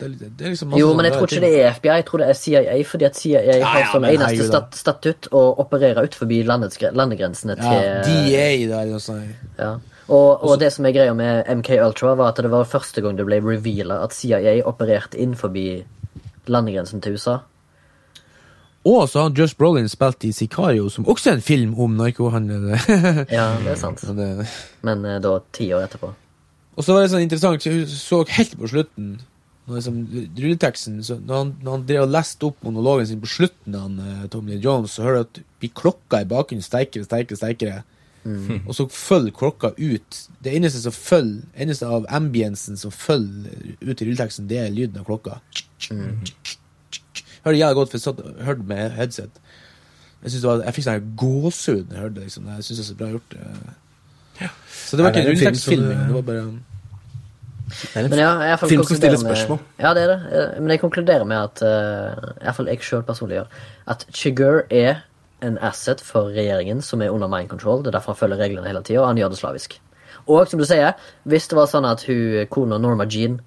det, 0.00 0.08
det, 0.18 0.30
det 0.38 0.48
liksom 0.52 0.74
Jo, 0.76 0.90
men 0.98 1.06
jeg 1.08 1.14
tror 1.14 1.28
ikke 1.28 1.36
ting. 1.38 1.44
det 1.46 1.60
er 1.62 1.76
FBI, 1.76 1.92
jeg 2.00 2.06
tror 2.08 2.22
det 2.22 2.28
er 2.28 2.38
CIA, 2.40 2.78
fordi 2.84 3.06
at 3.08 3.16
CIA 3.16 3.58
har 3.64 3.80
ja, 3.80 3.90
som 3.92 4.02
men 4.04 4.16
eneste 4.16 4.48
stat 4.50 4.76
statutt 4.76 5.28
å 5.32 5.44
operere 5.62 6.04
ut 6.04 6.18
forbi 6.18 6.42
landets, 6.46 6.80
landegrensene 6.92 7.56
Ja, 7.56 7.70
til 8.04 8.26
DA, 8.32 8.48
da, 8.68 8.82
eller 8.82 8.96
noe 8.98 9.04
sånt. 9.04 9.46
Ja. 9.60 9.76
Og, 10.06 10.44
og 10.46 10.58
det 10.62 10.68
som 10.74 10.86
er 10.86 10.94
greia 10.94 11.14
med 11.18 11.48
MK 11.62 11.72
Ultra, 11.82 12.14
var 12.18 12.34
at 12.34 12.42
det 12.44 12.50
var 12.52 12.68
første 12.68 13.02
gang 13.02 13.16
det 13.18 13.26
ble 13.26 13.40
reveala 13.42 14.02
at 14.04 14.14
CIA 14.14 14.60
opererte 14.68 15.18
inn 15.22 15.34
forbi 15.38 15.68
landegrensen 16.46 17.02
til 17.02 17.16
USA. 17.18 17.40
Og 18.86 19.08
så 19.10 19.24
har 19.24 19.32
Josh 19.34 19.56
Brolin 19.58 19.88
spilt 19.90 20.24
i 20.28 20.32
Sicario, 20.36 20.88
som 20.92 21.06
også 21.10 21.30
er 21.32 21.38
en 21.40 21.42
film 21.44 21.72
om 21.82 21.96
narkohandel. 21.98 22.68
Ja, 23.38 23.46
det 23.64 23.72
er 23.72 23.80
sant. 23.80 24.04
Det- 24.16 24.46
Men 24.86 25.04
eh, 25.04 25.18
da 25.24 25.38
ti 25.52 25.70
år 25.74 25.88
etterpå. 25.88 26.12
og 26.76 26.84
så 26.84 26.92
var 26.94 27.02
det 27.02 27.10
sånn 27.10 27.24
interessant, 27.24 27.62
så 27.64 27.72
hun 27.72 27.86
så 27.88 28.20
helt 28.36 28.54
på 28.60 28.68
slutten 28.70 29.16
når 29.66 29.80
liksom, 29.80 29.96
rulleteksten, 30.38 31.00
så 31.02 31.16
når 31.18 31.40
han, 31.40 31.48
når 31.64 31.72
han 31.72 31.86
drev 31.88 32.02
og 32.04 32.12
leste 32.14 32.46
opp 32.46 32.60
monologen 32.62 33.06
sin 33.10 33.18
på 33.24 33.26
slutten 33.32 33.74
av 33.74 33.80
han, 33.88 33.96
eh, 33.98 34.26
Tommy 34.30 34.52
Lee 34.54 34.62
Jones, 34.62 34.92
så 34.94 35.02
hører 35.02 35.24
du 35.24 35.26
at 35.26 35.40
vi 35.64 35.70
klokka 35.74 36.20
i 36.22 36.28
bakgrunnen 36.30 36.62
sterkere, 36.62 37.08
sterkere, 37.08 37.40
sterkere. 37.40 37.82
Og 38.66 38.72
så 38.74 38.86
følger 38.90 39.30
klokka 39.38 39.68
ut. 39.78 40.16
Det 40.42 40.54
eneste 40.58 40.80
som 40.82 40.94
følger, 40.94 41.42
eneste 41.62 41.86
av 41.86 42.06
ambiensen 42.10 42.74
som 42.78 42.90
følger 42.90 43.76
ut 43.86 44.00
i 44.02 44.06
rulleteksten, 44.08 44.48
det 44.50 44.58
er 44.64 44.70
lyden 44.74 44.98
av 45.02 45.06
klokka. 45.06 45.36
Hørte 47.46 47.58
jævlig 47.60 47.78
godt, 47.78 47.92
for 47.92 47.98
jeg 47.98 48.04
satt 48.04 48.44
hørte 48.46 48.66
med 48.66 48.96
headset. 48.98 49.40
Jeg, 50.22 50.30
synes 50.30 50.42
det 50.42 50.48
var, 50.50 50.62
jeg 50.66 50.74
fikk 50.74 50.86
sånn 50.88 51.10
gåsehud 51.20 51.84
da 51.86 51.94
jeg 51.94 52.02
hørte 52.02 52.16
det. 52.16 52.24
Liksom. 52.26 52.48
Jeg 52.50 52.64
synes 52.66 52.78
det 52.80 52.84
er 52.84 52.88
så 52.88 52.96
bra 52.98 53.10
gjort. 53.12 53.36
Ja. 54.40 54.48
Så 54.86 54.98
det 54.98 55.04
var 55.06 55.14
det 55.14 55.26
ikke 55.32 55.52
som 55.54 55.84
det 55.84 56.14
var 56.14 56.24
bare 56.26 56.40
en 56.46 56.56
Men 57.94 58.18
ja, 58.18 58.32
jeg 58.40 58.46
i 58.46 58.50
hvert 58.50 58.60
fall 58.60 58.70
film 58.70 58.84
som 58.86 58.98
stiller 58.98 59.20
spørsmål. 59.22 59.58
med-. 59.58 59.84
Ja, 59.86 59.94
det 59.94 60.02
er 60.02 60.10
det. 60.12 60.18
Eh, 60.32 60.60
Men 60.60 60.70
jeg 60.70 60.80
konkluderer 60.80 61.24
med 61.24 61.36
at 61.36 61.62
uh, 61.62 62.30
i 62.40 62.44
hvert 62.44 62.58
fall 62.58 62.68
jeg 62.70 62.82
sjøl 62.82 63.02
personlig 63.02 63.38
gjør, 63.40 63.48
at 63.94 64.06
Chigur 64.14 64.62
er 64.70 65.02
en 65.42 65.58
asset 65.58 66.00
for 66.00 66.30
regjeringen 66.34 66.82
som 66.82 67.02
er 67.02 67.10
under 67.10 67.28
mind 67.28 67.48
control. 67.48 67.82
Det 67.82 67.86
er 67.92 67.98
derfor 67.98 68.14
han 68.14 68.20
følger 68.20 68.42
reglene 68.42 68.66
hele 68.66 68.82
tida, 68.82 69.00
og 69.00 69.08
han 69.10 69.18
gjør 69.18 69.34
det 69.34 69.38
slavisk. 69.38 69.80
Og 70.26 70.46
som 70.48 70.58
du 70.58 70.64
sier, 70.66 70.94
hvis 71.24 71.48
det 71.48 71.58
var 71.58 71.66
sånn 71.70 71.86
at 71.86 72.02
hun, 72.08 72.46
kona 72.50 72.78
Norma 72.78 73.06
Jean 73.06 73.40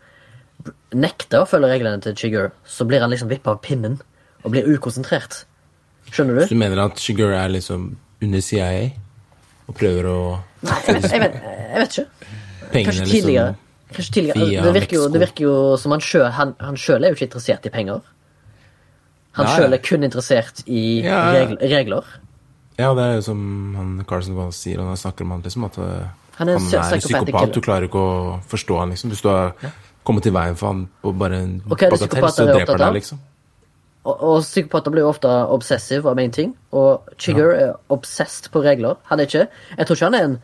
nekter 0.94 1.44
å 1.44 1.48
følge 1.50 1.70
reglene 1.72 2.02
til 2.04 2.16
Chigurh, 2.18 2.52
så 2.68 2.86
blir 2.88 3.04
han 3.04 3.12
liksom 3.14 3.30
vippa 3.32 3.54
av 3.56 3.62
pinnen 3.64 4.00
og 4.44 4.52
blir 4.54 4.68
ukonsentrert. 4.68 5.44
Skjønner 6.10 6.40
du? 6.40 6.44
Så 6.48 6.56
du? 6.56 6.60
mener 6.60 6.82
at 6.84 7.00
Chigur 7.02 7.34
er 7.36 7.52
liksom 7.54 7.92
under 8.24 8.44
CIA 8.44 8.92
og 9.70 9.76
prøver 9.78 10.10
å 10.10 10.20
Nei, 10.66 10.78
jeg 10.84 10.96
vet, 10.98 11.12
jeg 11.14 11.22
vet, 11.22 11.36
jeg 11.40 11.82
vet 11.82 11.98
ikke. 11.98 12.30
Pengene 12.70 12.86
Kanskje 12.90 13.04
liksom 13.04 13.14
tidligere. 13.14 13.52
Kanskje 13.96 14.14
tidligere. 14.14 14.64
Det 14.66 14.74
virker 14.76 14.98
jo, 14.98 15.04
det 15.14 15.22
virker 15.24 15.46
jo 15.46 15.54
som 15.82 15.94
han 15.96 16.04
sjøl 16.04 16.26
Han, 16.36 16.56
han 16.60 16.78
selv 16.78 17.06
er 17.06 17.14
jo 17.14 17.18
ikke 17.20 17.30
interessert 17.30 17.70
i 17.70 17.72
penger. 17.74 18.02
Han 19.38 19.48
ja, 19.48 19.54
sjøl 19.56 19.78
er 19.78 19.84
kun 19.86 20.04
interessert 20.08 20.64
i 20.66 20.82
Ja. 21.06 21.22
ja. 21.38 21.46
regler. 21.72 22.10
Ja, 22.80 22.94
det 22.96 23.06
er 23.06 23.16
jo 23.20 23.24
som 23.30 23.40
han 23.78 23.94
Carson 24.10 24.36
Wall 24.40 24.52
sier, 24.56 24.82
og 24.82 24.92
han 24.92 25.00
snakker 25.00 25.28
om 25.28 25.36
han 25.36 25.46
liksom 25.46 25.68
at 25.68 25.80
han 25.80 25.88
Han 26.40 26.48
han 26.48 26.50
er 26.50 26.56
er, 26.56 26.60
en 26.60 26.68
psychopathic 26.68 27.34
psykopat. 27.36 27.54
Du 27.56 27.62
klarer 27.62 27.88
ikke 27.90 28.00
å 28.00 28.12
forstå 28.48 28.80
han, 28.80 28.94
liksom. 28.96 29.12
Du 29.12 29.28
har 29.28 29.54
kommet 30.08 30.26
i 30.26 30.34
veien 30.34 30.56
for 30.60 30.74
han 30.74 30.86
på 31.02 31.14
bare 31.18 31.42
en 31.44 31.58
Og 31.66 31.76
det 31.80 31.90
bagatell, 31.92 32.32
så 32.32 32.46
er 32.46 32.54
dreper 32.54 32.78
han 32.78 32.86
deg, 32.86 33.02
liksom. 33.02 33.20
Og, 34.08 34.16
og 34.24 34.42
psykopater 34.42 34.94
blir 34.94 35.04
jo 35.04 35.12
ofte 35.12 35.30
obsessive 35.30 36.10
av 36.10 36.22
én 36.22 36.32
ting, 36.34 36.54
og 36.72 37.10
Chigurh 37.20 37.58
er 37.60 37.74
obsessed 37.92 38.50
på 38.54 38.64
regler. 38.64 38.96
Han 39.12 39.20
er 39.20 39.28
ikke 39.28 39.48
Jeg 39.78 39.88
tror 39.88 39.96
ikke 39.96 40.06
han 40.06 40.20
er 40.20 40.28
en 40.28 40.38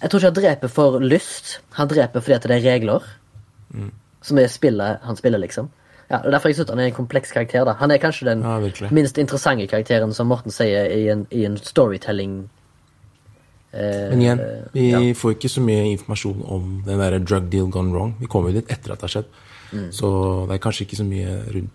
Jeg 0.00 0.10
tror 0.10 0.18
ikke 0.18 0.30
han 0.30 0.42
dreper 0.42 0.68
for 0.68 1.00
lyst. 1.00 1.60
Han 1.76 1.88
dreper 1.88 2.20
fordi 2.20 2.36
at 2.36 2.42
det 2.42 2.56
er 2.56 2.72
regler. 2.72 3.04
Mm. 3.70 3.92
Som 4.22 4.38
er 4.38 4.46
spillet 4.46 4.98
han 5.02 5.16
spiller, 5.16 5.38
liksom. 5.38 5.70
Ja, 6.10 6.16
er 6.16 6.30
Derfor 6.30 6.48
jeg 6.48 6.56
synes 6.56 6.70
han 6.70 6.78
er 6.78 6.86
en 6.86 6.92
kompleks 6.92 7.32
karakter. 7.32 7.64
da 7.64 7.72
Han 7.72 7.90
er 7.90 7.98
kanskje 7.98 8.30
den 8.30 8.42
Ja, 8.42 8.88
minst 8.90 9.18
interessante 9.18 9.66
karakteren, 9.66 10.14
som 10.14 10.26
Morten 10.26 10.50
sier, 10.50 10.84
i 10.84 11.08
en, 11.08 11.26
i 11.30 11.44
en 11.44 11.56
storytelling 11.56 12.50
Men 13.72 14.22
igjen, 14.22 14.38
vi 14.72 14.86
ja. 14.88 15.00
får 15.18 15.34
ikke 15.34 15.50
så 15.52 15.60
mye 15.60 15.90
informasjon 15.90 16.38
om 16.48 16.68
den 16.86 17.02
der 17.02 17.18
drug 17.20 17.50
deal 17.52 17.68
gone 17.68 17.92
wrong. 17.92 18.14
Vi 18.16 18.30
kommer 18.30 18.48
jo 18.48 18.62
dit 18.62 18.70
etter 18.72 18.94
at 18.94 19.02
det 19.02 19.08
har 19.08 19.12
skjedd. 19.18 19.28
Mm. 19.72 19.88
Så 19.92 20.08
det 20.48 20.56
er 20.56 20.62
kanskje 20.64 20.86
ikke 20.86 21.00
så 21.02 21.04
mye 21.04 21.34
rundt 21.52 21.74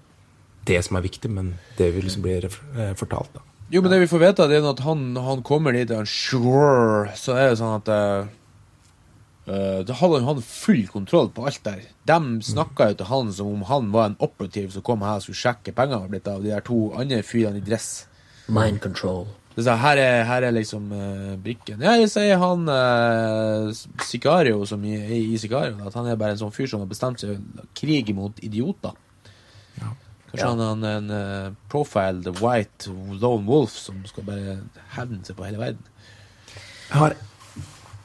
det 0.67 0.79
som 0.85 0.97
er 0.97 1.03
viktig, 1.05 1.31
men 1.31 1.55
det 1.77 1.89
vil 1.95 2.05
liksom 2.07 2.23
bli 2.25 2.37
eh, 2.39 2.93
fortalt, 2.99 3.33
da. 3.35 3.43
Jo, 3.73 3.81
men 3.81 3.91
det 3.91 4.03
vi 4.03 4.09
får 4.11 4.21
vite, 4.21 4.47
det 4.51 4.59
er 4.59 4.69
at 4.69 4.83
han, 4.85 5.15
han 5.17 5.41
kommer 5.45 5.73
dit, 5.73 5.91
han 5.91 6.07
sure, 6.07 7.09
så 7.17 7.35
er 7.35 7.51
det 7.51 7.59
sånn 7.61 7.79
at 7.79 7.89
uh, 7.89 9.79
Da 9.87 9.95
hadde 9.97 10.19
han 10.27 10.43
full 10.45 10.83
kontroll 10.91 11.31
på 11.33 11.47
alt 11.49 11.63
der. 11.65 11.81
De 12.07 12.19
snakka 12.45 12.91
jo 12.91 12.99
til 12.99 13.09
han 13.09 13.31
som 13.33 13.49
om 13.55 13.65
han 13.67 13.89
var 13.95 14.11
en 14.11 14.19
operativ 14.23 14.69
som 14.75 14.85
kom 14.85 15.03
her 15.03 15.17
og 15.17 15.25
skulle 15.25 15.41
sjekke 15.41 15.73
pengene 15.75 16.11
blitt 16.11 16.29
av 16.29 16.45
de 16.45 16.53
der 16.53 16.63
to 16.63 16.91
andre 16.99 17.23
fyrene 17.25 17.63
i 17.63 17.65
dress. 17.65 18.05
Mind 18.47 18.83
control. 18.83 19.25
Sånn, 19.53 19.77
her, 19.77 19.99
er, 20.01 20.23
her 20.25 20.47
er 20.47 20.55
liksom 20.55 20.87
uh, 20.89 21.33
brikken. 21.37 21.81
Ja, 21.85 21.93
jeg 22.01 22.09
sier 22.09 22.39
han 22.41 22.65
uh, 22.65 23.69
Sicario, 24.01 24.63
som 24.65 24.81
i, 24.89 24.95
i, 25.19 25.37
Sicario, 25.37 25.77
at 25.85 25.93
han 25.99 26.09
er 26.09 26.17
bare 26.17 26.33
en 26.33 26.41
sånn 26.41 26.55
fyr 26.55 26.71
som 26.71 26.81
har 26.81 26.89
bestemt 26.89 27.21
seg 27.21 27.35
å 27.35 28.15
mot 28.17 28.39
idioter. 28.41 28.97
Kanskje 30.33 30.41
Ja. 30.41 30.49
han 30.49 30.83
er 30.83 30.95
en, 30.97 31.11
uh, 31.13 31.51
profiled 31.69 32.25
white 32.39 32.89
lone 33.21 33.45
wolf 33.45 33.75
som 33.77 33.99
skal 34.09 34.25
bare 34.25 34.55
hevne 34.95 35.21
seg 35.27 35.37
på 35.37 35.45
hele 35.45 35.61
verden. 35.61 35.85
Jeg 36.89 36.97
har 36.97 37.15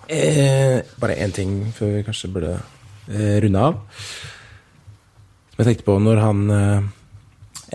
eh, 0.08 0.82
bare 1.00 1.16
én 1.16 1.32
ting 1.32 1.72
før 1.72 1.94
vi 1.96 2.04
kanskje 2.04 2.30
burde 2.32 2.52
eh, 3.08 3.40
runde 3.44 3.64
av. 3.70 3.80
Som 5.50 5.64
jeg 5.64 5.70
tenkte 5.70 5.88
på 5.88 5.96
når 6.04 6.20
han 6.22 6.44
eh, 6.52 6.92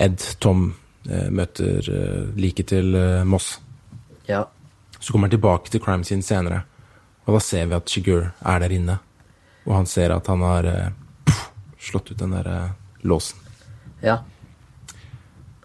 Ed 0.06 0.22
Tom 0.41 0.68
eh, 1.10 1.30
møter 1.34 1.90
eh, 1.90 2.24
liket 2.38 2.72
til 2.74 2.94
eh, 2.98 3.26
Moss. 3.26 3.56
Ja. 4.30 4.45
Så 5.00 5.12
kommer 5.12 5.28
han 5.28 5.36
tilbake 5.36 5.72
til 5.72 5.82
crime 5.84 6.08
scene 6.08 6.26
senere, 6.26 6.64
og 7.26 7.38
da 7.38 7.41
ser 7.44 7.68
vi 7.70 7.78
at 7.78 7.90
Shigur 7.91 8.30
er 8.40 8.64
der 8.64 8.76
inne. 8.76 9.00
Og 9.64 9.76
han 9.78 9.88
ser 9.88 10.12
at 10.16 10.28
han 10.28 10.44
har 10.44 10.68
eh, 10.68 10.94
puff, 11.28 11.44
slått 11.80 12.12
ut 12.12 12.20
den 12.20 12.36
der 12.36 12.48
eh, 12.52 12.70
låsen. 13.04 13.40
ja. 14.04 14.22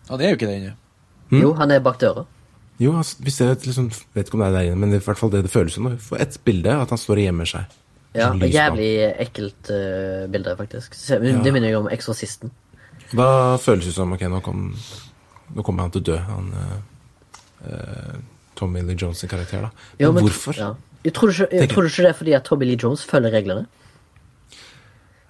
Han 0.08 0.22
er 0.24 0.30
jo 0.32 0.36
ikke 0.38 0.46
der 0.48 0.56
inne. 0.56 0.76
Jo, 1.28 1.50
han 1.58 1.70
er 1.70 1.82
bak 1.84 1.98
døra. 2.00 2.22
Jo, 2.80 2.94
altså, 2.96 3.18
vi 3.20 3.32
ser 3.34 3.50
et 3.52 3.66
liksom, 3.66 3.90
vet 4.14 4.30
ikke 4.30 4.38
om 4.38 4.44
det 4.44 4.48
er 4.48 4.54
der 4.54 4.68
inne, 4.70 4.78
men 4.80 4.92
det 4.92 5.00
er 5.00 5.02
i 5.02 5.08
hvert 5.10 5.20
fall 5.20 5.32
det 5.34 5.42
det 5.44 5.52
føles 5.52 5.74
som. 5.76 5.90
Vi 5.92 6.00
får 6.00 6.22
et 6.24 6.38
bilde 6.46 6.76
at 6.80 6.94
han 6.94 7.00
står 7.00 7.20
og 7.20 7.26
gjemmer 7.26 7.50
seg. 7.50 7.74
Ja, 8.16 8.30
lys 8.32 8.54
Jævlig 8.54 8.92
ekkelt 9.26 9.68
uh, 9.68 10.24
bilde, 10.32 10.54
faktisk. 10.56 10.96
Det 11.18 11.52
minner 11.52 11.68
jo 11.68 11.82
om 11.82 11.90
Eksorsisten. 11.92 12.54
Da 13.12 13.58
føles 13.60 13.88
det 13.88 13.94
som 13.96 14.14
ok, 14.16 14.24
nå, 14.32 14.40
kom, 14.44 14.70
nå 15.52 15.64
kommer 15.66 15.86
han 15.86 15.92
til 15.92 16.04
å 16.04 16.08
dø, 16.08 16.16
han 16.28 16.48
uh, 16.54 16.78
eh, 17.68 18.16
Tommy 18.58 18.82
Lee 18.82 18.98
Jones' 18.98 19.24
karakter. 19.30 19.60
da. 19.68 19.70
Men 19.70 20.06
ja, 20.06 20.10
men- 20.12 20.26
hvorfor? 20.26 20.56
Ja. 20.58 20.72
Jeg 21.04 21.14
tror, 21.14 21.30
du 21.30 21.32
ikke, 21.32 21.46
jeg 21.54 21.68
tror 21.70 21.82
du 21.86 21.88
ikke 21.88 22.02
det 22.02 22.10
er 22.10 22.16
fordi 22.18 22.32
at 22.34 22.44
Tommy 22.44 22.66
Lee 22.66 22.78
Jones 22.82 23.04
følger 23.06 23.30
reglene? 23.30 23.66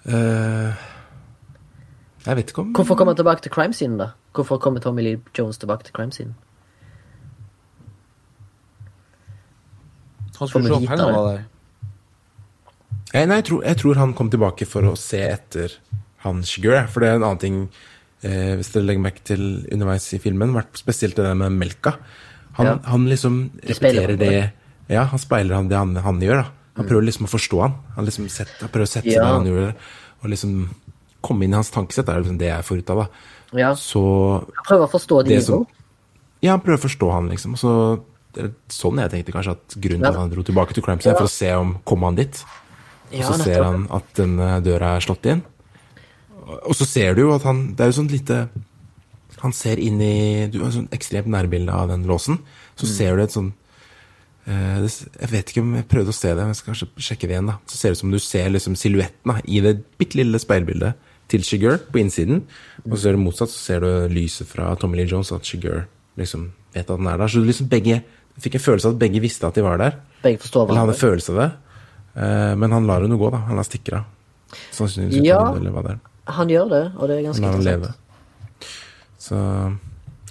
Uh, 0.09 0.73
jeg 2.25 2.37
vet 2.39 2.51
ikke 2.51 2.63
om 2.65 2.71
Hvorfor 2.73 2.97
kommer 2.97 3.13
han 3.13 3.19
tilbake 3.21 3.45
til 3.45 3.53
crime 3.53 3.77
scene, 3.77 3.99
da? 4.01 4.07
Hvorfor 4.35 4.57
kommer 4.59 4.81
Tommy 4.81 5.03
Lee 5.05 5.21
Jones 5.39 5.59
tilbake 5.61 5.85
til 5.85 5.93
crime 5.93 6.13
scene? 6.13 6.35
Han 10.39 10.49
skulle 10.49 10.71
slå 10.71 10.79
opp 10.81 10.89
hendene 10.93 11.23
der. 11.29 11.45
Eh, 13.15 13.25
Nei, 13.27 13.39
jeg 13.41 13.47
tror, 13.49 13.63
jeg 13.65 13.81
tror 13.81 14.01
han 14.03 14.15
kom 14.17 14.31
tilbake 14.33 14.67
for 14.69 14.87
å 14.91 14.95
se 15.01 15.21
etter 15.25 15.75
han 16.25 16.43
Shigur, 16.47 16.77
for 16.93 17.01
det 17.05 17.09
er 17.11 17.17
en 17.19 17.25
annen 17.25 17.41
ting 17.41 17.59
eh, 18.27 18.55
Hvis 18.59 18.73
dere 18.75 18.85
legger 18.85 19.05
merke 19.05 19.25
til 19.25 19.45
underveis 19.73 20.09
i 20.15 20.21
filmen, 20.23 20.53
vært 20.57 20.81
spesielt 20.81 21.17
det 21.17 21.25
der 21.25 21.39
med 21.39 21.57
melka. 21.57 21.97
Han, 22.59 22.67
Ja. 22.67 22.79
han 22.91 23.07
liksom 23.09 23.51
repeterer 23.63 24.15
han 24.15 24.19
det 24.19 24.53
Ja, 24.89 25.05
han 25.05 25.19
speiler 25.21 25.55
han 25.55 25.69
det 25.69 25.77
han, 25.77 25.97
han 25.97 26.21
gjør, 26.21 26.43
da. 26.43 26.51
Han 26.79 26.87
prøver 26.87 27.09
liksom 27.09 27.27
å 27.27 27.33
forstå 27.33 27.61
han. 27.61 27.75
Han 27.97 28.07
liksom 28.07 28.29
sett, 28.31 28.53
han 28.61 28.71
prøver 28.71 28.87
å 28.87 28.93
sette 28.93 29.11
seg 29.11 29.19
Ja. 29.19 29.33
han 29.35 29.47
gjør 29.47 29.67
det, 29.67 29.75
og 30.23 30.31
liksom 30.31 30.69
komme 31.23 31.45
inn 31.45 31.53
i 31.53 31.59
hans 31.59 31.71
tankesett. 31.71 32.07
Det 32.07 32.15
er 32.15 32.23
liksom 32.23 32.39
det 32.39 32.49
jeg 32.49 32.65
får 32.65 32.79
ut 32.79 32.91
av, 32.91 32.97
da. 33.03 33.09
Ja, 33.59 33.73
Så 33.75 34.03
Prøv 34.69 34.85
å 34.87 34.91
forstå 34.91 35.25
de 35.27 35.41
som. 35.43 35.67
Ja, 36.41 36.53
han 36.53 36.61
prøver 36.61 36.79
å 36.79 36.87
forstå 36.87 37.13
han, 37.13 37.29
liksom. 37.29 37.57
Så 37.59 37.73
er 38.39 38.53
sånn 38.73 39.01
jeg 39.03 39.11
tenkte 39.13 39.35
kanskje 39.35 39.55
at 39.57 39.77
grunnen 39.81 40.05
til 40.05 40.13
at 40.13 40.21
han 40.21 40.31
dro 40.33 40.45
tilbake 40.47 40.77
til 40.77 40.85
crime 40.85 41.03
ja. 41.03 41.15
for 41.17 41.27
å 41.27 41.33
se 41.33 41.51
om 41.57 41.77
kom 41.89 42.05
han 42.07 42.19
dit. 42.19 42.43
Og 43.11 43.19
Ja, 43.19 43.31
så 43.31 43.39
ser 43.43 43.65
han 43.65 43.87
at 43.95 44.09
den 44.19 44.39
eh, 44.39 44.59
døra 44.65 44.97
er 44.97 45.05
slått 45.05 45.27
inn. 45.31 45.43
Og 46.69 46.75
så 46.77 46.87
ser 46.89 47.17
du 47.17 47.27
jo 47.27 47.35
at 47.35 47.43
han 47.45 47.75
Det 47.77 47.85
er 47.85 47.91
jo 47.91 47.97
sånn 47.99 48.09
lite 48.09 48.37
Han 49.41 49.53
ser 49.53 49.79
inn 49.79 50.01
i 50.03 50.47
Du 50.51 50.59
har 50.65 50.71
sånn 50.75 50.89
ekstremt 50.91 51.27
nærbilde 51.27 51.73
av 51.73 51.89
den 51.89 52.05
låsen. 52.07 52.39
Så 52.77 52.87
Mm. 52.87 52.95
ser 52.97 53.17
du 53.17 53.23
et 53.23 53.31
sånn 53.31 53.53
eh, 54.47 54.89
Jeg 55.21 55.29
vet 55.31 55.47
ikke 55.53 55.61
om 55.63 55.75
jeg 55.77 55.89
prøvde 55.89 56.09
å 56.09 56.15
se 56.15 56.29
det, 56.29 56.37
men 56.43 56.49
jeg 56.55 56.57
skal 56.57 56.75
kanskje 56.75 56.89
sjekke 56.99 57.29
det 57.29 57.35
igjen. 57.37 57.47
da 57.47 57.59
Så 57.67 57.77
ser 57.77 57.89
det 57.91 57.97
ut 57.97 57.99
som 58.01 58.11
du 58.11 58.19
ser 58.19 58.49
liksom 58.51 58.75
silhuetten 58.77 59.43
i 59.47 59.61
det 59.61 59.85
bitte 59.99 60.17
lille 60.17 60.39
speilbildet 60.39 60.95
til 61.29 61.41
Shigur 61.43 61.79
på 61.93 62.01
innsiden. 62.01 62.43
Og 62.87 62.93
så 62.97 63.03
ser 63.03 63.13
du 63.13 63.19
motsatt, 63.19 63.49
så 63.53 63.59
ser 63.59 63.81
du 63.81 64.09
lyset 64.09 64.47
fra 64.47 64.75
Tommy 64.77 64.97
Lee 64.97 65.07
Jones, 65.07 65.31
at 65.33 65.43
Shigur 65.43 65.85
liksom 66.17 66.53
vet 66.75 66.89
at 66.91 66.97
han 66.99 67.07
er 67.07 67.19
der. 67.19 67.27
Så 67.29 67.43
du 67.43 67.47
liksom 67.47 67.69
begge 67.69 68.03
fikk 68.41 68.55
en 68.55 68.61
følelse 68.61 68.87
av 68.87 68.93
at 68.95 68.99
begge 69.01 69.21
visste 69.21 69.45
at 69.47 69.55
de 69.55 69.63
var 69.63 69.77
der. 69.79 69.95
Begge 70.23 70.39
forstår 70.41 70.69
Eller 70.71 70.87
hadde 70.87 70.97
følelse 70.97 71.31
av 71.31 71.37
det. 71.37 71.53
Eh, 72.17 72.55
men 72.57 72.71
han 72.73 72.87
lar 72.87 73.01
henne 73.03 73.19
gå, 73.19 73.31
da. 73.31 73.39
Han 73.39 73.57
lar 73.57 73.65
stikker 73.65 73.99
av. 73.99 74.05
Sannsynligvis 74.73 75.25
Ja. 75.25 75.53
hva. 75.53 75.99
Han 76.29 76.49
gjør 76.49 76.69
det, 76.69 76.93
og 76.97 77.09
det 77.09 77.19
er 77.19 77.23
ganske 77.31 77.45
interessant. 77.45 77.95
Så 79.19 79.37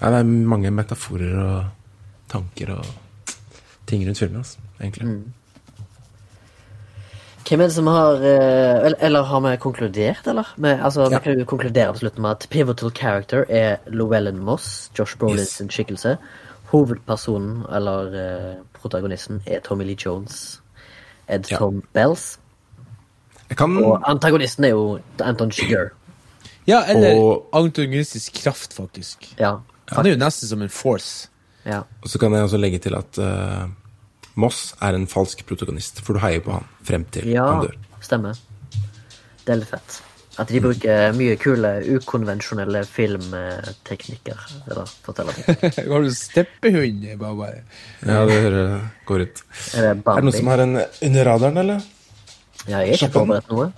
ja, 0.02 0.10
det 0.12 0.20
er 0.20 0.24
mange 0.24 0.72
metaforer 0.72 1.36
og 1.42 1.66
tanker 2.32 2.72
og 2.78 2.86
ting 3.88 4.06
rundt 4.08 4.20
filmen, 4.20 4.38
altså, 4.44 4.58
egentlig. 4.82 5.08
Mm. 5.08 5.34
Hvem 7.48 7.62
er 7.64 7.70
det 7.70 7.74
som 7.78 7.88
har 7.88 8.18
eh, 8.20 8.86
Eller, 8.86 8.98
eller 9.00 9.24
har 9.24 9.40
vi 9.40 9.58
konkludert, 9.58 10.28
eller? 10.28 10.54
Med, 10.58 10.80
altså, 10.84 11.02
Ja. 11.12 11.18
Vi 11.20 11.24
kan 11.24 11.40
jo 11.40 11.46
konkludere 11.46 11.94
på 11.94 12.00
slutten 12.00 12.22
med 12.22 12.32
at 12.32 12.48
pivotal 12.52 12.92
character 12.92 13.46
er 13.50 13.78
Llewellyn 13.88 14.40
Moss, 14.40 14.92
Josh 15.00 15.18
Brolins 15.18 15.62
Yes. 15.62 15.72
skikkelse. 15.72 16.18
Hovedpersonen, 16.72 17.64
eller 17.72 18.12
eh, 18.14 18.56
protagonisten, 18.74 19.42
er 19.48 19.60
Tommy 19.64 19.84
Lee 19.86 19.96
Jones. 20.06 20.62
Ed 21.30 21.46
Ja. 21.52 21.58
Tom 21.58 21.84
Bells. 21.94 22.40
Kan 23.58 23.78
Og 23.78 24.02
antagonisten 24.12 24.64
er 24.66 24.70
jo 24.70 25.00
Anton 25.24 25.52
Shiger. 25.52 25.90
Ja, 26.68 26.82
eller 26.92 27.16
Og- 27.16 27.50
antagonistisk 27.56 28.34
kraft, 28.44 28.74
faktisk. 28.76 29.28
Ja. 29.40 29.56
Han 29.94 30.06
er 30.06 30.10
jo 30.18 30.18
nesten 30.20 30.50
som 30.50 30.62
en 30.62 30.70
force. 30.70 31.28
ja. 31.66 31.84
Og 32.04 32.10
så 32.10 32.20
kan 32.20 32.34
jeg 32.34 32.44
også 32.44 32.58
legge 32.60 32.80
til 32.84 32.96
at 32.96 33.18
uh, 33.20 33.68
Moss 34.36 34.74
er 34.82 34.94
en 34.96 35.08
falsk 35.08 35.46
protagonist, 35.48 36.02
for 36.04 36.14
du 36.14 36.20
heier 36.20 36.40
på 36.44 36.52
han 36.52 36.66
frem 36.84 37.06
til 37.12 37.28
Ja, 37.32 37.46
han 37.54 37.64
dør. 37.66 37.76
stemmer. 38.02 38.36
Det 39.46 39.54
er 39.56 39.62
litt 39.62 39.70
fett. 39.72 40.02
At 40.38 40.48
de 40.54 40.60
bruker 40.62 41.14
mye 41.18 41.36
kule, 41.42 41.72
ukonvensjonelle 41.98 42.84
filmteknikker. 42.86 44.38
Eller 44.70 44.86
fortellerteknikker. 45.08 45.88
Har 45.94 46.04
du 46.06 46.12
steppehund? 46.14 47.08
Baba? 47.18 47.48
Ja, 48.06 48.20
det 48.30 48.38
hører, 48.44 48.76
går 49.08 49.24
ut. 49.26 49.42
Er 49.74 49.82
det 49.82 49.90
Er 49.90 49.96
det 50.20 50.24
noen 50.28 50.36
som 50.38 50.48
har 50.52 50.62
en 50.66 50.76
under 50.84 51.26
radaren, 51.32 51.58
eller? 51.64 51.82
Ja, 52.68 52.84
jeg 52.84 52.90
er 52.90 53.00
ikke 53.00 53.10
forberedt 53.16 53.50
noe. 53.50 53.72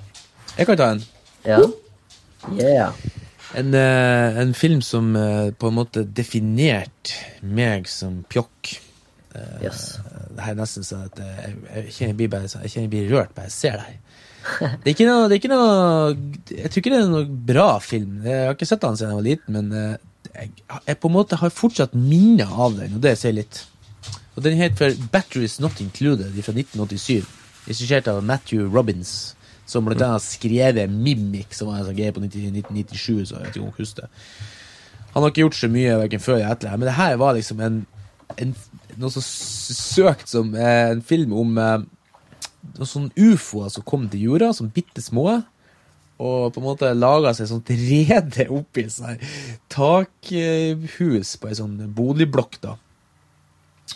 Jeg 0.58 0.68
kan 0.68 0.78
ta 0.82 0.90
en. 0.98 1.04
Ja. 1.48 1.62
Yeah. 2.56 2.94
En, 3.58 3.74
eh, 3.74 4.38
en 4.42 4.54
film 4.54 4.82
som 4.86 5.16
eh, 5.16 5.50
på 5.52 5.72
en 5.72 5.78
måte 5.80 6.06
definerte 6.06 7.18
meg 7.42 7.90
som 7.90 8.22
pjokk. 8.30 8.76
Yes. 9.64 9.98
Det 10.34 10.42
her 10.42 10.56
er 10.56 10.60
nesten 10.60 10.86
sånn 10.86 11.08
at 11.08 11.20
eh, 11.22 11.40
jeg, 11.44 11.56
jeg, 11.70 11.96
jeg, 12.04 12.18
blir 12.18 12.30
bare, 12.32 12.50
jeg 12.50 12.72
kjenner 12.72 12.88
jeg 12.88 12.94
blir 12.94 13.12
rørt 13.14 13.34
bare 13.36 13.50
jeg 13.50 13.58
ser 13.58 13.82
deg. 13.82 13.98
Det 14.50 14.88
er 14.88 14.94
ikke 14.94 15.08
noe, 15.08 15.26
det 15.28 15.36
er 15.36 15.42
ikke 15.42 15.52
noe 15.52 15.74
Jeg 16.50 16.70
tror 16.72 16.82
ikke 16.82 16.92
det 16.94 17.00
er 17.00 17.10
noe 17.12 17.26
bra 17.50 17.68
film. 17.84 18.22
Jeg 18.26 18.46
har 18.48 18.56
ikke 18.56 18.70
sett 18.70 18.86
den 18.86 19.00
siden 19.00 19.12
jeg 19.12 19.20
var 19.20 19.28
liten, 19.28 19.58
men 19.58 19.74
eh, 19.76 19.98
jeg, 20.30 20.54
jeg 20.88 21.00
på 21.02 21.12
en 21.12 21.18
måte 21.18 21.40
har 21.42 21.54
fortsatt 21.54 21.98
minner 21.98 22.50
av 22.50 22.78
den, 22.80 22.96
og 22.98 23.04
det 23.04 23.18
sier 23.20 23.36
litt. 23.36 23.66
Og 24.36 24.46
Den 24.46 24.56
heter 24.56 24.78
for 24.80 25.10
Batteries 25.12 25.58
Not 25.60 25.82
Included 25.84 26.32
fra 26.46 26.56
1987. 26.56 27.28
Regissert 27.68 28.08
av 28.08 28.22
Matthew 28.24 28.70
Robbins, 28.72 29.36
som 29.70 29.86
blant 29.86 30.02
annet 30.02 30.18
har 30.18 30.24
skrevet 30.24 30.90
Mimic, 30.90 31.54
som 31.54 31.70
var 31.70 31.80
en 31.80 31.90
sånn 31.90 31.98
greie 31.98 32.16
på 32.16 32.24
1997. 32.24 33.30
så 33.30 33.38
jeg 33.38 33.44
vet 33.44 33.54
ikke 33.54 33.62
om 33.62 33.70
dere 33.70 33.84
husker 33.84 34.08
det. 34.08 34.26
Han 35.14 35.24
har 35.24 35.32
ikke 35.32 35.46
gjort 35.46 35.60
så 35.60 35.70
mye 35.74 35.96
hverken 36.02 36.24
før 36.24 36.38
eller 36.40 36.56
etter, 36.56 36.76
men 36.76 36.90
det 36.90 36.98
her 36.98 37.16
var 37.22 37.38
liksom 37.38 37.62
en, 37.66 37.80
en 38.38 38.52
noe 39.00 39.14
så 39.14 39.24
søkt 39.24 40.30
som 40.30 40.52
eh, 40.58 40.90
en 40.94 41.02
film 41.06 41.34
om 41.38 41.56
eh, 41.62 41.86
noen 42.76 42.92
sånne 42.92 43.30
ufoer 43.30 43.72
som 43.74 43.86
kom 43.88 44.10
til 44.12 44.28
jorda, 44.28 44.52
som 44.56 44.70
bitte 44.74 45.02
små, 45.04 45.40
og 46.20 46.52
på 46.52 46.60
en 46.60 46.66
måte 46.68 46.92
laga 46.98 47.32
seg 47.36 47.48
sånt 47.48 47.70
rede 47.72 48.50
oppi 48.52 48.84
et 48.90 49.24
takhus 49.72 51.36
på 51.40 51.50
ei 51.50 51.58
sånn 51.58 51.78
boligblokk, 51.96 52.60
da. 52.66 52.76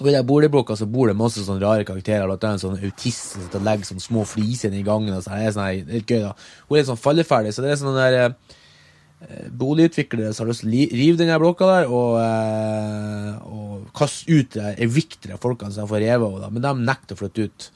Og 0.02 0.10
i 0.10 0.14
den 0.16 0.26
boligblokka 0.26 0.76
så 0.80 0.88
bor 0.90 1.10
det 1.10 1.18
masse 1.18 1.44
sånne 1.46 1.62
rare 1.62 1.86
karakterer. 1.86 2.26
Blant 2.26 2.46
annet 2.48 2.64
en 2.64 2.64
sånn 2.64 2.88
autist 2.88 3.36
som 3.36 3.46
og 3.46 3.66
legger 3.68 3.92
sånne 3.92 4.06
små 4.08 4.26
fliser 4.26 4.74
i 4.74 4.82
gangen. 4.86 5.14
og 5.14 5.22
så 5.22 5.36
Det 5.36 5.46
er 5.46 5.56
sånn 5.56 5.68
her, 5.68 5.78
er 5.78 5.94
litt 6.00 6.10
gøy, 6.10 6.22
da. 6.24 6.34
Hun 6.68 6.76
er 6.76 6.82
litt 6.82 6.90
sånn 6.90 7.04
falleferdig, 7.04 7.54
så 7.54 7.62
det 7.62 7.72
er 7.72 7.82
sånn 7.82 8.00
der 8.00 8.18
eh, 8.24 9.50
boligutviklere 9.54 10.34
som 10.34 10.46
har 10.46 10.52
lyst 10.54 10.66
til 10.66 10.74
å 10.74 10.98
rive 10.98 11.18
den 11.22 11.34
blokka 11.38 11.70
der 11.70 11.94
og, 11.94 12.18
eh, 12.24 13.38
og 13.46 13.94
kaste 13.94 14.34
ut 14.34 14.58
de 14.58 14.74
eviktere 14.88 15.38
folkene 15.42 15.72
som 15.72 15.86
de 15.86 15.94
får 15.94 16.06
revet 16.08 16.42
av, 16.48 16.52
men 16.52 16.66
de 16.66 16.74
nekter 16.90 17.14
å 17.14 17.22
flytte 17.22 17.48
ut. 17.48 17.72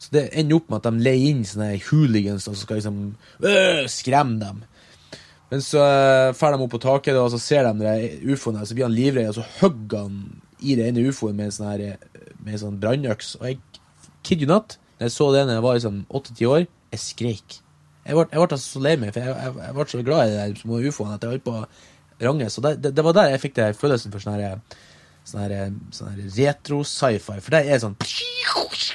Så 0.00 0.16
det 0.16 0.30
ender 0.32 0.56
opp 0.56 0.70
med 0.70 0.80
at 0.80 0.88
de 0.88 1.04
leier 1.04 1.28
inn 1.28 1.44
sånne 1.44 1.74
hooligans 1.90 2.48
og 2.48 2.54
som 2.54 2.62
skal 2.64 2.80
liksom 2.80 3.00
øh, 3.44 3.84
skremme 3.92 4.40
dem. 4.40 4.62
Men 5.50 5.60
så 5.66 5.82
drar 6.32 6.54
de 6.54 6.64
opp 6.64 6.72
på 6.72 6.80
taket, 6.80 7.18
og 7.20 7.34
så 7.34 7.40
ser 7.42 7.66
de 7.68 7.96
ufoen 8.30 8.56
der 8.56 8.64
så 8.64 8.76
blir 8.78 8.86
han 8.86 8.96
livredd, 8.96 9.32
og 9.32 9.42
så 9.42 9.48
hogger 9.60 10.06
han 10.06 10.39
i 10.62 10.76
det 10.78 10.86
ene 10.90 11.06
ufoen 11.08 11.36
med 11.36 11.46
en 11.50 11.56
sånn 11.56 11.70
her, 11.70 11.80
eh, 11.80 12.34
med 12.44 12.60
sånn 12.60 12.78
brannøks. 12.80 13.34
Og 13.40 13.48
jeg 13.48 13.60
kid 14.22 14.42
you 14.42 14.48
not, 14.50 14.76
når 14.98 15.08
jeg 15.08 15.16
så 15.16 15.30
det 15.32 15.46
da 15.48 15.56
jeg 15.58 15.62
var 15.64 15.78
liksom 15.78 16.02
åtte-ti 16.10 16.46
år, 16.46 16.66
jeg 16.92 17.00
skreik. 17.00 17.60
Jeg 18.04 18.16
ble, 18.16 18.26
jeg 18.32 18.40
ble 18.40 18.46
altså 18.48 18.58
så 18.66 18.80
lei 18.82 18.96
meg, 18.96 19.12
for 19.14 19.20
jeg, 19.20 19.36
jeg, 19.36 19.56
jeg 19.64 19.74
ble 19.76 19.86
så 19.92 20.02
glad 20.04 20.28
i 20.30 20.52
de 20.52 20.60
små 20.60 20.80
ufoene 20.88 21.14
at 21.14 21.22
jeg 21.24 21.30
holdt 21.34 21.44
på 21.44 21.56
å 21.60 21.66
range. 22.20 22.50
Så 22.50 22.60
det, 22.64 22.72
det, 22.82 22.94
det 22.96 23.04
var 23.04 23.12
der 23.16 23.30
jeg 23.34 23.40
fikk 23.40 23.54
det 23.60 23.68
følelsen 23.80 24.12
for 24.12 24.20
sånn 24.20 24.38
her 24.40 24.60
Sånn 25.30 25.42
her, 25.44 25.72
sånn 25.92 26.14
her 26.16 26.30
retro-sci-fi. 26.34 27.36
For 27.44 27.52
der 27.52 27.66
er 27.68 27.76
det 27.76 27.82
sånn 27.84 27.96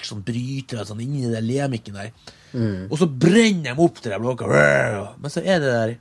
Sånn 0.05 0.23
brytere 0.25 0.83
sånn 0.85 0.99
inni 1.01 1.29
den 1.29 1.45
lemikken 1.47 1.93
der. 1.95 2.09
Og 2.89 2.97
så 2.99 3.05
brenner 3.07 3.75
de 3.75 3.81
opp 3.85 4.01
til 4.01 4.11
de 4.11 4.17
blokka. 4.21 4.45
Men 5.21 5.31
så 5.31 5.41
er 5.45 5.59
det 5.63 5.71
der 5.73 5.93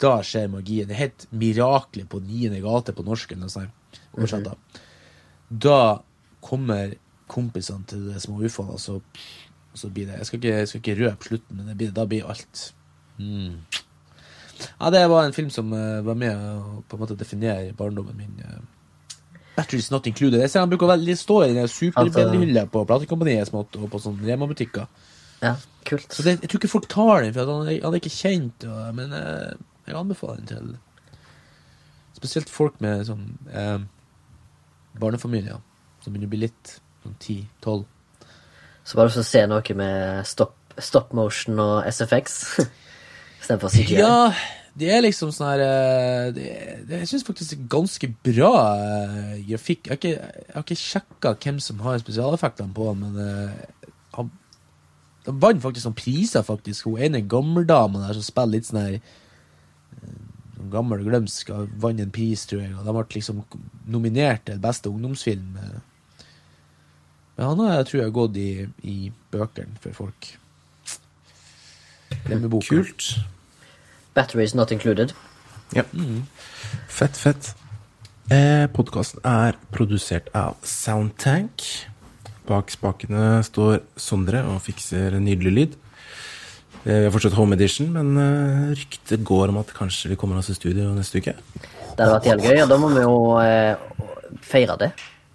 Da 0.00 0.14
skjer 0.24 0.48
magien. 0.48 0.88
Det 0.88 0.96
het 0.96 1.26
'Miraklet 1.30 2.08
på 2.08 2.20
niende 2.24 2.60
gate' 2.64 2.94
på 2.96 3.04
norsk. 3.04 3.32
eller 3.32 3.40
noe 3.44 3.52
sånt. 3.52 3.70
Oversatt 4.16 4.44
da. 4.44 4.54
Da 5.50 6.02
kommer 6.40 6.94
kompisene 7.30 7.86
til 7.90 8.08
de 8.10 8.20
små 8.22 8.40
ufoene, 8.46 8.74
og 8.74 8.80
så, 8.80 8.98
så 9.74 9.90
blir 9.90 10.08
det 10.08 10.18
Jeg 10.18 10.26
skal 10.26 10.40
ikke, 10.40 10.56
jeg 10.56 10.68
skal 10.68 10.80
ikke 10.82 10.98
røpe 11.04 11.28
slutten, 11.28 11.56
men 11.56 11.70
det 11.70 11.76
blir, 11.78 11.94
da 11.94 12.06
blir 12.06 12.26
alt 12.30 12.64
mm. 13.18 13.54
Ja, 14.80 14.90
det 14.90 15.06
var 15.08 15.24
en 15.24 15.32
film 15.36 15.50
som 15.50 15.72
uh, 15.72 16.02
var 16.04 16.18
med 16.18 16.36
å 16.36 16.82
på 16.88 16.96
en 16.96 17.00
måte 17.00 17.16
definere 17.16 17.72
barndommen 17.76 18.18
min. 18.18 18.34
Uh, 18.44 19.16
Batteries 19.56 19.88
Not 19.90 20.06
Included. 20.06 20.40
Jeg 20.42 20.52
ser 20.52 20.60
han 20.60 20.68
bruker 20.72 20.90
veldig 20.90 21.14
stå 21.16 21.38
i 21.46 21.54
den 21.56 21.68
superbillighylla 21.68 22.66
på 22.72 22.82
platekompaniet 22.88 23.48
smått, 23.48 23.78
og 23.80 23.88
på 23.92 24.00
sånne 24.04 24.28
Rema-butikker. 24.28 24.84
Ja, 25.40 25.54
kult. 25.88 26.12
Så 26.12 26.26
det, 26.26 26.36
jeg 26.42 26.50
tror 26.52 26.60
ikke 26.60 26.72
folk 26.74 26.90
tar 26.92 27.24
den, 27.24 27.32
for 27.32 27.48
han, 27.48 27.70
han 27.72 27.96
er 27.96 28.02
ikke 28.02 28.12
kjent. 28.12 28.68
Og, 28.68 28.82
men 28.98 29.16
uh, 29.16 29.56
jeg 29.88 29.96
anbefaler 29.96 30.42
den 30.42 30.52
til 30.52 30.68
spesielt 32.20 32.52
folk 32.52 32.76
med 32.84 33.06
sånn 33.08 33.24
barnefamilier 34.98 35.60
som 36.00 36.12
begynner 36.12 36.30
å 36.30 36.34
bli 36.34 36.44
litt 36.46 36.76
sånn 37.02 37.16
10-12. 37.18 37.82
Så 38.84 38.98
bare 38.98 39.12
å 39.12 39.26
se 39.26 39.42
noe 39.48 39.76
med 39.76 40.28
stop, 40.28 40.56
stop 40.80 41.12
motion 41.16 41.60
og 41.62 41.74
SFX 41.90 42.40
istedenfor 43.40 43.72
CGI. 43.74 44.00
Ja, 44.00 44.32
Det 44.80 44.88
er 44.94 45.02
liksom 45.02 45.32
sånn 45.34 45.48
her 45.48 45.60
eh, 45.64 46.26
det, 46.34 46.48
det, 46.86 47.00
Jeg 47.02 47.08
syns 47.10 47.24
faktisk 47.26 47.50
det 47.52 47.56
er 47.58 47.70
ganske 47.74 48.10
bra 48.30 48.52
uh, 48.78 49.32
grafikk. 49.48 49.88
Jeg 49.88 49.90
har 49.90 49.98
ikke, 49.98 50.12
jeg 50.14 50.54
har 50.54 50.66
ikke 50.66 50.82
sjekka 50.82 51.34
hvem 51.42 51.58
som 51.62 51.82
har 51.84 51.98
spesialeffektene 52.00 52.74
på 52.76 52.86
den, 52.92 53.02
men 53.02 53.18
uh, 53.18 53.88
han, 54.16 54.30
han 55.26 55.40
vant 55.42 55.62
faktisk 55.62 55.90
noen 55.90 55.98
priser, 55.98 56.46
faktisk. 56.46 56.86
Hun 56.86 57.02
ene 57.02 57.24
gammeldama 57.26 58.06
der 58.06 58.18
som 58.18 58.26
spiller 58.26 58.56
litt 58.56 58.70
sånn 58.70 58.82
her 58.84 59.00
sånn 59.00 60.30
gammel 60.72 61.04
glømsk 61.06 61.52
har 61.54 61.70
vant 61.82 62.00
en 62.02 62.12
pris, 62.12 62.42
tror 62.46 62.62
jeg. 62.62 62.74
Og 62.76 62.84
de 62.86 62.94
ble 62.96 63.06
liksom 63.16 63.42
nominert 63.90 64.44
til 64.48 64.60
beste 64.62 64.90
ungdomsfilm. 64.92 65.56
Men 67.36 67.46
han 67.46 67.62
har, 67.64 67.74
jeg 67.80 67.88
tror 67.90 68.02
jeg, 68.02 68.14
gått 68.18 68.38
i, 68.40 68.50
i 68.84 68.96
bøkene 69.32 69.80
for 69.80 69.96
folk. 69.96 70.32
Glemmeboka. 72.26 72.68
Kult. 72.68 73.12
Batteries 74.14 74.54
not 74.54 74.72
included. 74.74 75.14
Ja. 75.72 75.86
Fett, 76.90 77.16
fett. 77.16 77.54
Eh, 78.30 78.66
Podkasten 78.74 79.22
er 79.26 79.56
produsert 79.74 80.28
av 80.36 80.58
Soundtank. 80.66 81.64
Bak 82.50 82.70
spakene 82.74 83.40
står 83.46 83.80
Sondre 83.98 84.42
og 84.50 84.60
fikser 84.66 85.16
nydelig 85.22 85.52
lyd. 85.54 85.78
Eh, 86.84 86.96
vi 86.96 87.04
har 87.04 87.12
fortsatt 87.12 87.36
home 87.36 87.56
edition, 87.58 87.90
men 87.92 88.14
eh, 88.16 88.68
ryktet 88.78 89.24
går 89.26 89.52
om 89.52 89.60
at 89.60 89.72
kanskje 89.76 90.14
vi 90.14 90.16
kommer 90.20 90.40
oss 90.40 90.48
i 90.48 90.56
studio 90.56 90.94
neste 90.96 91.20
uke. 91.20 91.34
Det 91.36 91.98
hadde 91.98 92.14
vært 92.14 92.28
jævlig 92.30 92.52
gøy, 92.52 92.60
og 92.64 92.70
da 92.70 92.78
må 92.80 92.92
vi 92.94 93.02
jo 93.04 93.16
eh, 93.42 94.36
feire 94.46 94.76
det, 94.80 94.88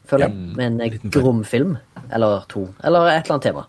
føler 0.10 0.26
jeg. 0.26 0.48
Med 0.58 0.66
en 0.66 0.80
liten 0.82 1.12
eh, 1.12 1.14
grom-film. 1.14 1.76
Eller 2.14 2.48
to. 2.50 2.66
Eller 2.86 3.12
et 3.12 3.28
eller 3.28 3.36
annet 3.36 3.46
tema. 3.46 3.68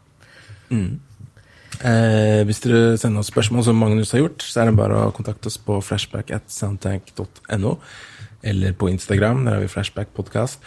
Eh, 1.77 2.40
hvis 2.48 2.62
dere 2.65 2.97
sender 3.01 3.20
oss 3.20 3.28
spørsmål, 3.28 3.66
som 3.66 3.77
Magnus 3.81 4.15
har 4.16 4.24
gjort, 4.24 4.47
så 4.47 4.62
er 4.62 4.70
det 4.70 4.78
bare 4.78 5.03
å 5.05 5.12
kontakte 5.16 5.51
oss 5.51 5.59
på 5.61 5.77
flashback 5.85 6.32
at 6.32 6.48
soundtank.no, 6.53 7.77
eller 8.47 8.77
på 8.78 8.89
Instagram, 8.89 9.44
der 9.44 9.59
har 9.59 9.65
vi 9.66 9.69
Flashback 9.69 10.15
Podcast, 10.16 10.65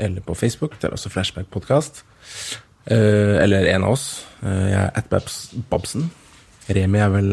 eller 0.00 0.24
på 0.26 0.34
Facebook, 0.34 0.74
der 0.82 0.90
er 0.90 0.98
også 0.98 1.12
Flashback 1.14 1.46
Podcast, 1.54 2.02
eh, 2.90 3.38
eller 3.38 3.70
en 3.70 3.86
av 3.86 3.94
oss. 3.94 4.08
Jeg 4.42 4.74
er 4.80 4.90
at 4.98 5.06
Babs 5.12 5.52
Babsen. 5.70 6.10
Remi 6.76 7.00
er 7.02 7.10
vel 7.12 7.30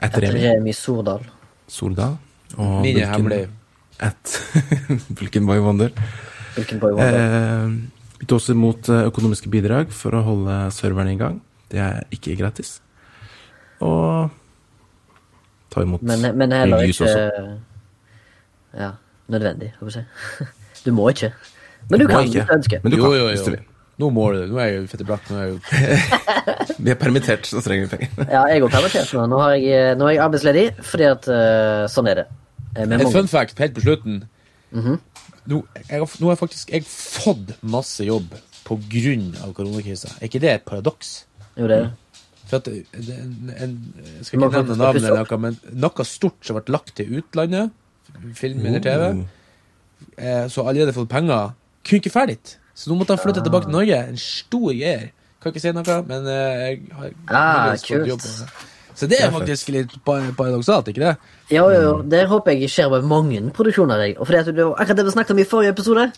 Et 0.00 0.18
Remi 0.24 0.42
Remi 0.46 0.72
Sordal. 0.76 1.24
Sordal. 1.70 2.16
Og 2.56 2.80
Mine 2.82 3.06
hemmelige. 3.06 3.48
Et 4.02 4.36
Bulken 5.16 5.46
Boy 5.46 5.60
Wonder. 5.62 5.90
Hvilken 6.56 6.80
boy 6.82 6.96
Wonder. 6.96 7.18
Eh, 7.20 7.70
vi 8.20 8.26
tar 8.26 8.36
også 8.40 8.56
imot 8.56 8.88
eh, 8.90 9.06
økonomiske 9.10 9.50
bidrag 9.52 9.92
for 9.94 10.16
å 10.16 10.22
holde 10.26 10.56
serverne 10.74 11.14
i 11.14 11.20
gang. 11.20 11.38
Det 11.70 11.78
er 11.84 12.00
ikke 12.14 12.34
gratis. 12.40 12.78
Og 13.84 14.30
ta 15.70 15.84
imot 15.84 16.02
Men, 16.02 16.26
men 16.36 16.52
heller 16.56 16.82
ikke 16.88 17.06
også. 17.06 17.28
Ja, 18.80 18.90
nødvendig, 19.30 19.72
holdt 19.78 20.00
jeg 20.00 20.08
på 20.08 20.40
å 20.40 20.46
si. 20.46 20.50
Du 20.86 20.94
må 20.96 21.10
ikke. 21.12 21.28
Men 21.90 22.00
du 22.00 22.06
du 22.06 22.08
kan 22.08 22.24
ikke. 22.24 22.40
hvis 22.40 22.48
du 22.48 22.54
ønsker. 22.54 22.80
Men 22.82 22.92
du 22.92 22.96
Jo, 22.96 23.10
kan, 23.10 23.18
jo, 23.20 23.28
jo. 23.36 23.64
Nå 24.00 24.08
må 24.16 24.30
du 24.32 24.38
det. 24.40 24.46
Nå 24.48 24.60
er 24.62 24.68
jeg 24.70 24.76
jo 24.78 24.84
fette 24.88 25.04
blakk. 25.04 25.26
Nå 25.28 25.36
er 25.36 25.42
jeg 25.44 25.52
jo 25.52 25.58
Vi 26.80 26.92
er 26.92 26.98
permittert, 27.00 27.46
så 27.48 27.60
trenger 27.64 27.86
vi 27.86 27.96
penger. 27.96 28.26
Ja, 28.30 28.42
jeg 28.48 28.62
er 28.62 28.72
permittert 28.72 29.12
nå. 29.16 29.24
Nå, 29.30 29.40
har 29.42 29.56
jeg, 29.56 29.96
nå 30.00 30.06
er 30.08 30.14
jeg 30.16 30.22
arbeidsledig, 30.24 30.66
fordi 30.86 31.08
at 31.10 31.28
uh, 31.30 31.86
sånn 31.92 32.08
er 32.10 32.22
det. 32.22 32.26
Eh, 32.76 32.84
En 32.86 33.06
fun 33.12 33.28
fact 33.30 33.58
helt 33.60 33.74
på 33.76 33.84
slutten. 33.84 34.22
Mhm. 34.70 35.00
nå, 35.50 35.58
jeg 35.88 36.06
nå 36.22 36.28
har 36.30 36.36
faktisk 36.38 36.70
jeg 36.70 36.84
fått 36.86 37.56
masse 37.66 38.04
jobb 38.06 38.36
på 38.68 38.76
grunn 38.92 39.32
av 39.42 39.52
koronakrisa. 39.56 40.12
Er 40.20 40.28
ikke 40.28 40.42
det 40.44 40.52
et 40.52 40.64
paradoks? 40.68 41.24
Jo, 41.56 41.66
det 41.66 41.76
er 41.76 41.88
det. 41.88 41.90
For 42.50 42.58
at 42.60 42.68
en, 42.70 43.50
en, 43.54 43.74
jeg 44.18 44.26
skal 44.26 44.38
ikke 44.38 44.50
nevne 44.56 44.76
navnet, 44.78 45.04
eller 45.04 45.24
noe, 45.24 45.38
men 45.42 45.58
noe 45.82 46.06
stort 46.06 46.46
som 46.46 46.58
ble 46.58 46.74
lagt 46.74 46.94
til 46.98 47.20
utlandet, 47.20 47.70
film 48.38 48.64
eller 48.66 48.82
TV, 48.82 49.04
eh, 50.18 50.46
så 50.50 50.64
allerede 50.66 50.94
fått 50.94 51.10
penger, 51.10 51.52
kunne 51.86 52.02
ikke 52.02 52.14
ferdig. 52.14 52.38
Så 52.74 52.90
nå 52.90 52.96
måtte 52.98 53.14
han 53.14 53.22
flytte 53.22 53.42
tilbake 53.44 53.68
til 53.68 53.74
Norge. 53.74 53.98
En 54.12 54.20
stor 54.20 54.70
greier. 54.70 55.10
Kan 55.40 55.52
ikke 55.54 55.60
si 55.62 55.72
noe, 55.72 55.94
men 56.08 56.26
eh, 56.28 56.64
jeg 56.68 56.80
har 56.92 57.10
Ah, 57.28 57.76
kult. 57.80 58.06
jobb. 58.10 58.20
Så 58.94 59.06
det 59.08 59.20
er 59.24 59.30
faktisk 59.32 59.70
litt 59.72 59.92
pa- 60.04 60.20
paradoksalt, 60.36 60.88
ikke 60.92 61.00
det? 61.06 61.12
Jo, 61.54 61.70
jo, 61.72 61.80
jo. 61.80 61.92
Det 62.02 62.26
håper 62.28 62.52
jeg 62.58 62.68
skjer 62.68 62.90
med 62.92 63.06
mange 63.08 63.40
produksjoner. 63.56 64.02
Jeg. 64.04 64.18
Og 64.18 64.26
fordi 64.28 64.38
at 64.42 64.50
det 64.54 64.66
akkurat 64.66 64.96
det 65.00 65.06
vi 65.06 65.14
snakket 65.14 65.30
om 65.30 65.38
i 65.38 65.46
forrige 65.48 65.72
episode. 65.72 66.10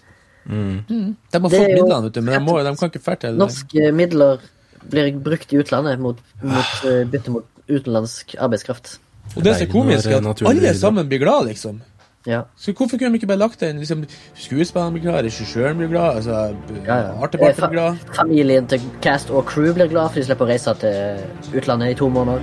De 0.49 1.15
har 1.33 1.41
fått 1.41 1.53
midlene, 1.53 2.03
vet 2.09 2.15
du, 2.17 2.21
men 2.27 2.35
de, 2.35 2.41
må, 2.43 2.57
de 2.67 2.73
kan 2.81 2.91
ikke 2.91 3.05
fære 3.05 3.21
til 3.27 3.37
Norske 3.39 3.93
midler 3.95 4.43
blir 4.91 5.13
brukt 5.23 5.53
i 5.55 5.61
utlandet 5.63 6.01
mot, 6.03 6.19
mot 6.43 6.73
eh, 6.91 7.05
bytte 7.07 7.31
mot 7.31 7.47
utenlandsk 7.71 8.35
arbeidskraft. 8.43 8.97
Og 9.37 9.45
det 9.47 9.55
som 9.55 9.69
er 9.69 9.71
komisk, 9.71 10.09
er 10.11 10.19
at 10.19 10.43
alle 10.51 10.73
sammen 10.75 11.07
blir 11.09 11.23
glad, 11.23 11.47
liksom. 11.47 11.79
Ja. 12.27 12.41
Så 12.57 12.73
hvorfor 12.73 12.97
kunne 12.99 13.09
de 13.11 13.15
ikke 13.15 13.27
bare 13.27 13.39
lagt 13.39 13.61
den? 13.61 13.79
liksom, 13.79 14.05
Skuespillerne 14.35 14.93
blir 14.93 15.03
glad, 15.03 15.25
regissøren 15.25 15.77
blir 15.77 15.89
glad, 15.89 16.17
altså, 16.17 16.55
Ja, 16.87 16.97
ja. 16.97 17.03
arteparten 17.23 17.65
Eh, 17.65 17.69
blir 17.69 17.79
glad. 17.79 17.97
Familien 18.17 18.67
til 18.67 18.81
cast 19.03 19.31
og 19.31 19.45
crew 19.47 19.73
blir 19.75 19.89
glad, 19.91 20.09
for 20.11 20.19
de 20.21 20.25
slipper 20.25 20.45
å 20.45 20.49
reise 20.49 20.75
til 20.81 21.17
utlandet 21.59 21.91
i 21.91 21.95
to 21.95 22.09
måneder. 22.09 22.41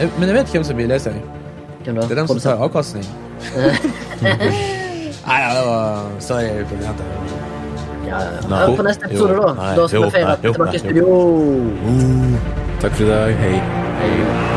Jeg- 0.00 0.10
Men 0.18 0.28
jeg 0.28 0.36
vet 0.36 0.46
hvem 0.46 0.64
som 0.64 0.76
blir 0.76 0.86
lei 0.88 0.98
seg. 0.98 1.14
Det 1.84 1.96
er 2.10 2.14
dem 2.14 2.26
som 2.26 2.38
tar 2.40 2.56
avkastning. 2.56 3.04
Nei, 5.26 5.40
ja, 5.40 5.50
det 5.54 5.66
var 5.66 6.10
Sorry. 6.20 6.44
Ja, 8.06 8.18
ja, 8.48 8.76
på 8.76 8.82
neste 8.82 9.04
episode, 9.04 9.36
da. 9.36 9.74
Da 9.76 9.86
skal 9.88 10.02
vi 10.04 10.10
feire 10.10 10.36
tilbake 10.42 10.74
i 10.74 10.78
studio. 10.78 11.06
Takk 12.80 12.92
for 12.92 13.04
i 13.04 13.08
dag. 13.08 13.34
Hei. 13.34 13.60
Hei. 14.00 14.49